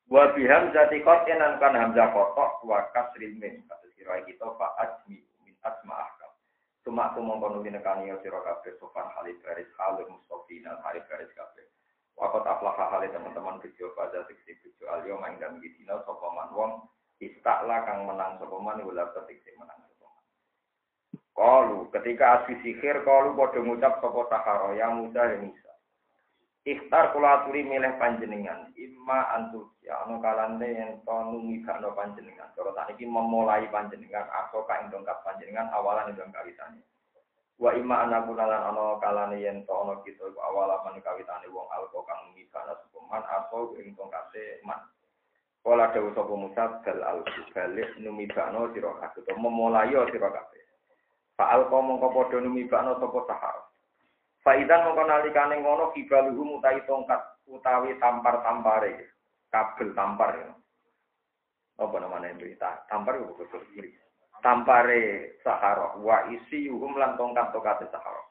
Wa 0.10 0.34
bi 0.34 0.49
hamzati 0.49 1.06
qatin 1.06 1.41
kan 1.61 1.73
hamzah 1.77 2.10
kotok 2.11 2.65
wa 2.65 2.90
kasril 2.91 3.38
mim 3.38 3.64
kata 3.69 3.88
sira 3.94 4.19
kita 4.26 4.48
fa 4.57 4.76
ajmi 4.81 5.22
min 5.45 5.56
asma'ah 5.61 6.18
Cuma 6.80 7.11
aku 7.11 7.19
mongko 7.22 7.60
nuli 7.60 7.69
nekani 7.76 8.10
yo 8.10 8.18
sira 8.23 8.40
sofan 8.80 9.07
halid 9.14 9.38
baris 9.44 9.68
halid 9.77 10.07
mustafina 10.10 10.80
halid 10.81 11.03
baris. 11.06 11.30
Wakot 12.19 12.43
aflaha 12.43 12.91
halid 12.91 13.15
teman-teman 13.15 13.63
bejo 13.63 13.95
pada 13.95 14.27
tiksi 14.27 14.59
bejo 14.59 14.91
alio 14.91 15.15
main 15.23 15.39
dan 15.39 15.55
bidina 15.63 16.03
sapa 16.03 16.27
man 16.35 16.51
wong 16.51 16.71
istakla 17.23 17.87
kang 17.87 18.03
menang 18.03 18.35
sapa 18.35 18.59
man 18.59 18.83
wala 18.83 19.07
tiksi 19.23 19.55
menang 19.55 19.79
sapa 19.87 20.03
man. 20.03 20.23
Kalu 21.31 21.79
ketika 21.95 22.43
asli 22.43 22.59
sihir 22.59 23.07
kalu 23.07 23.39
padha 23.39 23.63
ngucap 23.63 24.03
sapa 24.03 24.21
sahara 24.27 24.75
ya 24.75 24.91
Musa 24.91 25.31
ya 25.31 25.39
Musa. 25.39 25.71
Ikhtar 26.67 27.15
kula 27.15 27.39
aturi 27.39 27.63
milih 27.63 27.95
panjenengan 27.95 28.67
imma 28.75 29.39
antu 29.39 29.71
ya 29.79 30.03
anu 30.03 30.19
kalane 30.19 30.67
yen 30.75 30.99
to 31.07 31.15
numibakno 31.23 31.95
panjenengan. 31.95 32.51
Cara 32.51 32.75
tak 32.75 32.99
memulai 32.99 33.63
panjenengan 33.71 34.27
aso 34.27 34.67
ka 34.67 34.75
ing 34.83 34.91
dongkap 34.91 35.23
panjenengan 35.23 35.71
awalan 35.71 36.11
ing 36.11 36.35
kawitane. 36.35 36.83
Wa 37.60 37.76
imma 37.76 38.07
anaku 38.07 38.40
nalan 38.40 38.72
ana 38.72 38.95
kalane 39.03 39.44
yen 39.44 39.68
to 39.68 39.73
ana 39.76 39.99
kita 40.07 40.23
iku 40.31 40.40
awala 40.40 40.80
man 40.88 40.95
kawitane 41.03 41.44
wong 41.52 41.68
alko 41.68 42.07
kang 42.07 42.31
mibakno 42.31 42.72
sukuman 42.88 43.19
aso 43.19 43.76
ing 43.76 43.91
dongkape 43.99 44.64
man. 44.64 44.80
Kala 45.60 45.91
dawuh 45.91 46.15
sapa 46.15 46.34
Musa 46.40 46.80
dal 46.88 47.03
al 47.03 47.19
balik 47.52 47.99
numibakno 47.99 48.72
sira 48.72 48.95
kabeh 49.03 49.36
memulai 49.36 49.91
sira 49.91 50.31
kabeh. 50.31 50.64
Fa'al 51.36 51.68
mongko 51.68 52.07
padha 52.15 52.40
numibakno 52.40 52.95
sapa 52.95 53.19
sahara. 53.27 53.64
Faidan 54.40 54.88
mongko 54.88 55.03
nalikane 55.03 55.60
ngono 55.60 55.91
kibaluhu 55.91 56.41
mutai 56.48 56.80
tongkat 56.88 57.44
utawi 57.44 57.91
tampar-tampare 57.99 59.19
kabel 59.52 59.91
tampar. 59.91 60.31
Apa 61.76 61.95
namanya 61.99 62.40
berita? 62.40 62.88
Tampar 62.88 63.19
itu 63.19 63.36
betul 63.36 63.68
betul 63.68 64.09
Tampare 64.39 65.35
sahara 65.43 65.95
wa 65.99 66.27
isi 66.31 66.67
yuhum 66.71 66.95
lan 66.95 67.17
tongkat 67.19 67.51
tongkat 67.51 67.87
sahara. 67.91 68.23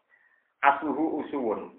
Asuhu 0.64 1.22
usuwun. 1.24 1.78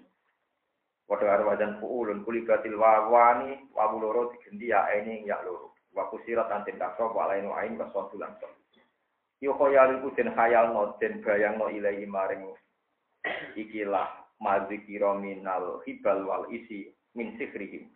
Padha 1.10 1.26
karo 1.26 1.50
wajan 1.50 1.82
fuulun 1.82 2.22
kulibatil 2.22 2.78
wawani 2.78 3.66
wa 3.74 3.90
loro 3.98 4.30
digendi 4.30 4.70
ya 4.70 4.86
ini 4.94 5.26
ya 5.26 5.42
loro. 5.42 5.74
Wa 5.90 6.06
kusirat 6.06 6.46
antin 6.54 6.78
kasro 6.78 7.10
wa 7.10 7.26
lainu 7.34 7.50
ain 7.58 7.74
wa 7.74 7.90
sotu 7.90 8.14
lan 8.14 8.30
so. 8.38 8.46
Yo 9.42 9.58
khayal 9.58 9.98
iku 9.98 10.14
den 10.14 10.30
khayal 10.38 10.70
no 10.70 10.94
den 11.02 11.18
bayang 11.26 11.58
no 11.58 11.66
ilahi 11.66 12.06
maring 12.06 12.46
ikilah 13.58 14.06
mazikira 14.38 15.18
minal 15.18 15.82
hibal 15.82 16.22
wal 16.30 16.44
isi 16.54 16.94
min 17.18 17.34
sikrihim. 17.42 17.90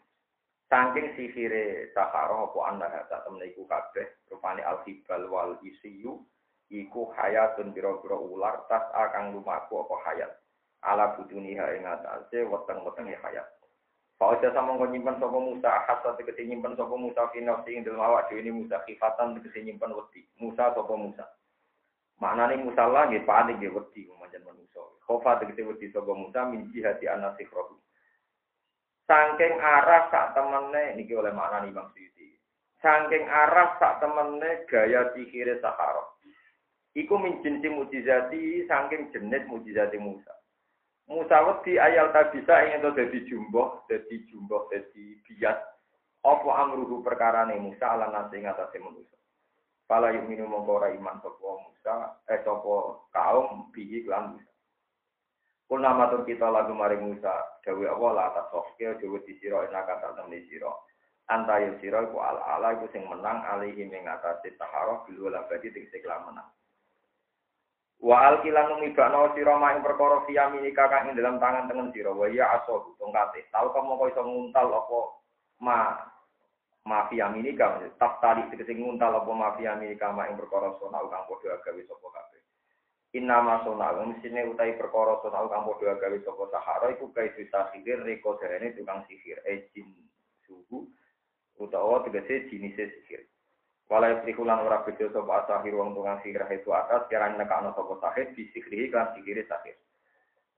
Saking 0.73 1.13
sihire 1.15 1.93
sahara 1.93 2.49
apa 2.49 2.59
anda 2.67 2.89
tak 3.07 3.29
temen 3.29 3.45
iku 3.45 3.69
kabeh 3.69 4.09
rupane 4.33 4.65
al-hibal 4.65 5.29
wal 5.29 5.53
isiyu 5.61 6.25
iku 6.73 7.13
hayatun 7.13 7.77
pira-pira 7.77 8.17
ular 8.17 8.65
tas 8.67 8.89
akan 8.97 9.37
lumaku 9.37 9.85
apa 9.85 9.97
hayat. 10.09 10.33
Ala 10.85 11.17
buduniha 11.17 11.81
ing 11.81 11.85
atase 11.85 12.45
weteng-wetenge 12.49 13.17
hayat. 13.21 13.47
Fauja 14.15 14.49
sama 14.55 14.79
kau 14.79 14.87
nyimpan 14.87 15.19
sopo 15.19 15.43
Musa, 15.43 15.85
hasa 15.91 16.15
tegesi 16.15 16.47
nyimpan 16.47 16.79
sopo 16.79 16.95
Musa 16.95 17.27
final 17.35 17.67
sing 17.67 17.83
dalam 17.83 17.99
awak 17.99 18.31
ini 18.31 18.49
Musa 18.55 18.79
kifatan 18.87 19.35
tegesi 19.37 19.67
nyimpan 19.67 19.91
wedi. 19.91 20.23
Musa 20.39 20.71
sopo 20.71 20.95
Musa. 20.95 21.27
Maknane 22.23 22.63
Musa 22.63 22.87
lah 22.87 23.11
nggih 23.11 23.27
panik 23.27 23.59
nggih 23.59 23.75
wedi 23.75 24.07
manjen 24.15 24.47
manusa. 24.47 24.81
Khofa 25.03 25.43
tegesi 25.43 25.67
wedi 25.67 25.91
sopo 25.91 26.15
Musa 26.15 26.47
min 26.47 26.71
jihati 26.71 27.11
anasikhrohu. 27.11 27.75
Sangking 29.05 29.61
arah 29.61 30.09
sak 30.09 30.33
temene 30.33 30.97
niki 30.97 31.13
oleh 31.13 31.29
makna 31.37 31.69
Imam 31.69 31.93
Suyuti. 31.93 32.41
Sangking 32.81 33.29
arah 33.29 33.77
sak 33.77 34.01
temene 34.01 34.65
gaya 34.65 35.13
sihire 35.13 35.61
Sahara. 35.61 36.05
Iku 36.95 37.19
min 37.19 37.43
mujizati 37.43 38.65
sangking 38.71 39.11
jenis 39.11 39.45
mujizati 39.51 39.99
Musa. 39.99 40.31
Musa 41.05 41.37
wedi 41.45 41.77
ayal 41.77 42.17
tak 42.17 42.33
bisa 42.33 42.65
ingin 42.65 42.81
to 42.81 42.97
dadi 42.97 43.29
jumboh, 43.29 43.85
dadi 43.91 44.25
jumboh, 44.31 44.71
dadi 44.73 45.21
bias. 45.27 45.59
Apa 46.25 46.51
amruhu 46.65 47.05
perkarane 47.05 47.61
Musa 47.61 47.93
ala 47.93 48.09
nasi 48.09 48.41
ngatasi 48.41 48.81
manusia. 48.81 49.21
Pala 49.85 50.17
yuk 50.17 50.25
minum 50.25 50.49
mongkora 50.49 50.97
iman 50.97 51.21
sopo 51.21 51.61
Musa, 51.61 52.25
eh 52.33 52.41
sopo 52.41 53.05
kaum 53.13 53.69
bihi 53.69 54.09
Musa. 54.09 54.54
Kuna 55.65 55.97
matur 55.97 56.29
kita 56.29 56.53
lagu 56.53 56.77
maring 56.77 57.09
Musa, 57.09 57.33
dawe 57.65 57.85
Allah 57.89 58.11
la 58.13 58.25
atas 58.29 58.53
sofke, 58.53 58.85
dawe 59.01 59.19
di 59.25 59.33
siro 59.41 59.65
ina 59.65 59.81
kata 59.89 60.13
temni 60.13 60.45
siro. 60.45 60.85
Antayo 61.25 61.81
siro 61.81 62.05
iku 62.05 62.21
ala 62.21 62.41
ala 62.53 62.77
iku 62.77 62.85
sing 62.93 63.09
menang 63.09 63.41
alihi 63.49 63.89
mengatasi 63.89 64.61
taharoh 64.61 65.09
bilu 65.09 65.33
labadi 65.33 65.73
tingsi 65.73 66.05
kelam 66.05 66.29
menang. 66.29 66.45
Wa 67.97 68.29
al 68.29 68.45
kilan 68.45 68.77
numibakno 68.77 69.33
siro 69.33 69.57
maing 69.57 69.81
perkara 69.81 70.21
fiyamini 70.29 70.69
kakak 70.77 71.09
ing 71.09 71.17
dalam 71.17 71.41
tangan 71.41 71.65
tengen 71.65 71.89
siro. 71.97 72.13
Wa 72.13 72.29
iya 72.29 72.61
aso 72.61 72.93
tongkate. 73.01 73.49
Tahu 73.49 73.73
kamu 73.73 73.97
kau 73.97 74.11
iso 74.13 74.21
nguntal 74.21 74.69
apa 74.69 74.99
ma 75.65 75.77
ma 76.85 77.09
fiyamini 77.09 77.57
kamu. 77.57 77.89
Tak 77.97 78.21
tali 78.21 78.45
tegesi 78.53 78.77
nguntal 78.77 79.17
apa 79.17 79.33
ma 79.33 79.57
fiyamini 79.57 79.97
kamu 79.97 80.29
ing 80.29 80.37
perkara 80.37 80.77
sona 80.77 81.01
ukang 81.01 81.25
podo 81.25 81.49
agawe 81.49 81.81
sopo 81.89 82.13
kabeh. 83.15 83.23
Inna 83.23 83.43
masona 83.43 83.93
mesine 84.07 84.43
utai 84.51 84.75
perkara 84.75 85.23
sona 85.23 85.47
kang 85.49 85.67
padha 85.67 85.95
gawe 85.95 86.19
sapa 86.25 86.45
sahara 86.51 86.91
iku 86.91 87.13
kae 87.15 87.31
sihir 87.39 88.03
reko 88.03 88.39
derene 88.43 88.75
tukang 88.75 89.07
sihir 89.07 89.39
ejin 89.47 89.95
suhu 90.47 90.87
utawa 91.59 92.03
tegese 92.05 92.51
jenis 92.51 92.75
sihir. 92.75 93.23
Walai 93.89 94.19
trikulan 94.25 94.67
ora 94.67 94.83
beda 94.83 95.07
sapa 95.13 95.47
sahir 95.47 95.75
wong 95.75 95.95
tukang 95.95 96.19
sihir 96.27 96.43
itu 96.51 96.71
atas 96.75 97.07
kira 97.07 97.31
nekakno 97.31 97.71
sapa 97.79 97.95
sahir 98.03 98.35
disihri 98.35 98.91
kan 98.91 99.15
sihir 99.15 99.47
sahir. 99.47 99.79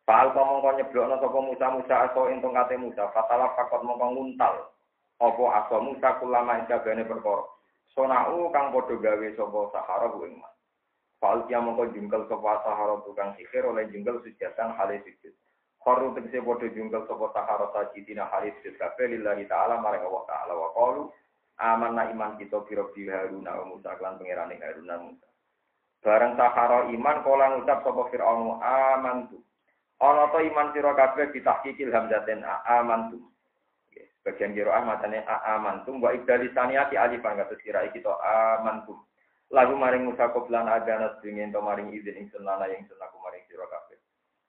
Fal 0.07 0.33
mongko 0.33 0.81
nyeblokno 0.81 1.21
sapa 1.21 1.39
Musa 1.45 1.67
Musa 1.77 1.95
aso 2.09 2.31
entung 2.33 2.57
kate 2.57 2.81
Musa 2.81 3.13
fatala 3.13 3.53
fakot 3.53 3.85
mongko 3.85 4.07
nguntal 4.17 4.55
apa 5.21 5.45
aso 5.61 5.77
Musa 5.85 6.17
kulama 6.23 6.57
ing 6.57 6.65
kabehane 6.71 7.05
perkara. 7.05 7.45
Sonau 7.93 8.49
kang 8.49 8.73
padha 8.73 8.97
gawe 8.97 9.29
sapa 9.37 9.61
sahara 9.77 10.09
kuwi 10.09 10.56
Fal 11.27 11.43
kia 11.51 11.59
mongko 11.59 11.91
jungkel 11.91 12.23
sopo 12.31 12.47
sahara 12.63 13.03
tukang 13.03 13.35
sihir 13.35 13.67
oleh 13.67 13.91
jungkel 13.91 14.23
sujatan 14.23 14.79
halis 14.79 15.03
sujud. 15.03 15.35
Khoru 15.83 16.15
tegese 16.15 16.39
bodoh 16.39 16.71
jungkel 16.71 17.03
sopo 17.11 17.35
sahara 17.35 17.67
sajidina 17.75 18.31
halis 18.31 18.55
sujud 18.63 18.79
kafe 18.79 19.11
lillahi 19.11 19.43
ta'ala 19.51 19.83
marang 19.83 20.07
Allah 20.07 20.23
ta'ala 20.31 20.55
wa 20.55 20.71
qalu 20.71 21.11
amanna 21.59 22.15
iman 22.15 22.39
kita 22.39 22.63
bi 22.63 23.11
Haruna 23.11 23.59
wa 23.59 23.75
Musa 23.75 23.99
klan 23.99 24.23
pangerane 24.23 24.55
Haruna 24.63 25.03
Musa. 25.03 25.27
Bareng 25.99 26.39
sahara 26.39 26.95
iman 26.95 27.17
kala 27.27 27.47
ngucap 27.59 27.79
sopo 27.83 28.07
Fir'aun 28.07 28.63
amantu. 28.63 29.43
Ana 29.99 30.31
to 30.31 30.39
iman 30.47 30.71
sira 30.79 30.95
kabeh 30.95 31.35
ditahkikil 31.35 31.91
hamzaten 31.91 32.47
amantu. 32.71 33.19
Bagian 34.23 34.55
kira 34.55 34.79
ah 34.79 34.87
matane 34.87 35.27
amantum 35.27 35.99
wa 35.99 36.15
ibdalisaniati 36.15 36.95
alifan 36.95 37.35
kados 37.35 37.59
kira 37.67 37.83
iki 37.91 37.99
to 37.99 38.15
amantum. 38.15 39.03
Lagu 39.55 39.79
maring 39.79 40.11
Musa 40.11 40.35
koplan 40.35 40.67
agana 40.67 41.15
sedingin 41.19 41.55
to 41.55 41.63
maring 41.63 41.95
izin 41.95 42.19
ing 42.19 42.27
senana 42.35 42.67
yang 42.67 42.83
senaku 42.91 43.15
maring 43.23 43.47
sira 43.47 43.63
kabeh. 43.71 43.99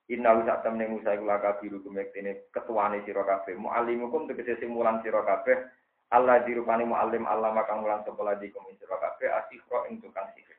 Inna 0.10 0.34
usak 0.41 0.65
temne 0.65 0.90
Musa 0.90 1.14
iku 1.14 1.30
laka 1.30 1.61
biru 1.61 1.86
kumektene 1.86 2.49
ketuane 2.49 3.06
sira 3.06 3.22
kabeh. 3.22 3.53
Muallimukum 3.53 4.26
tegese 4.26 4.57
sing 4.57 4.74
mulang 4.74 5.06
sira 5.06 5.22
kabeh. 5.22 5.69
Allah 6.10 6.41
dirupani 6.48 6.88
muallim 6.88 7.28
Allah 7.30 7.53
makang 7.53 7.84
mulang 7.84 8.02
sekolah 8.07 8.41
di 8.41 8.49
kum 8.49 8.65
sira 8.80 8.98
kabeh 8.98 9.28
asihro 9.28 9.86
ing 9.91 10.02
tukang 10.02 10.26
sihir. 10.34 10.57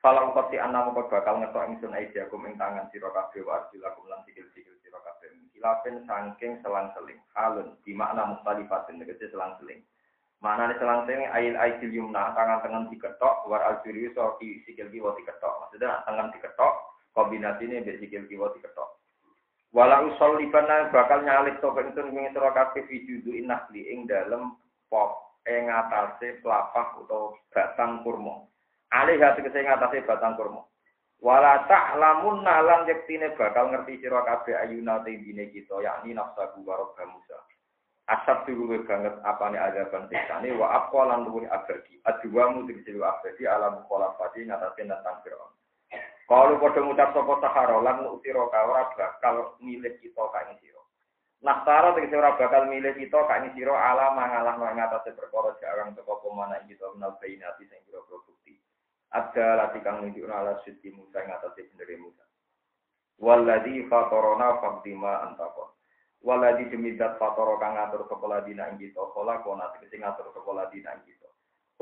Falau 0.00 0.32
kosi 0.32 0.56
anak 0.56 0.90
mau 0.90 1.04
bakal 1.04 1.38
ngetok 1.38 1.68
ingsun 1.68 1.92
aidiakum 1.94 2.48
ing 2.48 2.56
tangan 2.56 2.88
sira 2.90 3.12
kabeh 3.12 3.44
wa 3.44 3.60
arjulakum 3.60 4.08
lan 4.08 4.24
sikil-sikil 4.24 4.72
sira 4.80 4.98
kabeh. 5.04 5.28
Kilafin 5.52 6.00
saking 6.08 6.64
selang-seling. 6.64 7.20
Halun 7.36 7.76
di 7.84 7.92
makna 7.92 8.24
mukhtalifatin 8.24 9.04
tegese 9.04 9.28
selang-seling. 9.28 9.84
Mana 10.42 10.66
nih 10.66 10.74
selang-seling 10.82 11.30
ail 11.30 11.54
aidil 11.54 11.94
yumna 11.94 12.34
tangan 12.34 12.58
tangan 12.66 12.90
diketok 12.90 13.46
war 13.46 13.62
aljuri 13.62 14.10
so 14.10 14.34
ki 14.42 14.66
sikil 14.66 14.90
kiwa 14.90 15.14
diketok. 15.14 15.54
Maksudnya 15.62 16.02
tangan 16.02 16.34
diketok 16.34 16.98
kombinasi 17.14 17.70
ini 17.70 17.86
be 17.86 17.94
sikil 18.02 18.26
kiwa 18.26 18.50
diketok. 18.50 18.98
Walau 19.70 20.10
solibana 20.18 20.90
bakal 20.90 21.22
nyalip 21.22 21.62
to 21.62 21.70
ingsun 21.70 22.10
ing 22.10 22.34
sira 22.34 22.50
kabeh 22.58 22.82
fi 22.90 23.06
juduin 23.06 23.46
nakli 23.46 23.86
ing 23.86 24.10
dalem 24.10 24.58
pok 24.90 25.38
ing 25.46 25.70
atase 25.70 26.42
pelapah 26.42 26.98
utawa 26.98 27.38
batang 27.54 28.02
kurma. 28.02 28.42
Alih 28.90 29.22
hati 29.22 29.46
kese 29.46 29.62
ngatasi 29.62 30.02
batang 30.04 30.34
kurma. 30.34 30.66
Wala 31.22 31.70
ta'lamun 31.70 32.42
nalan 32.42 32.90
yektine 32.90 33.30
bakal 33.38 33.70
ngerti 33.70 34.02
sira 34.02 34.26
kabeh 34.26 34.58
ayuna 34.58 35.06
dine 35.06 35.54
kita 35.54 35.78
yakni 35.78 36.18
nafsa 36.18 36.50
wa 36.66 36.74
rabba. 36.82 37.06
Asap 38.12 38.44
dulu 38.44 38.76
banget 38.84 39.16
apane 39.24 39.56
azaban 39.56 40.04
siksane 40.12 40.52
wa 40.60 40.84
aqwalan 40.84 41.24
luwih 41.24 41.48
abadi. 41.48 41.96
Adwa 42.04 42.52
mu 42.52 42.68
dikisilu 42.68 43.00
abadi 43.00 43.48
ala 43.48 43.72
mukhalafati 43.72 44.44
ngatasi 44.44 44.84
tentang 44.84 45.24
Fir'aun. 45.24 45.52
Kalau 46.28 46.60
padha 46.60 46.80
ngucap 46.80 47.08
sapa 47.16 47.34
sahara 47.40 47.76
lan 47.80 48.08
utira 48.12 48.44
ka 48.52 48.60
ora 48.68 48.84
bakal 48.96 49.56
milih 49.64 49.96
kita 50.00 50.24
kae 50.32 50.54
sira. 50.60 50.80
Nah, 51.42 51.60
tara 51.66 51.92
tegese 51.96 52.16
ora 52.16 52.36
bakal 52.36 52.68
milih 52.68 52.96
kita 52.96 53.20
kae 53.28 53.48
sira 53.56 53.74
ala 53.74 54.12
mangalah 54.12 54.56
nang 54.60 54.92
perkara 55.02 55.56
jarang 55.60 55.96
teko 55.96 56.20
pemana 56.20 56.60
kita 56.68 56.88
menal 56.96 57.16
bainati 57.16 57.64
sing 57.68 57.80
kira 57.88 58.00
bukti 58.08 58.56
ada 59.12 59.60
lati 59.60 59.84
kang 59.84 60.00
nunjukna 60.00 60.32
ala 60.40 60.56
sidki 60.64 60.88
Musa 60.96 61.20
yang 61.20 61.36
atas 61.36 61.52
beneré 61.52 62.00
Musa. 62.00 62.24
Waladhi 63.20 63.84
fatorona 63.92 64.56
faktima 64.64 65.28
antakon. 65.28 65.68
Waladhi 66.22 66.70
demi 66.70 66.94
dat 66.94 67.18
fatoro 67.18 67.58
kang 67.58 67.74
ngatur 67.74 68.06
kepala 68.06 68.46
dina 68.46 68.70
ing 68.70 68.78
kita, 68.78 69.10
kola 69.10 69.42
kona 69.42 69.74
tegesi 69.74 69.98
ngatur 69.98 70.30
kepala 70.30 70.70
dina 70.70 70.94
ing 70.94 71.02
kita. 71.02 71.26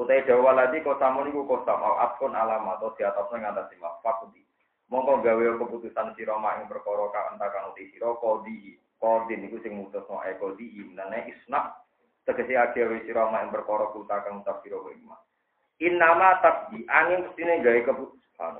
Utai 0.01 0.25
dawa 0.25 0.57
waladhi 0.57 0.81
kau 0.81 0.97
samun 0.97 1.29
iku 1.29 1.45
kau 1.45 1.61
sama 1.69 2.01
afkon 2.09 2.33
alam 2.33 2.65
atau 2.73 2.97
di 2.97 3.05
atasnya 3.05 3.37
ngatasi 3.37 3.77
fakudi. 4.01 4.41
Mongko 4.89 5.21
gawe 5.21 5.45
keputusan 5.61 6.17
sira 6.17 6.41
mak 6.41 6.65
ing 6.65 6.73
perkara 6.73 7.13
ka 7.13 7.21
antakan 7.37 7.77
uti 7.77 7.93
sira 7.93 8.17
kodi. 8.17 8.81
Kodin 8.97 9.45
iku 9.45 9.61
sing 9.61 9.77
mutusno 9.77 10.25
e 10.25 10.33
kodi 10.41 10.89
nane 10.97 11.29
isnak 11.29 11.85
tegesi 12.25 12.57
akhir 12.57 13.05
sira 13.05 13.29
mak 13.29 13.45
ing 13.45 13.53
perkara 13.53 13.93
kuta 13.93 14.25
kang 14.25 14.41
utak 14.41 14.65
sira 14.65 14.81
Innama 15.81 16.41
takdi 16.41 16.85
angin 16.89 17.29
mestine 17.29 17.61
gawe 17.61 17.81
keputusan. 17.89 18.57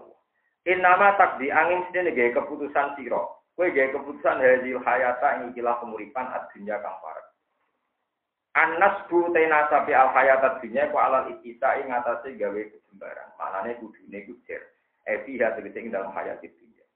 Innama 0.69 1.17
takdi 1.17 1.49
angin 1.49 1.89
mestine 1.89 2.13
gawe 2.13 2.31
keputusan 2.37 3.01
sira. 3.01 3.40
Kowe 3.61 3.69
gawe 3.77 3.93
keputusan 3.93 4.41
hadil 4.41 4.81
hayata 4.81 5.37
ing 5.37 5.53
ikilah 5.53 5.77
kemuripan 5.85 6.33
adunya 6.33 6.81
kang 6.81 6.97
parek. 7.05 7.29
Anas 8.57 9.05
bu 9.05 9.29
tena 9.37 9.69
sapi 9.69 9.93
al 9.93 10.17
hayata 10.17 10.65
dunya 10.65 10.89
ku 10.89 10.97
alal 10.97 11.29
ikita 11.29 11.77
ing 11.85 11.93
atase 11.93 12.41
gawe 12.41 12.57
kejembaran. 12.57 13.29
Manane 13.37 13.77
kudune 13.77 14.25
ku 14.25 14.41
jer. 14.49 14.65
Evi 15.05 15.37
hati 15.45 15.61
ing 15.77 15.93
dalam 15.93 16.09
hayat 16.17 16.41
dunya. 16.41 16.89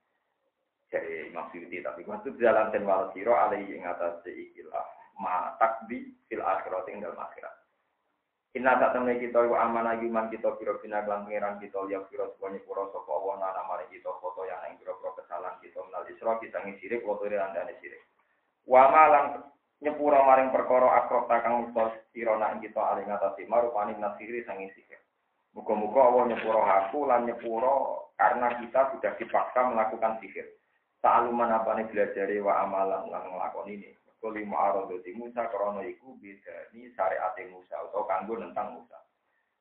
Jadi 0.89 1.37
maksudnya 1.37 1.93
tapi 1.93 2.09
maksud 2.09 2.33
jalan 2.41 2.73
ten 2.73 2.89
wal 2.89 3.13
siro 3.13 3.37
alai 3.37 3.61
ing 3.69 3.85
atase 3.85 4.33
ikilah 4.33 4.89
ma 5.21 5.61
takdi 5.61 6.17
fil 6.33 6.41
akhirat 6.41 6.89
ing 6.89 7.05
dalam 7.05 7.21
akhirat. 7.21 7.61
Inna 8.55 8.79
tak 8.79 8.95
temen 8.95 9.19
kita 9.19 9.51
iku 9.51 9.59
amanah 9.59 9.99
iman 9.99 10.31
kita 10.31 10.55
biro 10.63 10.79
bina 10.79 11.03
kelan 11.03 11.27
pengiran 11.27 11.59
kita 11.59 11.75
liya 11.91 12.07
biro 12.07 12.31
semuanya 12.39 12.63
pura 12.63 12.87
sopa 12.95 13.11
Allah 13.11 13.35
nana 13.43 13.67
mari 13.67 13.83
kita 13.91 14.15
foto 14.23 14.47
yang 14.47 14.63
yang 14.71 14.79
biro 14.79 14.95
biro 15.03 15.11
kesalahan 15.19 15.59
kita 15.59 15.74
menal 16.05 16.13
isra 16.13 16.37
kita 16.37 16.59
ngisirik 16.61 17.01
foto 17.01 17.25
ini 17.25 17.41
anda 17.41 17.65
sirik. 17.81 18.05
Wa 18.69 18.93
malang 18.93 19.49
nyepura 19.81 20.21
maring 20.21 20.53
perkara 20.53 21.05
akrok 21.05 21.29
takang 21.29 21.65
musta 21.65 21.97
sirona 22.13 22.53
kita 22.61 22.81
aling 22.81 23.09
ngatasi 23.09 23.49
marupani 23.49 23.97
nasiri 23.97 24.45
sangi 24.45 24.69
sihir. 24.77 25.01
Muka-muka 25.57 26.01
Allah 26.05 26.25
nyepura 26.29 26.61
aku 26.85 27.09
lan 27.09 27.25
nyepura 27.25 28.05
karena 28.21 28.49
kita 28.61 28.81
sudah 28.93 29.13
dipaksa 29.17 29.61
melakukan 29.73 30.21
sihir. 30.21 30.45
Apa 31.05 31.77
nih 31.77 31.89
belajar 31.93 32.29
wa 32.41 32.65
amalan 32.65 33.13
lan 33.13 33.29
ngelakon 33.29 33.69
ini 33.69 33.93
kuli 34.25 34.41
ma'arodoti 34.49 35.13
Musa 35.13 35.53
krono 35.53 35.85
iku 35.85 36.17
bidani 36.17 36.89
syariat 36.97 37.37
Musa 37.53 37.77
atau 37.77 38.09
kanggo 38.09 38.41
tentang 38.41 38.73
Musa. 38.81 38.97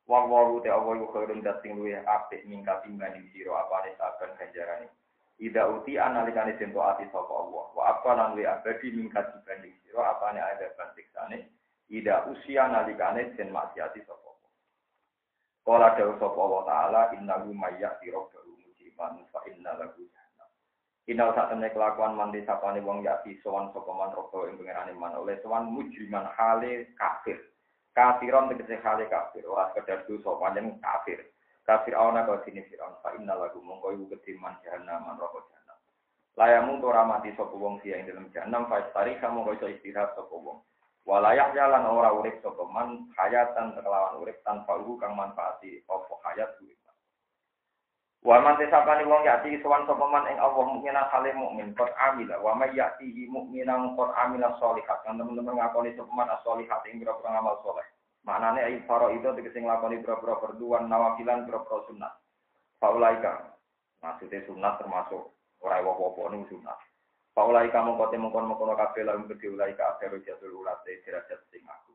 Wa 0.07 0.23
wa 0.23 0.55
te 0.63 0.71
Allah 0.71 1.03
iku 1.03 1.07
khairun 1.11 1.43
dating 1.43 1.83
luwe 1.83 1.99
apik 1.99 2.47
mingkat 2.47 2.87
timbang 2.87 3.19
sira 3.35 3.59
apane 3.59 3.91
saben 3.99 4.31
ganjarane. 4.39 4.87
Ida 5.43 5.67
uti 5.67 5.99
analikane 5.99 6.55
den 6.55 6.71
ati 6.71 7.03
sapa 7.11 7.33
Allah. 7.35 7.65
Wa 7.75 7.83
apa 7.91 8.09
lan 8.15 8.39
luwe 8.39 8.47
abadi 8.47 8.95
mingkat 8.95 9.35
dibanding 9.35 9.75
sira 9.83 10.15
apane 10.15 10.39
ada 10.39 10.71
bantiksane. 10.79 11.51
Ida 11.91 12.23
usia 12.31 12.71
nalikane 12.71 13.35
den 13.35 13.51
maksiati 13.51 13.99
sapa 14.07 14.23
Allah. 14.23 14.51
Kala 15.67 15.87
dawuh 15.99 16.15
sapa 16.15 16.39
Allah 16.39 16.61
taala 16.63 17.01
innahu 17.19 17.51
mayyati 17.51 18.07
rabbahu 18.07 18.55
mujiban 18.55 19.19
fa 19.35 19.43
inna 19.51 19.75
lahu 19.83 20.07
Inal 21.03 21.35
saat 21.35 21.51
temen 21.51 21.67
kelakuan 21.67 22.15
mandi 22.15 22.47
sapane 22.47 22.79
wong 22.79 23.03
yati 23.03 23.35
sowan 23.43 23.75
sapa 23.75 23.91
man 23.91 24.15
robo 24.15 24.47
ing 24.47 24.55
pengerane 24.55 24.95
man 24.95 25.19
oleh 25.19 25.35
sowan 25.43 25.67
mujriman 25.67 26.31
hale 26.31 26.95
kafir. 26.95 27.35
Kafiron 27.91 28.47
tegese 28.47 28.79
hale 28.79 29.11
kafir, 29.11 29.43
ora 29.43 29.67
sekedar 29.75 30.07
dosa 30.07 30.31
panjang 30.39 30.79
kafir. 30.79 31.19
Kafir 31.63 31.95
ana 31.95 32.27
kau 32.27 32.43
sini 32.43 32.59
firon 32.67 32.99
fa 32.99 33.15
innal 33.15 33.39
lagu 33.39 33.63
mongko 33.63 33.95
iku 33.95 34.05
ketiman 34.19 34.59
jahanam 34.67 34.99
man 35.07 35.15
robo 35.15 35.47
jahanam. 35.47 35.79
Layamu 36.35 36.83
ora 36.83 37.07
mati 37.07 37.31
sapa 37.39 37.55
wong 37.55 37.79
sia 37.79 38.03
ing 38.03 38.11
dalam 38.11 38.27
jahanam 38.35 38.67
fa 38.67 38.83
tari 38.91 39.15
kamu 39.23 39.47
kau 39.47 39.55
iso 39.55 39.71
istirahat 39.71 40.11
sapa 40.11 40.35
wong. 40.35 40.59
Walayak 41.07 41.55
jalan 41.55 41.87
ora 41.87 42.11
urip 42.11 42.43
sapa 42.43 42.67
man 42.67 43.07
hayatan 43.15 43.79
kelawan 43.79 44.19
urip 44.19 44.43
tanpa 44.43 44.75
ugu 44.75 44.99
kang 44.99 45.15
manfaati 45.15 45.79
opo 45.87 46.19
hayat 46.27 46.51
urip. 46.59 46.83
Wa 48.23 48.39
man 48.39 48.55
tesapani 48.55 49.03
wong 49.03 49.23
yati 49.23 49.59
sowan 49.59 49.87
sapa 49.87 50.03
man 50.07 50.27
ing 50.31 50.39
Allah 50.39 50.63
mukminan 50.67 51.11
hale 51.11 51.31
mukmin 51.35 51.75
qad 51.75 51.91
amila 51.95 52.39
wa 52.39 52.55
may 52.55 52.71
yati 52.71 53.07
mukminan 53.27 53.99
qad 53.99 54.11
amila 54.15 54.51
sholihat. 54.59 54.99
Kan 55.03 55.19
teman-teman 55.19 55.59
ngakoni 55.59 55.95
sapa 55.95 56.11
man 56.11 56.31
as-sholihat 56.31 56.83
ing 56.87 57.03
pira 57.03 57.15
amal. 57.23 57.59
Maknane 58.23 58.63
ai 58.63 58.79
faro 58.87 59.11
itu 59.11 59.27
tegese 59.35 59.59
nglakoni 59.59 59.99
pira-pira 59.99 60.39
perduan 60.39 60.87
nawafilan 60.87 61.43
pira-pira 61.43 61.83
sunat. 61.91 62.13
Faulaika. 62.79 63.59
Maksudnya 63.99 64.43
sunat 64.47 64.79
termasuk 64.79 65.35
ora 65.59 65.79
apa-apa 65.83 66.31
ning 66.31 66.47
sunat. 66.47 66.79
Faulaika 67.35 67.83
mongko 67.83 68.11
te 68.11 68.17
mongkon-mongkon 68.19 68.75
kabeh 68.79 69.03
lan 69.03 69.27
gede 69.27 69.47
ulaika 69.51 69.95
akhiru 69.95 70.23
jatul 70.23 70.63
ulate 70.63 71.03
derajat 71.03 71.39
sing 71.51 71.63
aku. 71.67 71.93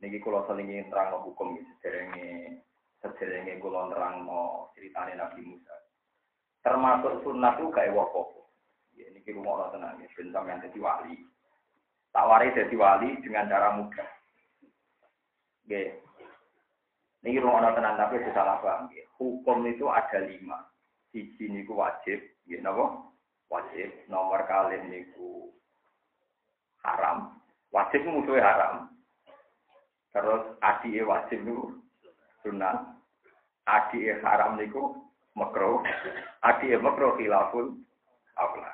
Niki 0.00 0.22
kula 0.22 0.46
terang 0.46 1.26
hukum 1.26 1.58
sederenge 1.80 2.62
Sejelenge 2.98 3.62
kula 3.62 3.86
nerangno 3.86 4.74
ceritane 4.74 5.14
Nabi 5.14 5.46
Musa. 5.46 5.76
Termasuk 6.66 7.22
sunnah 7.22 7.54
itu 7.54 7.70
gak 7.70 7.94
ewa 7.94 8.02
apa 8.10 8.22
Ya 8.98 9.06
niki 9.14 9.30
rumah 9.30 9.70
tenang 9.70 10.02
ya, 10.02 10.10
ben 10.18 10.34
sampean 10.34 10.58
dadi 10.58 10.82
wali. 10.82 11.14
Tak 12.10 12.26
waris 12.26 12.50
dadi 12.58 12.74
wali 12.74 13.14
dengan 13.22 13.46
cara 13.46 13.78
mudah. 13.78 14.17
Nggih. 15.68 15.92
Rumah 17.44 17.76
tenang 17.76 18.00
tapi 18.00 18.24
salah 18.32 18.56
paham 18.64 18.88
nggih. 18.88 19.04
Hukum 19.20 19.68
itu 19.68 19.84
ada 19.92 20.24
lima. 20.24 20.64
Siji 21.12 21.52
niku 21.52 21.76
wajib, 21.76 22.16
nggih 22.48 22.64
napa? 22.64 23.04
Wajib. 23.52 23.92
Nomor 24.08 24.48
kali 24.48 24.80
niku 24.88 25.52
haram. 26.80 27.36
Wajib 27.68 28.00
musuhnya 28.08 28.48
haram. 28.48 28.74
Terus 30.16 30.56
adi 30.64 31.04
wajib 31.04 31.44
niku 31.44 31.76
sunat. 32.40 32.96
Adi 33.68 34.08
haram 34.24 34.56
niku 34.56 34.96
makro. 35.36 35.84
Adi 36.40 36.72
makro 36.80 37.12
khilafun 37.20 37.84
aula. 38.40 38.72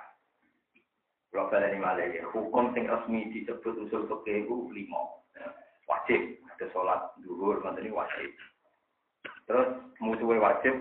Kalau 1.34 1.50
kalian 1.50 1.82
ini 1.82 2.22
ya, 2.22 2.30
hukum 2.30 2.70
sing 2.78 2.86
resmi 2.86 3.26
disebut 3.34 3.74
usul 3.82 4.06
fikih 4.06 4.46
lima. 4.70 5.02
Wajib, 5.90 6.38
ada 6.64 6.72
sholat 6.72 7.00
duhur, 7.20 7.60
ini 7.60 7.92
wajib. 7.92 8.32
Terus 9.44 9.68
musuhnya 10.00 10.40
wajib, 10.40 10.72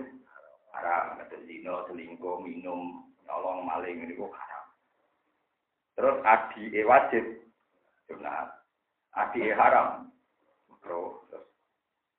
haram, 0.72 1.20
ada 1.20 1.36
zino, 1.44 1.84
selingkuh, 1.84 2.40
minum, 2.40 3.12
nyolong, 3.28 3.68
maling, 3.68 4.00
ini 4.00 4.16
kok 4.16 4.32
haram. 4.32 4.64
Terus 5.92 6.16
adi 6.24 6.80
wajib, 6.88 7.24
sunat. 8.08 8.48
Adi 9.12 9.52
haram, 9.52 10.08
makro. 10.72 11.20
Terus 11.28 11.44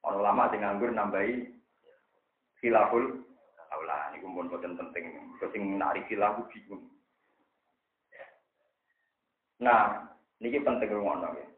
Orang 0.06 0.22
lama 0.22 0.54
sing 0.54 0.62
nganggur 0.62 0.94
nambahi 0.94 1.50
khilaful 2.62 3.26
aula 3.74 4.14
ini 4.14 4.22
pun 4.22 4.46
boten 4.46 4.78
penting. 4.78 5.18
Sing 5.42 5.82
nari 5.82 6.06
khilaf 6.06 6.46
bingung. 6.54 6.86
Nah, 9.66 10.06
ini 10.38 10.62
penting 10.62 10.94
ngono 10.94 11.34
ya. 11.34 11.55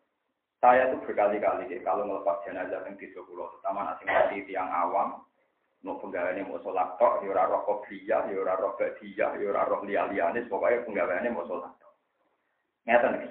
Saya 0.58 0.90
tuh 0.90 1.06
berkali-kali 1.06 1.70
ya, 1.70 1.78
kalau 1.86 2.10
melepas 2.10 2.42
jenazah 2.42 2.82
yang 2.82 2.98
di 2.98 3.14
pulau, 3.14 3.54
terutama 3.54 3.94
nasi 3.94 4.10
mati 4.10 4.42
tiang 4.50 4.66
awam, 4.74 5.22
Mau 5.86 6.02
penggaweane 6.02 6.42
mau 6.42 6.58
sholat 6.66 6.98
tok, 6.98 7.22
ya 7.22 7.30
ora 7.38 7.46
roh 7.46 7.62
kopiah, 7.62 8.26
ya 8.26 8.38
ora 8.42 8.58
roh 8.58 8.74
badiyah, 8.82 9.38
ya 9.38 9.46
ora 9.46 9.70
roh 9.70 9.86
liya-liyane, 9.86 10.50
pokoke 10.50 10.90
penggaweane 10.90 11.30
mau 11.30 11.46
sholat 11.46 11.70
tok. 11.78 11.94
Ngeten 12.90 13.14
iki. 13.22 13.30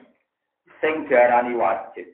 Sing 0.79 0.95
diarani 1.11 1.59
wajib. 1.59 2.07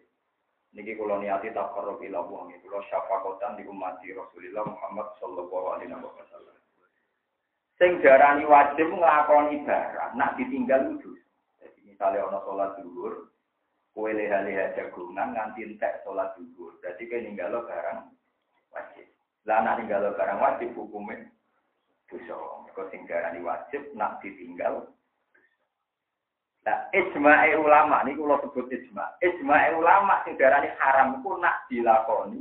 Niki 0.73 0.97
kula 0.97 1.21
niati 1.21 1.53
taqarrub 1.53 2.01
ila 2.01 2.25
Allah, 2.25 2.49
kula 2.65 2.81
syafaqatan 2.89 3.61
di 3.61 3.69
umat 3.69 4.01
Rasulullah 4.01 4.65
Muhammad 4.65 5.07
sallallahu 5.21 5.67
alaihi 5.77 5.93
wasallam. 5.93 6.57
Sing 7.77 8.01
diarani 8.01 8.49
wajib 8.49 8.89
nglakoni 8.89 9.69
barang, 9.69 10.17
nak 10.17 10.41
ditinggal 10.41 10.97
kudu. 10.97 11.13
Jadi 11.61 11.81
misalnya 11.85 12.25
ana 12.25 12.41
sholat 12.41 12.81
zuhur, 12.81 13.29
kowe 13.93 14.09
leha-leha 14.09 14.73
jagungan 14.73 15.37
nganti 15.37 15.69
entek 15.69 16.01
sholat 16.03 16.33
zuhur. 16.37 16.77
Berarti 16.81 17.05
kowe 17.09 17.21
ninggalo 17.21 17.69
barang 17.69 17.99
wajib. 18.73 19.07
Lah 19.45 19.61
nak 19.61 19.77
ninggalo 19.81 20.17
barang 20.17 20.41
wajib 20.41 20.73
hukumnya 20.73 21.29
dosa. 22.09 22.37
Mergo 22.65 22.83
sing 22.89 23.05
diarani 23.05 23.41
wajib 23.45 23.93
nak 23.97 24.21
ditinggal 24.25 24.89
Nah, 26.63 26.79
ijma'i 26.95 27.59
ulama 27.59 28.07
ini 28.07 28.15
kalau 28.15 28.39
sebut 28.39 28.71
ijma. 28.71 29.19
Ijma'i 29.19 29.75
ulama 29.75 30.23
sing 30.23 30.39
diarani 30.39 30.71
haram 30.79 31.19
iku 31.19 31.35
nak 31.43 31.67
dilakoni. 31.67 32.39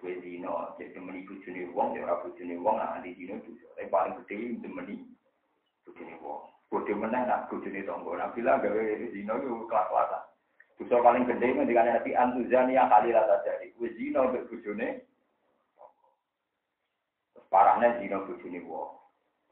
Kowe 0.00 0.16
dino, 0.16 0.76
jadi 0.80 0.96
temeni 0.96 1.28
bojone 1.28 1.72
wong, 1.76 1.92
ya 1.92 2.08
ora 2.08 2.24
bojone 2.24 2.56
wong 2.56 2.76
nak 2.80 3.04
di 3.04 3.12
dino 3.16 3.36
dosa. 3.44 3.68
Tapi 3.76 3.88
paling 3.92 4.16
gede 4.24 4.60
temeni 4.60 4.96
bojone 5.84 6.14
wong. 6.20 6.59
Bodoh 6.70 6.94
menang 6.94 7.26
nak 7.26 7.50
bojone 7.50 7.82
tonggo. 7.82 8.14
Nah, 8.14 8.30
bila 8.30 8.62
gawe 8.62 8.82
dino 9.10 9.34
itu 9.42 9.66
kelas-kelasan. 9.66 10.22
Dosa 10.80 10.96
paling 11.04 11.28
gede 11.28 11.52
ngendikan 11.52 11.92
Nabi 11.92 12.16
Antuzani 12.16 12.72
yang 12.78 12.88
kali 12.88 13.12
rata 13.12 13.42
jadi. 13.44 13.68
Kowe 13.76 13.90
dino 13.98 14.32
mbek 14.32 14.48
bojone 14.48 14.88
parahnya 17.52 18.00
dino 18.00 18.24
bojone 18.24 18.62
wong. 18.64 18.90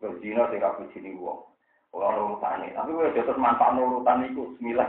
Terus 0.00 0.16
dino 0.24 0.46
sing 0.48 0.62
bojone 0.62 1.10
wong. 1.18 1.38
Orang 1.92 2.20
urutan 2.20 2.64
tapi 2.76 2.92
gue 2.92 3.12
terus 3.16 3.40
manfaat 3.40 3.76
urutan 3.76 4.24
itu, 4.24 4.56
Bismillah. 4.56 4.88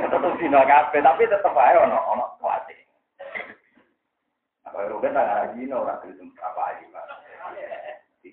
Tetap 0.00 0.32
dino 0.40 0.60
kafe, 0.64 1.02
tapi 1.02 1.28
tetap 1.28 1.52
aja 1.52 1.82
ono 1.82 1.98
ono 1.98 2.24
kuati. 2.40 2.76
Apa 4.64 4.86
rugen 4.86 5.16
tak 5.16 5.28
ada 5.28 5.52
dino 5.52 5.82
orang 5.82 6.08
itu 6.08 6.24
apa 6.40 6.62
aja. 6.72 7.00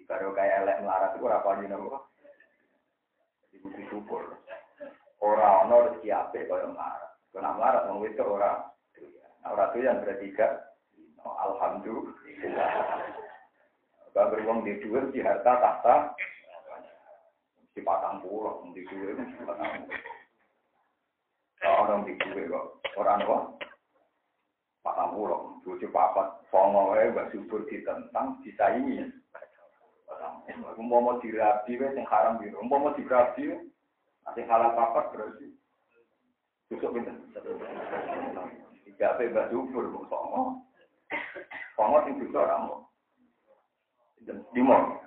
Baru 0.07 0.31
kayak 0.31 0.63
elek 0.63 0.79
melarat 0.79 1.11
itu 1.19 1.27
apa 1.27 1.59
dino 1.59 1.75
kok. 1.91 2.06
Butuh 3.61 3.85
syukur. 3.89 4.23
Orang 5.17 5.69
ono 5.69 5.75
rezeki 5.91 6.09
ape 6.13 6.45
kau 6.45 6.61
melarat. 6.61 7.11
Kena 7.33 7.51
melarat 7.57 7.83
mau 7.89 8.05
itu 8.05 8.21
orang. 8.21 8.69
Orang 9.45 9.69
itu 9.73 9.77
yang 9.85 10.01
berarti. 10.03 10.27
Alhamdulillah. 11.27 12.71
Kalau 14.17 14.33
beruang 14.33 14.65
di 14.65 14.81
duit 14.81 15.13
di 15.13 15.21
harta 15.21 15.61
tahta 15.61 15.95
di 17.77 17.85
patang 17.85 18.17
pulau, 18.25 18.65
di 18.73 18.81
kue 18.89 19.13
di 19.13 19.45
patang 19.45 19.85
Orang 21.61 22.09
di 22.09 22.17
kue 22.17 22.49
kok, 22.49 22.81
orang 22.97 23.21
apa? 23.21 23.37
Patang 24.81 25.13
pulau, 25.13 25.61
tujuh 25.61 25.93
papat, 25.93 26.41
songo 26.49 26.97
gak 26.97 27.29
subur 27.29 27.61
ditentang, 27.69 28.41
disaingi. 28.41 29.05
Mau 30.79 31.03
mau 31.03 31.19
dirabi, 31.19 31.75
wes 31.75 31.91
yang 31.97 32.07
haram 32.07 32.39
biru. 32.39 32.63
Mau 32.63 32.79
mau 32.79 32.95
dirabi, 32.95 33.51
nanti 34.23 34.41
halal 34.47 34.71
papat 34.71 35.11
berarti. 35.11 35.47
Tusuk 36.71 36.95
pinter. 36.95 37.15
Tiga 38.87 39.19
bebas 39.19 39.51
subur, 39.51 39.91
songo. 40.07 40.63
Songo 41.75 41.97
sing 42.07 42.15
bisa 42.23 42.39
orang 42.39 42.63
mau. 42.67 42.79
Di 44.27 44.61
mau. 44.63 44.99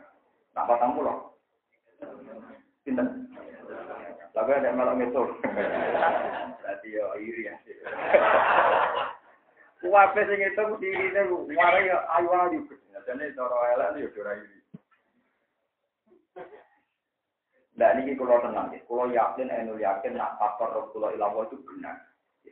Nah, 0.53 0.65
patang 0.69 0.97
pulau. 0.97 1.33
Pinten? 2.85 3.29
Tapi 4.33 4.51
ada 4.57 4.73
malam 4.73 5.01
itu. 5.05 5.23
Berarti 6.61 6.89
ya 6.89 7.05
iri 7.21 7.49
ya. 7.49 7.55
Kuwape 9.81 10.21
sing 10.29 10.41
itu 10.45 10.65
diri 10.81 11.09
itu 11.09 11.37
warai 11.57 11.89
ya 11.89 11.99
ayu 12.21 12.29
ayu. 12.29 12.61
Jadi 13.01 13.33
cara 13.37 13.57
elek 13.75 13.97
ya 14.01 14.21
ora 14.21 14.33
iri. 14.37 14.60
Nah 17.81 17.97
ini 17.97 18.12
kalau 18.12 18.44
tenang 18.44 18.77
kalau 18.85 19.09
yakin, 19.09 19.48
enul 19.48 19.81
yakin, 19.81 20.20
nak 20.20 20.36
takor 20.36 20.93
kalau 20.93 21.09
ilawo 21.16 21.48
itu 21.48 21.57
benar. 21.65 21.97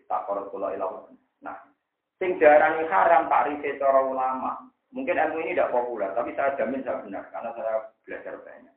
Takor 0.09 0.49
kalau 0.49 0.73
ilawo. 0.73 1.13
Nah, 1.45 1.69
sing 2.17 2.41
darani 2.41 2.89
haram 2.89 3.29
tak 3.29 3.53
riset 3.53 3.77
cara 3.77 4.01
ulama. 4.09 4.57
Mungkin 4.89 5.21
ilmu 5.21 5.45
ini 5.45 5.53
tidak 5.53 5.69
populer, 5.77 6.17
tapi 6.17 6.33
saya 6.33 6.57
jamin 6.57 6.81
saya 6.81 7.05
benar 7.05 7.29
karena 7.29 7.53
saya 7.53 7.93
belajar 8.09 8.41
banyak. 8.41 8.73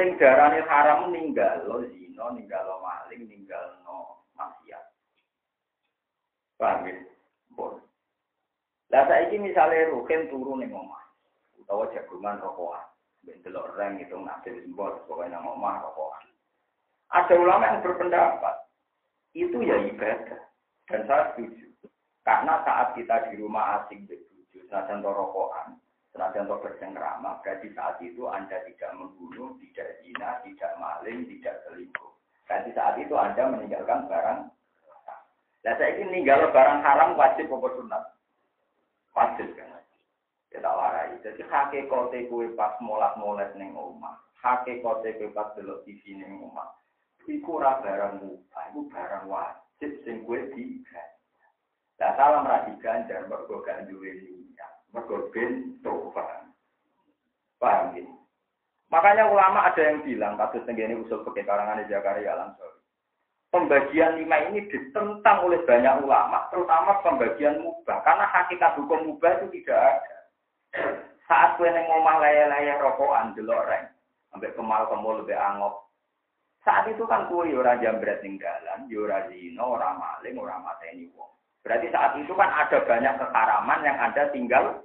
Sing 0.00 0.16
darane 0.16 0.64
haram 0.64 1.12
ninggal 1.12 1.68
lo 1.68 1.84
zina, 1.92 2.32
ninggal 2.32 2.64
lo 2.64 2.80
maling, 2.80 3.28
ninggal 3.28 3.76
no 3.84 4.24
maksiat. 4.32 4.80
Paham 6.56 6.88
ya? 6.88 6.96
Bon. 7.52 7.76
Lah 8.88 9.04
saiki 9.12 9.36
misale 9.36 9.92
rukin 9.92 10.32
turu 10.32 10.56
ning 10.56 10.72
omah 10.72 11.04
utawa 11.60 11.84
jagungan 11.92 12.40
rokokan. 12.40 12.88
Delok 13.24 13.76
reng 13.76 14.00
itu 14.00 14.16
nasib 14.20 14.52
sembot 14.52 15.04
pokoke 15.04 15.28
nang 15.28 15.44
omah 15.44 15.80
rokokan. 15.80 16.28
Ada 17.10 17.34
ulama 17.40 17.68
yang 17.72 17.82
berpendapat 17.84 18.54
itu 19.32 19.58
ya 19.64 19.76
ibadah 19.90 20.40
dan 20.88 21.00
saya 21.08 21.32
setuju. 21.32 21.66
Karena 22.20 22.60
saat 22.68 22.92
kita 22.94 23.32
di 23.32 23.40
rumah 23.40 23.80
asing 23.80 24.04
begitu, 24.04 24.60
senajan 24.68 25.00
rokokan, 25.00 25.80
Senajan 26.10 26.50
bersengkrama, 26.50 27.38
berarti 27.38 27.70
saat 27.70 28.02
itu 28.02 28.26
Anda 28.26 28.58
tidak 28.66 28.90
membunuh, 28.98 29.54
tidak 29.62 30.02
zina, 30.02 30.42
tidak 30.42 30.74
maling, 30.82 31.22
tidak 31.30 31.62
selingkuh. 31.62 32.12
Berarti 32.50 32.70
saat 32.74 32.98
itu 32.98 33.14
Anda 33.14 33.46
meninggalkan 33.46 34.10
barang 34.10 34.50
Nah, 35.60 35.76
saya 35.76 35.92
ingin 35.92 36.08
meninggal 36.08 36.48
barang 36.56 36.80
haram 36.80 37.20
wajib 37.20 37.52
apa 37.52 37.68
sunat? 37.76 38.04
Wajib 39.12 39.48
kan? 39.60 39.79
Kita 40.50 40.66
ya 40.66 40.74
warai. 40.74 41.14
Jadi 41.22 41.46
kote 41.86 42.26
kue 42.26 42.50
pas 42.58 42.74
molat-molat 42.82 43.54
neng 43.54 43.78
omah. 43.78 44.18
kote 44.42 45.10
kue 45.14 45.30
pas 45.30 45.54
delok 45.54 45.86
TV 45.86 46.18
neng 46.18 46.42
omah. 46.42 46.74
Iku 47.30 47.62
ora 47.62 47.78
barang 47.78 48.26
mubah, 48.26 48.74
iku 48.74 48.90
barang 48.90 49.24
wajib 49.30 49.92
sing 50.02 50.26
kue 50.26 50.50
digan. 50.50 51.08
Lah 52.02 52.16
salam 52.18 52.48
ra 52.48 52.66
diganjar 52.66 53.28
mergo 53.30 53.62
gak 53.62 53.86
duwe 53.86 54.10
niat. 54.24 54.72
Mergo 54.90 55.30
bento, 55.30 56.10
paham? 56.10 56.50
Paham 57.60 57.94
ini? 57.94 58.10
Makanya 58.90 59.30
ulama 59.30 59.70
ada 59.70 59.78
yang 59.84 60.02
bilang, 60.02 60.34
kasus 60.34 60.66
tenggini 60.66 60.98
usul 60.98 61.22
pakai 61.22 61.46
karangan 61.46 61.86
Zakaria 61.86 62.34
Lansori. 62.34 62.82
Pembagian 63.54 64.18
lima 64.18 64.50
ini 64.50 64.66
ditentang 64.66 65.46
oleh 65.46 65.62
banyak 65.62 66.02
ulama, 66.02 66.50
terutama 66.50 66.98
pembagian 67.04 67.62
mubah. 67.62 68.02
Karena 68.02 68.26
hakikat 68.26 68.74
hukum 68.82 69.06
mubah 69.06 69.38
itu 69.38 69.60
tidak 69.60 69.78
ada. 69.78 70.19
Saat 71.30 71.58
kue 71.58 71.70
neng 71.70 71.86
ngomah 71.86 72.18
layar-layar 72.18 72.82
rokokan, 72.82 73.34
delok 73.38 73.62
reng, 73.70 73.86
sampai 74.34 74.50
kemal 74.58 74.82
kemul 74.90 75.22
lebih 75.22 75.38
angop. 75.38 75.86
Saat 76.66 76.90
itu 76.90 77.06
kan 77.06 77.30
kue 77.30 77.54
ora 77.54 77.78
jambret 77.78 78.18
ning 78.20 78.36
dalan, 78.36 78.90
ora 78.90 79.30
zino, 79.30 79.78
ora 79.78 79.94
maling, 79.94 80.34
ora 80.34 80.58
mateni 80.58 81.06
wong. 81.14 81.30
Berarti 81.62 81.86
saat 81.92 82.16
itu 82.16 82.32
kan 82.34 82.50
ada 82.50 82.82
banyak 82.82 83.14
keharaman 83.20 83.84
yang 83.86 83.96
Anda 84.00 84.26
tinggal. 84.32 84.82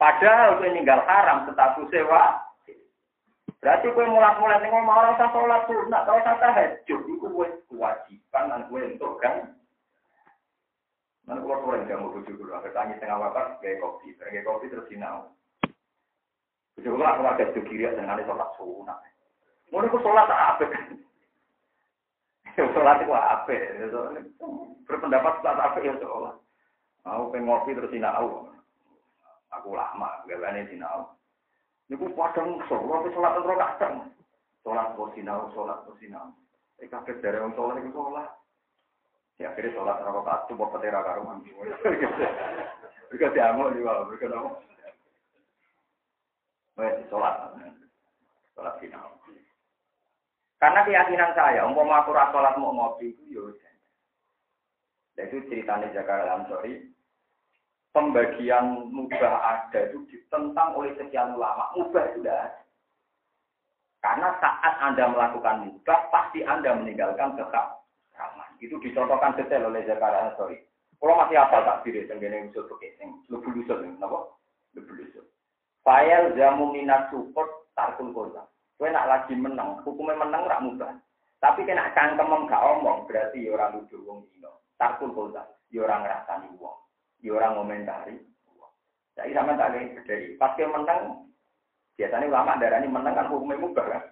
Padahal 0.00 0.56
itu 0.56 0.80
tinggal 0.80 1.04
haram 1.04 1.44
status 1.52 1.86
sewa. 1.92 2.40
Berarti 3.60 3.92
kue 3.92 4.08
mulai-mulai 4.08 4.64
nih 4.64 4.72
ngomong 4.72 4.96
orang 4.96 5.14
usah 5.20 5.28
sholat 5.36 5.62
sunat, 5.68 6.08
kalau 6.08 6.24
usah 6.24 6.36
tahajud, 6.40 7.00
itu 7.04 7.26
kue 7.28 7.48
kewajiban 7.68 8.48
dan 8.48 8.62
kue 8.72 8.80
untuk 8.96 9.20
kan. 9.20 9.59
Mana 11.30 11.46
keluar 11.46 11.62
keluar 11.62 11.86
yang 11.86 12.02
mau 12.02 12.10
bujuk 12.10 12.34
dulu, 12.42 12.50
ada 12.50 12.66
tanya 12.74 12.98
tengah 12.98 13.22
wakar, 13.22 13.54
kayak 13.62 13.78
kopi, 13.78 14.18
kayak 14.18 14.42
kopi 14.42 14.66
terus 14.66 14.82
sinau. 14.90 15.30
Bujuk 16.74 16.90
dulu 16.90 17.06
aku 17.06 17.22
ada 17.22 17.54
tuh 17.54 17.62
kiri 17.70 17.86
dengan 17.86 18.18
sholat 18.26 18.50
sunat. 18.58 18.98
Mau 19.70 19.78
nih 19.78 19.94
sholat 19.94 20.26
apa 20.26 20.66
kan? 20.66 20.98
Sholat 22.74 22.98
itu 23.06 23.14
apa? 23.14 23.54
Berpendapat 24.90 25.38
sholat 25.38 25.54
apa 25.54 25.78
ya 25.78 25.94
sholat. 26.02 26.34
Aku 27.06 27.30
pengen 27.30 27.46
ngopi 27.46 27.78
terus 27.78 27.94
sinau. 27.94 28.50
Aku 29.54 29.70
lama, 29.70 30.26
gak 30.26 30.34
berani 30.34 30.66
sinau. 30.66 31.14
Niku 31.86 32.10
padang 32.18 32.58
sholat, 32.66 33.06
tapi 33.06 33.14
sholat 33.14 33.30
terus 33.38 33.54
kadang. 33.54 33.94
Sholat 34.66 34.98
kok 34.98 35.14
sinau, 35.14 35.46
sholat 35.54 35.78
kok 35.86 35.94
sinau. 36.02 36.34
Eh 36.82 36.90
kaget 36.90 37.22
dari 37.22 37.38
orang 37.38 37.54
sholat 37.54 37.78
itu 37.78 37.94
sholat. 37.94 38.39
Ya 39.40 39.48
akhirnya 39.48 39.72
sholat 39.72 39.96
terus 40.04 40.20
satu, 40.20 40.52
buat 40.52 40.68
petera 40.76 41.00
karuan. 41.00 41.40
Mereka 43.08 43.32
diamuk 43.32 43.72
di 43.72 43.80
bawah, 43.80 44.04
mereka 44.06 44.28
tahu. 44.28 44.48
Wes 46.76 46.94
sholat, 47.08 47.56
sholat 48.52 48.74
sinau. 48.78 49.16
Karena 50.60 50.84
keyakinan 50.84 51.32
saya, 51.32 51.64
umpama 51.64 52.04
aku 52.04 52.12
sholat 52.12 52.54
mau 52.60 52.76
ngopi 52.76 53.16
itu 53.16 53.24
ya 53.32 53.42
Nah, 55.18 55.28
itu 55.28 55.36
ceritanya 55.52 55.88
Jakarta 55.92 56.36
Ansori. 56.36 56.88
pembagian 57.90 58.86
mubah 58.94 59.34
ada 59.42 59.90
itu 59.90 60.06
ditentang 60.06 60.78
oleh 60.78 60.94
sekian 60.94 61.34
ulama. 61.34 61.74
Mubah 61.74 62.14
tidak 62.14 62.38
ada. 62.38 62.62
Karena 63.98 64.28
saat 64.38 64.74
Anda 64.78 65.10
melakukan 65.10 65.66
mubah, 65.66 66.00
pasti 66.14 66.46
Anda 66.46 66.78
meninggalkan 66.78 67.34
keharaman. 67.34 67.79
Itu 68.60 68.76
dicontohkan 68.78 69.40
detail 69.40 69.72
oleh 69.72 69.88
Zakaria 69.88 70.36
Sorry. 70.36 70.60
Kalau 71.00 71.16
masih 71.16 71.40
apa 71.40 71.64
tak 71.64 71.80
diri 71.88 72.04
tenggene 72.04 72.52
usul 72.52 72.68
pakai 72.68 72.92
yang 73.00 73.16
lebih 73.32 73.64
usul 73.64 73.80
kenapa? 73.80 74.36
Lebih 74.76 75.08
usul. 75.08 75.24
File 75.80 76.36
jamu 76.36 76.68
minat 76.76 77.08
support 77.08 77.72
tarkul 77.72 78.12
kota. 78.12 78.44
Kue 78.76 78.92
nak 78.92 79.08
lagi 79.08 79.32
menang, 79.32 79.80
hukumnya 79.80 80.20
menang 80.20 80.44
rak 80.44 80.60
mubah. 80.60 80.92
Tapi 81.40 81.64
kena 81.64 81.88
cangkem 81.96 82.48
gak 82.48 82.64
omong, 82.76 83.08
berarti 83.08 83.48
ya 83.48 83.56
orang 83.56 83.80
lucu 83.80 83.96
wong 84.04 84.28
dino. 84.28 84.60
Tarkul 84.76 85.16
kota, 85.16 85.48
ya 85.72 85.88
orang 85.88 86.04
ngrasani 86.04 86.48
wong. 86.60 86.76
Ya 87.24 87.32
orang 87.32 87.56
ngomentari. 87.56 88.16
Jadi 89.16 89.36
sama 89.36 89.56
tak 89.56 89.76
dari 90.04 90.36
pas 90.36 90.56
ke 90.56 90.64
menang, 90.64 91.28
biasanya 91.96 92.28
ulama 92.28 92.56
darah 92.56 92.80
ini 92.80 92.88
menang 92.88 93.16
kan 93.16 93.28
hukumnya 93.28 93.60
mubah 93.60 93.86
kan. 93.88 94.04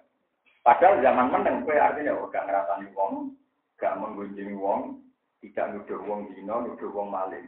Padahal 0.65 1.01
zaman 1.05 1.33
menang, 1.33 1.55
kue 1.65 1.77
artinya 1.77 2.17
oh, 2.17 2.29
gak 2.33 2.45
ngerasani 2.49 2.89
wong, 2.97 3.33
gak 3.79 3.95
menggunjingi 3.95 4.55
wong, 4.59 4.99
tidak 5.39 5.71
nuduh 5.71 5.99
wong 6.03 6.27
dino, 6.35 6.67
nuduh 6.67 6.91
wong 6.91 7.07
maling. 7.07 7.47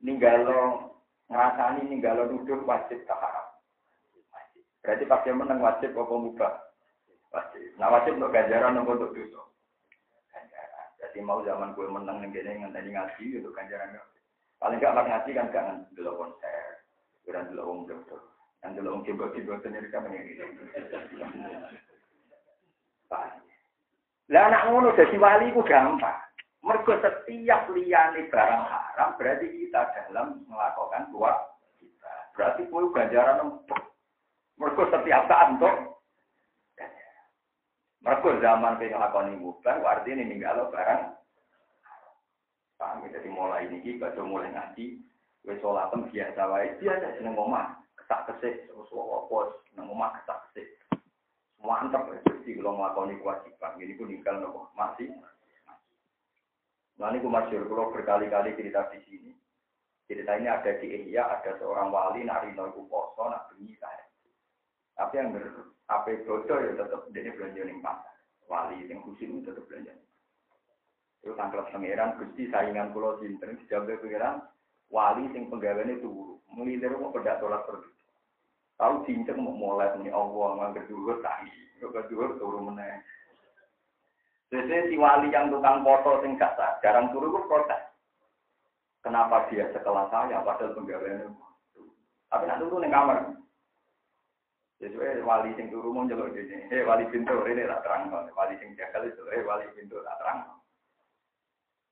Ninggalo 0.00 0.88
ngerasani 1.28 1.84
ninggalo 1.84 2.32
nuduh 2.32 2.64
wajib 2.64 3.04
taharap. 3.04 3.60
Berarti 4.80 5.04
pas 5.04 5.20
dia 5.20 5.36
menang 5.36 5.60
wajib 5.60 5.92
apa 5.92 6.14
mubah? 6.16 6.54
Wajib. 7.36 7.76
Nah 7.76 7.92
wajib 7.92 8.16
untuk 8.16 8.32
ganjaran 8.32 8.80
apa 8.80 8.90
untuk 8.96 9.12
dosa? 9.12 9.42
Jadi 11.00 11.18
mau 11.20 11.44
zaman 11.44 11.76
gue 11.76 11.84
menang 11.84 12.24
nih 12.24 12.32
gini 12.32 12.64
ngenteni 12.64 12.96
ngaji 12.96 13.24
untuk 13.44 13.52
ganjaran. 13.52 14.00
Paling 14.56 14.80
gak 14.80 14.96
ngaji 14.96 15.30
kan 15.36 15.52
jangan 15.52 15.76
dulu 15.96 16.20
konser, 16.20 16.84
jangan 17.24 17.48
dulu 17.48 17.62
om 17.64 17.80
dokter, 17.88 18.20
yang 18.60 18.76
dulu 18.76 18.88
om 18.92 19.02
tiba-tiba 19.08 19.56
sendiri 19.64 19.88
kan 19.88 20.04
ini. 20.08 20.36
Lah 24.30 24.46
anak 24.46 24.70
ngono 24.70 24.94
jadi 24.94 25.18
wali 25.18 25.50
ku 25.50 25.66
gampang. 25.66 26.18
Mergo 26.62 26.94
setiap 27.02 27.66
liyane 27.72 28.30
barang 28.30 28.62
haram 28.68 29.16
berarti 29.18 29.48
kita 29.48 29.80
dalam 29.90 30.46
melakukan 30.46 31.10
kita. 31.82 32.14
Berarti 32.36 32.62
kowe 32.70 32.86
ganjaran 32.94 33.42
empuk. 33.42 33.80
Mergo 34.60 34.86
setiap 34.92 35.26
saat 35.26 35.56
untuk 35.58 35.74
Mergo 38.06 38.30
zaman 38.38 38.78
kowe 38.78 38.86
nglakoni 38.86 39.34
mubah 39.40 39.76
artinya 39.82 40.22
ninggalo 40.22 40.70
barang 40.70 41.20
Paham 42.80 43.04
ya? 43.04 43.20
Jadi 43.20 43.28
mulai 43.28 43.68
ini 43.68 43.84
kita 43.84 44.16
mulai 44.24 44.48
ngaji, 44.56 45.04
kowe 45.44 45.52
sholat 45.60 45.92
biasa 45.92 46.40
wae, 46.48 46.80
biasa 46.80 47.20
seneng 47.20 47.36
omah, 47.36 47.76
kesak 47.92 48.24
kesik, 48.24 48.64
terus 48.64 48.88
apa 48.88 49.36
seneng 49.68 49.92
omah 49.92 50.16
kesak 50.16 50.38
kesik. 50.48 50.79
Ya, 51.60 51.86
jadi 52.24 52.50
kalau 52.56 52.72
ngelakoni 52.76 53.20
kewajiban, 53.20 53.72
ini 53.78 53.92
pun 53.94 54.08
tinggal 54.08 54.36
nopo 54.40 54.72
masih 54.74 55.12
Nah 57.00 57.08
ini 57.16 57.24
masyur, 57.24 57.64
kalau 57.64 57.88
berkali-kali 57.96 58.52
cerita 58.60 58.84
di 58.92 59.00
sini. 59.08 59.32
Cerita 60.04 60.36
ini 60.36 60.52
ada 60.52 60.68
di 60.68 60.84
Ihya, 60.84 61.32
ada 61.32 61.56
seorang 61.56 61.88
wali, 61.88 62.28
narino 62.28 62.68
iku 62.68 62.84
poso, 62.92 63.24
nak 63.24 63.48
bengi 63.48 63.72
saya. 63.80 64.04
Tapi 65.00 65.16
yang 65.16 65.32
ber, 65.32 65.72
apa 65.88 66.12
bodoh 66.28 66.60
ya 66.60 66.76
tetap 66.76 67.08
dia 67.08 67.32
belanja 67.32 67.62
ning 67.64 67.80
pasar. 67.80 68.12
Wali 68.52 68.84
yang 68.84 69.00
khusus 69.00 69.24
itu 69.24 69.40
tetap 69.40 69.64
belanja. 69.64 69.96
Itu 71.24 71.32
tangkap 71.40 71.72
pangeran, 71.72 72.20
gusti 72.20 72.52
saingan 72.52 72.92
pulau 72.92 73.16
sinten, 73.16 73.56
dijawab 73.64 73.96
pangeran, 73.96 74.44
wali 74.92 75.24
sing 75.32 75.48
penggaweane 75.48 76.04
turu. 76.04 76.36
Mulai 76.52 76.84
mau 77.00 77.14
pedak 77.16 77.40
tolak 77.40 77.64
pergi. 77.64 77.99
Tahu 78.80 79.04
cincang 79.04 79.44
mau 79.44 79.52
mulai 79.52 79.92
nih 80.00 80.08
Allah, 80.08 80.72
nggak 80.72 80.88
kedua 80.88 81.20
tangi, 81.20 81.52
nggak 81.84 82.08
kedua 82.08 82.32
turu 82.40 82.64
meneng. 82.64 83.04
Jadi 84.50 84.90
si 84.90 84.96
wali 84.96 85.28
yang 85.30 85.52
tukang 85.52 85.84
foto 85.86 86.24
sing 86.24 86.34
gak 86.34 86.58
jarang 86.82 87.12
turu 87.14 87.30
itu 87.30 87.44
protes. 87.44 87.78
Kenapa 89.04 89.46
dia 89.46 89.70
sekelas 89.70 90.10
saya 90.10 90.42
padahal 90.42 90.74
pegawainya 90.74 91.30
Tapi 92.32 92.44
nak 92.50 92.58
turu 92.58 92.82
ning 92.82 92.90
kamar. 92.90 93.36
Jadi 94.82 95.22
wali 95.22 95.54
sing 95.54 95.70
turu 95.70 95.94
mau 95.94 96.08
ini. 96.08 96.66
Eh 96.72 96.82
wali 96.82 97.04
pintu 97.14 97.36
ini 97.46 97.68
tak 97.68 97.84
terang. 97.86 98.10
Wali 98.10 98.58
sing 98.58 98.74
jagal 98.74 99.06
itu 99.06 99.22
eh 99.30 99.44
wali 99.46 99.70
pintu 99.76 100.02
tak 100.02 100.18
terang. 100.18 100.56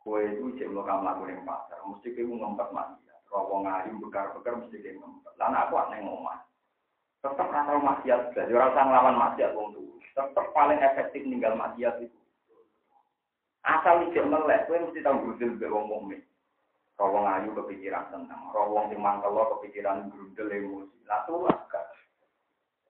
Kue 0.03 0.25
itu 0.25 0.57
cek 0.59 0.73
lo 0.73 0.83
lagu 0.83 1.29
ning 1.29 1.45
pasar. 1.47 1.79
Mesti 1.85 2.17
kamu 2.17 2.43
ngempet 2.43 2.75
mati. 2.75 3.07
Kalau 3.29 3.61
ngayu 3.61 3.93
bekar-bekar 4.03 4.57
mesti 4.57 4.83
kamu 4.83 4.99
ngempet. 4.99 5.33
Lalu 5.37 5.57
aku 5.63 5.75
aneh 5.79 6.01
ngomong. 6.03 6.49
Tetap 7.19 7.51
rasa 7.51 7.75
maksiat. 7.83 8.21
Jadi 8.31 8.53
orang 8.55 8.73
sang 8.79 8.89
lawan 8.95 9.19
maksiat 9.19 9.51
wong 9.59 9.75
tuh. 9.75 9.99
Tetap 10.15 10.47
paling 10.55 10.79
efektif 10.79 11.27
ninggal 11.27 11.59
maksiat 11.59 11.99
itu. 11.99 12.19
Asal 13.67 14.09
ijek 14.09 14.25
melek, 14.25 14.65
kowe 14.71 14.79
mesti 14.79 15.03
tau 15.03 15.19
gundul 15.19 15.59
mbek 15.59 15.73
wong 15.75 15.85
mukmin. 15.91 16.23
Rawong 16.99 17.27
ayu 17.31 17.55
kepikiran 17.55 18.11
tenang, 18.11 18.51
rawong 18.51 18.91
sing 18.91 18.99
mangkel 18.99 19.35
kepikiran 19.35 20.11
grundel 20.11 20.51
emosi. 20.51 20.99
Lah 21.07 21.23
tuh 21.27 21.47
agak. 21.47 21.87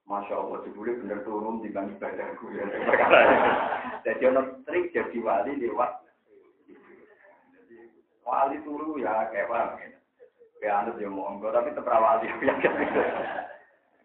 Masya 0.08 0.40
Allah, 0.40 0.64
jebule 0.64 0.96
bener 1.04 1.20
turun 1.20 1.60
di 1.60 1.68
bang 1.68 1.92
ibadahku 1.92 2.48
ya. 2.56 2.64
Jadi 4.08 4.22
ono 4.24 4.64
trik 4.64 4.88
jadi 4.96 5.20
wali 5.20 5.60
lewat. 5.60 5.92
Wali 8.24 8.56
turu 8.64 8.96
ya 8.96 9.28
kayak 9.28 9.52
bang. 9.52 9.68
Ya 10.64 10.80
anut 10.80 10.96
ya 10.96 11.12
monggo, 11.12 11.52
tapi 11.52 11.76
tetap 11.76 11.92
wali 11.92 12.24
ya. 12.40 12.52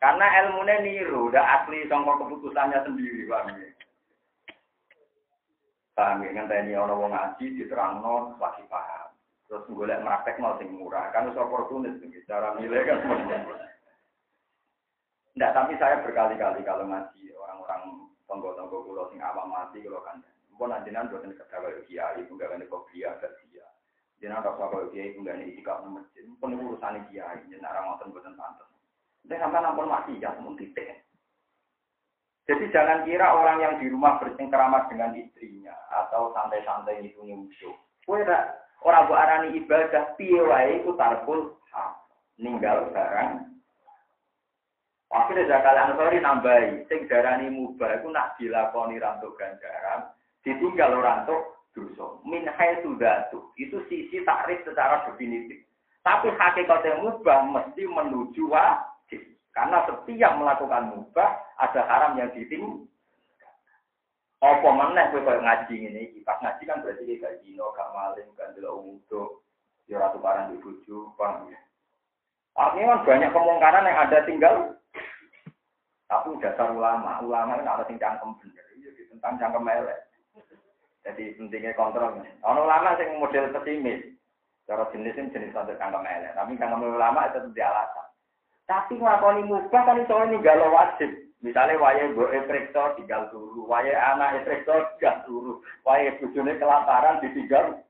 Karena 0.04 0.28
ilmunya 0.44 0.84
niru, 0.84 1.32
udah 1.32 1.64
asli 1.64 1.88
songkok 1.88 2.28
keputusannya 2.28 2.76
sendiri, 2.84 3.24
bang. 3.24 3.56
Paham 5.96 6.28
ya, 6.28 6.30
ngenteni 6.36 6.76
orang 6.76 7.00
wong 7.00 7.12
ngaji 7.16 7.56
diterangno 7.56 8.36
lagi 8.36 8.68
paham. 8.68 9.16
Terus 9.48 9.64
golek 9.72 10.04
praktek 10.04 10.44
mau 10.44 10.60
sing 10.60 10.76
murah, 10.76 11.08
kan 11.16 11.32
wis 11.32 11.40
oportunis 11.40 12.04
cara 12.28 12.52
nilai 12.60 12.84
kan. 12.84 13.00
Enggak, 15.40 15.54
tapi 15.56 15.80
saya 15.80 16.04
berkali-kali 16.04 16.68
kalau 16.68 16.84
ngaji 16.84 17.24
orang-orang 17.40 18.12
tonggo-tonggo 18.28 18.84
pulau 18.84 19.08
sing 19.08 19.24
awam 19.24 19.56
mati 19.56 19.80
kalau 19.88 20.04
kan. 20.04 20.20
Mpun 20.52 20.76
anjenan 20.76 21.08
boten 21.08 21.32
kerja 21.32 21.48
kaya 21.48 21.80
kiai, 21.88 22.28
kan 22.28 22.60
kok 22.68 22.92
gak 22.92 23.32
dia. 23.48 23.66
Jenengan 24.20 24.52
rasa 24.52 24.68
kaya 24.68 24.92
kiai 24.92 25.16
nih 25.16 25.56
itikaf 25.56 25.80
nang 25.80 26.04
masjid. 26.04 26.28
Mpun 26.28 26.60
urusane 26.60 27.08
kiai, 27.08 27.40
jenengan 27.48 27.72
orang 27.72 27.96
ngoten 27.96 28.12
boten 28.12 28.36
pantes. 28.36 28.73
Nek 29.24 29.40
sampean 29.40 29.64
nampun 29.64 29.88
mati 29.88 30.20
ya 30.20 30.36
mun 30.44 30.60
titik. 30.60 31.04
Jadi 32.44 32.76
jangan 32.76 33.08
kira 33.08 33.32
orang 33.32 33.64
yang 33.64 33.74
di 33.80 33.88
rumah 33.88 34.20
bersengkrama 34.20 34.92
dengan 34.92 35.16
istrinya 35.16 35.72
atau 35.88 36.36
santai-santai 36.36 37.00
itu 37.08 37.24
musuh. 37.24 37.72
Kue 38.04 38.20
orang 38.84 39.08
bu 39.08 39.14
arani 39.16 39.56
ibadah 39.64 40.12
piye 40.20 40.44
wae 40.44 40.84
iku 40.84 40.92
tarkul 41.00 41.56
ninggal 42.36 42.92
barang. 42.92 43.48
Akhirnya 45.14 45.46
zakal 45.46 45.78
ansori 45.78 46.20
nambahi, 46.20 46.90
sing 46.90 47.06
darani 47.06 47.48
mubah 47.48 48.02
iku 48.02 48.10
nak 48.10 48.34
dilakoni 48.42 48.98
rantuk 48.98 49.38
ganjaran, 49.38 50.10
ditinggal 50.42 51.00
rantuk 51.00 51.64
dosa. 51.72 52.18
Min 52.26 52.50
tuh, 53.30 53.54
itu 53.56 53.78
sisi 53.88 54.26
takrif 54.26 54.66
secara 54.66 55.06
definitif. 55.08 55.64
Tapi 56.02 56.28
hakikatnya 56.34 57.00
mubah 57.06 57.40
mesti 57.46 57.88
menuju 57.88 58.52
wajib. 58.52 58.93
Karena 59.54 59.86
setiap 59.86 60.32
melakukan 60.42 60.98
mubah 60.98 61.30
ada 61.62 61.82
haram 61.86 62.18
yang 62.18 62.34
ditim. 62.34 62.90
Apa 64.44 64.68
meneh 64.76 65.08
kowe 65.14 65.24
koyo 65.24 65.40
ngaji 65.40 65.74
ngene 65.78 66.00
iki. 66.10 66.20
Pas 66.28 66.42
ngaji 66.44 66.64
kan 66.68 66.84
berarti 66.84 67.08
iki 67.08 67.22
gak 67.22 67.40
dino, 67.46 67.72
gak 67.72 67.94
maling, 67.96 68.28
gak 68.36 68.52
delok 68.58 68.76
umudo, 68.76 69.40
ya 69.88 70.02
ora 70.02 70.12
tukaran 70.12 70.52
di 70.52 70.60
bojo, 70.60 71.16
paham 71.16 71.48
ya. 71.48 71.60
Artinya 72.60 73.00
kan 73.00 73.04
banyak 73.08 73.32
kemungkaran 73.32 73.88
yang 73.88 73.98
ada 74.04 74.20
tinggal 74.28 74.56
tapi 76.12 76.38
dasar 76.38 76.70
ulama, 76.70 77.24
ulama 77.26 77.58
kan 77.58 77.66
ada 77.66 77.84
tinggal 77.90 78.14
cangkem 78.20 78.38
bener, 78.38 78.66
iya 78.78 78.90
tentang 79.10 79.34
cangkem 79.42 79.66
elek. 79.66 80.00
Jadi 81.02 81.24
pentingnya 81.36 81.74
kontrol. 81.74 82.22
Ono 82.22 82.60
ulama 82.70 82.94
sing 83.02 83.18
model 83.18 83.50
pesimis, 83.50 84.14
cara 84.70 84.86
jenis 84.94 85.18
jenis 85.18 85.50
standar 85.50 85.74
cangkem 85.82 86.06
elek, 86.06 86.36
tapi 86.38 86.60
cangkem 86.60 86.86
ulama 86.86 87.32
itu 87.32 87.42
tidak 87.56 87.72
alasan. 87.74 88.03
Tapi 88.64 88.96
ngelakoni 88.96 89.44
mubah 89.44 89.82
kan 89.84 90.00
ini 90.00 90.40
galau 90.40 90.72
wajib. 90.72 91.12
Misalnya 91.44 91.76
waya 91.76 92.08
gue 92.16 92.28
efrektor 92.40 92.96
tinggal 92.96 93.28
turu, 93.28 93.68
waya 93.68 93.92
anak 94.16 94.40
efrektor 94.40 94.88
tinggal 94.96 95.20
turu, 95.28 95.54
waya 95.84 96.16
bujune 96.16 96.56
kelaparan 96.56 97.20
ditinggal. 97.20 97.84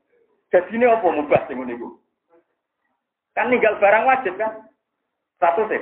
Ini 0.50 0.86
apa 0.90 1.06
mubah 1.06 1.46
sih 1.46 1.54
ini 1.54 1.78
Kan 3.38 3.54
tinggal 3.54 3.78
barang 3.78 4.06
wajib 4.10 4.34
kan? 4.42 4.66
Satu 5.38 5.70
sih. 5.70 5.82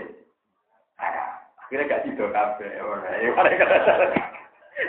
Akhirnya 1.64 1.88
gak 1.88 2.04
tidur 2.04 2.28
kafe. 2.36 2.68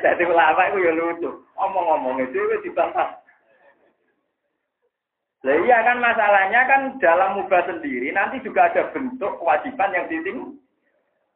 Jadi 0.02 0.22
ulama 0.26 0.62
itu 0.70 0.78
ya 0.82 0.92
lucu. 0.94 1.30
Omong-omong 1.54 2.26
itu 2.26 2.42
dibantah. 2.66 3.21
Lah 5.42 5.58
iya 5.58 5.78
kan 5.82 5.98
masalahnya 5.98 6.60
kan 6.70 6.82
dalam 7.02 7.34
mubah 7.34 7.66
sendiri 7.66 8.14
nanti 8.14 8.38
juga 8.46 8.70
ada 8.70 8.94
bentuk 8.94 9.42
kewajiban 9.42 9.90
yang 9.90 10.06
diting. 10.06 10.54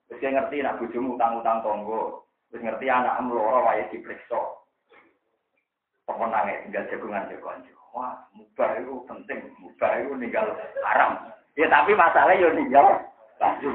Wis 0.06 0.22
ngerti 0.22 0.62
nak 0.62 0.78
bojomu 0.78 1.18
utang-utang 1.18 1.66
tonggo, 1.66 2.22
wis 2.54 2.62
ngerti 2.62 2.86
anak 2.86 3.18
mloro 3.26 3.66
wae 3.66 3.82
diperiksa. 3.90 4.38
Pemenangnya 6.06 6.62
tinggal 6.62 6.86
jagungan 6.86 7.26
jagungan. 7.26 7.66
Wah, 7.90 8.14
mubah 8.30 8.78
itu 8.78 8.94
penting, 9.10 9.40
mubah 9.58 9.90
itu 9.98 10.14
ninggal 10.14 10.54
haram. 10.86 11.34
Ya 11.58 11.66
tapi 11.66 11.98
masalahnya 11.98 12.46
yo 12.46 12.48
ninggal 12.54 12.86
laju. 13.42 13.70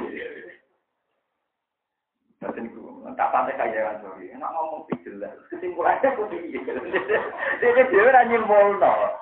Batin 2.40 2.72
ku, 2.72 3.04
tak 3.20 3.30
pantai 3.36 3.60
kaya 3.60 3.92
kan 3.92 4.00
sorry. 4.00 4.32
Enak 4.32 4.48
ngomong 4.48 4.88
jelas. 5.04 5.36
Kesimpulannya 5.52 6.08
kok 6.16 6.26
piye? 6.32 6.58
Dia 7.62 7.84
dia 7.86 8.02
ora 8.02 8.26
nyimpulno. 8.26 9.21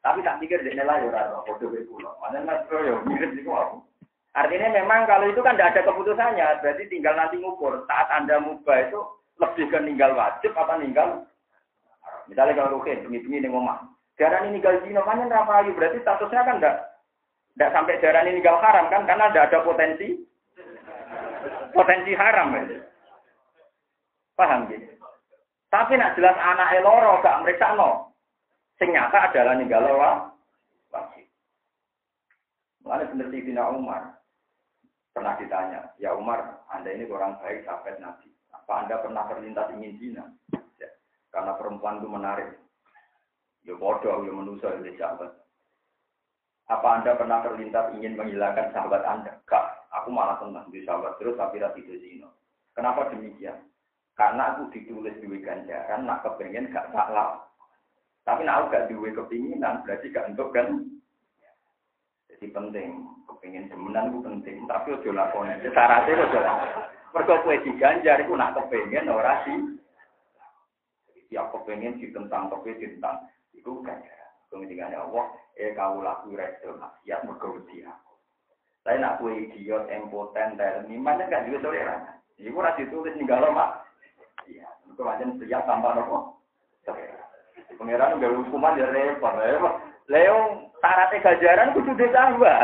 Tapi 0.00 0.24
tak 0.24 0.40
pikir 0.40 0.64
dia 0.64 0.72
nilai 0.72 1.04
ora 1.08 1.44
foto 1.44 1.68
kowe 1.68 1.80
kula. 1.84 2.10
Mana 2.24 2.40
mas 2.44 2.64
yo 2.72 3.04
mirip 3.04 3.36
aku. 3.44 3.84
Artinya 4.32 4.68
memang 4.72 5.10
kalau 5.10 5.26
itu 5.26 5.42
kan 5.42 5.58
tidak 5.58 5.74
ada 5.74 5.90
keputusannya, 5.90 6.62
berarti 6.62 6.86
tinggal 6.86 7.18
nanti 7.18 7.36
ngukur. 7.42 7.82
Saat 7.90 8.08
Anda 8.14 8.38
mubah 8.38 8.86
itu 8.86 9.00
lebih 9.42 9.66
ke 9.74 9.78
ninggal 9.82 10.14
wajib 10.14 10.54
apa 10.54 10.78
ninggal 10.78 11.26
Misalnya 12.30 12.62
kalau 12.62 12.78
rukin, 12.78 13.02
bengi-bengi 13.02 13.42
ning 13.42 13.50
omah. 13.50 13.90
Darah 14.14 14.46
ini 14.46 14.58
ninggal 14.58 14.78
zina, 14.86 15.02
kan 15.02 15.26
rapayu, 15.26 15.74
berarti 15.74 15.98
statusnya 15.98 16.46
kan 16.46 16.62
tidak 16.62 16.76
tidak 17.58 17.72
sampai 17.74 17.98
darah 17.98 18.22
ini 18.22 18.38
ninggal 18.38 18.62
haram 18.62 18.86
kan, 18.86 19.02
karena 19.02 19.34
tidak 19.34 19.46
ada 19.50 19.58
potensi 19.66 20.08
potensi 21.74 22.12
haram. 22.14 22.54
Ya. 22.54 22.86
Paham 24.38 24.70
gitu? 24.70 24.86
Tapi 25.70 25.98
nak 25.98 26.14
jelas 26.14 26.38
anak 26.38 26.70
eloro 26.78 27.18
gak 27.22 27.42
mereka 27.42 27.74
no. 27.74 28.09
Sing 28.80 28.96
nyata 28.96 29.28
adalah 29.28 29.60
ninggal 29.60 29.92
wajib. 29.92 31.28
Mulai 32.80 33.12
bener 33.12 33.28
Sayyidina 33.28 33.68
Umar. 33.76 34.16
Pernah 35.12 35.36
ditanya, 35.36 35.92
ya 36.00 36.16
Umar, 36.16 36.64
Anda 36.72 36.96
ini 36.96 37.04
orang 37.12 37.36
baik, 37.44 37.68
sahabat 37.68 38.00
Nabi. 38.00 38.32
Apa 38.56 38.86
Anda 38.86 39.04
pernah 39.04 39.28
terlintas 39.28 39.68
ingin 39.76 40.00
zina? 40.00 40.24
Ya, 40.80 40.88
karena 41.28 41.60
perempuan 41.60 42.00
itu 42.00 42.08
menarik. 42.08 42.56
Ya 43.68 43.76
bodoh, 43.76 44.24
ya 44.24 44.32
manusia, 44.32 44.72
ya 44.80 44.92
sahabat. 44.96 45.34
Apa 46.72 46.88
Anda 47.02 47.18
pernah 47.20 47.44
terlintas 47.44 47.92
ingin 48.00 48.16
menghilangkan 48.16 48.72
sahabat 48.72 49.02
Anda? 49.04 49.34
Gak, 49.44 49.66
aku 49.92 50.08
malah 50.08 50.40
senang 50.40 50.72
di 50.72 50.86
sahabat 50.88 51.20
terus 51.20 51.36
tapi 51.36 51.60
tidak 51.60 52.00
zina. 52.00 52.30
Kenapa 52.72 53.12
demikian? 53.12 53.60
Karena 54.16 54.56
aku 54.56 54.72
ditulis 54.72 55.18
di 55.20 55.26
ganjaran, 55.42 56.06
nak 56.06 56.22
kepengen 56.24 56.70
gak 56.72 56.88
salah. 56.94 57.49
Tapi 58.24 58.44
nak 58.44 58.68
gak 58.68 58.92
duwe 58.92 59.10
kepinginan, 59.16 59.80
berarti 59.82 60.12
gak 60.12 60.28
untuk 60.30 60.52
kan? 60.52 60.84
Jadi 62.28 62.46
penting, 62.56 63.04
kepingin 63.28 63.68
demenan 63.68 64.12
itu 64.12 64.18
penting, 64.24 64.56
tapi 64.64 64.96
ojo 64.96 65.10
lakoni. 65.12 65.60
Syaratnya 65.60 66.24
ojo 66.24 66.38
lakoni. 66.40 66.90
Mergo 67.10 67.34
kowe 67.42 67.56
diganjar 67.66 68.22
iku 68.22 68.38
nak 68.38 68.54
kepengin 68.54 69.10
ora 69.10 69.42
sih. 69.42 69.58
Jadi 71.10 71.20
tiap 71.26 71.50
kepengin 71.50 71.98
ditentang 71.98 72.46
tapi 72.48 72.78
ditentang 72.78 73.26
iku 73.52 73.82
ganjaran. 73.82 74.30
Kemudian 74.46 74.94
Allah, 74.94 75.26
eh 75.58 75.74
kau 75.74 75.98
laku 75.98 76.38
resto 76.38 76.70
maksiat 76.78 77.26
mergo 77.26 77.58
wedi 77.58 77.82
aku. 77.82 78.14
Tapi 78.86 78.96
nak 79.02 79.18
kowe 79.18 79.32
idiot, 79.34 79.90
impoten, 79.90 80.54
terni, 80.54 80.96
mana 80.96 81.26
gak 81.26 81.50
juga 81.50 81.66
toleran. 81.66 82.14
Iku 82.38 82.56
ora 82.56 82.78
ditulis 82.78 83.12
ninggalo 83.18 83.50
mak. 83.52 83.84
Iya, 84.46 84.70
mergo 84.86 85.02
pancen 85.02 85.36
siap 85.42 85.66
tanpa 85.66 85.98
nopo. 85.98 86.40
Pengiran 87.78 88.18
udah 88.18 88.30
hukuman 88.40 88.80
ya 88.80 88.86
repot. 88.90 89.34
Leo 90.10 90.38
syaratnya 90.80 91.22
gajaran 91.22 91.74
kudu 91.76 91.92
ditambah. 91.94 92.60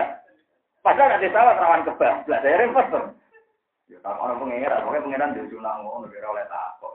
Padahal 0.83 1.11
nanti 1.19 1.29
sawat 1.35 1.59
rawan 1.59 1.87
kebablas, 1.87 2.41
saya 2.43 2.63
repot 2.63 2.87
tuh. 2.95 3.07
Ya 3.87 3.99
tak 4.03 4.19
orang 4.19 4.43
pengiran, 4.43 4.83
pokoknya 4.83 5.05
pengiran 5.07 5.35
dia 5.35 5.51
sunang 5.51 5.79
ngono 5.83 6.11
negara 6.11 6.27
oleh 6.35 6.47
takut. 6.51 6.95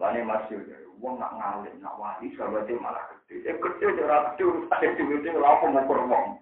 Lani 0.00 0.24
masih 0.24 0.64
ya, 0.64 0.80
uang 0.96 1.20
nak 1.20 1.36
ngalir, 1.36 1.76
nak 1.76 2.00
wali, 2.00 2.32
sahabatnya 2.32 2.80
malah 2.80 3.04
gede. 3.12 3.44
Ya 3.44 3.52
gede, 3.52 3.84
ya 4.00 4.16
gede, 4.32 4.42
urusan 4.48 4.80
yang 4.80 4.92
diwujud, 4.96 5.44
apa 5.44 5.64
mau 5.68 5.84
kurang. 5.84 6.40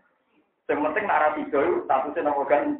Yang 0.70 0.78
penting 0.78 1.04
nak 1.10 1.20
rapi 1.26 1.42
itu, 1.42 1.82
statusnya 1.82 2.22
nopo 2.22 2.46
kan. 2.46 2.78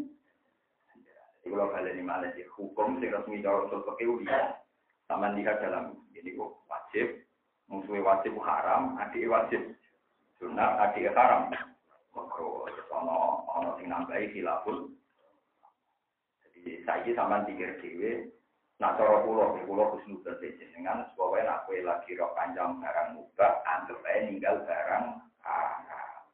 Jadi 1.43 1.51
kalau 1.51 1.74
kalian 1.74 1.99
ini 1.99 2.03
malah 2.07 2.31
hukum 2.55 3.03
sih 3.03 3.11
resmi 3.11 3.43
cara 3.43 3.66
usul 3.66 3.82
pakai 3.90 4.07
Sama 5.09 5.33
lihat 5.33 5.65
dalam, 5.65 5.97
jadi 6.13 6.37
kok 6.37 6.53
wajib, 6.69 7.25
musuhnya 7.73 8.05
wajib 8.05 8.37
haram, 8.45 9.01
adik 9.01 9.25
wajib 9.25 9.73
sunat, 10.37 10.77
adik 10.85 11.09
haram. 11.17 11.49
Makro, 12.13 12.69
ono 12.93 13.49
ono 13.49 13.71
sing 13.81 13.89
nambahi 13.89 14.29
khilafun. 14.37 14.93
Jadi 16.45 16.85
saya 16.85 17.11
sama 17.17 17.49
pikir 17.49 17.81
dewe, 17.81 18.29
nak 18.77 19.01
cara 19.01 19.25
pulau, 19.25 19.57
di 19.57 19.65
pulau 19.65 19.97
khusnudan 19.97 20.37
dengan 20.45 21.09
supaya 21.17 21.47
nak 21.49 21.65
kue 21.65 21.81
lagi 21.81 22.13
rok 22.13 22.37
panjang 22.37 22.77
barang 22.77 23.17
muka, 23.17 23.65
anggap 23.65 24.05
aja 24.05 24.29
ninggal 24.29 24.57
barang 24.69 25.07
haram. 25.41 26.25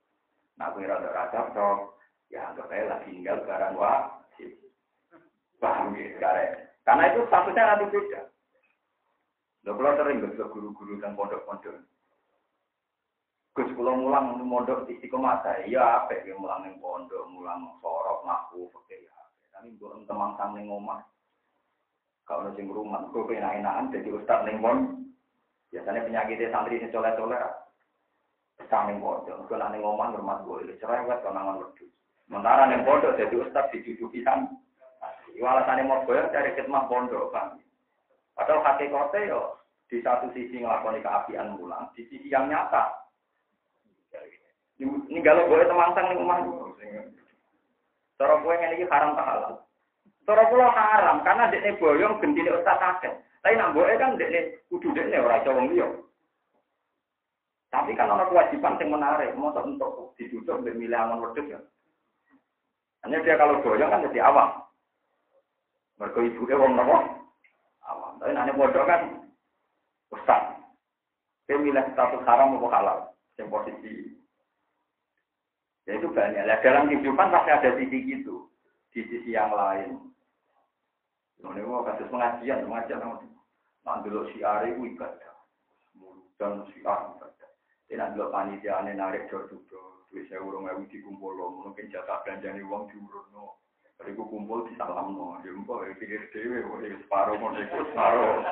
Nak 0.59 0.71
kue 0.75 0.83
rada 0.83 1.15
rada 1.15 1.41
rok, 1.55 1.95
ya 2.27 2.51
anggap 2.51 2.75
aja 2.75 2.91
lagi 2.91 3.09
ninggal 3.15 3.39
barang 3.47 3.75
wajib. 3.79 4.51
Paham 5.63 5.95
ya, 5.95 6.11
Karena 6.85 7.15
itu 7.15 7.23
statusnya 7.31 7.63
nanti 7.65 7.87
beda. 7.89 8.34
Lho 9.65 9.73
kula 9.73 9.97
sering 9.97 10.21
ke 10.21 10.45
guru-guru 10.53 11.01
dan 11.01 11.17
pondok-pondok. 11.17 11.73
Gus 13.57 13.71
kula 13.73 13.97
mulang 13.97 14.37
mondok 14.45 14.85
istiqomah 14.93 15.41
saya, 15.41 15.65
iya 15.65 16.05
apik 16.05 16.29
ya 16.29 16.37
mulang 16.37 16.69
ning 16.69 16.77
pondok, 16.85 17.25
mulang 17.33 17.73
sorok 17.81 18.21
naku 18.29 18.69
fakir 18.77 19.09
ya. 19.09 19.15
Tapi 19.57 19.73
mbok 19.81 20.05
temang 20.05 20.37
sang 20.37 20.53
ning 20.53 20.69
omah. 20.69 21.01
Kalau 22.29 22.53
sing 22.57 22.69
rumah, 22.69 23.09
kok 23.09 23.31
enak-enakan 23.31 23.89
jadi 23.89 24.11
ustaz 24.13 24.45
ning 24.45 24.61
pondok. 24.61 25.01
Biasanya 25.73 26.05
penyakitnya 26.13 26.53
santri 26.53 26.83
sing 26.83 26.93
soleh-soleh 26.93 27.41
sang 28.69 28.85
ning 28.93 29.01
pondok, 29.01 29.49
kok 29.49 29.57
ning 29.73 29.81
omah 29.81 30.13
hormat 30.13 30.45
gue, 30.45 30.77
cerewet 30.77 31.25
konangan 31.25 31.65
wedhus. 31.65 31.89
Sementara 32.29 32.69
ning 32.69 32.85
pondok 32.85 33.17
jadi 33.17 33.33
ustaz 33.41 33.73
dijujuki 33.73 34.21
sang. 34.29 34.61
Iku 35.33 35.47
alasane 35.47 35.89
mau 35.89 36.05
bayar 36.05 36.29
cari 36.37 36.53
khidmah 36.53 36.85
pondok, 36.85 37.33
kan. 37.33 37.64
Padahal 38.35 38.67
hakikatnya 38.67 39.31
yo 39.31 39.41
di 39.87 40.03
satu 40.03 40.27
sisi 40.35 40.59
ngelakoni 40.59 40.99
keapian 41.03 41.55
mulang, 41.55 41.87
di 41.95 42.03
sisi 42.11 42.27
yang 42.27 42.51
nyata. 42.51 42.91
Ini 44.83 45.21
kalau 45.23 45.47
boleh 45.47 45.71
temangsang 45.71 46.11
nih 46.11 46.19
rumah 46.19 46.43
Cara 48.15 48.35
gue 48.39 48.55
ini 48.55 48.87
haram 48.87 49.19
tak 49.19 49.27
halal. 49.27 49.53
Cara 50.25 50.43
pulau 50.49 50.71
haram 50.71 51.21
karena 51.27 51.51
dekne 51.51 51.79
boyong 51.83 52.23
gendine 52.23 52.55
ustaz 52.55 52.79
akeh. 52.79 53.11
Tapi 53.43 53.59
nak 53.59 53.75
boleh 53.75 53.99
kan 53.99 54.15
dekne 54.15 54.63
kudu 54.71 54.95
dekne 54.95 55.19
ora 55.19 55.43
cowok 55.43 55.67
liya. 55.71 55.89
Tapi 57.75 57.91
kan 57.99 58.07
ada 58.07 58.31
kewajiban 58.31 58.79
yang 58.79 58.95
menarik, 58.95 59.35
mau 59.35 59.51
untuk 59.51 60.15
ditutup 60.15 60.63
untuk 60.63 60.79
milih 60.79 60.95
aman 60.95 61.27
wedhus 61.27 61.59
ya. 61.59 61.61
Hanya 63.03 63.19
dia 63.27 63.35
kalau 63.35 63.59
boyong 63.67 63.91
kan 63.91 64.07
jadi 64.07 64.31
awam. 64.31 64.63
Mergo 65.99 66.23
ibuke 66.23 66.55
wong 66.55 66.79
nopo? 66.79 67.24
Awam. 67.89 68.21
Tapi 68.21 68.33
nanti 68.33 68.53
bodoh 68.57 68.85
kan 68.85 69.25
ustaz. 70.13 70.61
Dia 71.45 71.61
milih 71.61 71.85
status 71.93 72.25
haram 72.25 72.57
atau 72.57 72.73
halal. 72.73 72.99
Yang 73.37 73.49
posisi. 73.53 73.95
Ya 75.85 76.01
itu 76.01 76.09
banyak. 76.09 76.41
Nah, 76.49 76.59
dalam 76.65 76.89
kehidupan 76.89 77.29
pasti 77.29 77.51
ada 77.53 77.71
sisi 77.77 77.99
gitu. 78.09 78.49
Di 78.95 79.05
sisi 79.05 79.37
yang 79.37 79.53
lain. 79.53 80.01
Ini 81.45 81.61
mau 81.69 81.85
kasus 81.85 82.09
pengajian, 82.09 82.65
pengajian 82.65 83.05
Nanti 83.85 84.09
dulu 84.09 84.33
si 84.33 84.41
Ari 84.41 84.73
itu 84.73 84.97
ibadah. 84.97 85.35
Dan 86.41 86.65
si 86.73 86.81
Ari 86.81 87.05
ibadah. 87.21 87.51
Nanti 87.93 88.17
dulu 88.17 88.33
panitia 88.33 88.81
ini 88.81 88.97
narik 88.97 89.29
jor-jor. 89.29 90.09
Duit 90.09 90.25
saya 90.33 90.41
urung 90.41 90.65
ewu 90.73 90.89
dikumpul. 90.89 91.37
Mungkin 91.37 91.93
jatah 91.93 92.25
belanjani 92.25 92.65
uang 92.65 92.89
diurun. 92.89 93.29
Bariku 94.05 94.29
kumpul 94.29 94.69
di 94.69 94.77
salam 94.77 95.17
no, 95.17 95.41
ya 95.41 95.49
ya 95.49 95.97
pikir 95.97 96.29
dewe, 96.29 96.61
ya 96.61 96.93
separuh 97.01 97.41
mau 97.41 97.57
ikut 97.57 97.89
separuh. 97.89 98.45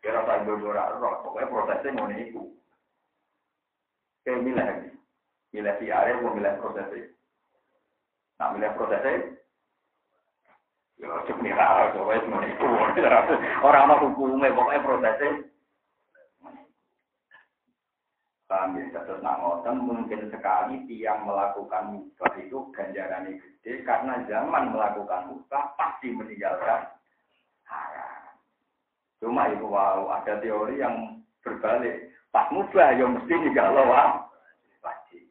Kira 0.00 0.24
tak 0.24 0.48
dulu 0.48 0.72
roh, 0.72 1.14
pokoknya 1.28 1.52
prosesnya 1.52 1.92
mau 1.92 2.08
niku. 2.08 2.56
Kayak 4.24 4.48
milih 4.48 4.68
milih 5.52 5.74
si 5.76 5.92
area 5.92 6.24
mau 6.24 6.32
milih 6.32 6.56
prosesnya. 6.56 7.04
Nah 8.40 8.48
milih 8.56 8.72
prosesnya, 8.72 9.12
ya 11.04 11.20
cuma 11.28 11.44
nih 11.44 11.52
pokoknya 11.92 12.28
mau 12.32 12.40
niku. 12.40 12.64
Orang 13.60 13.86
mau 13.92 14.00
hukumnya, 14.08 14.56
pokoknya 14.56 14.86
prosesnya. 14.88 15.51
Paham 18.52 18.76
ya, 18.76 19.00
terus 19.00 19.24
nak 19.24 19.40
mungkin 19.80 20.28
sekali 20.28 20.84
tiang 20.84 21.24
melakukan 21.24 21.88
mubah 21.88 22.36
itu 22.36 22.68
ganjarannya 22.76 23.40
gede 23.40 23.80
karena 23.80 24.20
zaman 24.28 24.76
melakukan 24.76 25.32
mubah 25.32 25.72
pasti 25.80 26.12
meninggalkan 26.12 26.84
haram. 27.64 28.36
Cuma 29.24 29.48
itu 29.48 29.64
wow, 29.64 30.04
ada 30.20 30.36
teori 30.44 30.84
yang 30.84 31.24
berbalik. 31.40 32.12
Pas 32.28 32.52
mubah 32.52 32.92
ya 32.92 33.08
mesti 33.08 33.32
ninggalo 33.32 33.88
wajib. 33.88 35.24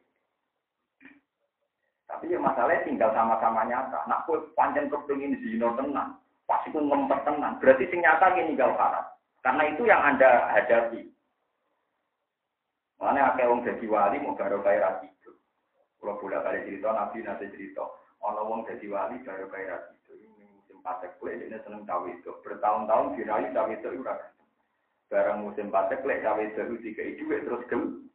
Tapi 2.09 2.25
ya 2.25 2.41
masalahnya 2.41 2.89
tinggal 2.89 3.13
sama-sama 3.13 3.69
nyata. 3.69 4.01
Nak 4.09 4.25
kowe 4.25 4.41
pancen 4.57 4.89
kepengin 4.89 5.37
zina 5.45 5.69
tenang, 5.77 6.17
pasti 6.49 6.73
ku 6.73 6.81
ngempet 6.81 7.21
tenang. 7.21 7.61
Berarti 7.61 7.85
sing 7.93 8.01
nyata 8.01 8.33
ki 8.33 8.49
ninggal 8.49 8.73
haram. 8.81 9.05
Karena 9.45 9.69
itu 9.69 9.85
yang 9.85 10.01
Anda 10.01 10.49
hadapi. 10.57 11.05
Mana 13.01 13.33
akeh 13.33 13.49
wong 13.49 13.65
dadi 13.65 13.89
wali 13.89 14.21
mau 14.21 14.37
karo 14.37 14.61
kaya 14.61 14.77
ra 14.77 14.89
itu. 15.01 15.33
Kalau 15.97 16.21
bolak 16.21 16.45
balik 16.45 16.69
cerita 16.69 16.93
Nabi 16.93 17.25
nanti 17.25 17.49
cerita, 17.49 17.81
ono 18.21 18.45
wong 18.45 18.61
dadi 18.69 18.85
wali 18.85 19.17
karo 19.25 19.49
kaya 19.49 19.89
itu. 19.97 20.21
Ini 20.21 20.45
musim 20.53 20.77
patek 20.85 21.17
kulit 21.17 21.41
ini 21.41 21.57
seneng 21.65 21.81
cawe 21.89 22.05
itu. 22.05 22.29
Bertahun-tahun 22.45 23.17
dirayu 23.17 23.49
cawe 23.57 23.73
itu 23.73 23.89
ora 24.05 24.15
Barang 25.09 25.41
musim 25.41 25.73
patek 25.73 26.05
kulit 26.05 26.21
cawe 26.21 26.45
itu 26.45 26.77
tiga 26.85 27.03
itu 27.09 27.25
terus 27.25 27.65
gem. 27.73 28.05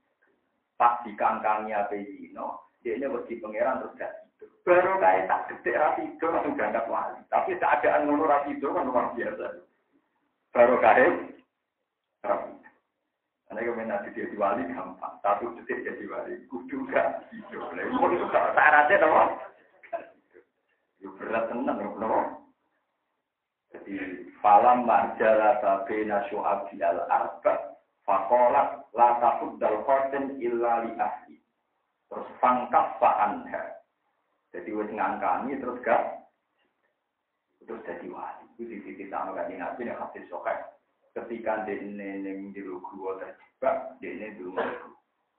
Pas 0.79 1.03
dikangkangi 1.03 1.75
zino, 2.07 2.71
dia 2.87 2.95
ini 2.95 3.11
berarti 3.11 3.43
pangeran 3.43 3.81
terus 3.83 3.97
gak 3.99 4.13
tidur. 4.39 4.49
Baru 4.63 4.93
kayak 5.03 5.27
tak 5.27 5.43
gede 5.51 5.73
ra 5.75 5.99
tidur 5.99 6.31
langsung 6.31 6.55
berangkat 6.55 6.87
wali. 6.87 7.19
Tapi 7.27 7.59
keadaan 7.59 8.07
ngono 8.07 8.29
ra 8.29 8.47
tidur 8.47 8.71
kan 8.71 8.87
luar 8.87 9.11
biasa. 9.19 9.47
Baru 10.55 10.77
kayak 10.79 11.11
ra 12.23 12.56
karena 13.47 13.63
kalau 13.63 13.87
nanti 13.87 14.09
dia 14.11 14.27
diwali 14.27 14.67
gampang, 14.75 15.15
satu 15.23 15.55
detik 15.55 15.87
jadi 15.87 16.05
wali, 16.11 16.35
kudu 16.51 16.83
gak 16.91 17.31
hidup. 17.31 17.71
Mau 17.95 18.11
itu 18.11 18.27
kalau 18.35 18.51
syaratnya 18.59 19.07
dong. 19.07 19.31
Itu 20.99 21.09
berat 21.15 21.47
tenan, 21.47 21.79
dong. 21.79 22.27
Jadi 23.71 23.95
falam 24.43 24.83
marjala 24.83 25.63
sabena 25.63 26.27
syu'abi 26.27 26.75
al 26.83 27.07
arba 27.07 27.79
fakolat 28.03 28.83
la 28.99 29.09
takut 29.23 29.55
dal 29.63 29.79
khotin 29.87 30.43
illa 30.43 30.83
li 30.83 30.99
ahli. 30.99 31.39
Terus 32.11 32.27
pangkat 32.43 32.99
fa'anha. 32.99 33.63
Jadi 34.51 34.75
wis 34.75 34.91
ngangkani 34.91 35.55
terus 35.63 35.79
gak 35.87 36.03
terus 37.63 37.79
jadi 37.87 38.11
wali. 38.11 38.45
Itu 38.59 38.67
di 38.67 38.83
titik 38.83 39.07
sama 39.07 39.39
gak 39.39 39.55
nabi 39.55 39.87
yang 39.87 40.03
hadis 40.03 40.27
sokek 40.27 40.76
ketika 41.17 41.65
dene 41.65 42.21
neng 42.21 42.53
di 42.53 42.61
gua 42.61 43.17
terjebak 43.17 43.97
dene 44.05 44.37
dulu 44.37 44.61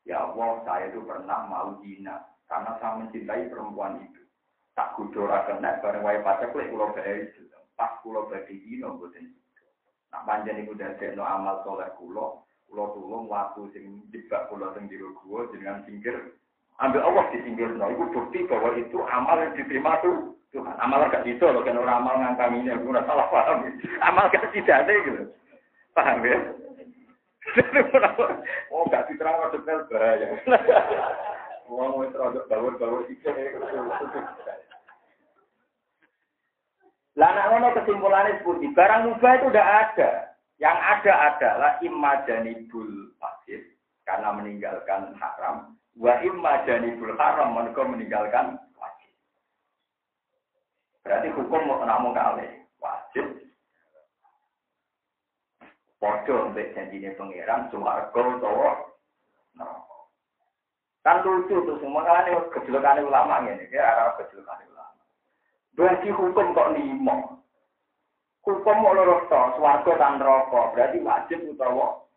ya 0.09 0.25
Allah 0.25 0.65
saya 0.65 0.89
itu 0.89 1.05
pernah 1.05 1.45
mau 1.45 1.77
zina 1.85 2.25
karena 2.49 2.73
saya 2.81 3.05
mencintai 3.05 3.51
perempuan 3.53 4.01
itu. 4.01 4.23
Tak 4.73 4.97
kudora 4.97 5.45
kena 5.45 5.77
bareng 5.81 6.01
wae 6.01 6.21
pacak 6.25 6.53
lek 6.57 6.73
kula 6.73 6.89
bae 6.97 7.29
pas 7.77 7.93
kula 8.01 8.25
badhe 8.25 8.57
zina 8.65 8.89
mboten 8.89 9.37
nak 10.09 10.25
panjen 10.25 10.65
iku 10.65 10.73
dadekno 10.73 11.21
amal 11.21 11.61
soleh 11.61 11.89
kula 12.01 12.41
kula 12.65 12.85
tulung 12.97 13.29
waktu 13.29 13.69
sing 13.77 14.01
jebak 14.09 14.49
kula 14.49 14.73
teng 14.73 14.89
jero 14.89 15.13
gua 15.21 15.45
dengan 15.53 15.85
singkir. 15.85 16.33
Ambil 16.77 17.01
Allah 17.01 17.25
di 17.33 17.41
singgir 17.41 17.73
no 17.73 17.89
itu 17.89 18.05
bukti 18.13 18.45
bahwa 18.45 18.77
itu 18.77 19.01
amal 19.09 19.41
yang 19.41 19.53
diterima 19.57 19.97
tuh 20.01 20.37
Tuhan. 20.53 20.77
Amal 20.77 21.09
gak 21.09 21.25
itu 21.25 21.41
loh 21.41 21.65
kan 21.65 21.73
orang 21.73 22.05
amal 22.05 22.15
ngangkaminya 22.21 22.77
gue 22.77 23.01
salah 23.01 23.27
paham. 23.33 23.65
Amal 24.05 24.29
gak 24.29 24.45
tidak 24.53 24.85
ada 24.85 24.93
gitu 24.93 25.25
Paham 25.97 26.21
ya? 26.21 26.37
oh, 28.69 28.85
gak 28.85 29.09
diterang 29.09 29.49
detail 29.49 29.81
bahaya. 29.89 30.29
Wong 31.65 32.05
wis 32.05 32.13
rada 32.13 32.45
bawur-bawur 32.45 33.09
iki. 33.09 33.25
Lah 37.17 37.29
nek 37.33 37.47
ngono 37.49 37.73
kesimpulannya 37.81 38.37
seperti 38.39 38.67
barang 38.77 39.01
mubah 39.09 39.31
itu 39.41 39.45
udah 39.49 39.65
ada. 39.65 40.09
Yang 40.61 40.77
ada 40.77 41.13
adalah 41.33 41.71
imajanibul 41.81 43.17
pasif 43.17 43.65
karena 44.05 44.37
meninggalkan 44.37 45.17
haram. 45.17 45.73
Wa 45.97 46.21
imajanibul 46.21 47.17
haram 47.17 47.57
mereka 47.57 47.81
meninggalkan 47.89 48.61
wajib. 48.77 49.13
Berarti 51.01 51.33
hukum 51.33 51.61
mau 51.65 51.81
namun 51.81 52.13
kali 52.13 52.47
wajib 52.77 53.46
Podo 55.97 56.53
mbek 56.53 56.77
janjine 56.77 57.17
pangeran 57.17 57.73
suwarga 57.73 58.21
utawa 58.21 58.71
neraka. 59.57 59.97
Kan 61.01 61.25
lucu 61.25 61.57
tuh 61.65 61.77
semua 61.81 62.05
kan 62.05 62.29
kejelekan 62.53 63.01
ulama 63.01 63.41
ngene 63.41 63.65
iki 63.65 63.81
arah 63.81 64.13
kejelekan 64.21 64.61
ulama. 64.69 65.01
Berarti 65.73 66.09
hukum 66.13 66.53
kok 66.53 66.71
limo. 66.77 67.41
Hukum 68.45 68.77
mau 68.79 68.95
loro 68.95 69.25
to, 69.27 69.41
swarga 69.59 69.91
dan 69.99 70.21
neraka, 70.21 70.71
berarti 70.71 71.03
wajib 71.03 71.39
utawa 71.51 72.07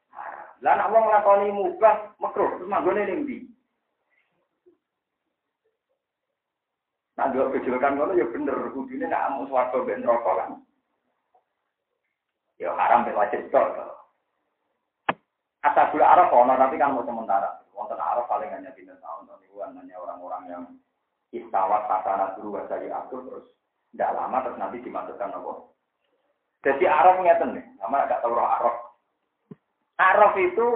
Lah 0.60 0.76
nek 0.76 0.92
wong 0.92 1.08
nglakoni 1.08 1.48
mubah 1.56 2.20
makruh, 2.20 2.60
terus 2.60 2.68
manggone 2.68 3.00
ning 3.08 3.24
ndi? 3.24 3.48
Nah, 7.16 7.32
dua 7.32 7.48
kejelekan 7.48 7.96
ngono 7.96 8.12
ya 8.12 8.28
bener, 8.28 8.68
kudune 8.76 9.08
nek 9.08 9.24
mau 9.32 9.48
swarga 9.48 9.80
ben 9.88 10.04
neraka 10.04 10.30
kan. 10.36 10.50
Ya 12.60 12.76
haram 12.76 13.08
ya 13.08 13.16
wajib 13.16 13.48
tol. 13.48 13.64
Asabul 15.64 16.04
Arab 16.04 16.28
ono 16.28 16.60
tapi 16.60 16.76
kan 16.76 16.92
mau 16.92 17.04
sementara. 17.08 17.64
Wonten 17.72 17.96
Arab 17.96 18.28
paling 18.28 18.52
hanya 18.52 18.68
tiga 18.76 18.92
tahun. 19.00 19.28
Tapi 19.28 19.48
hanya 19.56 19.96
orang-orang 19.96 20.42
yang 20.48 20.64
istawat 21.32 21.88
kata 21.88 22.36
guru 22.36 22.60
dari 22.68 22.92
atur 22.92 23.24
terus 23.24 23.46
tidak 23.90 24.14
lama 24.14 24.44
terus 24.44 24.60
nanti 24.60 24.78
dimasukkan 24.84 25.34
apa? 25.34 25.52
Jadi 26.60 26.84
Arab 26.84 27.24
ngeten 27.24 27.56
nih, 27.56 27.64
sama 27.80 28.04
agak 28.04 28.20
tahu 28.20 28.36
roh 28.36 28.44
Arab. 28.44 28.76
Arab 29.96 30.32
itu 30.36 30.66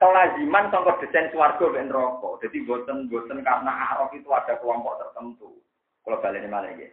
kelaziman 0.00 0.72
contoh 0.72 0.96
desain 1.04 1.28
suarga 1.28 1.66
dan 1.76 1.92
rokok. 1.92 2.40
Jadi 2.40 2.64
boten-boten 2.64 3.44
karena 3.44 3.72
Arab 3.92 4.12
itu 4.16 4.28
ada 4.32 4.56
kelompok 4.60 4.96
tertentu. 5.00 5.60
Kalau 6.04 6.20
balik 6.24 6.40
ini 6.40 6.48
mana 6.48 6.72
ya? 6.72 6.88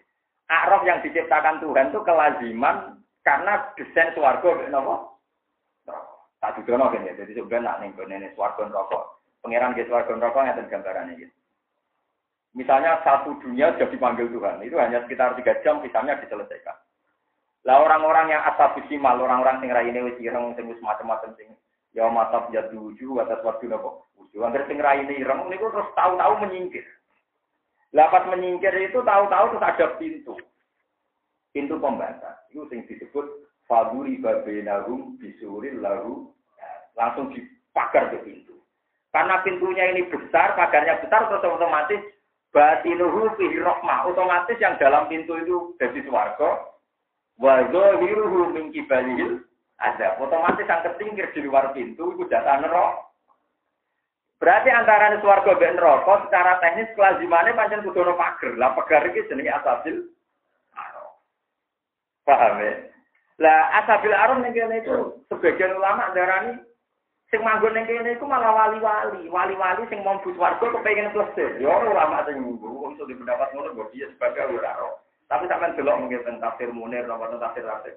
Arab 0.51 0.83
yang 0.83 0.99
diciptakan 0.99 1.63
Tuhan 1.63 1.95
itu 1.95 1.99
kelaziman 2.03 3.02
karena 3.23 3.71
desain 3.79 4.11
swarga 4.11 4.47
mek 4.59 4.69
napa? 4.69 5.15
Tak 6.43 6.59
dudono 6.59 6.91
kene. 6.91 7.15
Jadi 7.15 7.39
sebenarnya 7.39 7.63
nak 7.63 7.77
ning 7.79 7.91
gone 7.95 8.19
swarga 8.35 8.67
neraka. 8.67 8.99
Pangeran 9.39 9.75
ke 9.75 9.87
swarga 9.87 10.11
neraka 10.11 10.39
ngaten 10.43 10.67
gambarannya 10.67 11.19
gitu. 11.23 11.35
Misalnya 12.53 13.01
satu 13.01 13.33
dunia 13.41 13.73
sudah 13.73 13.89
dipanggil 13.89 14.29
Tuhan, 14.29 14.61
itu 14.61 14.77
hanya 14.77 15.01
sekitar 15.01 15.33
tiga 15.33 15.57
jam 15.65 15.81
kisahnya 15.81 16.21
diselesaikan. 16.21 16.77
Lah 17.65 17.81
orang-orang 17.81 18.29
yang 18.29 18.45
asal 18.45 18.77
simal, 18.85 19.17
orang-orang 19.17 19.57
sing 19.63 19.73
raine 19.73 20.05
wis 20.05 20.19
ireng 20.21 20.53
sing 20.53 20.69
wis 20.69 20.77
macam-macam 20.83 21.33
sing 21.33 21.49
ya 21.97 22.05
matap 22.11 22.51
ya 22.53 22.69
tuju 22.69 23.23
atas 23.23 23.41
waktu 23.41 23.71
nopo. 23.71 24.05
Uju 24.19 24.43
angger 24.45 24.69
sing 24.69 24.77
raine 24.77 25.17
ireng 25.17 25.49
niku 25.49 25.71
terus 25.73 25.89
tahu-tahu 25.97 26.45
menyingkir. 26.45 26.85
Lah 27.95 28.11
pas 28.13 28.27
menyingkir 28.29 28.75
itu 28.85 29.01
tahu-tahu 29.01 29.57
terus 29.57 29.63
ada 29.65 29.85
pintu 29.97 30.37
pintu 31.53 31.77
pembatas. 31.77 32.43
Itu 32.51 32.67
yang 32.73 32.83
disebut 32.89 33.25
faduri 33.69 34.19
babenahum 34.19 35.15
bisuril 35.21 35.79
lalu 35.79 36.27
langsung 36.97 37.31
dipagar 37.31 38.11
ke 38.11 38.19
pintu. 38.25 38.57
Karena 39.13 39.45
pintunya 39.45 39.93
ini 39.93 40.09
besar, 40.09 40.57
pagarnya 40.57 40.97
besar, 41.05 41.29
terus 41.29 41.45
otomatis 41.45 42.01
batinuhu 42.49 43.29
fihi 43.37 43.61
rohmah. 43.61 44.09
Otomatis 44.09 44.57
yang 44.57 44.73
dalam 44.81 45.05
pintu 45.05 45.37
itu 45.37 45.77
dari 45.77 46.01
suarga. 46.01 46.73
Wazohiruhu 47.37 48.53
min 48.53 48.73
kibalil 48.73 49.41
ada. 49.77 50.17
Otomatis 50.17 50.65
yang 50.65 50.81
ketingkir 50.81 51.29
di 51.33 51.45
luar 51.45 51.73
pintu 51.77 52.17
itu 52.17 52.25
data 52.25 52.61
nerok. 52.61 53.13
Berarti 54.41 54.69
antara 54.73 55.13
suarga 55.21 55.55
dan 55.55 55.79
neraka 55.79 56.27
secara 56.27 56.59
teknis 56.59 56.91
kelazimannya 56.97 57.55
pancen 57.55 57.85
kudu 57.85 58.17
pagar. 58.17 58.53
Lah 58.59 58.75
pagar 58.75 59.07
iki 59.07 59.29
jenenge 59.29 59.53
asabil 59.55 60.09
Paham 62.23 62.63
ya? 62.63 62.73
Lah 63.41 63.83
asabil 63.83 64.13
arum 64.13 64.45
ning 64.45 64.53
kene 64.53 64.79
itu 64.79 65.19
sebagian 65.27 65.75
ulama 65.75 66.13
darani 66.13 66.61
sing 67.33 67.41
manggon 67.41 67.73
ning 67.73 67.89
kene 67.89 68.13
iku 68.13 68.29
malah 68.29 68.53
wali-wali, 68.53 69.25
wali-wali 69.27 69.83
sing 69.89 70.05
mau 70.05 70.21
but 70.21 70.37
warga 70.37 70.65
kepengin 70.69 71.11
plesir. 71.11 71.57
Ya 71.57 71.73
ulama 71.81 72.23
sing 72.29 72.39
nggo 72.39 72.93
iso 72.93 73.03
pendapat 73.09 73.49
ngono 73.51 73.73
kok 73.73 73.89
dia 73.91 74.07
sebagai 74.13 74.53
ora 74.53 74.77
Tapi 75.27 75.49
sampean 75.49 75.73
delok 75.73 75.97
mungkin 75.97 76.21
tentang 76.21 76.55
tafsir 76.55 76.69
Munir 76.69 77.09
napa 77.09 77.31
tafsir 77.41 77.65
Rasid. 77.65 77.95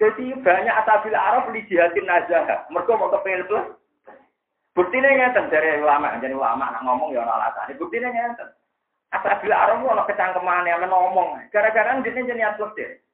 Jadi 0.00 0.32
banyak 0.40 0.78
asabil 0.80 1.12
arab 1.12 1.52
di 1.52 1.60
jihadin 1.68 2.08
nazah. 2.08 2.64
Mereka 2.72 2.96
mau 2.96 3.12
kepengin 3.12 3.44
plus. 3.44 3.66
Buktinya 4.72 5.12
ngeten 5.12 5.52
dari 5.52 5.84
ulama, 5.84 6.16
jadi 6.16 6.32
ulama 6.32 6.72
nak 6.72 6.80
ngomong 6.88 7.12
ya 7.12 7.20
ora 7.20 7.36
alasan. 7.36 7.76
Buktinya 7.76 8.08
ngeten. 8.08 8.48
Asabil 9.12 9.52
arab 9.52 9.84
ono 9.84 10.08
kecangkeman 10.08 10.64
yang 10.64 10.88
ngomong. 10.88 11.36
Gara-gara 11.52 12.00
dia 12.00 12.32
niat 12.32 12.56
plesir. 12.56 13.04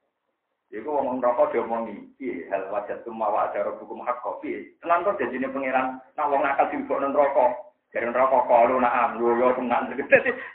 Iku 0.68 0.84
ngomong 0.84 1.24
rokok 1.24 1.56
dia 1.56 1.64
ngomong 1.64 1.88
iki 1.88 2.44
hal 2.52 2.68
wajah 2.68 3.00
semua 3.00 3.32
wajar 3.32 3.72
hukum 3.80 4.04
hak 4.04 4.20
kopi. 4.20 4.68
Tenan 4.84 5.00
kok 5.00 5.16
janjine 5.16 5.48
pangeran 5.48 5.96
nak 6.12 6.28
wong 6.28 6.44
nakal 6.44 6.68
dilebokno 6.68 7.08
rokok. 7.16 7.72
Dari 7.88 8.04
rokok 8.12 8.44
kalau 8.44 8.76
nak 8.76 8.92
am 8.92 9.10
yo 9.16 9.32
yo 9.32 9.56
tenan. 9.56 9.88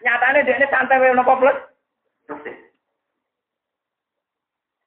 Nyatane 0.05 0.45
dekne 0.45 0.65
santai 0.69 1.01
wae 1.01 1.17
napa 1.17 1.33
plus. 1.41 1.57
Terus 2.29 2.45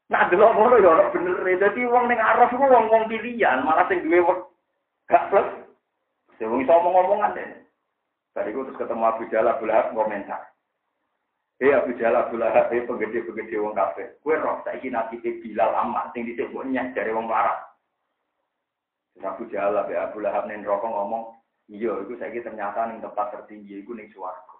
Nah, 0.06 0.30
delok 0.30 0.54
ngono 0.54 0.78
ya 0.78 1.10
bener. 1.10 1.42
Dadi 1.58 1.82
wong 1.82 2.06
ning 2.06 2.22
araf 2.22 2.54
iku 2.54 2.62
wong-wong 2.62 3.10
pilihan, 3.10 3.66
malah 3.66 3.90
sing 3.90 4.06
duwe 4.06 4.22
Gak 5.10 5.34
plus. 5.34 5.48
Saya 6.38 6.52
iso 6.52 6.70
ngomong-ngomongan 6.70 7.34
deh. 7.34 7.48
Tadi 8.36 8.52
gue 8.52 8.66
terus 8.68 8.78
ketemu 8.78 9.02
Abu 9.08 9.24
Jalal 9.32 9.56
Lahab 9.64 9.96
komentar. 9.96 10.55
Eh 11.56 11.72
Abu 11.72 11.96
Jalal 11.96 12.28
Abu 12.28 12.36
Lahab, 12.36 12.68
eh 12.68 12.84
penggede-penggede 12.84 13.56
wong 13.56 13.72
kafe. 13.72 14.20
Kue 14.20 14.36
roh, 14.36 14.60
saya 14.60 14.76
ingin 14.76 14.92
nanti 14.92 15.16
Bilal 15.20 15.72
amat, 15.88 16.12
sing 16.12 16.28
disebut 16.28 16.68
nyek 16.68 16.92
dari 16.92 17.16
wong 17.16 17.32
larat. 17.32 17.64
Abu 19.24 19.48
Jalal 19.48 19.88
ya 19.88 20.12
Abu 20.12 20.20
Lahab 20.20 20.44
nih 20.44 20.60
rokok 20.60 20.92
ngomong, 20.92 21.32
iya 21.72 21.96
itu 22.04 22.12
saya 22.20 22.36
ternyata 22.44 22.92
nih 22.92 23.00
tempat 23.00 23.32
tertinggi 23.32 23.80
itu 23.80 23.96
nih 23.96 24.04
suaraku. 24.12 24.56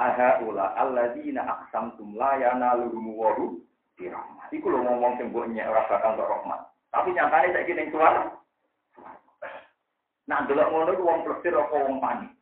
Aha 0.00 0.40
ula 0.42 0.72
alladzina 0.74 1.44
aqsamtum 1.44 2.16
la 2.16 2.40
yanaluhum 2.40 3.04
waru 3.14 3.60
dirahmat. 4.00 4.48
Iku 4.48 4.72
lo 4.72 4.80
ngomong 4.80 5.20
sing 5.20 5.28
mbok 5.28 5.46
nyek 5.52 5.68
ora 5.68 5.84
bakal 5.86 6.16
rahmat. 6.18 6.60
Tapi 6.88 7.12
ning 7.14 7.92
suara. 7.92 8.32
Nah, 10.24 10.40
delok 10.48 10.72
ngono 10.72 10.90
iku 10.96 11.04
wong 11.04 11.20
plesir 11.22 11.52
apa 11.52 11.76
panik. 12.00 12.32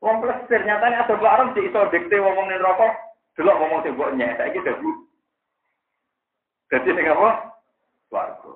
Wong 0.00 0.16
plesir 0.24 0.64
nyatane 0.64 0.96
ada 0.96 1.12
barang 1.12 1.52
di 1.52 1.68
iso 1.68 1.84
dikte 1.92 2.16
wong 2.16 2.48
ning 2.48 2.64
rokok, 2.64 2.92
delok 3.36 3.56
ngomong 3.60 3.80
sing 3.84 3.92
mbok 3.92 4.16
nyek 4.16 4.32
saiki 4.40 4.64
dadi. 4.64 4.90
Dadi 6.72 6.90
ning 6.96 7.06
apa? 7.12 7.30
Swarga. 8.08 8.52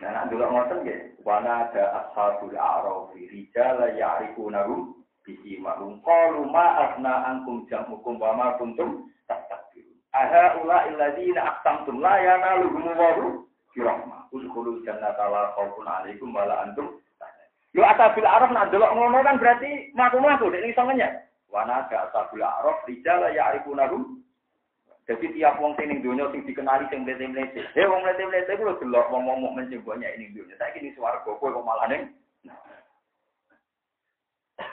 Nah, 0.00 0.10
nak 0.14 0.26
delok 0.32 0.48
ngoten 0.48 0.78
nggih, 0.80 1.00
wana 1.28 1.68
ada 1.68 1.84
ashabul 2.00 2.56
a'rafi 2.56 3.28
rijala 3.28 3.92
ya'rifunahum 4.00 4.96
bisi 5.28 5.60
ma'lum 5.60 6.00
qalu 6.00 6.48
ma 6.48 6.88
asna 6.88 7.28
ankum 7.28 7.68
jam'ukum 7.68 8.16
wa 8.16 8.32
ma 8.32 8.46
kuntum 8.56 9.12
tastakbirun. 9.28 9.98
Aha 10.16 10.56
ula 10.64 10.88
illadzina 10.88 11.52
aqsamtum 11.52 12.00
la 12.00 12.16
yanaluhum 12.16 12.96
wa 12.96 13.12
birahmah. 13.76 14.24
Udkhulul 14.32 14.80
jannata 14.88 15.28
la 15.28 15.52
khaufun 15.52 15.84
'alaikum 15.84 16.32
wa 16.32 16.48
la 16.48 16.64
antum 16.64 16.96
Yo 17.76 17.84
asabil 17.84 18.24
araf 18.24 18.48
nak 18.48 18.72
delok 18.72 18.94
ngono 18.96 19.20
kan 19.20 19.36
berarti 19.36 19.92
maku-maku 19.92 20.48
nek 20.48 20.64
iso 20.64 20.82
ngenyek. 20.84 21.12
Wana 21.52 21.84
ada 21.84 22.08
asabil 22.08 22.40
araf 22.40 22.80
rijal 22.88 23.28
ya 23.32 23.52
arifunahum. 23.52 24.24
Jadi 25.08 25.32
tiap 25.32 25.56
wong 25.56 25.72
sing 25.76 25.88
ning 25.88 26.04
donya 26.04 26.28
sing 26.32 26.44
dikenali 26.44 26.84
sing 26.92 27.04
mlete-mlete. 27.04 27.64
He 27.72 27.82
wong 27.84 28.04
mlete-mlete 28.04 28.56
ku 28.56 28.64
delok 28.80 29.08
wong-wong 29.08 29.40
mukmin 29.40 29.68
sing 29.72 29.80
banyak 29.84 30.16
ning 30.16 30.32
donya. 30.36 30.56
Saiki 30.56 30.84
di 30.84 30.92
swarga 30.96 31.24
kowe 31.24 31.48
kok 31.48 31.64
malah 31.64 31.88
ning 31.88 32.12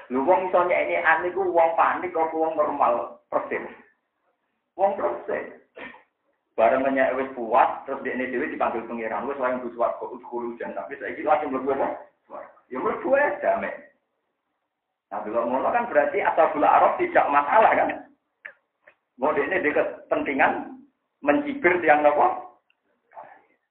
Lu 0.09 0.21
wong 0.21 0.49
iso 0.49 0.59
nyekne 0.65 1.01
ane 1.01 1.27
ku 1.33 1.41
wong 1.49 1.71
panik 1.73 2.13
kok 2.13 2.31
wong 2.35 2.53
normal 2.53 3.23
persis. 3.27 3.63
Wong 4.77 4.93
persis. 4.97 5.55
Bareng 6.55 6.87
menyek 6.87 7.19
wis 7.19 7.27
puas, 7.35 7.83
terus 7.83 7.99
ini 8.07 8.31
dewi 8.31 8.55
dipanggil 8.55 8.87
pengiran, 8.87 9.27
wis 9.27 9.35
langsung 9.35 9.67
buswat 9.67 9.99
kok 9.99 10.07
utkulu 10.07 10.55
jan, 10.55 10.71
tapi 10.71 10.95
saya 10.95 11.11
langsung 11.19 11.51
mlebu 11.51 11.75
apa? 11.75 11.87
Ya 12.71 12.77
mlebu 12.81 13.09
ae 13.13 13.39
damai. 13.41 13.73
Nah, 15.13 15.21
kalau 15.21 15.45
ngono 15.45 15.69
kan 15.69 15.85
berarti 15.87 16.19
asal 16.19 16.49
gula 16.51 16.67
arab 16.67 16.97
tidak 16.97 17.29
masalah 17.29 17.71
kan? 17.77 17.89
Ini 19.15 19.61
dia 19.61 19.77
kepentingan 19.77 20.81
mencibir 21.21 21.77
tiang 21.79 22.01
nopo. 22.01 22.59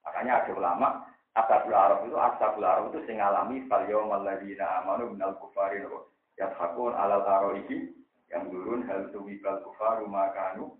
Makanya 0.06 0.46
ada 0.46 0.52
ulama 0.54 0.88
asal 1.34 1.66
gula 1.66 1.78
arab 1.90 1.98
itu 2.06 2.16
asal 2.16 2.48
gula 2.54 2.68
arab 2.78 2.84
itu 2.94 3.00
sing 3.10 3.18
alami 3.18 3.66
fal 3.66 3.82
yaumal 3.90 4.22
ladzina 4.22 4.80
amanu 4.80 5.10
minal 5.10 5.34
kufari 5.42 5.82
nopo. 5.82 6.14
Yathakun 6.38 6.94
alal 6.94 7.26
aroihi 7.26 7.92
yang 8.30 8.48
turun 8.48 8.86
hal 8.86 9.10
tuwibal 9.10 9.58
kufaru 9.66 10.06
makanu 10.06 10.78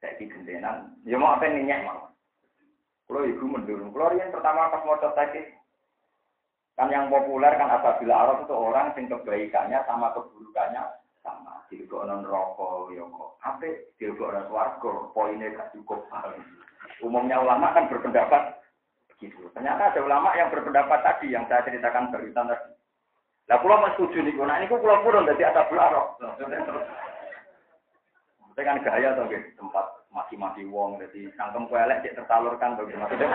saya 0.00 0.16
gendenan. 0.16 0.96
Ya 1.04 1.20
mau 1.20 1.36
apa 1.36 1.44
nih 1.44 1.68
mau. 1.84 2.08
Kalau 3.04 3.28
ibu 3.28 3.44
mendulung. 3.44 3.92
Kalau 3.92 4.16
yang 4.16 4.32
pertama 4.32 4.72
pas 4.72 4.80
mau 4.88 4.96
tadi 4.96 5.44
kan 6.80 6.88
yang 6.88 7.12
populer 7.12 7.52
kan 7.60 7.68
apabila 7.68 8.14
Arab 8.24 8.48
itu 8.48 8.56
orang 8.56 8.96
yang 8.96 9.12
kebaikannya 9.12 9.84
sama 9.84 10.16
keburukannya 10.16 10.80
sama. 11.20 11.60
non 12.08 12.24
rokok, 12.24 12.88
ya 12.96 13.04
kok. 13.04 13.30
Apa 13.44 13.68
non 14.00 14.48
warga, 14.48 15.12
poinnya 15.12 15.52
gak 15.52 15.76
cukup. 15.76 16.08
Umumnya 17.04 17.36
ulama 17.36 17.76
kan 17.76 17.84
berpendapat 17.92 18.64
begitu. 19.12 19.44
Ternyata 19.52 19.92
ada 19.92 20.00
ulama 20.00 20.32
yang 20.32 20.48
berpendapat 20.48 21.04
tadi 21.04 21.36
yang 21.36 21.44
saya 21.52 21.68
ceritakan 21.68 22.08
barusan 22.08 22.48
tadi. 22.48 22.72
Lah 23.52 23.60
kalau 23.60 23.76
mau 23.76 23.92
setuju 23.92 24.24
nih, 24.24 24.32
nah 24.40 24.56
ini 24.56 24.72
pulau 24.72 25.04
purun 25.04 25.28
dari 25.28 25.44
asal 25.44 25.68
Arab. 25.76 26.16
Saya 28.56 28.64
kan 28.64 28.80
gaya 28.80 29.20
gitu, 29.28 29.36
tempat 29.60 29.84
mati-mati 30.08 30.64
wong, 30.64 30.96
jadi 30.96 31.28
sangkem 31.36 31.68
kuelek 31.68 32.00
cek 32.08 32.16
tersalurkan 32.16 32.80
tuh 32.80 32.88
maksudnya. 32.88 33.28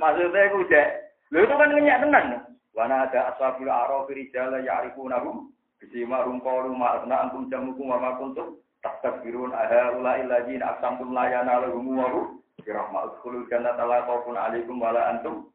Maksudnya 0.00 0.48
aku 0.50 0.66
cek, 0.70 0.88
lu 1.32 1.44
itu 1.44 1.54
kan 1.54 1.70
ngenyak 1.72 2.00
tenan. 2.04 2.26
Wana 2.74 3.06
ada 3.06 3.34
ashabul 3.34 3.70
araf 3.70 4.10
rijala 4.10 4.58
ya'rifunahum 4.58 5.54
bisima 5.78 6.26
rum 6.26 6.42
qalu 6.42 6.74
ma 6.74 6.98
asna 6.98 7.28
antum 7.28 7.46
jamukum 7.46 7.92
wa 7.94 8.02
ma 8.02 8.10
kuntum 8.18 8.58
tastakbirun 8.82 9.54
aha 9.54 9.94
ula 9.94 10.18
illadzina 10.18 10.74
aqsamtum 10.74 11.14
la 11.14 11.30
yanalahum 11.30 11.86
wa 11.86 12.10
hu 12.10 12.20
birahmat 12.66 13.14
udkhulul 13.14 13.46
jannata 13.46 13.86
la 13.86 14.02
khaufun 14.10 14.34
alaikum 14.34 14.82
wa 14.82 14.90
antum. 14.90 15.48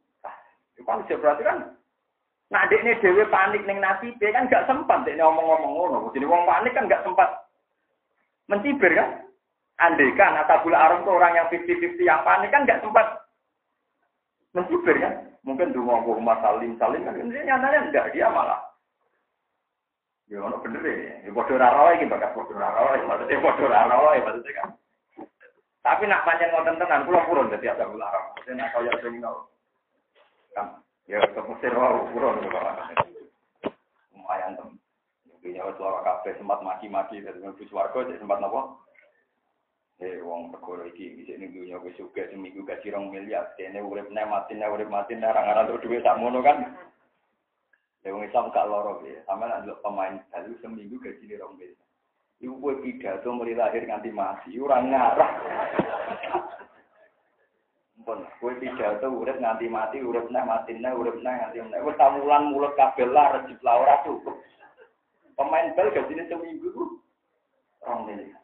Itu 0.74 0.88
kan 0.88 1.04
berarti 1.04 1.44
kan 1.44 1.60
Nah, 2.50 2.66
ini 2.66 2.98
dewe 2.98 3.30
panik 3.30 3.62
neng 3.70 3.78
nasi, 3.78 4.10
kan 4.18 4.50
gak 4.50 4.66
sempat 4.66 5.06
ini 5.06 5.22
ngomong-ngomong 5.22 5.70
ngono. 5.70 5.98
Jadi 6.10 6.26
wong 6.26 6.50
panik 6.50 6.74
kan 6.74 6.90
gak 6.90 7.06
sempat 7.06 7.46
mencibir 8.50 8.90
kan. 8.98 9.22
Andai 9.78 10.12
kan 10.18 10.34
Atabul 10.34 10.74
Aram 10.74 11.06
itu 11.06 11.14
orang 11.14 11.38
yang 11.38 11.48
50-50 11.54 12.02
yang 12.02 12.26
panik 12.26 12.50
kan 12.50 12.66
gak 12.66 12.82
sempat 12.82 13.06
mencibir 14.54 14.98
kan. 15.00 15.14
Mungkin 15.48 15.72
dulu 15.72 15.88
mau 15.88 16.16
rumah 16.16 16.38
salim 16.44 16.76
salim 16.76 17.08
kan 17.08 17.16
ini 17.16 17.48
nyatanya 17.48 17.90
enggak 17.90 18.10
dia 18.12 18.28
malah. 18.28 18.60
Ya 20.30 20.46
ono 20.46 20.62
bener 20.62 20.84
ya. 20.86 21.26
Ya 21.26 21.30
bodoh 21.34 21.58
raro 21.58 21.90
iki 21.96 22.06
bakat 22.06 22.36
bodoh 22.38 22.58
raro 22.58 22.94
maksudnya 22.94 23.42
bodoh 23.42 23.68
raro 23.70 24.14
maksudnya 24.14 24.52
kan. 24.62 24.70
Tapi 25.80 26.04
nak 26.06 26.28
panjang 26.28 26.52
ngoten 26.52 26.76
tenan 26.76 27.08
kula 27.08 27.24
purun 27.26 27.50
dadi 27.50 27.72
Atabul 27.72 28.04
Aram. 28.04 28.36
Maksudnya 28.36 28.68
nak 28.68 28.72
kaya 28.76 28.94
sing 29.00 29.16
Kan 30.54 30.68
Ya, 31.10 31.18
ke 31.26 31.42
Mesir 31.42 31.74
wau 31.74 32.06
kurang 32.14 32.38
Lumayan 34.14 34.54
tem. 34.54 34.78
Dunia 35.42 35.66
wis 35.66 35.82
lara 35.82 36.06
kabeh 36.06 36.38
sempat 36.38 36.62
maki-maki 36.62 37.24
dari 37.24 37.42
mlebu 37.42 37.66
swarga 37.66 38.06
cek 38.06 38.22
sempat 38.22 38.38
napa? 38.38 38.78
Eh 40.00 40.24
wong 40.24 40.56
perkara 40.56 40.88
iki 40.88 41.12
bisa 41.20 41.36
ning 41.36 41.52
dunia 41.52 41.76
wis 41.84 42.00
seminggu 42.00 42.64
gaji 42.64 42.88
rong 42.96 43.12
miliar. 43.12 43.52
Dene 43.60 43.84
urip 43.84 44.08
nek 44.08 44.32
mati 44.32 44.56
nek 44.56 44.72
urip 44.72 44.88
mati 44.88 45.16
nek 45.20 45.36
ora 45.36 45.44
ngaran 45.44 45.76
duwe 45.76 46.00
sakmono 46.00 46.40
kan. 46.40 46.72
Ya 48.08 48.16
wong 48.16 48.24
Islam 48.24 48.48
gak 48.56 48.72
loro 48.72 49.04
ya. 49.04 49.20
Sama 49.28 49.52
nek 49.52 49.76
pemain 49.84 50.24
balu 50.32 50.56
seminggu 50.64 51.04
gaji 51.04 51.36
rong 51.36 51.60
miliar. 51.60 51.84
Iku 52.40 52.56
kowe 52.56 52.72
pidato 52.80 53.36
mulai 53.36 53.52
lahir 53.52 53.84
nganti 53.84 54.16
mati, 54.16 54.56
ora 54.56 54.80
ngarah. 54.80 55.32
Pun 58.08 58.24
kowe 58.40 58.54
pidato 58.56 59.12
urip 59.12 59.44
nganti 59.44 59.68
mati, 59.68 60.00
urip 60.00 60.32
neh 60.32 60.44
mati 60.48 60.72
neh, 60.80 60.96
urip 60.96 61.20
neh 61.20 61.36
nganti 61.36 61.60
neh. 61.60 61.84
Wis 61.84 62.00
tamulan 62.00 62.56
mulut 62.56 62.80
kabeh 62.80 63.12
lah 63.12 63.44
lah 63.44 63.76
ora 63.76 63.96
cukup. 64.08 64.40
Pemain 65.36 65.76
bal 65.76 65.92
gajine 65.92 66.24
seminggu 66.32 66.72
ku 66.72 67.04
rong 67.84 68.08
miliar. 68.08 68.39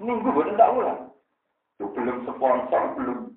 Seminggu 0.00 0.32
boten 0.32 0.56
tak 0.56 0.72
ulang. 0.72 1.12
Itu 1.76 1.92
belum 1.92 2.24
sponsor, 2.24 2.96
belum 2.96 3.36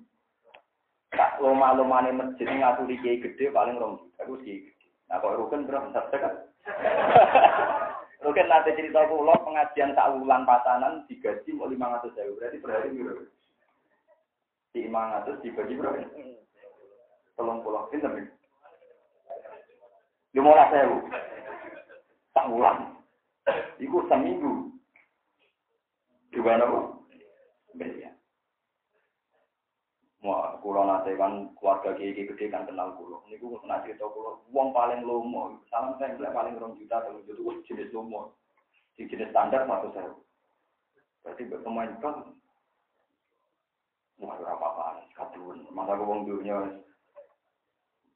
tak 1.12 1.36
loma-lomane 1.44 2.08
masjid 2.16 2.48
ngaturi 2.48 2.96
kiai 3.04 3.20
gede 3.20 3.52
paling 3.52 3.76
rong 3.76 4.00
juta. 4.00 4.24
Aku 4.24 4.40
kiai 4.40 4.64
gede. 4.64 4.88
Nah 5.12 5.20
kok 5.20 5.36
rukun 5.36 5.68
berapa 5.68 5.92
besar 5.92 6.08
kan? 6.16 6.34
Rukun 8.24 8.48
nanti 8.48 8.72
cerita 8.72 9.04
pulau 9.04 9.36
pengajian 9.44 9.92
tak 9.92 10.16
ulang 10.16 10.48
pasanan 10.48 11.04
digaji 11.04 11.52
mau 11.52 11.68
lima 11.68 12.00
ratus 12.00 12.16
ribu 12.16 12.40
berarti 12.40 12.56
per 12.56 12.72
hari 12.72 12.96
berapa? 12.96 13.24
di 14.74 14.90
imam 14.90 15.22
atas 15.22 15.38
dibagi 15.44 15.78
berapa? 15.78 16.02
Tolong 17.38 17.62
pulang, 17.62 17.86
pinter 17.94 18.10
nih. 18.10 18.26
Lima 20.34 20.50
belas 20.50 20.70
sewu. 20.74 20.98
Tak 22.34 22.46
ulang. 22.50 22.78
Iku 23.78 24.02
seminggu. 24.10 24.73
Mana 26.34 26.66
bu? 26.66 26.78
Beliau. 27.78 28.14
Wah, 30.24 30.56
kulo 30.64 30.88
nate 30.88 31.20
kan 31.20 31.52
keluarga 31.60 31.92
kiai 31.94 32.16
gede 32.16 32.48
kan 32.48 32.64
kenal 32.64 32.96
kulo. 32.96 33.20
Gue 33.28 33.60
nggak 33.60 33.84
cerita 33.84 34.08
kulo. 34.08 34.40
Uang 34.50 34.72
paling 34.72 35.04
lomo, 35.04 35.60
salam 35.68 36.00
saya 36.00 36.16
paling 36.16 36.56
rong 36.56 36.80
juta, 36.80 37.04
rong 37.04 37.20
juta, 37.28 37.52
jenis 37.68 37.92
lomo. 37.92 38.32
Jenis 38.96 39.28
standar 39.30 39.68
satu 39.68 39.88
sewu. 39.92 40.16
Berarti 41.20 41.42
berpemain 41.44 41.92
kan 42.00 42.16
Wah, 44.14 44.38
apa-apaan, 44.38 45.10
kadun. 45.18 45.66
Masa 45.74 45.98
wong 45.98 46.22
dunia. 46.24 46.70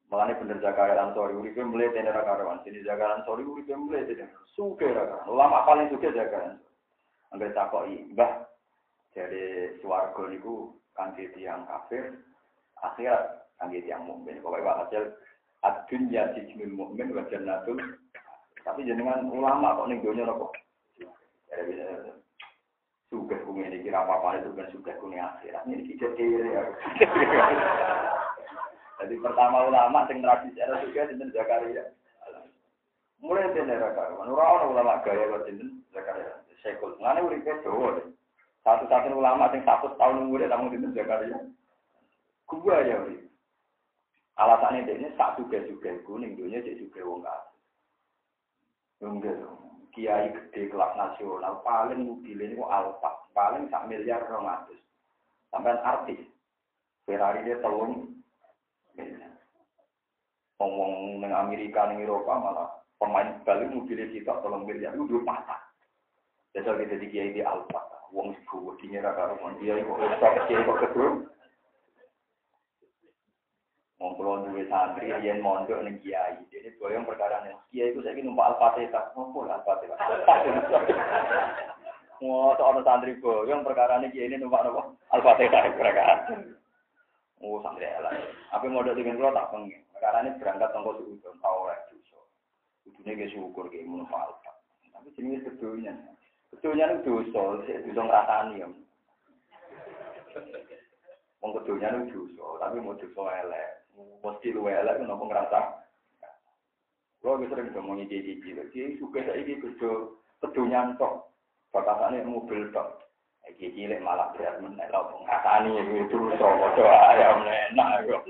Makanya 0.09 0.41
bener 0.41 0.59
jaga 0.63 0.95
Ansori, 0.95 1.37
uripe 1.37 1.61
mulai 1.61 1.93
tener 1.93 2.15
karuan. 2.15 2.63
Sini 2.65 2.87
jaga 2.87 3.19
Ansori, 3.19 3.45
uripe 3.45 3.75
mulai 3.77 4.07
tener. 4.07 4.31
Suke 4.57 4.87
karuan. 4.89 5.27
Lama 5.29 5.67
paling 5.67 5.91
suke 5.91 6.09
jaga 6.15 6.57
Ambil 7.35 7.53
takoi, 7.53 8.09
mbah. 8.13 8.49
Jadi 9.13 9.77
suarga 9.83 10.29
niku 10.31 10.73
kanthi 10.95 11.29
tiang 11.35 11.67
kafir. 11.67 12.17
Akhirnya 12.79 13.39
Kangge 13.59 13.83
yang 13.83 14.07
mukmin. 14.07 14.39
Pokoknya 14.39 14.87
hasil 14.87 15.03
ad-dunya 15.67 16.31
sijnul 16.39 16.79
mukmin 16.79 17.11
wa 17.11 17.27
jannatul. 17.27 17.75
Tapi 18.63 18.87
jenengan 18.87 19.27
ulama 19.27 19.75
kok 19.75 19.89
ning 19.91 19.99
donya 19.99 20.31
napa? 20.31 20.47
Sudah 23.09 23.41
kumi 23.43 23.65
ini 23.65 23.83
kira 23.83 24.05
apa-apa 24.05 24.39
itu 24.39 24.53
kan 24.55 24.69
sudah 24.71 24.95
kumi 25.03 25.19
akhirat. 25.19 25.65
Ini 25.67 25.83
tidak 25.97 26.15
ya. 26.21 26.63
Jadi 29.03 29.15
pertama 29.23 29.67
ulama 29.67 30.05
sing 30.07 30.21
tradisi 30.21 30.61
era 30.61 30.79
juga 30.85 31.09
sinten 31.09 31.33
Zakaria. 31.33 31.89
Mulai 33.19 33.51
dari 33.57 33.75
Zakaria. 33.75 34.23
Ora 34.23 34.69
ulama 34.69 35.03
gaya 35.03 35.41
sinten 35.49 35.83
Zakaria. 35.91 36.37
Sekul. 36.61 36.99
Ngene 36.99 37.21
uripe 37.25 37.53
Jawa. 37.63 38.03
Satu-satu 38.67 39.15
ulama 39.15 39.49
sing 39.55 39.63
100 39.65 39.97
tahun 39.97 40.29
umure 40.29 40.47
namun 40.51 40.75
sinten 40.75 40.93
Zakaria. 40.93 41.39
Gua 42.49 42.81
ya 42.85 43.01
uri. 43.05 43.17
Alasannya 44.39 44.87
dia 44.87 44.99
ini 44.99 45.09
sak 45.19 45.35
juga 45.39 45.59
juga 45.67 45.91
kuning 46.07 46.39
dunia 46.39 46.63
juga 46.63 47.03
wong 47.03 47.27
kafir. 47.27 47.59
Enggak 49.03 49.39
kiai 49.99 50.31
gede 50.31 50.71
kelas 50.71 50.95
nasional 50.95 51.59
paling 51.67 52.07
mobil 52.07 52.39
ini 52.39 52.55
alfa 52.63 53.11
paling 53.35 53.67
sak 53.67 53.91
miliar 53.91 54.23
romatus 54.31 54.79
sampai 55.51 55.75
artis 55.83 56.23
Ferrari 57.03 57.43
dia 57.43 57.59
telung 57.59 58.15
ngomong 60.63 61.19
neng 61.19 61.35
Amerika 61.35 61.91
neng 61.91 62.07
Eropa 62.07 62.31
malah 62.31 62.71
pemain 63.03 63.43
bali 63.43 63.67
mobilnya 63.75 64.07
kita 64.15 64.39
tolong 64.39 64.63
miliar 64.71 64.95
itu 64.95 65.03
dua 65.11 65.27
patah 65.27 65.61
jadi 66.57 66.85
kita 66.85 66.97
di 67.01 67.07
kiai 67.13 67.37
di 67.37 67.43
alfa 67.45 67.81
wong 68.13 68.33
sebuah 68.49 68.77
dinyer 68.81 69.05
karuan 69.05 69.61
dia 69.61 69.77
kok 69.85 70.01
kiai 70.49 70.65
kok 70.65 70.81
kedua 70.89 71.11
Wong 73.99 74.15
kula 74.15 74.47
duwe 74.47 74.63
santri 74.71 75.11
yen 75.11 75.43
mondok 75.43 75.83
ning 75.83 75.99
kiai. 75.99 76.39
Dene 76.55 76.71
boyong 76.79 77.03
perkara 77.03 77.43
ning 77.43 77.59
kiai 77.75 77.91
iku 77.91 77.99
saiki 78.07 78.23
numpak 78.23 78.55
Al-Fatihah. 78.55 79.11
Ngopo 79.19 79.51
Al-Fatihah? 79.51 79.99
Wah, 82.23 82.55
tok 82.55 82.71
ana 82.71 82.87
santri 82.87 83.19
boyong 83.19 83.67
perkara 83.67 83.99
ning 83.99 84.15
kiai 84.15 84.39
numpak 84.39 84.63
napa? 84.63 84.95
Al-Fatihah 85.11 85.75
perkara. 85.75 86.31
Oh, 87.43 87.59
santri 87.59 87.91
ala. 87.91 88.15
Apa 88.55 88.71
mondok 88.71 88.95
dengan 88.95 89.19
kula 89.19 89.35
tak 89.35 89.51
pengen. 89.51 89.83
Perkara 89.91 90.23
ini 90.23 90.39
berangkat 90.39 90.71
tonggo 90.71 90.95
suudon 91.03 91.35
tau 91.43 91.67
ora 91.67 91.75
dosa. 91.91 92.23
Kudune 92.87 93.19
ge 93.19 93.35
syukur 93.35 93.67
ge 93.67 93.83
mun 93.83 94.07
falta. 94.07 94.63
Tapi 94.95 95.11
jenenge 95.19 95.43
sedonya. 95.43 95.99
Sedonya 96.53 96.97
itu 96.97 97.23
dosa, 97.29 97.61
dosa 97.65 98.03
ngrasani 98.03 98.63
ya. 98.63 98.69
Wong 101.39 101.51
kedonya 101.61 101.89
itu 102.09 102.29
dosa, 102.35 102.69
tapi 102.69 102.81
mau 102.83 102.97
dosa 102.97 103.23
elek 103.43 103.79
mesti 104.23 104.55
lu 104.55 104.67
elek 104.71 105.03
nopo 105.03 105.27
ngerasa 105.27 105.87
Lo 107.27 107.35
bisa 107.35 107.59
sering 107.59 107.75
ngomongin 107.75 108.07
jadi 108.07 108.39
jadi, 108.39 108.63
jadi 108.71 108.95
suka 109.03 109.19
saya 109.27 109.43
ini 109.43 109.59
kerja 109.59 109.91
kedunya 110.39 110.95
tok, 111.03 111.35
batasannya 111.75 112.23
mobil 112.23 112.71
tok. 112.71 113.11
Iki 113.51 113.75
cilik 113.75 113.99
malah 114.07 114.31
berat 114.39 114.63
menek 114.63 114.87
lo 114.95 115.27
ngasani 115.27 115.83
itu 115.83 116.15
sopo 116.39 116.67
doa 116.79 116.99
ayam 117.11 117.43
enak 117.43 118.07
yo. 118.07 118.23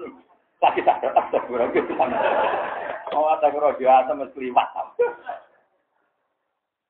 Sakit 0.65 0.89
sakit 0.89 1.13
tak 1.13 1.29
sebura 1.29 1.69
gitu. 1.77 1.93
Oh 3.13 3.29
ada 3.29 3.53
karo 3.53 3.77
biasa 3.77 4.17
mesti 4.17 4.41
liwat. 4.41 4.69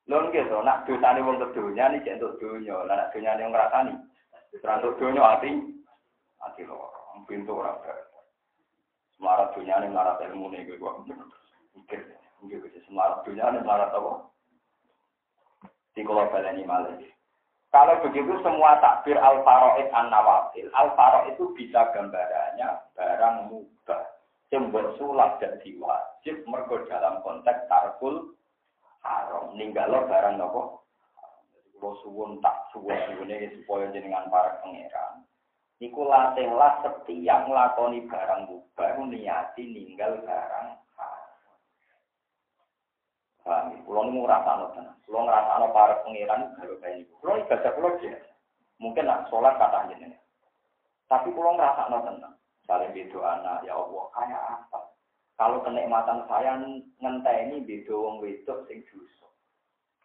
Lho 0.09 0.17
nggih 0.33 0.49
to, 0.49 0.59
nak 0.65 0.89
dosane 0.89 1.21
wong 1.21 1.37
kedunya 1.37 1.93
iki 1.93 2.09
entuk 2.17 2.41
donya, 2.41 2.81
lah 2.81 2.97
nak 2.97 3.13
donyane 3.13 3.45
wong 3.45 3.53
ngrasani. 3.53 3.93
Ora 4.65 4.81
entuk 4.81 4.97
donya 4.97 5.21
ati 5.37 5.51
ati 6.49 6.63
loro, 6.65 7.23
pintu 7.29 7.53
ora 7.53 7.77
Semarat 9.19 9.51
dunia 9.51 9.83
ini 9.83 9.91
melarat 9.91 10.23
ilmu 10.31 10.47
nih 10.55 10.63
gue 10.63 10.79
gua 10.79 11.03
mikir, 11.75 11.99
gue 12.47 12.83
semarat 12.87 13.27
dunia 13.27 13.51
ini 13.51 13.67
melarat 13.67 13.91
apa? 13.91 14.31
Di 15.99 16.07
kalau 16.07 16.31
ini 16.31 16.63
malah. 16.63 16.95
Kalau 17.75 17.99
begitu 18.07 18.39
semua 18.47 18.79
takbir 18.79 19.19
al 19.19 19.43
faroid 19.43 19.91
an 19.91 20.15
nawafil, 20.15 20.71
al 20.71 20.95
faroid 20.95 21.35
itu 21.35 21.51
bisa 21.59 21.91
gambarannya 21.91 22.79
barang 22.95 23.51
mubah. 23.51 24.07
Yang 24.55 24.97
sulap 24.97 25.37
dan 25.43 25.61
wajib 25.61 26.41
mergo 26.49 26.81
dalam 26.89 27.21
konteks 27.21 27.69
tarkul 27.69 28.38
haram. 29.05 29.55
Ninggalo 29.55 30.07
barang 30.07 30.39
nopo. 30.39 30.87
Kalau 31.79 31.95
suwun 32.03 32.43
tak 32.43 32.71
suwun 32.75 32.99
suwunnya 33.07 33.55
supaya 33.55 33.91
jenengan 33.95 34.27
para 34.31 34.59
pangeran. 34.63 35.23
Iku 35.79 36.03
latihlah 36.11 36.83
setiap 36.83 37.47
ngelakoni 37.47 38.03
barang 38.11 38.51
mubah 38.51 38.99
niati 39.07 39.63
ninggal 39.63 40.19
barang 40.27 40.79
Paham? 43.49 43.81
Kulo 43.89 44.05
niku 44.05 44.29
ngrasakno 44.29 44.77
tenan. 44.77 44.97
Kulo 45.09 45.25
ngrasakno 45.25 45.67
para 45.73 46.05
pangeran 46.05 46.53
baru 46.61 46.75
kaya 46.85 47.01
niku. 47.01 47.17
Kulo 47.25 47.33
ibadah 47.41 47.73
kulo 47.73 47.89
dia. 47.97 48.21
Mungkin 48.77 49.09
nak 49.09 49.25
sholat 49.33 49.57
kata 49.57 49.89
jenengan. 49.89 50.21
Tapi 51.09 51.33
kulo 51.33 51.57
ngrasakno 51.57 51.97
tenan. 52.05 52.33
Saling 52.69 52.93
beda 52.93 53.19
anak, 53.25 53.65
ya 53.65 53.73
Allah, 53.73 54.05
kayak 54.13 54.43
apa? 54.45 54.78
Kalau 55.39 55.63
kenikmatan 55.63 56.27
saya 56.27 56.59
ngenteni 56.99 57.63
beda 57.63 57.95
wong 57.95 58.19
wedok 58.19 58.67
sing 58.67 58.83
dosa. 58.91 59.31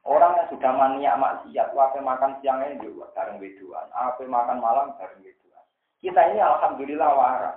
Orang 0.06 0.38
yang 0.38 0.52
sudah 0.54 0.72
maniak 0.78 1.18
maksiat, 1.18 1.74
apa 1.74 1.98
makan 1.98 2.38
siangnya 2.44 2.78
juga 2.78 3.10
bareng 3.18 3.42
wedoan, 3.42 3.88
apa 3.98 4.22
makan 4.22 4.62
malam 4.62 4.94
bareng 5.00 5.26
wedoan. 5.26 5.66
Kita 6.06 6.22
ini 6.30 6.38
alhamdulillah 6.38 7.10
waras. 7.18 7.56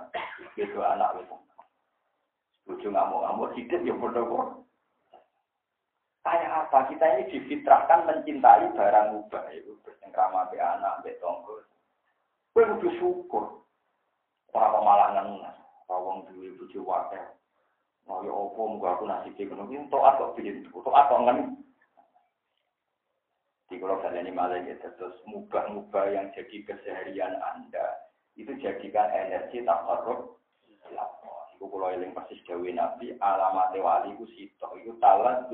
Itu 0.57 0.81
anak 0.81 1.21
itu. 1.21 1.37
Bujuk 2.65 2.91
ngamuk-ngamuk 2.91 3.53
hidup 3.55 3.79
ya 3.85 3.93
bodoh 3.93 4.65
Kayak 6.25 6.67
apa? 6.67 6.91
Kita 6.91 7.05
ini 7.07 7.23
difitrahkan 7.31 8.03
mencintai 8.03 8.75
barang 8.75 9.07
ubah 9.15 9.47
itu 9.55 9.79
bersengkrama 9.85 10.51
be 10.51 10.59
anak, 10.59 10.99
be 11.05 11.15
tonggo. 11.23 11.63
Kue 12.51 12.67
kudu 12.67 12.89
syukur. 12.99 13.63
Orang 14.51 14.81
pemalangan, 14.81 15.27
orang 15.87 16.25
duwe 16.27 16.51
bujuk 16.59 16.83
wakil. 16.83 17.36
Mau 18.07 18.23
ya 18.23 18.31
opo, 18.31 18.61
muka 18.71 18.95
aku 18.95 19.03
nasi 19.03 19.35
ngono 19.35 19.67
iki 19.67 19.83
untuk 19.83 19.99
apa 19.99 20.31
pilih 20.39 20.63
untuk 20.71 20.95
apa 20.95 21.15
ngen. 21.27 21.59
Di 23.67 23.75
kalau 23.83 23.99
kalian 23.99 24.31
ini 24.31 24.31
malah 24.31 24.63
ya 24.63 24.79
terus 24.79 25.19
mubah-mubah 25.27 26.15
yang 26.15 26.31
jadi 26.31 26.63
keseharian 26.63 27.35
Anda. 27.35 28.07
Itu 28.39 28.55
jadikan 28.63 29.11
energi 29.11 29.59
tak 29.67 29.83
korup 29.83 30.39
Iku 31.57 31.73
kalau 31.73 31.89
eling 31.89 32.13
persis 32.13 32.37
dewi 32.45 32.71
nabi. 32.71 33.17
Alamat 33.17 33.73
wali 33.75 34.13
ku 34.15 34.29
sito 34.29 34.71
itu 34.77 34.93
talan 35.01 35.49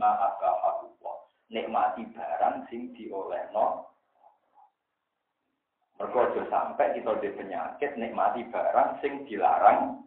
ma 0.00 0.10
agama 0.16 0.80
Allah 0.80 1.16
nikmati 1.52 2.08
barang 2.08 2.66
sing 2.72 2.96
diolehno. 2.96 3.92
Mergo 6.00 6.18
aja 6.24 6.42
sampai 6.48 6.96
kita 6.96 7.20
di 7.20 7.30
penyakit 7.36 8.00
nikmati 8.00 8.48
barang 8.48 8.98
sing 9.04 9.28
dilarang 9.28 10.02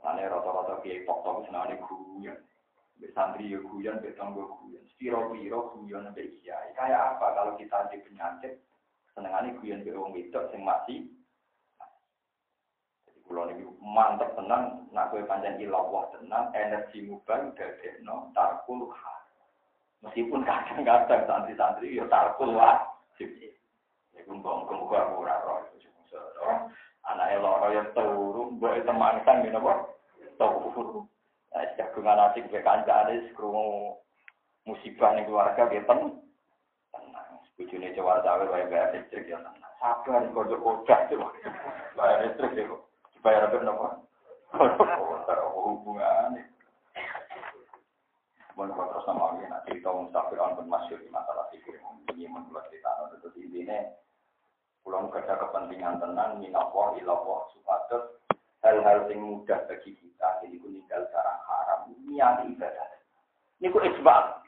Ane 0.00 0.24
rata-rata 0.24 0.79
kiai 0.90 1.06
tok-tok 1.06 1.46
senane 1.46 1.78
guyon. 1.86 2.34
Santri 3.14 3.46
yo 3.46 3.62
guyon, 3.62 4.02
tanggo 4.18 4.58
guyon. 4.58 4.82
Piro-piro 4.98 5.70
guyon 5.78 6.10
mbek 6.10 6.42
kiai. 6.42 6.74
Kayak 6.74 7.14
apa 7.14 7.26
kalau 7.38 7.54
kita 7.54 7.86
di 7.94 8.02
penyakit? 8.02 8.58
Senengane 9.14 9.54
guyon 9.62 9.86
ke 9.86 9.94
wong 9.94 10.10
wedok 10.10 10.50
sing 10.50 10.66
masih 10.66 11.06
kula 13.30 13.46
niki 13.46 13.62
mantep 13.78 14.34
tenang. 14.34 14.90
Nak 14.90 15.14
kowe 15.14 15.22
pancen 15.30 15.62
ilawah 15.62 16.10
tenang. 16.10 16.50
Energi 16.58 17.06
mubah 17.06 17.54
dadekno 17.54 18.34
tarkul 18.34 18.90
meskipun 20.02 20.42
kadang-kadang 20.42 21.22
santri-santri 21.30 21.94
ya 21.94 22.04
tarkul 22.10 22.56
wajib 22.58 23.30
iku 24.18 24.32
mbong-mbong 24.34 24.90
ora 24.90 25.06
ora 25.14 25.36
roh. 25.46 25.62
Anak 27.06 27.38
elok 27.38 27.64
ya 27.70 27.82
turu 27.94 28.50
mbok 28.58 28.82
teman 28.82 29.22
kan 29.22 29.40
Nah, 30.40 31.64
jagungan 31.76 32.32
asik 32.32 32.48
ke 32.48 33.48
musibah 34.64 35.10
ning 35.12 35.24
keluarga 35.28 35.68
gitu 35.68 36.20
Bujune 37.60 37.92
cewek 37.92 38.24
cawe 38.24 38.44
bayar 38.48 38.72
bayar 38.72 38.88
listrik 38.96 39.28
ya. 39.28 39.36
Sabar 39.76 40.24
kode 40.32 40.56
kodak 40.64 41.12
tuh. 41.12 41.20
Bayar 41.96 42.24
listrik 42.24 42.56
ya 42.56 42.64
kok. 42.64 42.88
Bayar 43.20 43.52
apa 43.52 43.60
nopo? 43.60 43.86
Kodak 44.56 45.44
hubungan. 45.60 46.40
Mohon 48.56 48.76
kau 48.76 48.88
terus 48.88 49.04
sama 49.04 49.36
lagi 49.36 49.44
nanti 49.44 49.70
kita 49.76 49.92
mustafir 49.92 50.40
on 50.40 50.56
bermasyur 50.56 51.04
di 51.04 51.12
masalah 51.12 51.52
fikir 51.52 51.80
ini 52.12 52.28
menurut 52.28 52.64
kita 52.72 52.88
itu 53.16 53.28
intinya 53.40 53.88
pulang 54.84 55.08
kerja 55.08 55.36
kepentingan 55.36 56.00
tenang 56.00 56.40
minawah 56.40 56.92
ilawah 56.96 57.48
supados 57.56 58.19
hal-hal 58.60 59.08
yang 59.08 59.20
mudah 59.24 59.60
bagi 59.68 59.96
kita 59.96 60.28
jadi 60.44 60.54
ku 60.60 60.68
ninggal 60.68 61.02
cara 61.12 61.32
haram 61.48 61.92
niat 62.04 62.44
ibadah 62.44 62.88
ini 63.60 63.68
ku 63.72 63.80
isbal 63.80 64.40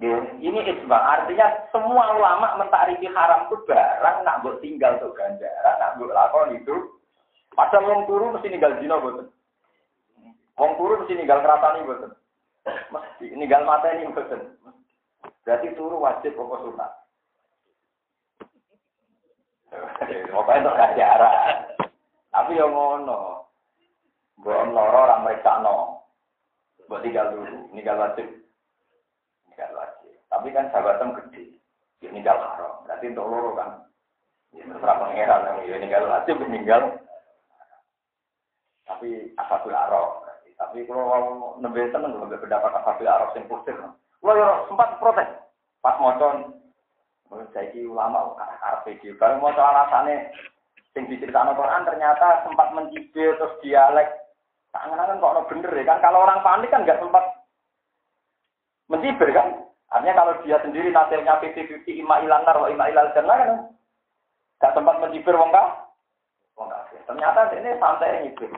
Ini 0.00 0.60
isma, 0.64 0.96
artinya 0.96 1.68
semua 1.68 2.16
ulama 2.16 2.56
mentariki 2.56 3.04
haram 3.12 3.52
itu 3.52 3.60
barang 3.68 4.24
nak 4.24 4.40
buat 4.40 4.56
tinggal 4.64 4.96
tuh 4.96 5.12
ganjaran, 5.12 5.76
nak 5.76 6.00
buat 6.00 6.16
lakon 6.16 6.56
itu. 6.56 6.96
Padahal 7.52 7.84
wong 7.84 8.00
turu 8.08 8.32
mesti 8.32 8.48
ninggal 8.48 8.80
zina 8.80 8.96
boten. 8.96 9.28
Wong 10.56 10.72
turu 10.80 11.04
mesti 11.04 11.20
ninggal 11.20 11.44
keratani 11.44 11.84
boten. 11.84 12.16
Mesti 12.64 13.36
ninggal 13.36 13.68
mata 13.68 13.92
ini 13.92 14.08
boten. 14.08 14.56
Berarti 15.44 15.68
turu 15.76 16.00
wajib 16.00 16.32
pokok 16.32 16.64
sunat. 16.64 16.92
Pokoknya 20.32 20.72
ganjaran. 20.80 21.56
Tapi 22.30 22.58
yang 22.58 22.72
ngono. 22.72 23.46
Buat 24.40 24.72
loro 24.72 24.98
orang 25.04 25.26
mereka 25.26 25.60
no. 25.60 26.06
Buat 26.88 27.04
tinggal 27.04 27.36
dulu, 27.36 27.70
tinggal 27.76 27.98
wajib 28.00 28.40
ninggal 29.60 29.76
wajib. 29.76 30.16
Tapi 30.32 30.48
kan 30.56 30.72
jabatan 30.72 31.12
gede, 31.20 31.60
ya 32.00 32.08
ninggal 32.08 32.40
haram. 32.40 32.80
Berarti 32.88 33.12
untuk 33.12 33.28
loro 33.28 33.50
kan. 33.52 33.70
Ya 34.56 34.64
terserah 34.66 34.96
pangeran, 34.98 35.68
ya 35.68 35.76
ninggal 35.76 36.08
wajib, 36.08 36.40
meninggal. 36.40 36.82
Tapi 38.88 39.36
asabul 39.36 39.76
arok. 39.76 40.24
Tapi 40.56 40.84
kalau 40.84 41.04
mau 41.08 41.24
nembe 41.60 41.88
seneng 41.92 42.16
lebih 42.24 42.40
pendapat 42.40 42.72
asabul 42.80 43.08
arok 43.08 43.36
yang 43.36 43.44
positif. 43.52 43.76
Kalau 43.76 44.34
ya 44.36 44.48
sempat 44.68 44.96
protes. 44.96 45.28
Pas 45.80 45.96
mocon, 45.96 46.52
saya 47.56 47.72
ulama 47.88 48.36
arah 48.36 48.84
video. 48.84 49.16
Kalau 49.16 49.40
mau 49.40 49.52
soal 49.56 49.72
alasannya, 49.72 50.28
sing 50.94 51.06
diceritakan 51.06 51.54
Quran 51.54 51.86
ternyata 51.86 52.42
sempat 52.42 52.68
mencibir 52.74 53.38
terus 53.38 53.54
dialek. 53.62 54.08
Tangan-tangan 54.70 55.18
kok 55.18 55.48
bener 55.50 55.72
ya 55.74 55.84
kan? 55.86 55.98
Kalau 55.98 56.22
orang 56.22 56.46
panik 56.46 56.70
kan 56.70 56.86
nggak 56.86 57.02
sempat 57.02 57.24
mencibir 58.86 59.30
kan? 59.34 59.70
Artinya 59.90 60.14
kalau 60.22 60.32
dia 60.46 60.58
sendiri 60.62 60.94
nasirnya 60.94 61.42
50-50 61.42 61.82
ima 61.98 62.22
ilan 62.22 62.46
nar 62.46 62.62
wa 62.62 62.70
ima 62.70 62.86
ilal 62.86 63.10
jannah 63.10 63.36
kan? 63.38 63.50
Gak 64.62 64.74
sempat 64.76 65.02
mencibir 65.02 65.34
wong 65.34 65.50
kah? 65.50 65.90
Wong 66.54 66.70
kafir. 66.70 67.00
Ternyata 67.08 67.50
ini 67.58 67.74
santai 67.80 68.22
nyibir. 68.22 68.50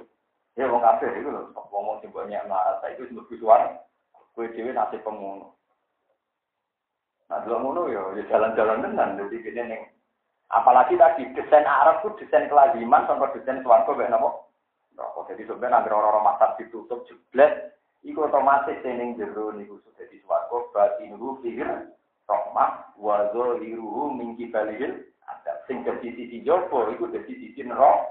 Ya 0.59 0.69
wong 0.69 0.85
kafir 0.85 1.09
itu 1.17 1.33
loh. 1.33 1.49
Ngomong 1.57 2.05
simbolnya 2.05 2.45
marah. 2.45 2.77
Saya 2.85 2.99
itu 3.01 3.09
sebut 3.09 3.25
visual. 3.33 3.81
Kue 4.37 4.49
dewi 4.53 4.77
nasib 4.77 5.01
pengono. 5.01 5.57
Nah, 7.33 7.41
dulu 7.49 7.57
ngono 7.65 7.83
ya, 7.89 8.03
ya 8.21 8.23
jalan-jalan 8.29 8.85
tenan. 8.85 9.17
Jadi 9.17 9.41
gini 9.41 9.61
nih. 9.73 9.81
Apalagi 10.53 11.01
tadi 11.01 11.25
desain 11.33 11.65
Arab 11.65 12.05
itu 12.05 12.25
desain 12.25 12.47
kelaziman 12.47 13.09
sampai 13.09 13.33
desain 13.33 13.65
suarga 13.65 13.89
kayak 13.89 14.13
nopo. 14.13 14.53
Jadi 15.33 15.49
sebenarnya 15.49 15.81
nanti 15.81 15.89
orang-orang 15.89 16.29
masak 16.29 16.61
ditutup 16.61 17.09
jeblet, 17.09 17.73
Iku 18.03 18.27
otomatis 18.27 18.83
sening 18.83 19.15
jero 19.15 19.55
niku 19.55 19.79
sudah 19.87 20.07
di 20.11 20.19
swarga 20.27 20.59
batinuhu 20.75 21.39
fihir 21.39 21.95
rahmah 22.27 22.99
wa 22.99 23.31
zaliruhu 23.31 24.11
min 24.11 24.35
kibalil 24.35 25.07
ada 25.23 25.63
sing 25.71 25.87
dadi 25.87 26.11
sisi 26.11 26.43
jopo 26.43 26.91
iku 26.91 27.07
dadi 27.15 27.31
sisi 27.31 27.63
neraka. 27.63 28.11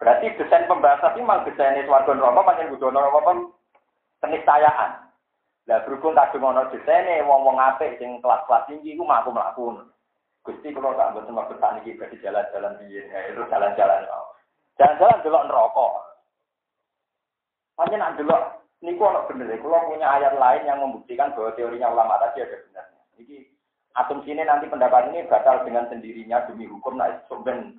Berarti 0.00 0.40
desain 0.40 0.64
pembahasan 0.64 1.20
ini 1.20 1.24
memang 1.28 1.44
desain 1.44 1.76
swarga 1.84 2.16
neraka 2.16 2.48
pancen 2.48 2.72
kudu 2.72 2.88
neraka 2.88 3.18
apa 3.20 3.32
keniscayaan. 4.24 4.90
Lah 5.68 5.82
berhubung 5.84 6.16
kadung 6.16 6.48
ana 6.48 6.72
desaine 6.72 7.28
wong-wong 7.28 7.60
apik 7.60 8.00
sing 8.00 8.24
kelas-kelas 8.24 8.72
tinggi 8.72 8.96
iku 8.96 9.04
mampu 9.04 9.36
mlaku. 9.36 9.84
Gusti 10.46 10.70
kula 10.70 10.94
tak 10.94 11.10
mboten 11.10 11.34
maksud 11.34 11.58
tak 11.58 11.74
niki 11.74 11.98
di 11.98 12.22
jalan-jalan 12.22 12.78
piye, 12.78 13.02
itu 13.02 13.42
jalan-jalan. 13.50 14.06
Jalan-jalan 14.78 15.22
delok 15.26 15.46
neraka. 15.50 15.86
Hanya 17.82 17.96
nak 17.98 18.14
delok 18.14 18.42
niku 18.78 19.10
ana 19.10 19.26
bener. 19.26 19.50
Kalau 19.58 19.90
punya 19.90 20.06
ayat 20.06 20.38
lain 20.38 20.62
yang 20.70 20.78
membuktikan 20.78 21.34
bahwa 21.34 21.50
teorinya 21.58 21.90
ulama 21.90 22.14
tadi 22.22 22.46
ada 22.46 22.62
benarnya. 22.62 23.02
Ini 23.18 23.36
asumsi 23.98 24.30
ini 24.30 24.46
nanti 24.46 24.70
pendapat 24.70 25.10
ini 25.10 25.26
batal 25.26 25.66
dengan 25.66 25.90
sendirinya 25.90 26.46
demi 26.46 26.70
hukum 26.70 26.94
nah 26.94 27.10
sumben 27.26 27.74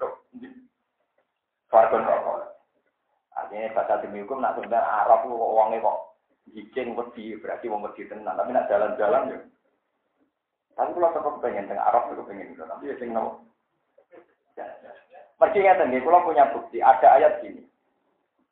warga 1.72 1.98
rokok. 2.04 2.38
Artinya 3.32 3.74
batal 3.80 4.04
demi 4.04 4.28
hukum 4.28 4.44
nak 4.44 4.60
sumben 4.60 4.76
Arab 4.76 5.24
uangnya 5.30 5.88
kok 5.88 5.98
hijin 6.52 7.00
wedi 7.00 7.40
berarti 7.40 7.72
wong 7.72 7.88
wedi 7.88 8.04
tenan. 8.12 8.36
Tapi 8.36 8.52
nak 8.52 8.68
jalan-jalan 8.68 9.32
ya. 9.32 9.40
Tapi 10.78 10.94
kalau 10.94 11.10
tetap 11.10 11.36
pengen 11.42 11.66
tengah 11.66 11.90
Arab 11.90 12.14
itu 12.14 12.22
pengen 12.30 12.54
gitu. 12.54 12.62
Tapi 12.62 12.94
ya 12.94 12.96
sing 13.02 13.10
nopo. 13.10 13.42
Pergi 15.38 15.60
ngeten 15.62 15.94
kalau 16.02 16.26
punya 16.26 16.50
bukti 16.54 16.78
ada 16.82 17.18
ayat 17.18 17.42
gini. 17.42 17.66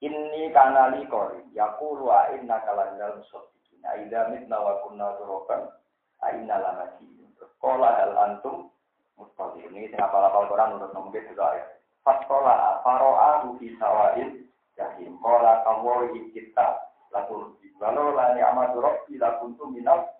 Ini 0.01 0.53
kanali 0.53 1.05
kori, 1.09 1.41
yakulu 1.53 2.13
a 2.13 2.33
inna 2.33 2.61
kalandal 2.61 3.21
musofikin. 3.21 3.81
Aida 3.85 4.29
mitna 4.29 4.61
wa 4.61 4.85
kunna 4.85 5.17
turoban, 5.17 5.65
aina 6.21 6.61
lama 6.61 6.93
Sekolah 7.41 7.91
hal 7.97 8.13
antum, 8.13 8.69
mustahil. 9.17 9.65
Ini 9.73 9.89
sing 9.89 9.97
apal-apal 9.97 10.45
Quran 10.45 10.77
untuk 10.77 10.93
nomor 10.93 11.13
juga 11.13 11.57
ya. 11.57 11.65
Faskola 12.05 12.85
faro'a 12.85 13.49
fi 13.57 13.65
sawail 13.81 14.29
jahim. 14.77 15.17
Kola 15.25 15.65
kawoi 15.65 16.13
kita 16.29 16.85
lalu 17.09 17.57
walau 17.81 18.13
la 18.13 18.37
ni'matu 18.37 18.77
rabbi 18.77 19.17
la 19.17 19.41
kuntu 19.41 19.73
minal 19.73 20.14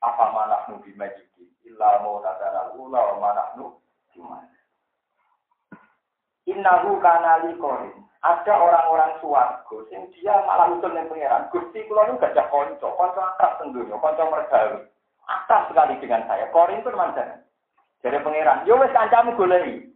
apa 0.00 0.24
manahnu 0.32 0.80
bimajiki 0.80 1.44
illa 1.68 2.00
mau 2.00 2.24
tatana 2.24 2.72
ula 2.76 3.00
wa 3.00 3.16
manahnu 3.20 3.76
gimana. 4.16 4.48
Innahu 6.48 6.98
kanali 6.98 7.54
korin 7.60 8.00
ada 8.20 8.52
orang-orang 8.52 9.16
suwargo 9.24 9.88
sing 9.88 10.12
dia 10.12 10.36
malah 10.44 10.68
usul 10.72 10.92
yang 10.92 11.08
pangeran. 11.08 11.48
Gusti 11.48 11.84
kula 11.88 12.08
nu 12.08 12.20
gajah 12.20 12.52
konco, 12.52 12.92
konco 12.96 13.20
akrab 13.20 13.56
tentunya, 13.60 13.96
konco 13.96 14.22
mergawi. 14.28 14.84
Akrab 15.24 15.72
sekali 15.72 15.96
dengan 16.04 16.28
saya. 16.28 16.52
Korin 16.52 16.84
itu 16.84 16.92
mandan. 16.92 17.40
Jadi 18.04 18.20
pangeran, 18.20 18.68
yo 18.68 18.76
wis 18.80 18.92
kancamu 18.92 19.36
goleki. 19.36 19.88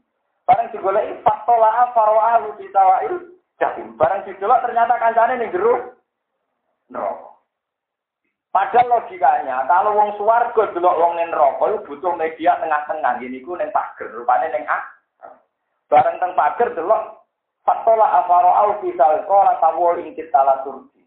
Barang 0.44 0.68
digoleki 0.72 1.24
fatola 1.24 1.88
faroa 1.96 2.44
lu 2.44 2.52
ditawail 2.60 3.32
jahim. 3.56 3.96
Barang 3.96 4.28
didelok 4.28 4.60
ternyata 4.60 5.00
kancane 5.00 5.40
ning 5.40 5.52
jero 5.52 5.96
neraka. 6.92 7.33
Padahal 8.54 8.86
logikanya, 8.86 9.66
kalau 9.66 9.98
wong 9.98 10.14
suwargo 10.14 10.70
delok 10.70 10.94
wong 10.94 11.18
ning 11.18 11.34
neraka 11.34 11.74
butuh 11.90 12.14
media 12.14 12.54
tengah-tengah. 12.62 13.18
Gini 13.18 13.42
ku 13.42 13.58
ning 13.58 13.74
pager, 13.74 14.06
rupane 14.14 14.46
ning 14.54 14.62
A. 14.70 14.78
Barang 15.90 16.22
teng 16.22 16.38
pager 16.38 16.70
delok 16.78 17.24
Fatola 17.64 18.20
afaro 18.20 18.52
au 18.52 18.70
fisal 18.84 19.24
kola 19.24 19.56
tawol 19.56 19.96
ingkit 19.96 20.28
tala 20.28 20.60
turki. 20.68 21.00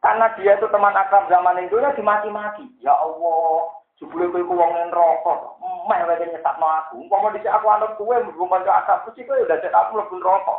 Karena 0.00 0.32
dia 0.32 0.56
itu 0.56 0.64
teman 0.72 0.96
akrab 0.96 1.28
zaman 1.28 1.60
itu 1.60 1.76
ya 1.76 1.92
dimaki-maki. 1.92 2.64
Ya 2.80 2.96
Allah, 2.96 3.68
jebule 4.00 4.32
kowe 4.32 4.48
ku 4.48 4.56
wong 4.56 4.72
neraka. 4.72 5.60
Meh 5.60 6.00
wae 6.08 6.24
nyesakno 6.24 6.64
aku. 6.64 7.04
Umpama 7.04 7.36
dhisik 7.36 7.52
aku 7.52 7.68
anut 7.68 7.92
kowe 8.00 8.16
mlebu 8.16 8.48
kanca 8.48 8.80
akrab 8.80 9.04
mesti 9.04 9.28
kowe 9.28 9.44
udah 9.44 9.60
cek 9.60 9.76
aku 9.76 9.90
mlebu 10.00 10.14
neraka. 10.16 10.56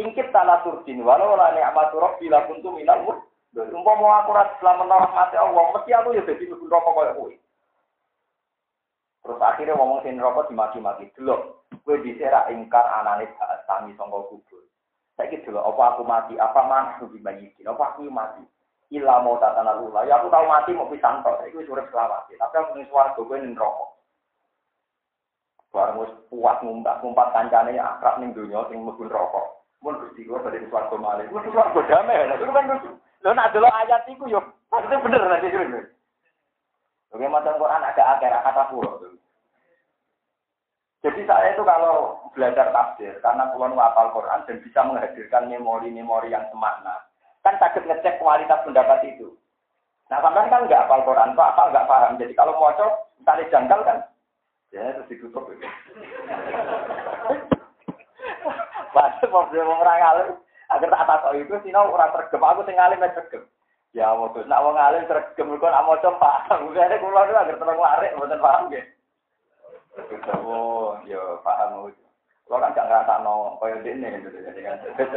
Ingkit 0.00 0.32
tala 0.32 0.64
turkin 0.64 1.04
walau 1.04 1.36
la 1.36 1.52
ni'matu 1.52 2.00
rabbi 2.00 2.32
la 2.32 2.48
kuntu 2.48 2.72
minal 2.72 3.04
mur. 3.54 3.66
Umpama 3.74 4.22
aku 4.22 4.30
ora 4.32 4.44
selama 4.58 4.86
rahmati 4.86 5.36
Allah, 5.36 5.64
mesti 5.74 5.90
aku 5.94 6.14
ya 6.14 6.22
dadi 6.22 6.44
mlebu 6.46 6.66
neraka 6.66 6.90
koyo 6.94 7.12
kowe. 7.18 7.34
Terus 9.20 9.40
akhirnya 9.42 9.76
ngomong 9.76 10.00
sing 10.02 10.16
neraka 10.16 10.48
dimaki-maki. 10.48 11.10
Delok, 11.18 11.66
kowe 11.82 11.96
dhisik 12.00 12.30
ra 12.30 12.48
ingkar 12.48 12.86
anane 12.86 13.28
sami 13.66 13.92
sangka 13.98 14.18
kubur. 14.30 14.62
Saiki 15.18 15.42
delok 15.44 15.66
apa 15.76 15.82
aku 15.96 16.02
mati, 16.06 16.34
apa 16.40 16.60
mantu 16.64 17.10
dibayikin, 17.12 17.68
apa 17.68 17.92
aku 17.92 18.08
mati. 18.08 18.40
Ila 18.90 19.22
mau 19.22 19.38
tatana 19.38 19.78
lula. 19.78 20.02
Ya 20.02 20.18
aku 20.18 20.32
tahu 20.32 20.46
mati 20.50 20.74
mau 20.74 20.90
pisang 20.90 21.22
tok. 21.22 21.44
Saiki 21.44 21.62
wis 21.62 21.70
urip 21.70 21.86
selawat. 21.92 22.26
Tapi 22.30 22.54
aku 22.58 22.70
ning 22.74 22.86
swarga 22.88 23.20
kowe 23.20 23.36
ning 23.36 23.54
neraka. 23.54 23.86
Barang 25.70 26.02
wis 26.02 26.10
puas 26.26 26.58
ngumpat-ngumpat 26.66 27.30
kancane 27.30 27.78
akrab 27.78 28.18
ning 28.18 28.34
donya 28.34 28.66
sing 28.66 28.82
mlebu 28.82 29.06
neraka. 29.06 29.42
Mun 29.80 29.96
Gusti 30.02 30.26
kula 30.26 30.42
badhe 30.42 30.66
swarga 30.66 30.96
malih. 30.98 31.28
Wis 31.30 31.46
swarga 31.52 31.80
damai. 31.86 32.26
Lha 32.26 32.34
kan 32.40 32.66
lucu. 32.66 32.90
Lho 33.20 33.30
nak 33.36 33.52
delok 33.52 33.72
ayat 33.84 34.08
iku 34.08 34.24
yo 34.28 34.40
maksudnya 34.72 35.04
bener 35.04 35.22
nanti 35.28 35.48
Oke, 37.10 37.26
macam 37.26 37.58
Quran 37.58 37.82
ada 37.82 38.02
akhir 38.14 38.30
kata 38.30 38.70
pulau. 38.70 39.02
Jadi 41.00 41.20
saya 41.26 41.56
itu 41.56 41.66
kalau 41.66 42.22
belajar 42.36 42.70
tafsir, 42.70 43.18
karena 43.18 43.50
pulau 43.50 43.74
hafal 43.74 44.14
Quran 44.14 44.46
dan 44.46 44.56
bisa 44.62 44.80
menghadirkan 44.86 45.50
memori-memori 45.50 46.30
yang 46.30 46.46
semakna, 46.54 47.02
kan 47.42 47.58
takut 47.58 47.82
ngecek 47.82 48.22
kualitas 48.22 48.62
pendapat 48.62 49.02
itu. 49.10 49.32
Nah, 50.06 50.22
sampai 50.22 50.46
kan 50.52 50.70
nggak 50.70 50.86
hafal 50.86 51.02
Quran, 51.02 51.34
kok 51.34 51.50
apa 51.50 51.62
nggak 51.74 51.88
paham. 51.90 52.12
Jadi 52.20 52.32
kalau 52.38 52.54
mau 52.62 52.70
cok, 52.78 52.92
tali 53.26 53.42
janggal 53.50 53.80
kan, 53.82 53.98
ya 54.70 54.94
terus 54.94 55.10
ditutup. 55.10 55.50
Gitu. 55.50 55.66
Padahal 58.94 59.66
mau 59.66 59.82
orang 59.82 60.02
alim, 60.04 60.28
agar 60.70 60.94
tak 60.94 61.34
itu, 61.34 61.54
sih 61.66 61.74
orang 61.74 62.14
tergem, 62.14 62.42
aku 62.42 62.62
tinggalin 62.62 63.02
alim 63.02 63.14
tergem. 63.14 63.42
Ya 63.90 64.14
waktu 64.14 64.46
nak 64.46 64.62
wong 64.62 64.78
alim 64.78 65.02
tergem 65.10 65.58
kok 65.58 65.72
nak 65.74 65.82
maca 65.82 66.10
paham. 66.22 66.70
Mungkin 66.70 66.94
kula 67.02 67.26
niku 67.26 67.34
agar 67.34 67.56
terang 67.58 67.78
larik 67.78 68.14
mboten 68.14 68.38
paham 68.38 68.62
nggih. 68.70 68.84
Oh, 70.46 70.94
ya 71.10 71.18
paham. 71.42 71.90
Kula 72.46 72.62
kan 72.62 72.74
gak 72.78 72.86
ngrasakno 72.86 73.58
koyo 73.58 73.82
dene 73.82 74.22
gitu 74.22 74.38
jadi 74.38 74.60
kan. 74.62 74.78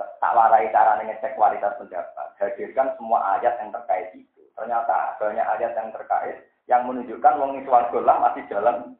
tak 0.00 0.32
warai 0.32 0.72
cara 0.72 0.96
ngecek 1.04 1.36
kualitas 1.36 1.76
pendapat. 1.76 2.28
Hadirkan 2.40 2.96
semua 2.96 3.36
ayat 3.36 3.60
yang 3.60 3.68
terkait 3.68 4.08
itu. 4.16 4.40
Ternyata 4.56 5.20
banyak 5.20 5.44
ayat 5.44 5.76
yang 5.76 5.92
terkait 5.92 6.40
yang 6.64 6.88
menunjukkan 6.88 7.36
wong 7.36 7.60
itu 7.60 7.68
lah 8.00 8.16
masih 8.16 8.48
jalan. 8.48 8.96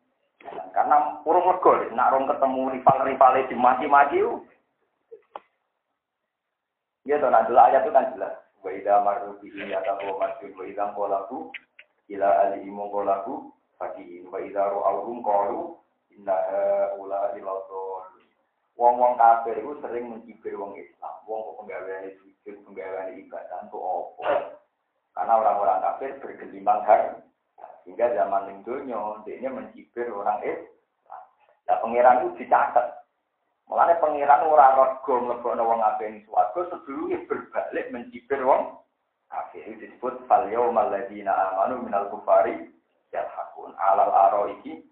Karena 0.73 1.21
urung 1.29 1.53
lego, 1.53 1.73
nak 1.93 2.17
rong 2.17 2.25
ketemu 2.25 2.63
rival-rival 2.79 3.35
di 3.45 3.57
mati-mati 3.57 4.19
Gitu, 7.01 7.27
nah 7.27 7.43
dulu 7.49 7.59
ayat 7.59 7.85
itu 7.85 7.93
kan 7.97 8.13
jelas. 8.13 8.35
Wa 8.61 8.71
idza 8.71 9.01
marru 9.01 9.41
bihi 9.41 9.73
yatahu 9.73 10.21
masjid 10.21 10.53
wa 10.53 10.65
idza 10.69 10.93
ila 12.11 12.29
alihimu 12.45 12.91
qalaku 12.93 13.55
fakihin 13.81 14.29
wa 14.29 14.39
idza 14.43 14.69
ru'awhum 14.69 15.25
qalu 15.25 15.81
inna 16.13 16.37
ula 16.99 17.33
ilatul 17.39 18.05
Wong-wong 18.81 19.21
kafir 19.21 19.61
itu 19.61 19.77
sering 19.85 20.09
mencibir 20.09 20.57
wong 20.57 20.73
Islam. 20.73 21.13
Wong 21.29 21.53
kok 21.53 21.57
penggaweane 21.61 22.17
sujud, 22.17 22.65
penggaweane 22.65 23.13
ibadah 23.21 23.69
itu 23.69 23.77
opo. 23.77 24.25
Karena 25.13 25.37
orang-orang 25.37 25.85
kafir 25.85 26.17
bergelimang 26.17 26.81
har. 26.89 27.21
Hingga 27.91 28.07
zaman 28.15 28.47
ning 28.47 28.59
donya, 28.63 29.19
dia 29.27 29.51
mencibir 29.51 30.07
orang 30.15 30.39
Islam. 30.47 31.23
Nah, 31.67 31.77
pangeran 31.83 32.23
itu 32.23 32.47
dicatat. 32.47 32.87
Mulane 33.67 33.99
pangeran 33.99 34.47
ora 34.47 34.79
rego 34.79 35.15
mlebokno 35.27 35.63
wong 35.67 35.83
kafir 35.83 36.11
ing 36.11 36.23
swarga 36.27 36.71
sedurunge 36.71 37.27
berbalik 37.27 37.91
mencibir 37.91 38.43
wong 38.47 38.79
kafir. 39.27 39.63
Itu 39.67 39.87
disebut 39.87 40.27
fal 40.31 40.47
yaumal 40.51 40.91
ladzina 40.91 41.35
amanu 41.55 41.83
minal 41.87 42.11
kufari 42.11 42.71
yalhaqun 43.11 43.75
alal 43.79 44.11
aro 44.11 44.55
iki 44.59 44.87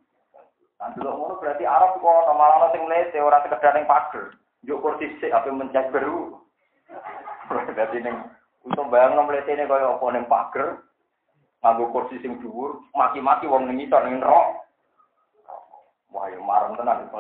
Nah, 0.78 0.94
dulu 0.94 1.10
ngono 1.10 1.34
berarti 1.42 1.66
Arab 1.66 1.98
kok 1.98 2.06
ono 2.06 2.38
malah 2.38 2.70
sing 2.70 2.86
mlete 2.86 3.18
ora 3.18 3.42
sekedar 3.42 3.74
ning 3.74 3.90
pager. 3.90 4.30
Yo 4.62 4.78
kursi 4.78 5.10
sik 5.18 5.34
ape 5.34 5.50
mencet 5.50 5.90
beru. 5.90 6.38
Berarti 7.50 7.98
ning 7.98 8.14
untuk 8.62 8.86
bayang 8.86 9.18
mlete 9.18 9.58
ne 9.58 9.66
kaya 9.66 9.98
apa 9.98 10.06
ning 10.14 10.30
pager. 10.30 10.78
Nganggo 11.58 11.90
kursi 11.90 12.22
sing 12.22 12.38
dhuwur, 12.38 12.78
maki-maki 12.94 13.50
wong 13.50 13.66
ning 13.66 13.82
ning. 13.90 14.22
Wah, 16.08 16.30
yo 16.30 16.40
marem 16.40 16.78
tenan 16.78 17.10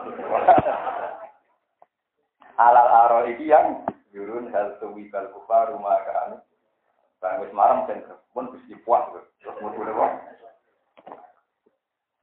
Alal 2.58 2.88
aro 2.90 3.18
iki 3.30 3.50
yang 3.50 3.86
yurun 4.10 4.50
hal 4.50 4.78
tuwi 4.82 5.06
kal 5.14 5.30
kufar 5.30 5.70
rumah 5.70 6.02
kan. 6.06 6.42
Bang 7.22 7.42
wis 7.42 7.54
marem 7.54 7.86
ben 7.86 8.02
pun 8.34 8.50
wis 8.50 8.62
puas 8.82 9.06
terus 9.14 9.58
mutu 9.62 9.82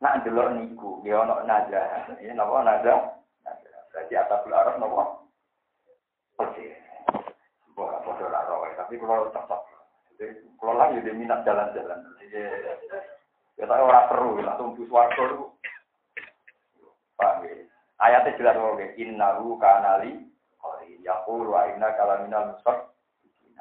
Nak 0.03 0.27
delok 0.27 0.51
niku, 0.59 0.99
dia 1.07 1.23
ono 1.23 1.39
nada. 1.47 2.03
Ini 2.19 2.35
napa 2.35 2.67
nada? 2.67 3.15
Berarti 3.95 4.13
atas 4.19 4.43
arab 4.43 4.75
napa? 4.75 5.23
Oke. 6.43 6.75
Bukan 7.75 8.03
bodoh 8.03 8.27
tapi 8.75 8.99
kalau. 8.99 9.54
Lagi 10.75 11.01
dia 11.03 11.15
minat 11.15 11.47
jalan-jalan. 11.47 11.99
Ya 13.55 13.63
tapi 13.63 13.81
orang 13.81 14.07
perlu 14.11 14.43
langsung 14.43 14.75
bus 14.75 14.91
warga. 14.91 15.47
Paham 17.15 17.47
ya? 17.47 17.55
Ayatnya 18.03 18.35
jelas 18.35 18.59
oke. 18.59 18.85
Innahu 18.99 19.55
kanali 19.55 20.19
qori 20.59 20.99
yaqulu 20.99 21.55
wa 21.55 21.63
inna 21.71 21.95
kalaminal 21.95 22.51
musad. 22.51 22.91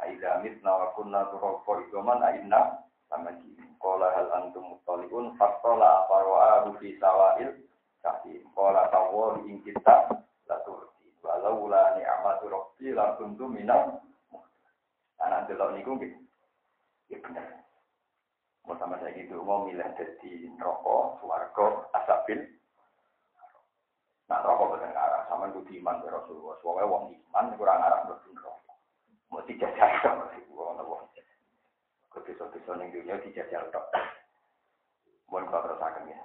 Aida 0.02 0.42
mitna 0.42 0.74
wa 0.74 0.90
kunna 0.98 1.30
turaqqa 1.30 1.86
idoman 1.86 2.26
inna 2.34 2.82
sama 3.06 3.30
gini. 3.38 3.62
Kola 3.78 4.10
hal 4.10 4.26
antum 4.34 4.74
mutoliun 4.74 5.38
faktola 5.38 6.10
farwa 6.10 6.66
fi 6.82 6.98
sawa'il 6.98 7.54
kahim. 8.02 8.42
Kola 8.58 8.90
tawo 8.90 9.38
ing 9.46 9.62
kita 9.62 10.10
laturti. 10.50 11.06
Walau 11.22 11.70
la 11.70 11.94
ni'amatu 11.94 12.50
rabbi 12.50 12.90
la 12.90 13.14
kuntu 13.14 13.46
minal 13.46 14.02
Anak 15.22 15.46
delok 15.46 15.78
niku 15.78 15.94
nggih. 15.94 16.23
Ya 17.12 17.18
bener. 17.20 17.46
Mau 18.64 18.76
sama 18.80 18.96
saya 19.00 19.12
gitu, 19.12 19.44
mau 19.44 19.68
milih 19.68 19.84
jadi 19.96 20.48
rokok, 20.56 21.20
suarga, 21.20 21.84
asabil. 22.00 22.40
Nah, 24.24 24.40
rokok 24.40 24.80
bener 24.80 24.96
arah, 24.96 25.28
sama 25.28 25.52
itu 25.52 25.60
iman 25.84 26.00
ke 26.00 26.08
Rasulullah. 26.08 26.56
Soalnya 26.64 26.88
wong 26.88 27.12
iman 27.12 27.44
kurang 27.60 27.84
arah 27.84 28.08
berbun 28.08 28.40
rokok. 28.40 28.76
Mau 29.28 29.44
dijajah 29.44 30.00
sama 30.00 30.32
sih, 30.32 30.48
wong 30.48 30.80
Desa-desa 32.24 32.72
ning 32.80 32.88
dunia 32.88 33.20
dijajal 33.20 33.68
tok. 33.68 33.84
Mohon 35.28 35.44
kula 35.52 35.60
terusaken 35.68 36.08
ya. 36.08 36.20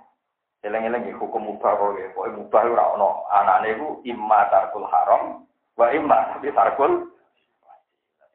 Eleng-eleng 0.64 1.12
ya 1.12 1.14
hukum 1.20 1.44
mubah 1.44 1.76
kok 1.76 2.00
ya. 2.00 2.08
Pokoke 2.16 2.40
mubah 2.40 2.64
ora 2.72 2.86
ono. 2.96 3.28
Anane 3.28 3.76
iku 3.76 4.00
imma 4.08 4.48
tarkul 4.48 4.88
haram 4.88 5.44
wa 5.76 5.88
imma 5.92 6.40
tapi 6.40 6.56
tarkul 6.56 7.12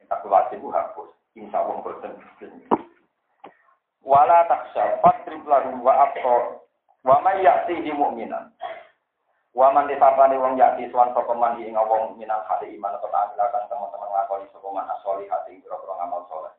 tarkul 0.05 0.29
wajib 0.29 0.61
ku 0.61 0.69
hapus. 0.69 1.09
Insya 1.35 1.59
Allah 1.59 1.83
boten. 1.83 2.15
Wala 3.99 4.47
taksha 4.47 5.03
fatrib 5.03 5.43
lahu 5.43 5.83
wa 5.83 6.07
aqta 6.07 6.63
wa 7.03 7.15
may 7.19 7.43
ya'tihi 7.43 7.91
mu'minan. 7.91 8.55
Wa 9.55 9.71
man 9.71 9.87
wong 9.87 10.55
suwan 10.91 11.15
sapa 11.15 11.33
man 11.35 11.59
ing 11.59 11.75
wong 11.75 12.19
iman 12.19 12.95
atau 12.99 13.07
ta'amilakan 13.11 13.63
teman-teman 13.71 14.09
ngakoni 14.11 14.51
sapa 14.51 14.67
man 14.71 14.87
asoli 14.95 15.27
hati 15.31 15.63
pira-pira 15.63 15.95
saleh. 16.27 16.53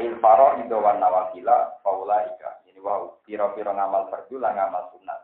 Ail 0.00 0.16
faro 0.20 0.56
itu 0.60 0.76
wan 0.76 1.00
nawafila 1.00 1.80
paula 1.84 2.24
ika. 2.28 2.60
Ini 2.68 2.80
wow, 2.80 3.20
piro-piro 3.24 3.72
ngamal 3.72 4.08
fardu 4.08 4.36
lah 4.40 4.52
ngamal 4.56 4.88
sunat. 4.92 5.20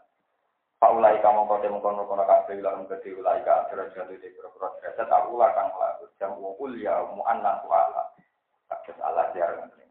Paula 0.81 1.17
ika 1.17 1.29
mau 1.33 1.49
kote 1.49 1.69
mengkon 1.69 2.01
mengkon 2.01 2.25
kabeh 2.25 2.61
lan 2.61 2.89
gede 2.89 3.17
ula 3.17 3.41
ika 3.41 3.69
akhir 3.69 3.93
jatuh 3.93 4.17
di 4.21 4.29
ula 5.33 5.49
kang 5.53 5.69
laku 5.77 6.05
jam 6.21 6.33
ukul 6.37 6.77
ya 6.77 7.01
ala. 7.01 8.03
Kados 8.69 8.99
ala 9.01 9.33
jar 9.33 9.57
ngene. 9.57 9.85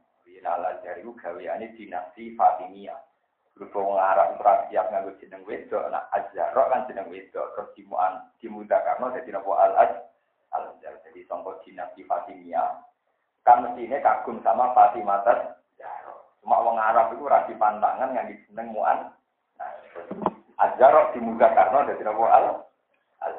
Ala 0.47 0.79
jar 0.85 0.95
iku 1.01 1.11
gaweane 1.17 1.75
dinasti 1.75 2.37
Fatimiyah. 2.37 3.01
Berhubung 3.57 3.97
Arab 3.97 4.37
ora 4.37 4.69
siap 4.69 4.93
nganggo 4.93 5.17
jeneng 5.17 5.41
wedok, 5.41 5.89
nah 5.89 6.05
Azhar 6.13 6.53
kan 6.53 6.85
jeneng 6.85 7.09
wedok, 7.09 7.57
terus 7.57 7.73
dimuan 7.73 8.29
dimudakarno 8.37 9.09
dadi 9.09 9.33
napa 9.33 9.49
al 9.57 9.73
az 9.81 9.93
al 10.53 10.77
jadi 10.77 11.25
sangka 11.25 11.57
dinasti 11.65 12.05
Fatimiyah 12.05 12.77
kan 13.41 13.65
mestinya 13.65 13.97
kagum 14.03 14.43
sama 14.45 14.75
Fatimah 14.77 15.25
Zahra. 15.25 16.15
Cuma 16.43 16.59
orang 16.59 16.83
Arab 16.83 17.15
itu 17.15 17.23
rasi 17.25 17.55
pantangan 17.55 18.11
yang 18.11 18.27
diseneng 18.27 18.75
muan. 18.75 19.09
Nah, 19.57 19.71
Azhar 20.61 21.15
muka 21.17 21.47
karena 21.55 21.87
ada 21.87 21.93
tidak 21.95 22.13
al 22.13 22.45
al 23.23 23.33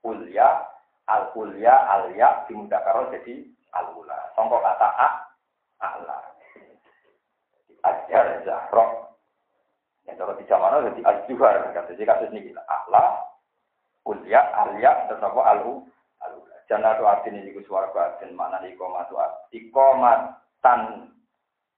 kuliah 0.00 0.64
al 1.06 1.30
kuliah 1.36 1.78
al 1.86 2.16
ya 2.16 2.48
di 2.48 2.56
muka 2.56 2.80
karena 2.80 3.12
jadi 3.14 3.53
al 3.74 3.86
ula. 3.98 4.18
Songkok 4.38 4.62
kata 4.62 4.88
a 4.94 5.08
Allah. 5.82 6.22
Azhar 7.84 8.26
Zahra. 8.46 8.86
Yang 10.08 10.16
kalau 10.22 10.34
di 10.38 10.44
zaman 10.46 10.86
jadi 10.94 11.02
Azhar. 11.02 11.60
Jadi 11.90 12.02
kasus 12.06 12.30
ini 12.32 12.54
Allah 12.70 13.34
kuliah 14.04 14.52
al 14.54 14.78
ya 14.78 15.08
terus 15.10 15.24
apa 15.24 15.42
al 15.42 15.60
Jannatu 16.64 17.04
adin 17.04 17.44
iku 17.44 17.60
swarga 17.68 18.16
adin 18.16 18.32
makna 18.32 18.64
iqamatu 18.64 19.20
iqamatan 19.52 21.12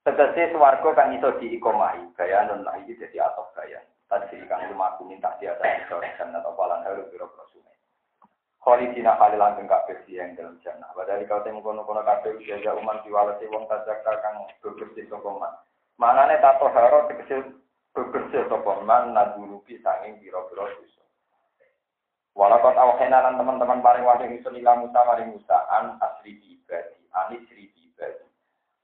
tegese 0.07 0.55
swarga 0.55 0.95
kan 0.95 1.11
iso 1.11 1.35
diikomahi 1.43 2.15
bayanun 2.15 2.63
lah 2.63 2.79
iki 2.79 2.95
dadi 2.95 3.19
atok 3.19 3.51
bayan 3.59 3.83
tadi 4.07 4.39
kang 4.47 4.63
lumaku 4.71 5.03
minta 5.11 5.35
dia 5.43 5.59
ada 5.59 5.83
sore 5.91 6.07
jannat 6.15 6.47
apa 6.47 6.63
lan 6.71 6.87
haru 6.87 7.03
Khalidina 8.67 9.15
khalilan 9.15 9.55
teng 9.55 9.71
kabeh 9.71 9.95
yang 10.11 10.35
dalam 10.35 10.59
jannah 10.59 10.91
padahal 10.91 11.23
kau 11.31 11.39
temu 11.47 11.63
kono-kono 11.63 12.03
kabeh 12.03 12.35
jaga 12.43 12.75
uman 12.75 12.99
diwalesi 13.07 13.47
wong 13.47 13.63
tajaka 13.71 14.19
kang 14.19 14.43
bebersih 14.59 15.07
sapa 15.07 15.31
man 15.39 15.55
manane 16.03 16.35
tato 16.43 16.67
haro 16.75 17.07
tegese 17.07 17.47
bebersih 17.95 18.43
sapa 18.51 18.83
man 18.83 19.15
nadulupi 19.15 19.79
sanging 19.87 20.19
biro-biro 20.19 20.67
dosa 20.67 21.07
Walaupun 22.37 22.75
awhena 22.75 23.23
lan 23.23 23.39
teman-teman 23.41 23.81
paling 23.81 24.05
wajib 24.05 24.29
itu 24.29 24.51
nila 24.53 24.77
Musa 24.77 25.01
paling 25.09 25.33
Musa 25.33 25.57
an 25.73 25.97
asri 26.05 26.37
ibadi, 26.45 27.01
an 27.17 27.33
isri 27.33 27.73
ibadi. 27.73 28.29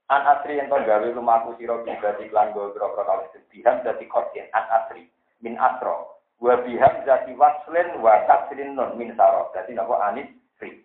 An 0.09 0.25
asri 0.25 0.57
yang 0.57 0.73
gawe 0.73 1.05
lumaku 1.13 1.53
siro 1.61 1.85
ibadi 1.85 2.33
berapa 2.33 3.01
kali 3.05 3.25
sebiham 3.29 3.85
jadi 3.85 4.05
kotin 4.09 4.49
an 4.57 4.65
asri 4.73 5.05
min 5.45 5.53
asro. 5.61 6.12
Wa 6.43 6.59
biham 6.59 7.07
jadi 7.07 7.31
waslin 7.39 8.03
wa 8.03 8.19
tasrin 8.27 8.75
non 8.75 8.99
min 8.99 9.15
saro. 9.15 9.47
Jadi 9.55 9.79
napa 9.79 9.95
anis 10.11 10.27
sri. 10.59 10.83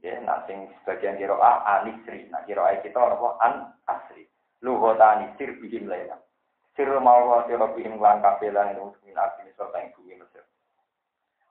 Ya, 0.00 0.16
nanti 0.24 0.56
sebagian 0.80 1.20
kiro 1.20 1.36
a 1.36 1.84
anis 1.84 2.00
sri. 2.08 2.24
Nah 2.32 2.40
kiro 2.48 2.64
a 2.64 2.72
kita 2.80 2.96
napa 2.96 3.36
an 3.44 3.76
asri. 3.84 4.24
Luhota 4.64 5.20
anisir 5.20 5.52
bihim 5.60 5.84
lela. 5.84 6.16
Sir 6.80 6.88
mau 6.96 7.44
siro 7.44 7.76
bihim 7.76 8.00
lan 8.00 8.24
kapelan 8.24 8.72
itu 8.72 8.88
min 9.04 9.20
asri 9.20 9.52
serta 9.52 9.84
yang 9.84 9.92
bumi 9.92 10.16
Mesir. 10.16 10.40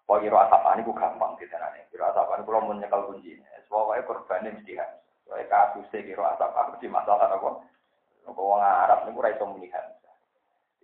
Wah, 0.10 0.18
kira 0.18 0.50
asapani 0.50 0.82
ku 0.82 0.90
gampang 0.98 1.38
di 1.38 1.46
sana 1.54 1.70
nih. 1.78 1.86
Kira 1.94 2.10
asapani 2.10 2.42
kalau 2.42 2.66
mau 2.66 2.74
nyekel 2.74 3.14
kunci. 3.14 3.38
Pokoknya 3.70 4.10
korbannya 4.10 4.58
mesti 4.58 4.74
kan. 4.74 4.90
Soalnya 5.30 5.46
kasusnya 5.54 6.02
kira 6.02 6.34
asapani 6.34 6.74
mesti 6.74 6.88
masalah 6.90 7.30
apa. 7.30 7.62
Kalau 8.26 8.58
orang 8.58 8.90
Arab 8.90 9.06
kurang 9.14 9.38
bisa 9.38 9.46
melihat. 9.54 9.86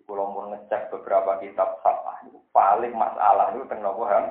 Kalau 0.06 0.30
mau 0.30 0.46
ngecek 0.54 0.94
beberapa 0.94 1.42
kitab 1.42 1.82
sapah, 1.82 2.22
itu 2.30 2.38
paling 2.54 2.94
masalah 2.94 3.50
itu 3.58 3.66
tentang 3.66 3.90
apa 3.90 4.04
ham. 4.14 4.26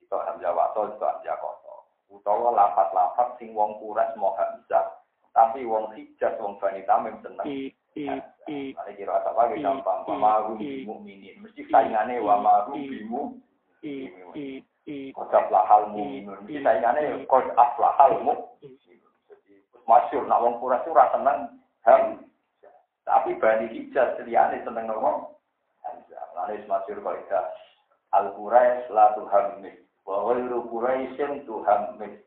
Itu 0.00 0.16
hamzah 0.16 0.52
wato, 0.56 0.80
itu 0.88 1.04
hamzah 1.04 1.36
koso. 1.36 1.66
utawa 2.06 2.54
lafat-lafat 2.54 3.38
sing 3.38 3.50
wong 3.52 3.82
kuras 3.82 4.08
mau 4.14 4.34
hamzah 4.38 5.02
tapi 5.36 5.68
wong 5.68 5.92
hijaz 5.92 6.32
wong 6.40 6.56
bani 6.56 6.80
tamim 6.88 7.20
seneng. 7.20 7.44
Ada 8.76 8.92
kira 8.96 9.20
apa 9.20 9.36
lagi? 9.36 9.60
Gampang. 9.60 10.08
Wa 10.08 10.16
ma 10.16 10.32
mukminin 10.48 11.44
mesti 11.44 11.68
saingane 11.68 12.20
wa 12.24 12.40
ma 12.40 12.54
bimu 12.72 13.36
Qad 14.86 15.32
aflahal 15.34 15.92
mu'minun. 15.92 16.46
Mesti 16.46 16.62
saingane 16.64 17.28
qad 17.28 17.46
aflahal 17.52 18.22
mu'minun. 18.24 18.72
Masyhur 19.84 20.24
nak 20.24 20.40
wong 20.40 20.54
kuras 20.58 20.82
ora 20.88 21.12
seneng 21.12 21.60
ham 21.84 22.24
tapi 23.06 23.38
bani 23.38 23.70
hijaz 23.70 24.18
liyane 24.26 24.60
seneng 24.66 24.90
hamzah 24.90 26.26
lalu 26.34 26.60
masyhur 26.66 26.98
kok 27.00 27.46
al 28.12 28.34
quraish 28.34 28.84
la 28.90 29.14
tuhammis 29.14 29.78
wa 30.02 30.26
ghairu 30.34 30.66
quraisyin 30.66 31.46
tuhammis 31.46 32.26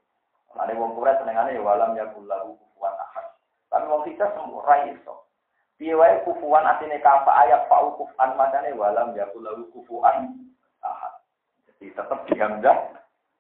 Ane 0.58 0.74
wong 0.74 0.98
Quraisy 0.98 1.22
senengane 1.22 1.54
ya 1.54 1.62
walam 1.62 1.94
yakul 1.94 2.26
lahu 2.26 2.58
kufuwan 2.58 2.96
ahad. 2.98 3.26
Tapi 3.70 3.86
wong 3.86 4.04
kita 4.10 4.26
semua 4.34 4.66
ra 4.66 4.78
iso. 4.90 5.30
Piye 5.78 5.94
wae 5.94 6.26
kufuwan 6.26 6.66
ayat 6.66 7.70
fa 7.70 7.78
kufan 7.94 8.34
madane 8.34 8.74
walam 8.74 9.14
yakul 9.14 9.46
lahu 9.46 9.70
kufuwan 9.70 10.34
ahad. 10.82 11.14
Jadi 11.70 11.94
tetap 11.94 12.26
dihamzah 12.28 12.78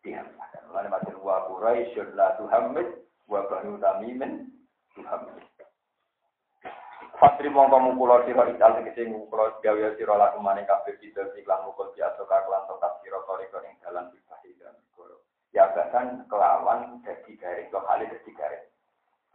dihamzah. 0.05 0.47
Lalu 0.69 0.89
macam 0.93 1.17
wa 1.25 1.49
Quraisy 1.49 2.13
la 2.13 2.37
tuhammid 2.37 2.87
wa 3.25 3.41
banu 3.49 3.81
tamimin 3.81 4.53
tuhammid. 4.93 5.43
Fatri 7.19 7.51
mongko 7.51 7.83
mukula 7.83 8.23
sira 8.23 8.47
ikal 8.47 8.79
tegese 8.79 9.03
mukula 9.11 9.51
gawe 9.59 9.91
sira 9.99 10.15
laku 10.15 10.39
maning 10.39 10.63
kabeh 10.63 10.95
kita 11.03 11.27
iklan 11.35 11.67
mukul 11.67 11.91
biasa 11.91 12.23
kaklan 12.23 12.63
tokat 12.63 12.95
sira 13.03 13.19
kore 13.27 13.43
ing 13.43 13.75
dalan 13.83 14.07
ibadah 14.15 14.55
dan 14.55 14.75
Ya 15.51 15.67
bahkan 15.75 16.23
kelawan 16.31 17.03
jadi 17.03 17.31
garis, 17.35 17.67
kok 17.67 17.83
kali 17.83 18.07
jadi 18.07 18.31
garis. 18.39 18.63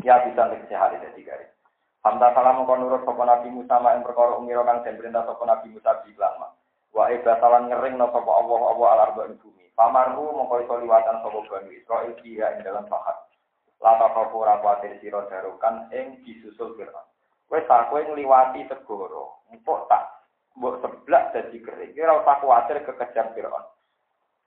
Ya 0.00 0.16
bisa 0.24 0.48
tegese 0.48 0.72
hal 0.72 0.96
jadi 0.96 1.22
garis. 1.28 1.52
Hamta 2.08 2.32
salam 2.32 2.64
mongko 2.64 2.74
nurut 2.80 3.04
sapa 3.04 3.20
Nabi 3.20 3.52
Musa 3.52 3.76
mak 3.76 4.00
perkara 4.00 4.40
ngira 4.40 4.64
kang 4.64 4.80
den 4.80 4.96
perintah 4.96 5.28
sapa 5.28 5.44
Nabi 5.44 5.76
Musa 5.76 6.08
iklan 6.08 6.40
mak. 6.40 6.56
Wa 6.88 7.12
eba 7.12 7.36
salam 7.36 7.68
ngering 7.68 8.00
no 8.00 8.08
sapa 8.08 8.32
Allah 8.32 8.60
Allah 8.64 8.88
al 8.96 9.00
arba 9.12 9.28
bumi. 9.28 9.68
Pamarhu 9.76 10.32
mongko 10.32 10.64
iso 10.64 10.74
liwatan 10.80 11.20
sapa 11.20 11.36
Bani 11.52 11.76
Israil 11.76 12.16
dia 12.24 12.48
ing 12.56 12.64
dalam 12.64 12.88
pahat. 12.88 13.28
Lata 13.84 14.08
kau 14.16 14.40
ora 14.40 14.56
kuatir 14.64 14.96
sira 15.04 15.28
darukan 15.28 15.92
ing 15.92 16.24
disusul 16.24 16.72
Fir'aun. 16.80 17.13
Wes 17.54 17.70
tak 17.70 17.86
kowe 17.86 18.02
ngliwati 18.02 18.66
segoro, 18.66 19.46
empuk 19.54 19.86
tak 19.86 20.26
mbok 20.58 20.82
seblak 20.82 21.30
dadi 21.30 21.62
kering. 21.62 21.94
Ora 22.02 22.18
usah 22.18 22.42
kuwatir 22.42 22.82
kekejar 22.82 23.30
Firaun. 23.30 23.62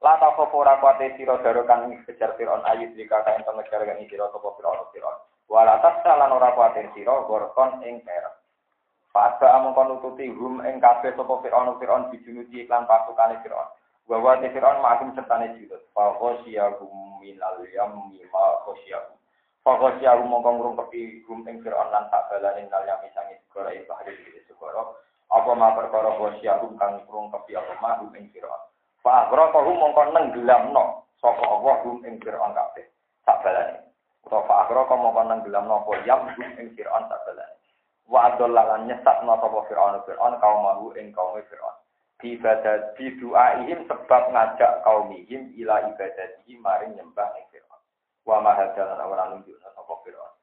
La 0.04 0.20
ta 0.20 0.36
ora 0.36 0.76
kuwate 0.84 1.16
sira 1.16 1.40
darokan 1.40 1.88
ing 1.88 2.04
kejar 2.04 2.36
Firaun 2.36 2.68
ayat 2.68 2.92
jika 3.00 3.24
kaen 3.24 3.48
pengejar 3.48 3.88
kang 3.88 4.04
sira 4.12 4.28
sapa 4.28 4.50
Firaun 4.60 4.92
Firaun. 4.92 5.18
Wala 5.48 5.80
tasya 5.80 6.20
lan 6.20 6.36
ora 6.36 6.52
kuwate 6.52 6.92
sira 6.92 7.16
gorkon 7.24 7.80
ing 7.88 8.04
perak. 8.04 8.44
Fa'aba 9.16 9.56
amung 9.56 9.72
kon 9.72 9.88
nututi 9.88 10.28
hum 10.28 10.60
ing 10.68 10.84
kabeh 10.84 11.16
sapa 11.16 11.34
Firaun 11.40 11.80
Firaun 11.80 12.12
dijunuti 12.12 12.68
iklan 12.68 12.92
pasukane 12.92 13.40
Firaun. 13.40 13.72
Bahwa 14.04 14.36
di 14.44 14.52
Firaun 14.52 14.84
makum 14.84 15.16
sertane 15.16 15.56
jilid. 15.56 15.80
Fa 15.96 16.12
khosyahum 16.20 17.24
minal 17.24 17.64
yammi 17.72 18.20
ma 18.36 18.68
khosyahum. 18.68 19.16
Pokok 19.68 20.00
siya 20.00 20.16
mongko 20.16 20.64
ngrungkepi 20.64 21.28
gum 21.28 21.44
ing 21.44 21.60
Fir'aun 21.60 21.92
lan 21.92 22.08
tak 22.08 22.32
balane 22.32 22.72
nal 22.72 22.88
yang 22.88 23.04
misangi 23.04 23.36
segara 23.44 23.76
ing 23.76 23.84
bahari 23.84 24.16
di 24.16 24.40
segara. 24.48 24.80
Apa 25.28 25.52
ma 25.60 25.76
perkara 25.76 26.16
kosya 26.16 26.64
gum 26.64 26.80
kang 26.80 27.04
ngrungkepi 27.04 27.52
apa 27.52 27.76
ma 27.84 28.00
gum 28.00 28.16
ing 28.16 28.32
Fir'aun. 28.32 28.64
Fa 29.04 29.28
agra 29.28 29.52
kok 29.52 29.68
mongko 29.68 30.16
nenggelamno 30.16 31.12
sapa 31.20 31.44
Allah 31.44 31.84
gum 31.84 32.00
ing 32.08 32.16
Fir'aun 32.24 32.56
kabeh. 32.56 32.88
Tak 33.28 33.44
balane. 33.44 33.92
Utawa 34.24 34.48
fa 34.48 34.56
agra 34.64 34.88
kok 34.88 35.00
mongko 35.04 35.22
nenggelamno 35.36 35.84
apa 35.84 35.92
yam 36.08 36.32
gum 36.32 36.52
ing 36.64 36.68
Fir'aun 36.72 37.04
tak 37.12 37.28
balane. 37.28 37.60
Wa 38.08 38.20
adollan 38.32 38.88
nyesatno 38.88 39.36
sapa 39.36 39.60
Fir'aun 39.68 40.00
Fir'aun 40.08 40.40
kaum 40.40 40.64
mahu 40.64 40.96
ing 40.96 41.12
kaum 41.12 41.36
ibadah 42.24 42.96
di 42.96 43.20
doaihim 43.20 43.84
sebab 43.92 44.32
ngajak 44.32 44.80
kaumihim 44.88 45.52
ila 45.60 45.92
ibadatihi 45.92 46.56
maring 46.64 46.96
nyembah 46.96 47.36
ing 47.36 47.46
Fir'aun 47.52 47.67
wa 48.28 48.44
mahadalan 48.44 49.00
ora 49.00 49.32
nunjuk 49.32 49.56
sapa 49.64 49.94
Firaun. 50.04 50.34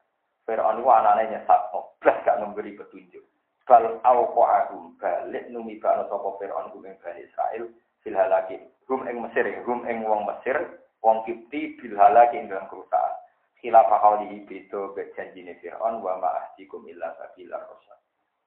Firaun 0.49 0.81
itu 0.81 0.89
anane 0.89 1.23
nyesat, 1.29 1.61
blas 2.01 2.17
gak 2.25 2.41
memberi 2.41 2.73
petunjuk. 2.73 3.21
Bal 3.65 4.01
auqa'ahum 4.01 4.97
balik 4.97 5.45
numi 5.53 5.77
ba'na 5.77 6.09
sapa 6.09 6.33
Firaun 6.41 6.73
kum 6.73 6.89
ing 6.89 6.97
Bani 6.97 7.21
Israil 7.21 7.69
fil 8.01 8.17
halaki. 8.17 8.57
Rum 8.89 9.05
ing 9.05 9.21
Mesir, 9.21 9.45
rum 9.65 9.85
ing 9.85 10.01
wong 10.01 10.25
Mesir, 10.25 10.81
wong 11.05 11.21
Kipti 11.29 11.77
bil 11.77 11.93
halaki 11.93 12.41
ing 12.41 12.49
dalam 12.49 12.65
kerusakan. 12.69 13.13
Khilafah 13.61 14.01
qaulihi 14.01 14.45
beda 14.45 14.93
be 14.97 15.13
janjine 15.13 15.57
Firaun 15.61 16.01
wa 16.01 16.17
ma 16.17 16.29
ahdikum 16.41 16.85
illa 16.89 17.13
sabilar 17.21 17.69
rasul. 17.69 17.97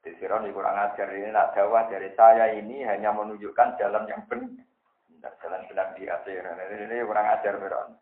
Di 0.03 0.15
Firaun 0.19 0.47
kurang 0.55 0.79
ajar 0.79 1.11
ini 1.11 1.31
nak 1.35 1.55
dakwah 1.59 1.91
dari 1.91 2.11
saya 2.15 2.55
ini 2.55 2.87
hanya 2.87 3.11
menunjukkan 3.15 3.79
jalan 3.83 4.07
yang 4.07 4.23
benar. 4.31 4.67
Jalan 5.43 5.67
benar 5.67 5.99
di 5.99 6.07
akhir. 6.07 6.43
Ini 6.87 7.03
kurang 7.03 7.27
ajar 7.27 7.55
Firaun. 7.59 7.99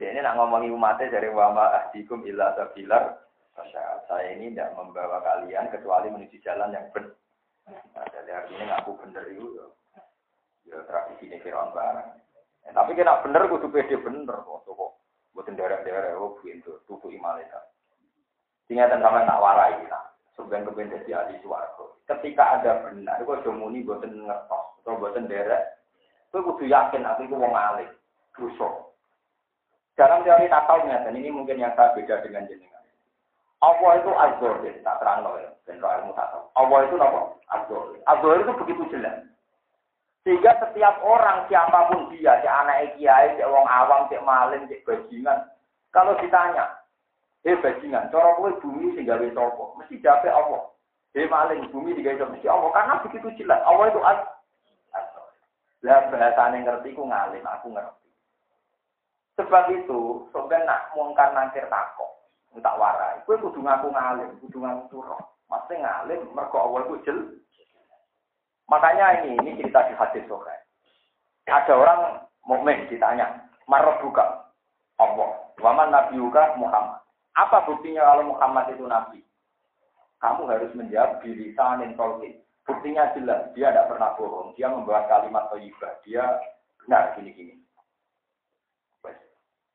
Dia 0.00 0.16
ini 0.16 0.24
nak 0.24 0.40
ngomongi 0.40 0.72
umatnya 0.72 1.12
dari 1.12 1.28
wama 1.28 1.76
ahdikum 1.76 2.24
illa 2.24 2.56
sabilar. 2.56 3.20
Saya 4.08 4.32
ini 4.32 4.48
tidak 4.48 4.72
membawa 4.72 5.20
kalian 5.20 5.68
kecuali 5.68 6.08
menuju 6.08 6.40
jalan 6.40 6.72
yang 6.72 6.88
benar. 6.96 7.12
Nah, 7.68 8.08
jadi 8.08 8.32
artinya 8.32 8.64
ngaku 8.80 8.96
bener 9.04 9.24
itu 9.28 9.46
ya, 9.54 9.66
ya 10.72 10.76
tradisi 10.88 11.28
ini 11.28 11.38
Fir'aun 11.44 11.76
barang. 11.76 12.08
Ya, 12.64 12.70
tapi 12.72 12.96
kena 12.96 13.20
bener 13.20 13.46
kudu 13.52 13.68
pede 13.68 14.00
bener 14.00 14.40
kok. 14.40 14.64
Kok 14.64 14.92
buatin 15.36 15.60
daerah-daerah 15.60 16.16
oh 16.16 16.34
pintu 16.40 16.80
tutu 16.88 17.12
imalita. 17.12 17.60
Tinggal 18.66 18.96
sama 18.96 19.28
tak 19.28 19.38
warai 19.38 19.84
nah. 19.86 20.10
Sebenarnya 20.34 20.72
kepen 20.72 20.90
jadi 20.96 21.10
ahli 21.20 21.36
suaraku. 21.44 22.00
Ketika 22.08 22.58
ada 22.58 22.88
benar, 22.88 23.20
kok 23.22 23.44
jomuni 23.44 23.84
buatin 23.84 24.16
ngertos 24.24 24.80
atau 24.82 24.96
buatin 24.96 25.28
daerah. 25.28 25.60
Kau 26.32 26.40
kudu 26.42 26.66
yakin 26.66 27.04
aku 27.04 27.28
itu 27.28 27.36
wong 27.36 27.52
alim. 27.52 27.92
Busuk. 28.34 28.89
Dalam 30.00 30.24
teori 30.24 30.48
nakalnya, 30.48 31.04
dan 31.04 31.12
ini 31.12 31.28
mungkin 31.28 31.60
yang 31.60 31.76
saya 31.76 31.92
beda 31.92 32.24
dengan 32.24 32.48
jenengan. 32.48 32.80
Allah 33.60 34.00
itu 34.00 34.08
ya, 34.08 34.72
tak 34.80 34.96
terang 35.04 35.28
ya, 35.36 35.52
general 35.68 36.00
ilmu. 36.00 36.16
Allah 36.56 36.78
itu 36.88 36.96
apa? 36.96 37.20
Azor. 37.52 38.00
Azor 38.08 38.40
itu 38.40 38.52
begitu 38.64 38.82
jelas. 38.96 39.20
Sehingga 40.24 40.56
setiap 40.56 41.04
orang, 41.04 41.44
siapa 41.52 41.92
pun 41.92 42.08
dia, 42.16 42.40
si 42.40 42.48
anak 42.48 42.96
kiai, 42.96 43.36
si 43.36 43.44
orang 43.44 43.68
awam, 43.68 44.08
si 44.08 44.16
maling, 44.24 44.64
si 44.72 44.80
bajingan, 44.88 45.52
kalau 45.92 46.16
ditanya, 46.16 46.80
eh 47.44 47.56
bajingan, 47.60 48.08
cara 48.08 48.36
kowe 48.40 48.48
bumi 48.60 48.96
sehingga 48.96 49.20
gawe 49.20 49.28
sapa? 49.36 49.64
Mesti 49.80 50.00
jawab 50.00 50.24
Allah. 50.28 50.62
Eh 51.12 51.28
maling, 51.28 51.68
bumi 51.72 51.92
digawe 51.92 52.24
mesti 52.32 52.48
Allah. 52.48 52.72
Karena 52.72 53.04
begitu 53.04 53.28
jelas. 53.36 53.60
Allah 53.68 53.84
itu 53.92 54.00
azor. 54.00 55.28
Lah 55.84 56.00
bahasane 56.12 56.64
ngerti 56.64 56.96
ku 56.96 57.04
ngalim, 57.08 57.44
aku 57.44 57.72
ngerti. 57.72 58.08
Sebab 59.40 59.72
itu, 59.72 60.28
sampai 60.36 60.60
nak 60.68 60.92
mungkar 60.92 61.32
nangkir 61.32 61.64
takok, 61.72 62.12
tak 62.60 62.76
warai. 62.76 63.24
Kue 63.24 63.40
kudu 63.40 63.64
ngaku 63.64 63.88
ngalim, 63.88 64.36
kudu 64.44 64.60
ngaku 64.60 64.82
surah. 64.92 65.22
Masih 65.48 65.80
ngalim, 65.80 66.20
mergo 66.36 66.60
awal 66.60 66.84
ku 66.84 67.00
jel. 67.08 67.40
Makanya 68.68 69.24
ini, 69.24 69.40
ini 69.40 69.56
cerita 69.56 69.88
di 69.88 69.96
hadis 69.96 70.28
sore. 70.28 70.52
Ada 71.48 71.72
orang 71.72 72.20
mukmin 72.44 72.84
ditanya, 72.92 73.48
marah 73.64 73.96
buka 74.04 74.52
Allah. 75.00 75.40
Waman 75.56 75.88
Nabi 75.88 76.20
juga 76.20 76.52
Muhammad. 76.60 77.00
Apa 77.32 77.64
buktinya 77.64 78.04
kalau 78.12 78.36
Muhammad 78.36 78.76
itu 78.76 78.84
Nabi? 78.84 79.24
Kamu 80.20 80.52
harus 80.52 80.70
menjawab 80.76 81.24
diri 81.24 81.56
sanin 81.56 81.96
tolkin. 81.96 82.36
Buktinya 82.68 83.08
jelas, 83.16 83.48
dia 83.56 83.72
tidak 83.72 83.88
pernah 83.88 84.12
bohong. 84.20 84.52
Dia 84.54 84.68
membawa 84.68 85.08
kalimat 85.08 85.48
toyibah. 85.48 85.96
Dia 86.04 86.28
benar 86.84 87.16
gini-gini. 87.16 87.56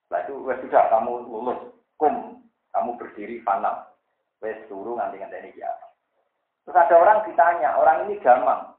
Nah 0.10 0.20
itu 0.22 0.38
wes 0.46 0.62
sudah 0.62 0.86
kamu 0.94 1.26
lulus, 1.26 1.60
kum, 1.98 2.42
kamu 2.72 2.92
berdiri 3.02 3.42
fana, 3.42 3.90
wes 4.42 4.58
suruh 4.70 4.98
nanti 4.98 5.18
nanti 5.18 5.42
ini 5.42 5.58
ya. 5.58 5.72
Terus 6.66 6.82
ada 6.82 6.96
orang 6.98 7.26
ditanya, 7.30 7.78
orang 7.78 8.10
ini 8.10 8.18
gampang. 8.22 8.74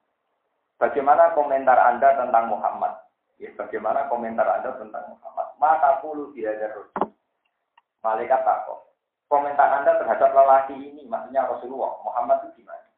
Bagaimana 0.76 1.32
komentar 1.32 1.78
Anda 1.78 2.18
tentang 2.18 2.50
Muhammad? 2.50 2.98
Ya, 3.38 3.48
bagaimana 3.54 4.10
komentar 4.10 4.44
Anda 4.44 4.74
tentang 4.76 5.16
Muhammad? 5.16 5.48
Maka 5.56 6.02
puluh 6.04 6.34
dia 6.36 6.52
terus. 6.58 6.90
Malaikat 8.04 8.42
takut. 8.44 8.90
Komentar 9.30 9.82
Anda 9.82 9.98
terhadap 10.02 10.30
lelaki 10.34 10.76
ini, 10.78 11.02
maksudnya 11.06 11.46
Rasulullah, 11.48 11.98
Muhammad 12.04 12.46
itu 12.46 12.62
gimana? 12.62 12.90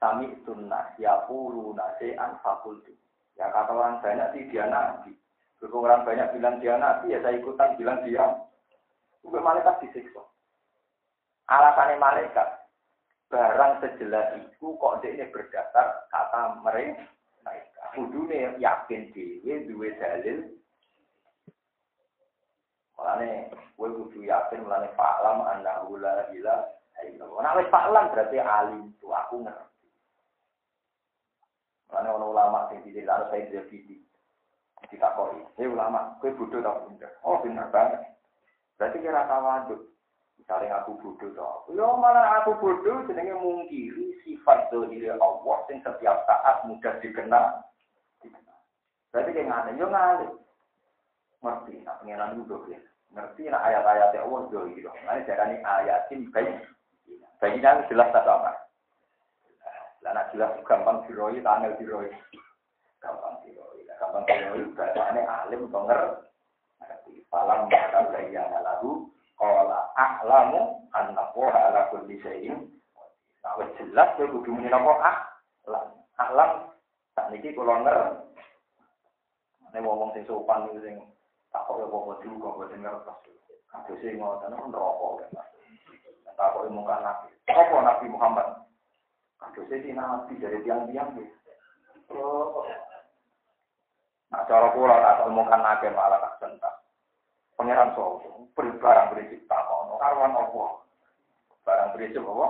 Sami 0.00 0.28
sunnah, 0.44 0.92
ya 1.00 1.24
puluh 1.24 1.72
nase'an 1.72 2.36
fakultu. 2.40 2.92
Ya 3.34 3.50
kata 3.50 3.74
orang 3.74 3.98
banyak 3.98 4.28
sih 4.36 4.42
dia 4.52 4.68
nabi. 4.70 5.16
Berhubung 5.58 5.86
orang 5.86 6.04
banyak 6.04 6.28
bilang 6.36 6.58
dia 6.60 6.74
nabi, 6.76 7.14
ya 7.14 7.18
saya 7.24 7.38
ikutan 7.38 7.78
bilang 7.80 8.02
dia. 8.04 8.24
Juga 9.24 9.40
malaikat 9.40 9.80
disiksa. 9.80 10.20
Alasannya 11.48 11.96
malaikat, 12.00 12.48
barang 13.32 13.72
sejelas 13.80 14.38
itu 14.40 14.76
kok 14.76 15.00
dia 15.00 15.12
ini 15.16 15.24
berdasar 15.32 16.08
kata 16.12 16.60
mereka. 16.60 17.08
Kudune 17.94 18.58
yakin 18.58 19.12
dewe 19.14 19.68
duwe 19.70 19.94
dalil 20.02 20.50
Mulane 22.94 23.50
kowe 23.76 23.90
kudu 23.90 24.22
yakin 24.22 24.64
mulane 24.64 24.88
fa'lam 24.94 25.42
annahu 25.44 25.98
la 25.98 26.30
ilaha 26.30 26.64
illallah. 27.04 27.42
Nek 27.42 27.56
wis 27.58 27.68
fa'lam 27.74 28.10
berarti 28.14 28.38
alim 28.38 28.94
itu 28.94 29.06
aku 29.10 29.42
ngerti. 29.42 29.88
Mulane 31.90 32.08
ono 32.14 32.26
ulama 32.30 32.70
sing 32.70 32.86
dididik 32.86 33.10
saya 33.10 33.44
jadi 33.50 34.03
ditakoi. 34.94 35.42
Eh 35.58 35.66
ulama, 35.66 36.14
kowe 36.22 36.30
bodoh 36.38 36.62
tak 36.62 36.78
pinter. 36.86 37.10
Oh 37.26 37.42
pinter 37.42 37.66
banget. 37.74 38.00
Berarti 38.78 39.02
kira 39.02 39.26
tawaduk. 39.26 39.82
Misalnya 40.38 40.82
aku 40.82 40.98
bodoh 41.02 41.30
toh. 41.34 41.66
Yo 41.74 41.98
malah 41.98 42.42
aku 42.42 42.54
bodoh 42.62 43.02
jenenge 43.10 43.34
mungkiri 43.34 44.14
sifat 44.22 44.70
dohiri 44.70 45.10
Allah 45.10 45.56
sing 45.66 45.82
setiap 45.82 46.22
saat 46.26 46.62
mudah 46.66 46.94
dikenal. 47.02 47.64
Berarti 49.14 49.30
kayak 49.30 49.46
ngane, 49.46 49.70
yo 49.78 49.86
ngane. 49.90 50.26
Ngerti, 51.44 51.84
nah 51.84 51.94
pengenan 52.00 52.40
itu 52.40 52.56
ya. 52.72 52.80
Ngerti 53.14 53.42
nah 53.52 53.62
ayat-ayat 53.62 54.16
Allah 54.16 54.42
dohiri. 54.50 54.86
Nah 54.86 55.18
ini 55.18 55.56
ayatin 55.60 56.30
baik. 56.34 56.66
Bayinya 57.38 57.84
jelas 57.90 58.08
tak 58.10 58.26
apa. 58.26 58.64
Lah 60.04 60.28
jelas 60.36 60.52
gampang 60.68 61.00
diroi, 61.08 61.40
tanggal 61.40 61.72
diroi. 61.80 62.12
Gampang 63.98 64.24
diroi, 64.26 64.64
bahasanya 64.74 65.22
alim, 65.44 65.70
tonger. 65.70 66.24
Falam 67.34 67.66
bakal 67.66 68.14
bayyana 68.14 68.62
lahu 68.62 69.10
qala 69.34 69.90
a'lamu 69.98 70.86
anna 70.94 71.34
wa 71.34 71.50
ala 71.50 71.90
kulli 71.90 72.22
syai'in 72.22 72.70
Nah, 73.44 73.60
jelas 73.76 74.08
kowe 74.16 74.24
kudu 74.24 74.56
muni 74.56 74.72
napa 74.72 74.92
a'lam. 75.04 75.86
A'lam 76.16 76.50
tak 77.12 77.28
niki 77.28 77.52
kula 77.52 77.84
nger. 77.84 78.24
Nek 79.68 79.82
ngomong 79.84 80.16
sing 80.16 80.24
sopan 80.24 80.64
niku 80.64 80.80
sing 80.80 80.96
tak 81.52 81.68
kok 81.68 81.76
apa 81.76 82.24
dulu 82.24 82.40
kok 82.40 82.56
boten 82.56 82.80
ngertos. 82.80 83.18
Kabeh 83.68 84.00
sing 84.00 84.16
ngoten 84.16 84.54
kan 84.56 84.72
rokok 84.72 85.28
kan. 85.28 85.44
Tak 86.38 86.50
kok 86.56 86.72
muka 86.72 86.96
nabi. 87.04 87.28
Apa 87.52 87.76
Nabi 87.84 88.06
Muhammad? 88.08 88.48
Kabeh 89.36 89.68
sing 89.68 89.92
nabi 89.92 90.40
dari 90.40 90.64
tiang-tiang 90.64 91.12
Oh. 92.14 92.64
Nah, 94.32 94.42
cara 94.48 94.72
kula 94.72 94.96
tak 94.96 95.28
omongan 95.28 95.60
nake 95.60 95.88
malah 95.92 96.20
tak 96.22 96.36
sentak. 96.40 96.74
Pangeran 97.54 97.94
Sopo, 97.94 98.50
beri 98.56 98.74
barang 98.82 99.14
berisik 99.14 99.46
tak 99.46 99.68
ono, 99.70 99.94
karuan 100.00 100.34
opo. 100.34 100.82
Barang 101.62 101.94
berisik 101.94 102.24
apa? 102.24 102.46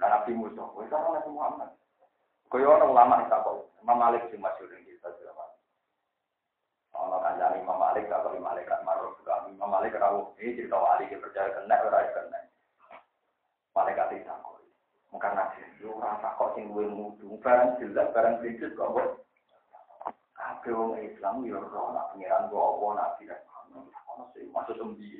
Dan 0.00 0.08
Nabi 0.08 0.32
Musa, 0.34 0.64
wis 0.74 0.90
ora 0.90 1.20
Nabi 1.20 1.30
Muhammad. 1.30 1.70
Kaya 2.48 2.68
ana 2.68 2.84
ulama 2.84 3.24
tak 3.28 3.44
kok, 3.44 3.70
Imam 3.80 3.96
Malik 3.96 4.28
sing 4.28 4.40
masyhur 4.40 4.72
ing 4.72 4.84
kita 4.84 5.08
jelas. 5.20 5.52
Ono 6.96 7.16
kanjani 7.20 7.64
Imam 7.64 7.80
Malik 7.80 8.08
tak 8.08 8.24
kok 8.24 8.36
malaikat 8.36 8.80
maruf 8.84 9.16
juga 9.20 9.48
Imam 9.48 9.68
Malik 9.72 9.96
rawuh 9.96 10.32
ini 10.36 10.56
cerita 10.60 10.76
wali 10.76 11.08
dia 11.08 11.16
percaya 11.16 11.48
kena 11.54 11.76
ora 11.80 12.08
kena. 12.12 12.40
Malaikat 13.72 14.20
tak 14.20 14.36
kok. 14.44 14.60
Mungkin 15.12 15.32
nabi, 15.36 15.60
yo 15.80 15.96
ora 15.96 16.20
tak 16.20 16.36
kok 16.40 16.52
sing 16.56 16.72
duwe 16.72 16.88
mudu, 16.88 17.36
barang 17.40 17.80
jelas 17.80 18.12
barang 18.16 18.40
prinsip 18.40 18.72
kok 18.76 19.22
kabeh 20.62 20.78
wong 20.78 20.94
Islam 21.02 21.42
yo 21.42 21.58
ora 21.58 21.90
ana 21.90 22.02
pengiran 22.14 22.46
kok 22.46 22.62
apa 22.62 22.86
nabi 22.94 23.22
kan 23.26 23.40
ono 24.14 24.30
sing 24.30 24.46
maksud 24.54 24.78
sembi 24.78 25.10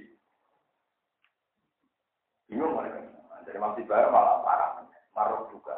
bingung 2.46 2.78
mereka 2.78 3.02
dari 3.42 3.58
masih 3.58 3.82
malah 3.90 4.38
parah. 4.46 4.86
Marah 5.18 5.50
juga. 5.50 5.74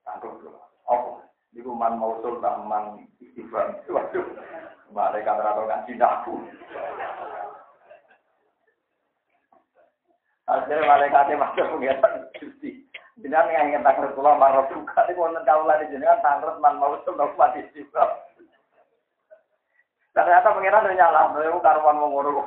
Tangguh 0.00 0.32
dulu 0.40 0.56
apa? 0.88 1.28
Di 1.52 1.60
rumah 1.60 1.92
mausul 1.92 2.40
taman 2.40 3.04
istighfar. 3.20 3.84
Waduh. 3.84 4.26
Mereka 4.88 5.30
terlalu 5.36 5.62
ngaji 5.68 5.92
aku. 6.00 6.34
Akhirnya 10.48 10.88
malaikatnya 10.88 11.36
masuk 11.36 11.68
pengiran 11.68 12.32
Gusti. 12.40 12.70
Yang 13.20 13.52
ingin 13.52 13.84
takut 13.84 14.08
pulau 14.16 14.40
marah 14.40 14.64
juga. 14.72 15.04
Ini 15.04 15.20
mau 15.20 15.28
tahu 15.44 15.62
lagi 15.68 15.92
jenengan 15.92 16.24
tangkrut 16.24 16.58
man 16.64 16.80
mau 16.80 16.96
tuh 17.04 17.12
nggak 17.12 17.36
Ternyata 20.12 20.52
pengiran 20.52 20.84
udah 20.84 20.96
nyala, 20.96 21.32
beliau 21.32 21.56
karuan 21.64 21.96
mau 21.96 22.12
ngurus 22.12 22.44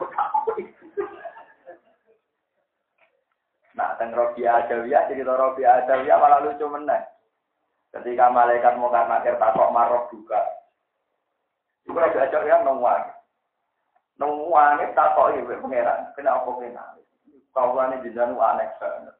Nah, 3.75 3.91
teng 3.99 4.15
Robi 4.15 4.47
Adawiyah, 4.47 5.11
jadi 5.11 5.27
Robi 5.27 5.67
Adawiyah 5.67 6.15
malah 6.15 6.39
lucu 6.47 6.63
meneh. 6.71 7.01
Ketika 7.91 8.31
malaikat 8.31 8.79
mau 8.79 8.87
karena 8.87 9.19
akhir 9.19 9.35
takok 9.35 9.73
marok 9.75 10.07
juga. 10.15 10.39
Itu 11.83 11.91
Robi 11.91 12.15
Adawiyah 12.15 12.63
nungguan. 12.63 13.03
Nungguan 14.15 14.79
itu 14.79 14.95
takok 14.95 15.35
ibu 15.35 15.59
pengiran. 15.59 16.07
Kenapa 16.15 16.47
pengiran? 16.47 17.03
Kau 17.51 17.75
ini 17.75 18.03
jenengan 18.03 18.35
aneh 18.35 18.67
banget. 18.79 19.15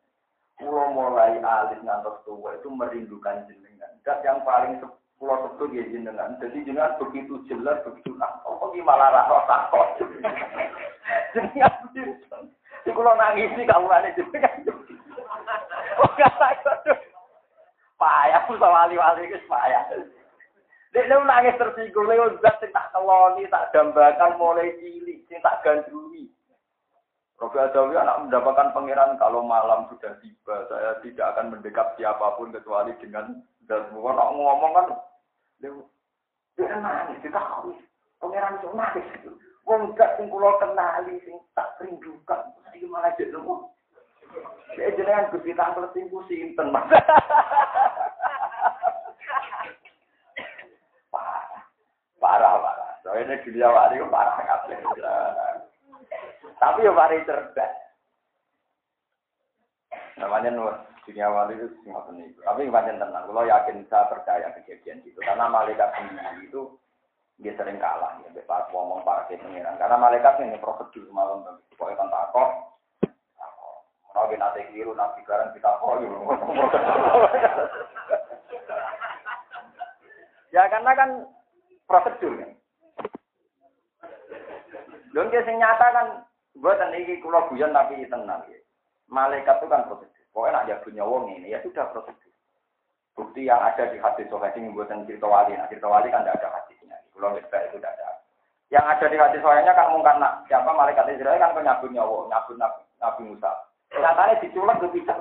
Pulau 0.56 0.92
mulai 0.92 1.40
alis 1.40 1.80
ngantos 1.84 2.20
tua 2.24 2.56
itu 2.56 2.68
merindukan 2.68 3.48
jenengan. 3.48 3.92
Dan 4.04 4.24
yang 4.24 4.40
paling 4.44 4.80
Pulau 5.16 5.48
sebut 5.48 5.72
ya 5.72 5.84
jenengan. 5.88 6.36
Jadi 6.44 6.68
jenengan 6.68 7.00
begitu 7.00 7.40
jelas, 7.48 7.80
begitu 7.88 8.12
nakal. 8.20 8.60
Kok 8.60 8.76
malah 8.84 9.10
rasa 9.16 9.38
takut. 9.48 9.88
jenengan 11.34 11.74
Si 12.86 12.94
kulo 12.94 13.18
nangis 13.18 13.50
sih 13.56 13.66
kamu 13.66 13.88
ane 13.90 14.14
jenengan. 14.14 14.68
Oh 16.04 16.10
gak 16.20 16.36
takut. 16.36 17.00
Payah 17.96 18.44
sama 18.46 18.68
wali-wali 18.68 19.24
itu 19.32 19.40
payah. 19.48 19.88
Dia 20.92 21.12
lu 21.12 21.28
nangis 21.28 21.60
tersinggung 21.60 22.08
lewat 22.08 22.40
zat 22.40 22.56
sing 22.64 22.72
tak 22.72 22.88
keloni, 22.96 23.44
tak 23.52 23.72
dambakan 23.76 24.40
mulai 24.40 24.76
cilik, 24.80 25.28
sing 25.28 25.44
tak 25.44 25.60
gandrungi. 25.60 26.32
Robi 27.36 27.60
Adawi 27.60 28.00
anak 28.00 28.24
mendapatkan 28.24 28.72
pangeran 28.72 29.20
kalau 29.20 29.44
malam 29.44 29.92
sudah 29.92 30.16
tiba, 30.24 30.56
saya 30.72 30.96
tidak 31.04 31.36
akan 31.36 31.52
mendekat 31.52 32.00
siapa 32.00 32.40
pun 32.40 32.56
kecuali 32.56 32.96
dengan 33.04 33.44
dan 33.66 33.90
semua 33.90 34.14
orang 34.14 34.34
ngomong 34.38 34.72
kan, 34.78 34.88
dia 36.56 36.76
nangis, 36.78 37.22
dia 37.26 37.34
tahu, 37.34 37.74
pangeran 38.22 38.58
itu 38.62 38.70
nangis 38.74 39.06
itu. 39.18 39.32
Wong 39.66 39.98
gak 39.98 40.14
sing 40.22 40.30
kula 40.30 40.62
kenali 40.62 41.18
sing 41.26 41.42
tak 41.58 41.74
rindukan, 41.82 42.54
iki 42.78 42.86
malah 42.86 43.10
jadi 43.18 43.34
semua. 43.34 43.66
Dia 44.78 44.94
jenengan 44.94 45.32
Gusti 45.34 45.58
Tampil 45.58 45.90
sing 45.96 46.06
ku 46.14 46.22
sinten, 46.30 46.70
Mas. 46.70 46.86
parah, 51.10 51.64
parah, 52.20 52.54
parah. 52.62 52.92
Soalnya 53.02 53.42
dunia 53.42 53.72
wali 53.72 53.98
parah 54.12 54.38
kabeh. 54.44 54.78
Tapi 56.60 56.86
ya 56.86 56.92
mari 56.92 57.26
cerdas. 57.26 57.72
Namanya 60.20 60.50
nur 60.52 60.76
dunia 61.06 61.30
wali 61.30 61.54
itu 61.56 61.70
semua 61.82 62.02
ini. 62.14 62.34
Tapi 62.42 62.68
banyak 62.68 62.98
tenang. 62.98 63.24
Kalau 63.30 63.46
yakin 63.46 63.86
saya 63.88 64.10
percaya 64.10 64.50
kejadian 64.58 65.06
itu. 65.06 65.22
Karena 65.22 65.46
malaikat 65.48 65.94
sendiri 65.96 66.50
itu 66.50 66.62
dia 67.38 67.54
sering 67.56 67.78
kalah 67.78 68.18
ya. 68.26 68.30
Pas 68.50 68.66
ngomong 68.74 69.06
para 69.06 69.30
pengiran. 69.30 69.78
Karena 69.78 69.98
malaikat 70.02 70.42
ini 70.42 70.58
prosedur 70.58 71.06
malam. 71.14 71.46
Pokoknya 71.78 72.02
kan 72.02 72.10
takut. 72.10 72.50
Kalau 74.16 74.32
kita 74.32 74.48
nanti 74.48 74.64
keliru, 74.72 74.96
nanti 74.96 75.20
barang 75.28 75.52
kita. 75.54 75.72
Ya 80.56 80.64
karena 80.72 80.92
kan 80.96 81.10
prosedur 81.84 82.34
kan. 82.40 82.52
Yang 85.16 85.48
nyata 85.60 85.88
kan 85.96 86.08
Buatan 86.56 86.96
ini 86.96 87.20
kalau 87.20 87.52
guyon 87.52 87.76
tapi 87.76 88.00
tenang 88.08 88.48
ya. 88.48 88.60
Malaikat 89.12 89.60
itu 89.60 89.68
kan 89.68 89.84
prosedur. 89.92 90.15
Pokoknya 90.36 90.68
nak 90.68 90.68
jago 90.68 90.92
wong 91.08 91.32
ini 91.32 91.56
ya 91.56 91.64
sudah 91.64 91.88
prosedur. 91.96 92.36
Bukti 93.16 93.48
yang 93.48 93.64
ada 93.64 93.88
di 93.88 93.96
hadis 93.96 94.28
sohail 94.28 94.52
ini 94.60 94.76
buatan 94.76 95.08
cerita 95.08 95.24
wali. 95.32 95.56
Nah 95.56 95.72
cerita 95.72 95.88
wali 95.88 96.12
kan 96.12 96.28
tidak 96.28 96.44
ada 96.44 96.60
hadisnya. 96.60 97.00
Kalau 97.16 97.40
kita 97.40 97.58
itu 97.72 97.80
tidak 97.80 97.96
ada. 97.96 98.20
Yang 98.68 98.86
ada 98.92 99.06
di 99.08 99.18
hadis 99.24 99.40
sohailnya 99.40 99.72
kan 99.72 99.96
mungkin 99.96 100.20
nak 100.20 100.44
siapa 100.52 100.68
malaikat 100.76 101.08
Israel 101.16 101.40
kan 101.40 101.56
penyabut 101.56 101.88
nyawa, 101.96 102.28
nyabut 102.28 102.60
nabi, 102.60 102.84
nabi 103.00 103.22
Musa. 103.32 103.52
Nyatanya 103.96 104.44
diculak 104.44 104.84
ke 104.84 104.88
bisa 104.92 105.16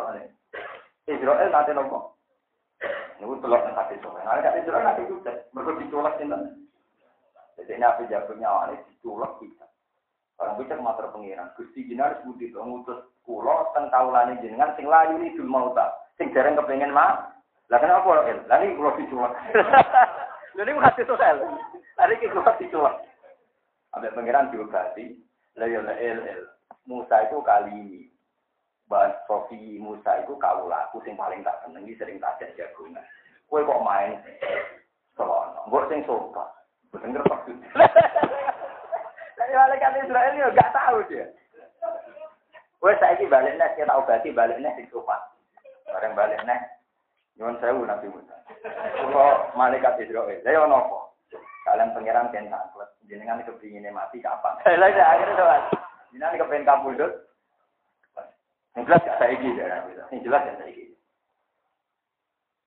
Israel 1.06 1.50
nanti 1.54 1.70
nopo. 1.70 2.18
Ini 3.22 3.34
telur 3.38 3.62
hadis 3.62 4.02
sohail. 4.02 4.26
Malaikat 4.26 4.58
Israel 4.58 4.82
nanti 4.82 5.06
juga 5.06 5.30
mereka 5.54 5.78
diculak 5.78 6.14
sini. 6.18 6.38
Jadi 7.62 7.78
nabi 7.78 8.10
jago 8.10 8.34
nyawa 8.34 8.74
ini 8.74 8.82
diculak 8.90 9.38
bisa. 9.38 9.62
Orang 10.38 10.58
bisa 10.58 10.74
matur 10.82 11.14
pengiran. 11.14 11.54
Gusti 11.54 11.86
jinar 11.86 12.18
budi 12.26 12.50
to 12.50 12.58
ngutus 12.58 13.06
kula 13.22 13.70
teng 13.70 13.86
kaulane 13.94 14.42
jenengan 14.42 14.74
sing 14.74 14.90
layu 14.90 15.14
ni 15.18 15.30
dul 15.38 15.46
mauta. 15.46 15.94
Sing 16.18 16.34
dereng 16.34 16.58
kepengen 16.58 16.90
mah. 16.90 17.30
Lah 17.70 17.78
kenapa 17.78 18.26
el? 18.26 18.42
Lah 18.50 18.58
iki 18.60 18.74
kula 18.74 18.98
diculak. 18.98 19.32
Lha 20.58 20.62
niku 20.66 20.80
hati 20.82 21.02
sosial. 21.06 21.38
Lah 21.94 22.06
iki 22.10 22.26
kula 22.34 22.50
diculak. 22.58 22.94
Ambek 23.94 24.14
pengiran 24.18 24.50
diobati. 24.50 25.22
Lah 25.54 25.70
ya 25.70 25.80
el 25.86 26.18
el. 26.26 26.42
Musa 26.84 27.30
itu 27.30 27.38
kali 27.46 27.70
ini. 27.70 28.02
Bahas 28.84 29.16
Sofi 29.24 29.80
Musa 29.80 30.20
itu 30.20 30.36
kaulaku 30.36 31.00
sing 31.06 31.16
paling 31.16 31.40
tak 31.40 31.62
seneng 31.64 31.88
sering 31.96 32.20
tak 32.20 32.36
jagungan. 32.58 33.00
Kowe 33.48 33.64
kok 33.64 33.84
main 33.86 34.18
Sono, 35.14 35.62
mbok 35.70 35.86
sing 35.86 36.02
sopan. 36.04 36.50
Bener 36.90 37.22
kok. 37.22 37.46
Jadi 39.34 39.52
malaikat 39.54 39.98
Israel 39.98 40.32
ini 40.34 40.40
nggak 40.46 40.72
tahu 40.74 40.98
dia. 41.10 41.26
Wes 42.84 43.00
saiki 43.00 43.24
balik 43.26 43.56
nek 43.56 43.74
kita 43.74 43.96
obati 43.96 44.30
balik 44.30 44.60
nek 44.60 44.76
sing 44.76 44.86
sopan. 44.92 45.18
Bareng 45.88 46.12
balik 46.12 46.38
nek 46.44 46.60
nyuwun 47.40 47.58
sewu 47.58 47.82
Nabi 47.82 48.12
Musa. 48.12 48.36
Kulo 49.00 49.50
malaikat 49.58 49.98
Israel. 49.98 50.38
Lah 50.44 50.52
yo 50.52 50.62
nopo? 50.68 51.16
Kalian 51.64 51.96
pangeran 51.96 52.28
kan 52.28 52.52
takut. 52.52 52.88
Jenengan 53.08 53.40
kepingine 53.42 53.88
mati 53.88 54.20
kapan? 54.20 54.60
Lah 54.64 54.88
ya 54.92 55.04
akhirnya 55.16 55.40
doa. 55.40 55.58
Jenengan 56.12 56.38
kepengen 56.38 56.68
kabudut. 56.68 57.12
Yang 58.74 58.90
jelas 58.90 59.06
gak 59.06 59.18
saiki 59.22 59.48
ya. 59.54 59.86
Yang 60.12 60.22
jelas 60.28 60.44
gak 60.44 60.58
saiki. 60.60 60.84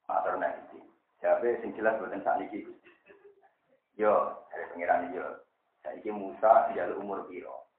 Matur 0.07 0.35
nek 0.39 0.55
iki. 0.67 0.79
Jabe 1.19 1.49
sing 1.61 1.75
jelas 1.75 1.99
boten 1.99 2.23
sakniki. 2.23 2.63
Yo, 3.97 4.33
dari 4.53 4.65
pangeran 4.71 5.13
yo. 5.13 5.25
Saiki 5.87 6.11
Musa 6.11 6.67
njaluk 6.75 6.99
umur 6.99 7.19
piro? 7.31 7.71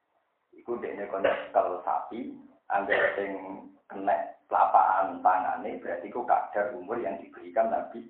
Iku 0.56 0.80
dekne 0.80 1.12
kon 1.12 1.28
kalau 1.52 1.84
sapi, 1.84 2.32
angger 2.72 3.12
sing 3.20 3.36
kena 3.84 4.32
telapakan 4.48 5.20
tangane 5.20 5.76
berarti 5.76 6.08
ku 6.08 6.24
kadar 6.24 6.72
umur 6.72 6.96
yang 6.96 7.20
diberikan 7.20 7.68
Nabi. 7.68 8.08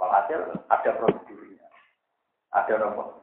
Walhasil 0.00 0.56
ada 0.72 0.90
prosedurnya. 0.96 1.68
Ada 2.56 2.80
nomor. 2.80 3.20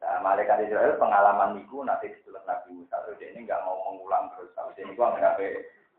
Nah, 0.00 0.24
malaikat 0.24 0.64
Israel 0.64 0.96
pengalaman 0.96 1.60
niku 1.60 1.84
nanti 1.84 2.08
setelah 2.16 2.40
Nabi 2.48 2.80
Musa 2.80 2.96
jadi 3.12 3.36
ini 3.36 3.44
nggak 3.44 3.60
mau 3.68 3.92
mengulang 3.92 4.32
terus. 4.32 4.56
Tapi 4.56 4.88
ini 4.88 4.96
gua 4.96 5.12
nggak 5.12 5.36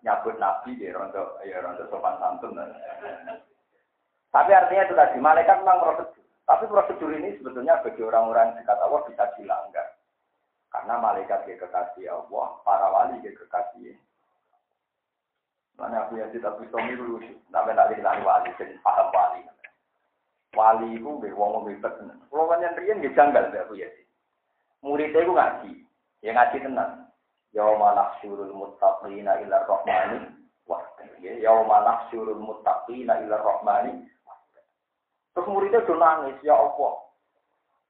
nyabut 0.01 0.35
Nabi 0.41 0.81
ya 0.81 0.97
rontok 0.97 1.45
ya 1.45 1.61
rontok 1.61 1.93
sopan 1.93 2.17
santun. 2.17 2.57
Tapi 4.33 4.49
artinya 4.49 4.83
itu 4.89 4.97
tadi 4.97 5.17
malaikat 5.21 5.61
memang 5.61 5.77
prosedur. 5.77 6.25
Tapi 6.51 6.67
prosedur 6.67 7.15
ini 7.15 7.39
sebetulnya 7.39 7.79
bagi 7.79 8.03
orang-orang 8.03 8.59
dekat 8.59 8.75
Allah 8.75 9.07
bisa 9.07 9.23
dilanggar. 9.39 9.87
Karena 10.67 10.99
malaikat 10.99 11.47
dia 11.47 11.55
kekasih 11.55 12.11
Allah, 12.11 12.59
para 12.67 12.91
wali 12.91 13.23
dia 13.23 13.31
kekasih. 13.31 13.95
Mana 15.79 16.03
aku 16.03 16.19
yang 16.19 16.27
tidak 16.35 16.59
bisa 16.59 16.75
dulu, 16.75 17.23
tapi 17.55 17.71
tak 17.71 17.87
dikilani 17.95 18.27
wali, 18.27 18.51
jadi 18.59 18.75
paham 18.83 19.07
wali. 19.15 19.41
Wali 20.51 20.99
itu 20.99 21.11
be 21.23 21.31
wong 21.31 21.55
wong 21.55 21.63
ribet 21.71 21.95
tenan. 21.95 22.19
Kulo 22.27 22.51
pancen 22.51 22.75
riyen 22.75 22.99
nggih 22.99 23.15
janggal 23.15 23.47
mbek 23.47 23.71
aku 23.71 23.79
ya. 23.79 23.87
Muridnya 24.83 25.23
iku 25.23 25.31
ngaji. 25.31 25.71
Ya 26.19 26.35
ngaji 26.35 26.57
tenan. 26.59 27.07
Yauma 27.55 27.95
nahsyurul 27.95 28.51
muttaqina 28.51 29.39
ila 29.47 29.63
rahmani 29.63 30.27
wa 30.67 30.83
ya 31.23 31.39
yauma 31.39 31.87
nahsyurul 31.87 32.43
muttaqina 32.43 33.23
ila 33.23 33.39
rahmani. 33.39 34.03
Terus 35.31 35.47
muridnya 35.47 35.85
do 35.87 35.95
nangis, 35.95 36.35
ya 36.43 36.55
Allah. 36.55 36.93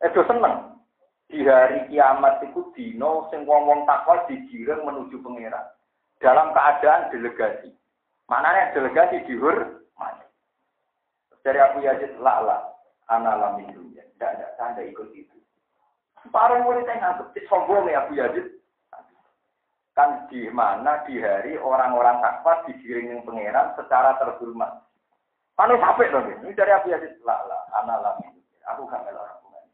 Eh 0.05 0.11
do 0.13 0.21
seneng. 0.29 0.77
Di 1.31 1.47
hari 1.47 1.87
kiamat 1.87 2.43
itu 2.43 2.69
dino 2.75 3.31
sing 3.31 3.47
wong-wong 3.47 3.87
takwa 3.87 4.27
digiring 4.27 4.83
menuju 4.83 5.21
pangeran. 5.23 5.63
Dalam 6.19 6.53
keadaan 6.53 7.09
delegasi. 7.09 7.71
Mananya 8.29 8.75
delegasi 8.75 9.25
dihur 9.25 9.81
dari 11.41 11.57
Abu 11.57 11.81
Yazid, 11.81 12.21
lah, 12.21 12.61
anak 13.09 13.57
dunia. 13.73 14.05
Tidak, 14.13 14.31
tidak, 14.37 14.51
saya 14.57 14.81
ikut 14.85 15.09
itu. 15.17 15.37
Para 16.29 16.61
murid 16.61 16.85
yang 16.85 17.01
nganggep, 17.01 17.33
sombong 17.49 17.89
ya 17.89 18.05
Abu 18.05 18.13
Yazid. 18.13 18.61
Kan 19.97 20.29
di 20.31 20.47
mana 20.53 21.03
di 21.03 21.19
hari 21.19 21.59
orang-orang 21.59 22.21
takwa 22.23 22.63
digiringin 22.69 23.25
pangeran 23.27 23.75
secara 23.75 24.15
terhormat. 24.21 24.87
Kan 25.59 25.69
sampai 25.77 26.09
dong 26.09 26.25
ini 26.25 26.57
dari 26.57 26.71
Abu 26.73 26.89
Yazid, 26.89 27.21
lah 27.21 27.37
lah, 27.45 27.61
anak 27.83 28.17
dunia. 28.23 28.41
Aku 28.73 28.87
gak 28.87 29.03
melok 29.05 29.25
orang 29.25 29.67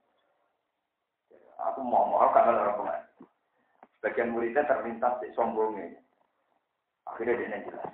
Aku 1.71 1.79
mau 1.85 2.07
mau 2.11 2.27
gak 2.33 2.43
melok 2.43 2.81
orang 2.81 3.03
Sebagian 3.97 4.31
muridnya 4.31 4.67
terlintas 4.69 5.17
di 5.23 5.33
sombongnya. 5.33 5.97
Akhirnya 7.09 7.39
dia 7.39 7.65
jelas. 7.65 7.87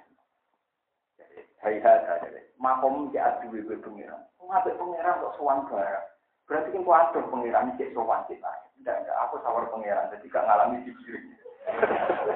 Hai 1.64 1.80
hai 1.80 2.00
hai. 2.04 2.44
Makom 2.60 3.08
di 3.14 3.18
adu 3.18 3.56
ibu 3.56 3.72
pengiran. 3.80 4.20
Ngabe 4.44 4.76
pengiran 4.76 5.24
kok 5.24 5.36
sowan 5.40 5.64
barang. 5.72 6.06
Berarti 6.44 6.76
kan 6.76 6.84
kuatur 6.84 7.24
pengiran 7.32 7.72
cek 7.80 7.96
sowan 7.96 8.28
kita. 8.28 8.52
Tidak 8.78 8.96
enggak. 9.00 9.18
Aku 9.26 9.40
sawar 9.48 9.64
pengiran. 9.72 10.12
Jadi 10.12 10.28
gak 10.28 10.44
ngalami 10.44 10.84
dikiring. 10.84 11.26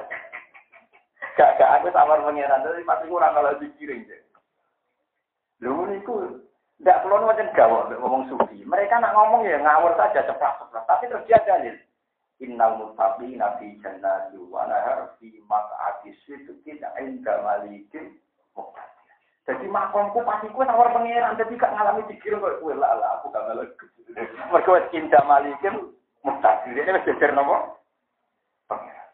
gak 1.36 1.50
gak 1.60 1.72
aku 1.76 1.92
sawar 1.92 2.24
pengiran. 2.24 2.64
Jadi 2.64 2.88
pasti 2.88 3.04
kurang 3.12 3.36
kalau 3.36 3.52
dikiring. 3.60 4.02
Lu 5.58 5.86
niku 5.90 6.38
tidak 6.78 7.02
perlu 7.02 7.26
macam 7.26 7.50
gawat 7.58 7.90
ngomong 7.98 8.30
sufi. 8.30 8.62
Mereka 8.62 9.02
nak 9.02 9.14
ngomong 9.18 9.42
ya 9.42 9.58
ngawur 9.58 9.98
saja 9.98 10.22
cepat-cepat. 10.22 10.82
Tapi 10.86 11.10
terus 11.10 11.26
dia 11.26 11.42
dalil. 11.42 11.74
Innal 12.38 12.78
muttaqina 12.78 13.58
fi 13.58 13.74
jannati 13.82 14.38
wa 14.38 14.62
nahar 14.70 15.10
fi 15.18 15.26
maq'adi 15.50 16.14
sidqin 16.22 16.78
'inda 16.78 17.34
malikin 17.42 18.14
muqtadir. 18.54 19.10
Jadi 19.42 19.66
makomku 19.66 20.22
pasti 20.22 20.46
kue 20.54 20.62
tawar 20.62 20.94
pangeran, 20.94 21.34
jadi 21.34 21.50
gak 21.58 21.74
ngalami 21.74 22.06
dikira 22.06 22.38
kok 22.38 22.62
kue 22.62 22.78
lah 22.78 22.94
lah 22.94 23.18
aku 23.18 23.34
gak 23.34 23.42
ngalami. 23.42 23.74
Mereka 24.54 24.70
wes 24.70 24.86
cinta 24.94 25.18
malikin 25.26 25.90
mustahil 26.22 26.78
ini 26.78 26.94
wes 26.94 27.06
jejer 27.10 27.34
nopo 27.34 27.82
pangeran. 28.70 29.08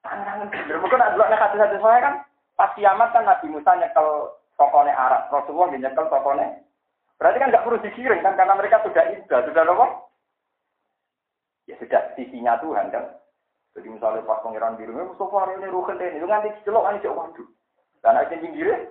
Tangan 0.00 0.48
bener, 0.48 0.76
mereka 0.80 0.96
nak 0.96 1.36
hati 1.36 1.56
hati 1.60 1.76
saya 1.84 1.98
kan 2.00 2.14
pas 2.56 2.72
kiamat 2.72 3.12
kan 3.12 3.28
Nabi 3.28 3.46
Musa 3.52 3.76
nyekel 3.76 4.39
tokonya 4.60 4.92
Arab, 4.92 5.32
Rasulullah 5.32 5.72
nyekel 5.72 6.06
tokonya. 6.12 6.60
Berarti 7.16 7.36
kan 7.40 7.52
gak 7.52 7.64
perlu 7.64 7.80
dikirim 7.80 8.20
kan 8.20 8.36
karena 8.36 8.54
mereka 8.56 8.84
sudah 8.84 9.04
indah, 9.16 9.40
sudah 9.48 9.62
nopo. 9.64 9.86
Ya 11.64 11.76
sudah 11.80 12.12
sisinya 12.16 12.60
Tuhan 12.60 12.92
kan. 12.92 13.16
Jadi 13.72 13.86
misalnya 13.88 14.26
pas 14.26 14.42
pangeran 14.44 14.76
di 14.76 14.84
rumah, 14.84 15.08
Mustafa 15.08 15.36
hari 15.46 15.62
ini 15.62 15.70
ruhen 15.70 15.96
ini, 16.02 16.18
lu 16.20 16.26
nganti 16.26 16.50
celok 16.66 16.90
jauh 17.00 17.14
waduh. 17.14 17.48
Dan 18.02 18.18
aja 18.18 18.34
pinggirnya, 18.34 18.90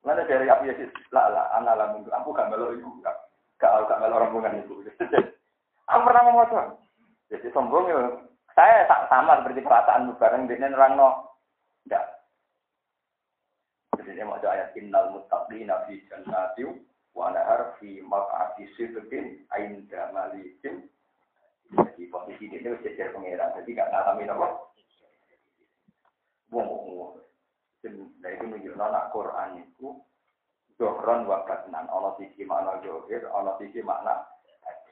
Mana 0.00 0.24
dari 0.24 0.48
Abu 0.48 0.64
Yazid, 0.64 0.88
lah 1.12 1.28
lah, 1.28 1.52
anak 1.60 1.76
lah 1.76 1.86
minggu, 1.92 2.08
aku 2.08 2.32
gak 2.32 2.48
melo 2.48 2.72
ibu, 2.72 2.88
gak 3.04 3.12
gak 3.60 3.84
gak 3.84 4.00
melo 4.00 4.16
rombongan 4.16 4.64
ibu. 4.64 4.80
aku 5.92 6.00
pernah 6.08 6.22
ngomong 6.24 6.80
Jadi 7.28 7.46
sombong 7.52 7.84
ya. 7.92 8.00
Saya 8.56 8.88
sama 9.12 9.44
seperti 9.44 9.60
perasaan 9.62 10.10
bareng 10.16 10.48
dengan 10.48 10.74
orang 10.74 10.92
no. 10.96 11.10
Enggak. 11.86 12.19
Dia 14.04 14.24
mau 14.24 14.40
ayat 14.40 14.72
innal 14.76 15.12
muttaqina 15.12 15.84
fi 15.86 16.00
jannati 16.08 16.64
wa 17.12 17.32
nahar 17.34 17.76
fi 17.78 18.00
maq'adi 18.00 18.64
sidqin 18.76 19.44
ainda 19.52 20.10
malikin. 20.14 20.88
Jadi 21.70 22.10
posisi 22.10 22.50
dia 22.50 22.66
itu 22.66 22.82
jejer 22.82 23.14
pengira, 23.14 23.54
jadi 23.54 23.70
gak 23.78 23.90
ngalamin 23.94 24.32
apa. 24.34 24.48
Wong 26.50 26.66
Nah 28.20 28.28
itu 28.28 28.44
menunjukkan 28.44 28.84
anak 28.84 29.08
Quran 29.16 29.64
itu 29.64 29.96
Zohron 30.76 31.28
wa 31.28 31.44
batnan. 31.44 31.88
Ono 31.88 32.16
sisi 32.16 32.44
makna 32.44 32.80
johir, 32.84 33.24
ono 33.28 33.56
sisi 33.56 33.80
makna. 33.80 34.20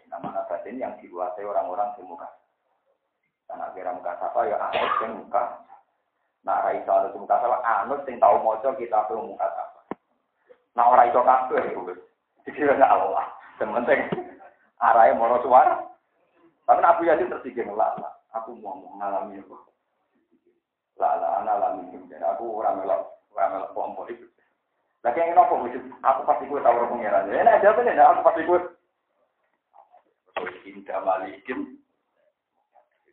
Nah 0.09 0.19
makna 0.21 0.45
batin 0.49 0.81
yang 0.81 0.97
dikuasai 1.01 1.45
orang-orang 1.45 1.93
di 1.97 2.03
muka. 2.05 2.29
Karena 3.49 3.73
kira 3.73 3.93
muka 3.97 4.13
sapa 4.21 4.41
ya 4.49 4.57
anut 4.57 4.93
yang 5.05 5.13
muka. 5.25 5.68
Nah 6.47 6.63
raiso 6.63 6.91
anut 6.93 7.17
muka 7.19 7.41
sapa 7.43 7.59
anut 7.65 8.07
yang 8.07 8.23
tahu 8.23 8.37
moco 8.43 8.69
kita 8.79 9.07
perlu 9.11 9.35
muka 9.35 9.47
sapa. 9.51 9.81
Nah 10.79 10.85
orang 10.87 11.11
itu 11.11 11.21
kabeh 11.21 11.63
itu 11.73 11.81
dikira 12.47 12.79
Allah. 12.79 13.27
Yang 13.59 13.71
penting 13.83 14.01
arahnya 14.79 15.19
mau 15.19 15.39
suara. 15.43 15.83
Tapi 16.69 16.85
Abu 16.85 17.09
Yazid 17.09 17.33
tersikir 17.33 17.65
lah 17.73 17.97
Aku 18.37 18.53
mau 18.61 18.77
mengalami 18.77 19.41
itu. 19.41 19.57
Lah 21.01 21.17
lah 21.17 21.31
ana 21.43 21.53
lah 21.57 21.71
minum 21.81 22.05
jadi 22.13 22.23
aku 22.27 22.61
ora 22.61 22.77
melok 22.77 23.25
ora 23.33 23.47
melok 23.57 23.73
kelompok 23.73 24.13
itu. 24.13 24.27
Lah 25.01 25.15
kene 25.17 25.33
nopo 25.33 25.65
wis 25.65 25.79
aku 26.05 26.21
pasti 26.29 26.45
kowe 26.47 26.61
tawar 26.61 26.91
pengiran. 26.93 27.31
Ya 27.33 27.43
nek 27.43 27.65
jawab 27.65 27.83
nek 27.83 27.99
aku 27.99 28.23
pasti 28.27 28.47
kowe 28.47 28.61
Indah 30.69 30.99
malikim. 31.03 31.81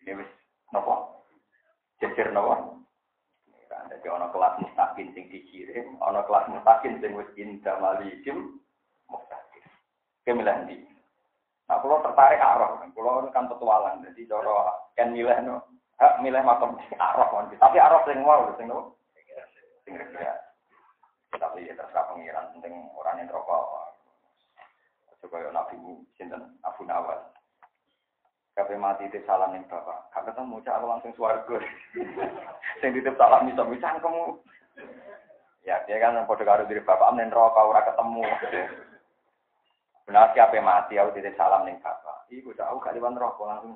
Ini 0.04 0.20
wis 0.20 0.30
nopo? 0.76 1.24
Cecer 2.04 2.30
nopo? 2.36 2.85
Jadi 3.86 4.08
ono 4.10 4.28
kelas 4.34 4.58
mustaqim 4.62 5.14
sing 5.14 5.30
dikirim, 5.30 5.98
ono 6.02 6.26
kelas 6.26 6.50
mustaqim 6.50 6.98
sing 7.02 7.14
wis 7.14 7.30
indah 7.38 7.78
malikim 7.78 8.58
mustaqim. 9.10 9.66
Kemilah 10.26 10.66
ndi? 10.66 10.82
Nah, 11.66 11.82
kalau 11.82 12.02
tertarik 12.06 12.38
arah, 12.38 12.78
kalau 12.94 13.26
kan 13.34 13.50
petualang, 13.50 14.06
jadi 14.06 14.30
cara 14.30 14.74
kan 14.94 15.10
milih 15.10 15.34
no, 15.42 15.66
hak 15.98 16.22
milih 16.22 16.42
makom 16.46 16.78
arah. 16.98 17.28
Tapi 17.58 17.78
arah 17.82 18.02
sing 18.06 18.22
wow 18.22 18.50
sing 18.58 18.70
nopo? 18.70 18.98
Sing 19.86 19.94
kira. 19.98 20.34
Tapi 21.36 21.68
ya 21.68 21.76
terserah 21.76 22.08
pengiran 22.10 22.54
penting 22.56 22.74
orang 22.96 23.20
yang 23.20 23.34
rokok. 23.34 23.92
Coba 25.20 25.42
ya 25.42 25.50
Nabi 25.52 25.76
sinten 26.16 26.54
Abu 26.62 26.86
Nawal. 26.86 27.35
Kafe 28.56 28.80
mati 28.80 29.12
itu 29.12 29.20
salam 29.28 29.52
ning 29.52 29.68
bapak. 29.68 30.16
Kak 30.16 30.32
ketemu 30.32 30.64
cak 30.64 30.80
langsung 30.80 31.12
swarga. 31.20 31.60
sing 32.80 32.96
titip 32.96 33.20
salam 33.20 33.52
iso 33.52 33.68
bisa 33.68 34.00
kamu. 34.00 34.40
Ya 35.68 35.84
dia 35.84 36.00
kan 36.00 36.24
padha 36.24 36.48
karo 36.48 36.64
diri 36.64 36.80
bapak 36.80 37.12
nen 37.20 37.36
rokok 37.36 37.68
ora 37.68 37.84
ketemu. 37.84 38.24
Benar 40.08 40.32
siapa 40.32 40.56
mati 40.64 40.96
aku 40.96 41.20
titip 41.20 41.36
salam 41.36 41.68
ning 41.68 41.84
bapak. 41.84 42.32
Iku 42.32 42.56
tahu 42.56 42.80
gak 42.80 42.96
liwat 42.96 43.20
rokok 43.20 43.44
langsung. 43.44 43.76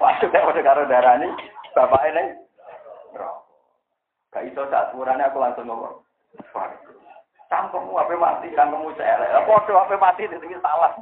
Waktu 0.00 0.26
saya 0.30 0.46
udah 0.46 0.62
karo 0.62 0.86
darani, 0.86 1.28
bapak 1.74 2.06
ini 2.06 2.38
rokok. 3.18 3.42
Gak 4.30 4.46
iso 4.46 4.62
saat 4.70 4.94
aku 4.94 5.38
langsung 5.42 5.66
ngomong. 5.66 6.06
Swarga. 6.54 6.89
Cangkemmu 7.50 7.98
apa 7.98 8.14
mati, 8.14 8.54
cangkemmu 8.54 8.94
celek. 8.94 9.34
Apa 9.34 9.50
apa 9.66 9.94
mati 9.98 10.30
di 10.30 10.38
sini 10.38 10.54
salah. 10.62 10.94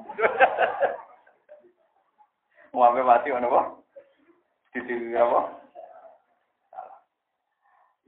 Mau 2.73 2.89
apa 2.89 3.01
mati 3.05 3.29
ono 3.29 3.53
apa? 3.53 3.61
Di 4.73 4.81
sini 4.89 5.13
apa? 5.13 5.61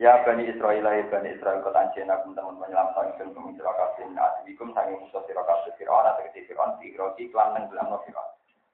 Ya 0.00 0.24
Bani 0.24 0.48
Israel, 0.48 0.80
ya 0.80 1.04
Bani 1.12 1.36
Israel, 1.36 1.60
kota 1.60 1.84
Anjena, 1.84 2.16
teman-teman 2.24 2.56
menyelamatkan 2.56 3.20
ingsun 3.20 3.36
kumi 3.36 3.52
sira 3.60 3.68
kabeh 3.76 4.08
adikum 4.08 4.72
sange 4.72 4.96
musuh 4.96 5.20
sira 5.28 5.44
kabeh 5.44 5.76
Firaun 5.76 6.08
atau 6.08 6.24
keti 6.24 6.48
Firaun 6.48 6.80
digrogi 6.80 7.28
klan 7.28 7.52
nang 7.52 7.68
dalam 7.68 8.00
Firaun. 8.08 8.30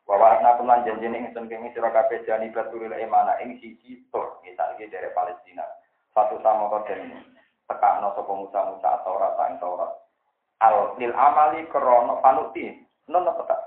Wa 0.06 0.14
warna 0.22 0.54
kulan 0.54 0.86
janjene 0.86 1.26
ingsun 1.26 1.50
kumi 1.50 1.74
sira 1.74 1.90
kabeh 1.90 2.22
jani 2.22 2.54
baturil 2.54 2.94
emana 2.94 3.42
ing 3.42 3.58
siji 3.58 4.06
tur 4.14 4.38
misalnya 4.46 4.86
dari 4.86 5.10
Palestina. 5.10 5.66
Satu 6.14 6.38
sama 6.46 6.70
kau 6.70 6.86
tekakno 7.66 8.14
sapa 8.14 8.32
Musa 8.32 8.60
Musa 8.70 8.88
atau 9.02 9.18
ing 9.50 9.58
Taurat. 9.58 9.92
Al 10.62 10.96
lil 10.96 11.12
amali 11.12 11.66
krono 11.68 12.18
panuti. 12.22 12.72
Non 13.10 13.28
apa 13.28 13.42
tak? 13.46 13.60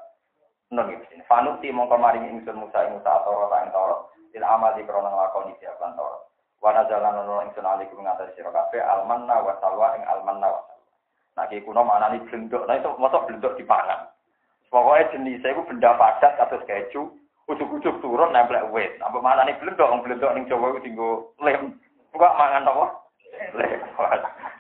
Non 0.74 0.92
iki. 0.92 1.22
Panuti 1.28 1.70
mongko 1.70 1.96
maring 2.00 2.28
ingsun 2.28 2.60
Musa 2.60 2.88
ing 2.88 3.00
Musa 3.00 3.12
atau 3.22 3.48
ing 3.48 3.72
Taurat. 3.72 4.00
Lil 4.34 4.44
amali 4.44 4.82
krono 4.88 5.08
nglakoni 5.12 5.56
siap 5.60 5.78
lan 5.84 5.96
Taurat. 5.96 6.22
Wana 6.60 6.84
jalan 6.92 7.24
ono 7.24 7.44
ingsun 7.48 7.64
alikum 7.64 8.04
ngatas 8.04 8.36
sira 8.36 8.52
kabeh 8.52 8.84
almanna 8.84 9.40
wa 9.40 9.56
salwa 9.64 9.96
ing 9.96 10.04
almanna 10.04 10.48
wa 10.52 10.60
salwa. 10.68 10.88
Nah 11.40 11.48
ki 11.48 11.64
kuno 11.64 11.88
maknane 11.88 12.20
blendok, 12.28 12.68
nah 12.68 12.76
itu 12.76 12.92
mosok 13.00 13.32
blendok 13.32 13.56
dipangan. 13.56 14.12
Pokoknya 14.68 15.16
jenis 15.16 15.40
itu 15.40 15.64
benda 15.66 15.96
padat 15.96 16.36
atau 16.36 16.60
keju, 16.68 17.16
ujuk-ujuk 17.48 18.04
turun 18.04 18.36
nempel 18.36 18.60
wet. 18.76 19.00
Apa 19.00 19.18
mana 19.24 19.48
nih 19.48 19.56
blendok, 19.56 20.04
blendok 20.04 20.36
ning 20.36 20.46
Jawa 20.52 20.76
itu 20.76 20.92
tinggal 20.92 21.32
lem. 21.40 21.80
Enggak 22.12 22.36
mangan 22.36 22.68
apa? 22.68 22.86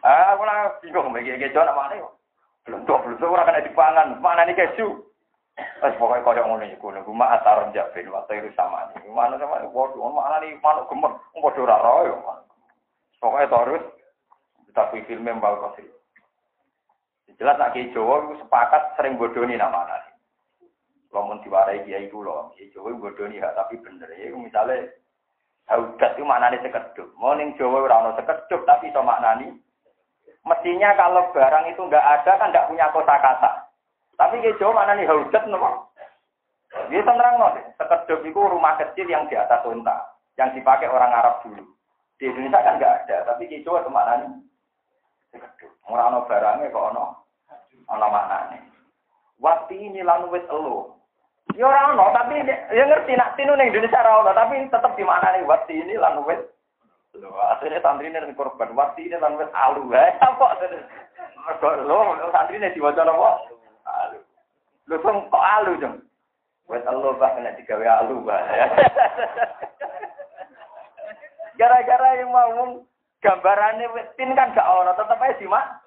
Ah, 0.03 0.35
ora 0.39 0.79
bingung 0.79 1.11
mbek 1.11 1.27
iki 1.27 1.51
nak 1.51 1.75
mari. 1.75 1.99
Belum 2.63 2.87
tok, 2.87 3.03
belum 3.03 3.17
tok 3.19 3.33
ora 3.35 3.47
kena 3.47 3.67
dipangan. 3.67 4.07
Mana 4.23 4.47
iki 4.47 4.55
keju? 4.55 4.87
Wes 5.83 5.95
pokoke 5.99 6.23
koyo 6.23 6.43
ngono 6.47 6.63
iki 6.63 6.79
kula. 6.79 7.03
Ku 7.03 7.11
mak 7.11 7.39
atar 7.39 7.67
njabe 7.67 7.99
waktu 8.07 8.39
iki 8.39 8.55
sama. 8.55 8.87
Mana 9.11 9.35
sama 9.35 9.63
bodho 9.71 9.99
mana 9.99 10.39
iki 10.43 10.59
manuk 10.63 10.87
gemet. 10.87 11.13
Wong 11.35 11.41
padha 11.43 11.61
ora 11.63 11.77
ra 11.83 11.91
yo. 12.07 12.15
Pokoke 13.19 13.45
terus 13.51 13.83
ditakui 14.67 15.03
filme 15.03 15.35
mbal 15.35 15.59
kosi. 15.59 15.83
Jelas 17.39 17.55
nak 17.55 17.71
ki 17.71 17.95
Jawa 17.95 18.27
iku 18.27 18.33
sepakat 18.43 18.99
sering 18.99 19.15
bodoni 19.15 19.55
namanya. 19.55 20.03
Lamun 21.15 21.39
diwarai 21.39 21.87
kiai 21.87 22.11
kula, 22.11 22.51
kiai 22.55 22.71
Jawa 22.75 22.91
bodoni 22.99 23.39
hak 23.39 23.55
tapi 23.55 23.79
bener. 23.79 24.11
Iku 24.11 24.35
misalnya 24.43 24.91
haudat 25.69 26.17
itu 26.17 26.25
maknanya 26.25 26.59
sekedup. 26.65 27.07
Mau 27.15 27.37
ning 27.37 27.53
Jawa 27.55 27.85
orang 27.85 28.17
sekedup 28.17 28.61
tapi 28.65 28.89
itu 28.89 29.01
maknanya. 29.05 29.53
Mestinya 30.43 30.89
kalau 30.97 31.29
barang 31.29 31.65
itu 31.69 31.81
nggak 31.85 32.05
ada 32.19 32.31
kan 32.41 32.49
nggak 32.49 32.67
punya 32.67 32.89
kosakata. 32.89 33.69
Tapi 34.17 34.41
ke 34.41 34.57
Jawa 34.57 34.83
mana 34.83 34.97
nih 34.97 35.07
hujat 35.07 35.45
nopo? 35.47 35.93
Dia 36.89 37.05
terang 37.05 37.37
nopo. 37.37 37.61
Sekedok 37.77 38.25
itu 38.25 38.39
rumah 38.39 38.75
kecil 38.81 39.07
yang 39.07 39.29
di 39.29 39.37
atas 39.37 39.61
unta, 39.63 40.17
yang 40.35 40.51
dipakai 40.51 40.89
orang 40.89 41.13
Arab 41.13 41.45
dulu. 41.45 41.63
Di 42.19 42.27
Indonesia 42.27 42.59
kan 42.59 42.75
nggak 42.75 42.95
ada, 43.05 43.17
tapi 43.31 43.47
ke 43.47 43.63
Jawa 43.63 43.85
ke 43.85 43.91
mana 43.93 44.25
nih? 44.25 44.31
Sekedok. 45.31 45.71
Orang 45.87 46.11
no 46.17 46.19
barangnya 46.27 46.73
kok 46.73 46.87
ono, 46.91 47.05
ono 47.87 48.07
mana 48.09 48.37
nih? 48.51 48.61
Waktu 49.39 49.73
ini 49.79 50.03
lalu 50.03 50.43
elo. 50.51 50.98
Ya 51.57 51.65
orang 51.65 51.97
no, 51.97 52.13
tapi 52.13 52.45
ya 52.45 52.83
ngerti 52.85 53.17
nak 53.17 53.33
tinu 53.33 53.57
nih 53.57 53.73
Indonesia 53.73 54.05
orang 54.05 54.37
tapi 54.37 54.61
tetap 54.69 54.93
di 54.93 55.01
mana 55.01 55.33
nih? 55.33 55.47
Waktu 55.49 55.73
ini 55.81 55.97
wes 55.97 56.41
Loh, 57.17 57.33
akhirnya 57.41 57.81
santri 57.81 58.13
ini 58.13 58.37
korban. 58.37 58.77
Waktu 58.77 59.09
ini 59.09 59.17
lalu 59.17 59.41
wes 59.41 59.51
alu. 59.57 59.89
Eh, 59.91 60.13
apa? 60.21 60.47
Santri 62.29 62.61
ini 62.61 62.69
diwajah 62.77 63.01
apa? 63.01 63.29
alu. 63.89 64.19
Lu 64.85 64.95
kok 65.01 65.33
alu 65.57 65.73
dong? 65.81 65.95
Buat 66.69 66.85
Allah 66.85 67.17
bah 67.17 67.33
kena 67.33 67.57
digawe 67.57 67.81
alu 67.81 68.21
bah. 68.21 68.45
Gara-gara 71.59 72.21
yang 72.21 72.29
mau 72.29 72.85
gambarannya 73.25 73.89
tin 74.15 74.37
kan 74.37 74.53
gak 74.53 74.69
ono, 74.69 74.93
tetep 74.95 75.17
aja 75.17 75.41
di 75.41 75.47
mana? 75.49 75.81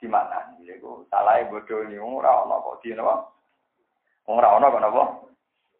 Di 0.00 0.08
mana? 0.08 0.38
Iku 0.64 1.04
salah 1.12 1.44
bodoh 1.46 1.86
nih, 1.86 2.00
ora 2.00 2.48
ono 2.48 2.64
kok 2.64 2.80
di 2.82 2.96
napa? 2.96 3.35
Ora 4.26 4.58
ono 4.58 4.66
kok 4.74 4.82
napa? 4.82 5.04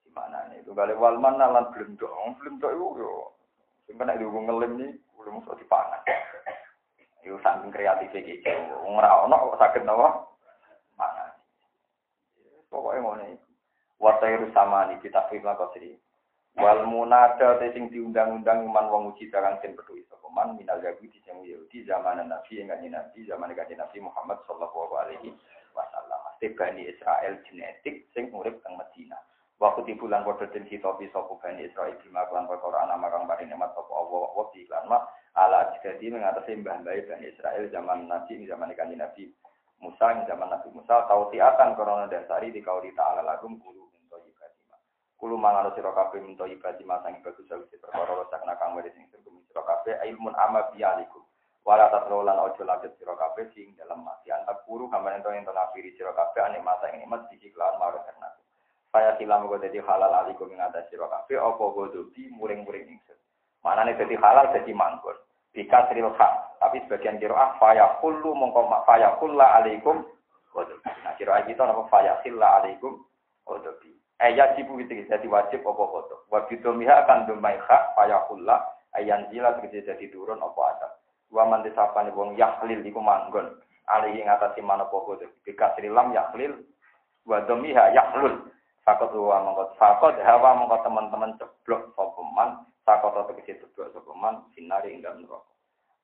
Di 0.07 0.11
mana 0.15 0.39
nih? 0.51 0.63
Itu 0.63 0.71
kali 0.71 0.95
wal 0.95 1.19
mana 1.19 1.51
lan 1.51 1.75
blendok, 1.75 2.11
blendok 2.39 2.71
itu 2.71 2.87
yo. 3.03 3.35
Sing 3.87 3.99
kena 3.99 4.19
diugung 4.19 4.47
ngelim 4.47 4.79
nih, 4.79 4.91
belum 5.19 5.43
usah 5.43 5.59
dipangan. 5.59 6.03
Yo 7.27 7.39
saking 7.43 7.75
kreatif 7.75 8.15
iki. 8.15 8.47
Ora 8.87 9.27
ono 9.27 9.55
kok 9.55 9.59
saged 9.59 9.83
napa? 9.83 10.27
mana. 10.97 11.37
Pokoknya 12.73 13.05
ngono 13.05 13.25
iku. 13.31 13.49
Wasairu 13.97 14.53
sama 14.53 14.89
ni 14.93 15.01
kita 15.01 15.25
firma 15.29 15.57
kosri. 15.57 15.97
Wal 16.57 16.89
munada 16.89 17.61
sing 17.61 17.93
diundang-undang 17.93 18.65
iman 18.65 18.89
wong 18.89 19.03
uji 19.13 19.29
darang 19.29 19.61
sing 19.61 19.77
peduli 19.77 20.05
sapa 20.09 20.25
man 20.33 20.57
minal 20.57 20.81
yahudi 20.81 21.21
sing 21.21 21.37
Yahudi 21.45 21.85
zaman 21.85 22.25
Nabi 22.25 22.53
yang 22.57 22.73
kanjeng 22.73 22.97
Nabi 22.97 23.29
zaman 23.29 23.53
kanjeng 23.53 23.77
Nabi 23.77 23.99
Muhammad 24.01 24.41
sallallahu 24.49 24.97
alaihi 24.97 25.37
wasallam. 25.77 26.06
Bani 26.41 26.85
Israel 26.85 27.41
genetik 27.49 28.09
sing 28.13 28.29
urip 28.33 28.61
teng 28.61 28.77
Madinah. 28.77 29.21
Waktu 29.57 29.89
di 29.89 29.95
bulan 29.97 30.21
padha 30.21 30.45
den 30.53 30.69
hitopi 30.69 31.09
sapa 31.09 31.33
Bani 31.41 31.65
Israel 31.65 31.97
bima 32.05 32.29
lan 32.29 32.45
perkara 32.45 32.85
ana 32.85 33.01
marang 33.01 33.25
paring 33.25 33.49
nikmat 33.49 33.73
sapa 33.73 33.89
Allah 33.89 34.29
wa 34.37 34.45
di 34.53 34.69
iklan 34.69 34.85
ma 34.85 35.01
ala 35.33 35.73
jadi 35.81 36.13
mengatasi 36.13 36.61
mbah 36.61 36.85
mbah 36.85 36.93
Bani 37.09 37.25
Israel 37.33 37.65
zaman 37.73 38.05
Nabi 38.05 38.45
zaman 38.45 38.77
kanjeng 38.77 39.01
Nabi 39.01 39.33
Musa 39.81 40.13
zaman 40.29 40.49
Nabi 40.53 40.69
Musa 40.77 41.09
tahu 41.09 41.33
tiatan 41.33 41.73
korona 41.73 42.05
dasari 42.05 42.53
di 42.53 42.61
kau 42.61 42.81
ta'ala 42.81 43.25
lagum 43.25 43.57
kulu 43.57 43.89
minto 43.97 44.21
ibadima. 44.21 44.77
Kulu 45.17 45.41
mangano 45.41 45.73
siro 45.73 45.97
kafe 45.97 46.21
minto 46.21 46.45
ibadima 46.45 47.01
sangi 47.01 47.25
bagus 47.25 47.49
sawisi 47.49 47.81
perkara 47.81 48.13
rosak 48.13 48.45
nakang 48.45 48.77
wadi 48.77 48.93
sing 48.93 49.09
sirkum 49.09 49.41
siro 49.49 49.65
kafe 49.65 49.97
ilmun 50.05 50.37
ama. 50.37 50.69
Wala 51.67 51.91
tatrolan 51.91 52.39
ojo 52.39 52.63
lanjut 52.63 52.95
siro 52.95 53.19
kafe 53.19 53.51
sing 53.51 53.75
dalam 53.75 54.07
mati 54.07 54.31
antak 54.31 54.63
kuru 54.71 54.87
kamar 54.87 55.19
ento 55.19 55.35
ento 55.35 55.51
nafiri 55.51 55.91
siro 55.99 56.15
kafe 56.15 56.39
ane 56.39 56.63
masa 56.63 56.95
ini 56.95 57.03
mat 57.11 57.27
sisi 57.27 57.51
kelan 57.51 57.75
maru 57.83 57.99
karena. 58.07 58.31
Saya 58.95 59.19
silam 59.19 59.51
gue 59.51 59.59
jadi 59.59 59.83
halal 59.83 60.15
alikum 60.15 60.47
mengatas 60.47 60.87
siro 60.87 61.11
kafe 61.11 61.35
opo 61.35 61.75
godobi 61.75 62.31
muring-muring 62.31 62.87
ingsun. 62.87 63.19
Mana 63.67 63.83
nih 63.83 63.99
jadi 63.99 64.15
halal 64.15 64.55
jadi 64.55 64.71
mangkun. 64.71 65.19
Bika 65.51 65.91
sril 65.91 66.07
Tapi 66.63 66.87
sebagian 66.87 67.19
kiroah 67.19 67.59
kullu 67.99 68.31
mongko 68.31 68.87
fayakulla 68.87 69.59
alaikum 69.59 70.07
Nah 70.55 71.13
kiroah 71.19 71.45
kita 71.51 71.67
nama 71.67 71.83
fayakilla 71.91 72.63
alaikum 72.63 73.03
wadobi. 73.43 73.91
Eh 74.23 74.39
ya 74.39 74.55
jibu 74.55 74.79
itu 74.79 75.03
jadi 75.03 75.27
wajib 75.27 75.67
apa 75.67 75.85
foto. 75.85 76.25
Wabidu 76.31 76.73
miha 76.73 77.05
akan 77.05 77.27
dumai 77.27 77.59
hak 77.59 77.99
fayakulla 77.99 78.65
ayan 78.95 79.29
jila 79.29 79.59
jadi 79.61 79.83
jadi 79.83 80.07
turun 80.09 80.41
apa 80.41 80.63
ada. 80.73 80.89
Wa 81.31 81.45
man 81.47 81.67
disapane 81.67 82.15
wong 82.15 82.39
yahlil 82.39 82.81
iku 82.83 83.01
manggon. 83.03 83.59
Alihi 83.87 84.27
ngatasi 84.27 84.63
mana 84.63 84.87
pokok 84.91 85.23
Bika 85.47 85.75
srilam 85.75 86.11
yahlil 86.15 86.59
wa 87.27 87.43
domiha 87.47 87.95
yahlul. 87.95 88.47
Fakot 88.87 89.11
wa 89.15 89.43
mongko 89.43 89.75
fakot 89.83 90.15
hawa 90.23 90.55
mongko 90.63 90.79
teman-teman 90.87 91.35
ceblok 91.43 91.91
sopeman 91.99 92.63
Sakota 92.87 93.27
tegesi 93.27 93.59
tebak 93.59 93.91
sopeman 93.91 94.47
sinari 94.55 94.95
ing 94.95 95.03
dalam 95.03 95.27
neraka. 95.27 95.51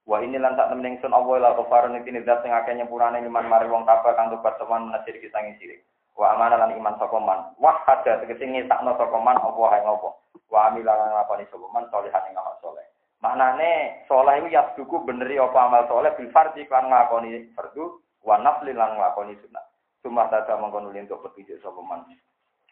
Wah 0.03 0.19
ini 0.19 0.35
lantak 0.35 0.67
temen 0.67 0.99
sun 0.99 1.15
Allah 1.15 1.39
la 1.39 1.55
ghafarun 1.55 1.95
iki 2.03 2.11
zat 2.27 2.43
sing 2.43 2.51
akeh 2.51 2.75
nyepurane 2.75 3.23
iman 3.23 3.47
mari 3.47 3.71
wong 3.71 3.87
kafir 3.87 4.19
kang 4.19 4.35
tobat 4.35 4.59
sopan 4.59 4.91
menasir 4.91 5.15
ing 5.15 5.55
sirik. 5.63 5.87
Wa 6.19 6.35
amana 6.35 6.59
lan 6.59 6.75
iman 6.75 6.99
sapa 6.99 7.23
man. 7.23 7.55
Wah 7.63 7.87
ada 7.87 8.19
tegese 8.19 8.51
ngesakno 8.51 8.99
sapa 8.99 9.15
man 9.23 9.39
apa 9.39 9.63
hae 9.71 9.87
ngopo. 9.87 10.27
Wa 10.51 10.75
amila 10.75 10.91
lan 10.91 11.15
ngapani 11.15 11.47
sapa 11.55 11.67
man 11.71 11.87
salihan 11.87 12.27
ing 12.27 12.35
amal 12.35 12.59
saleh. 12.59 12.87
Maknane 13.23 14.03
saleh 14.11 14.43
iku 14.43 14.49
yasduku 14.51 14.97
beneri 15.07 15.39
apa 15.39 15.55
amal 15.55 15.87
saleh 15.87 16.11
bil 16.19 16.35
fardhi 16.35 16.67
kan 16.67 16.91
ngakoni 16.91 17.55
fardu 17.55 18.03
wa 18.27 18.35
nafli 18.43 18.75
lan 18.75 18.99
ngakoni 18.99 19.39
sunat. 19.39 19.63
Cuma 20.03 20.27
tata 20.27 20.59
mengkono 20.59 20.91
untuk 20.91 21.23
petunjuk 21.23 21.63
sapa 21.63 21.79
man. 21.87 22.03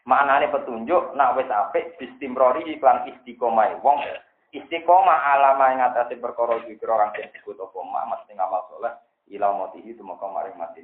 Maknane 0.03 0.51
petunjuk 0.51 1.15
nak 1.15 1.39
wis 1.39 1.47
apik 1.47 1.95
bistimrori 1.95 2.67
iklan 2.67 3.07
istiqomah 3.07 3.79
wong 3.79 4.03
istiqomah 4.51 5.39
alama 5.39 5.71
ing 5.71 5.79
atase 5.79 6.19
perkara 6.19 6.59
dikira 6.67 6.99
orang 6.99 7.15
sing 7.15 7.31
disebut 7.31 7.55
apa 7.55 7.77
mak 7.87 8.07
mesti 8.11 8.35
ngamal 8.35 8.61
saleh 8.67 8.93
ila 9.31 9.55
mati 9.55 9.79
itu 9.87 10.03
maka 10.03 10.27
maring 10.27 10.59
mati 10.59 10.83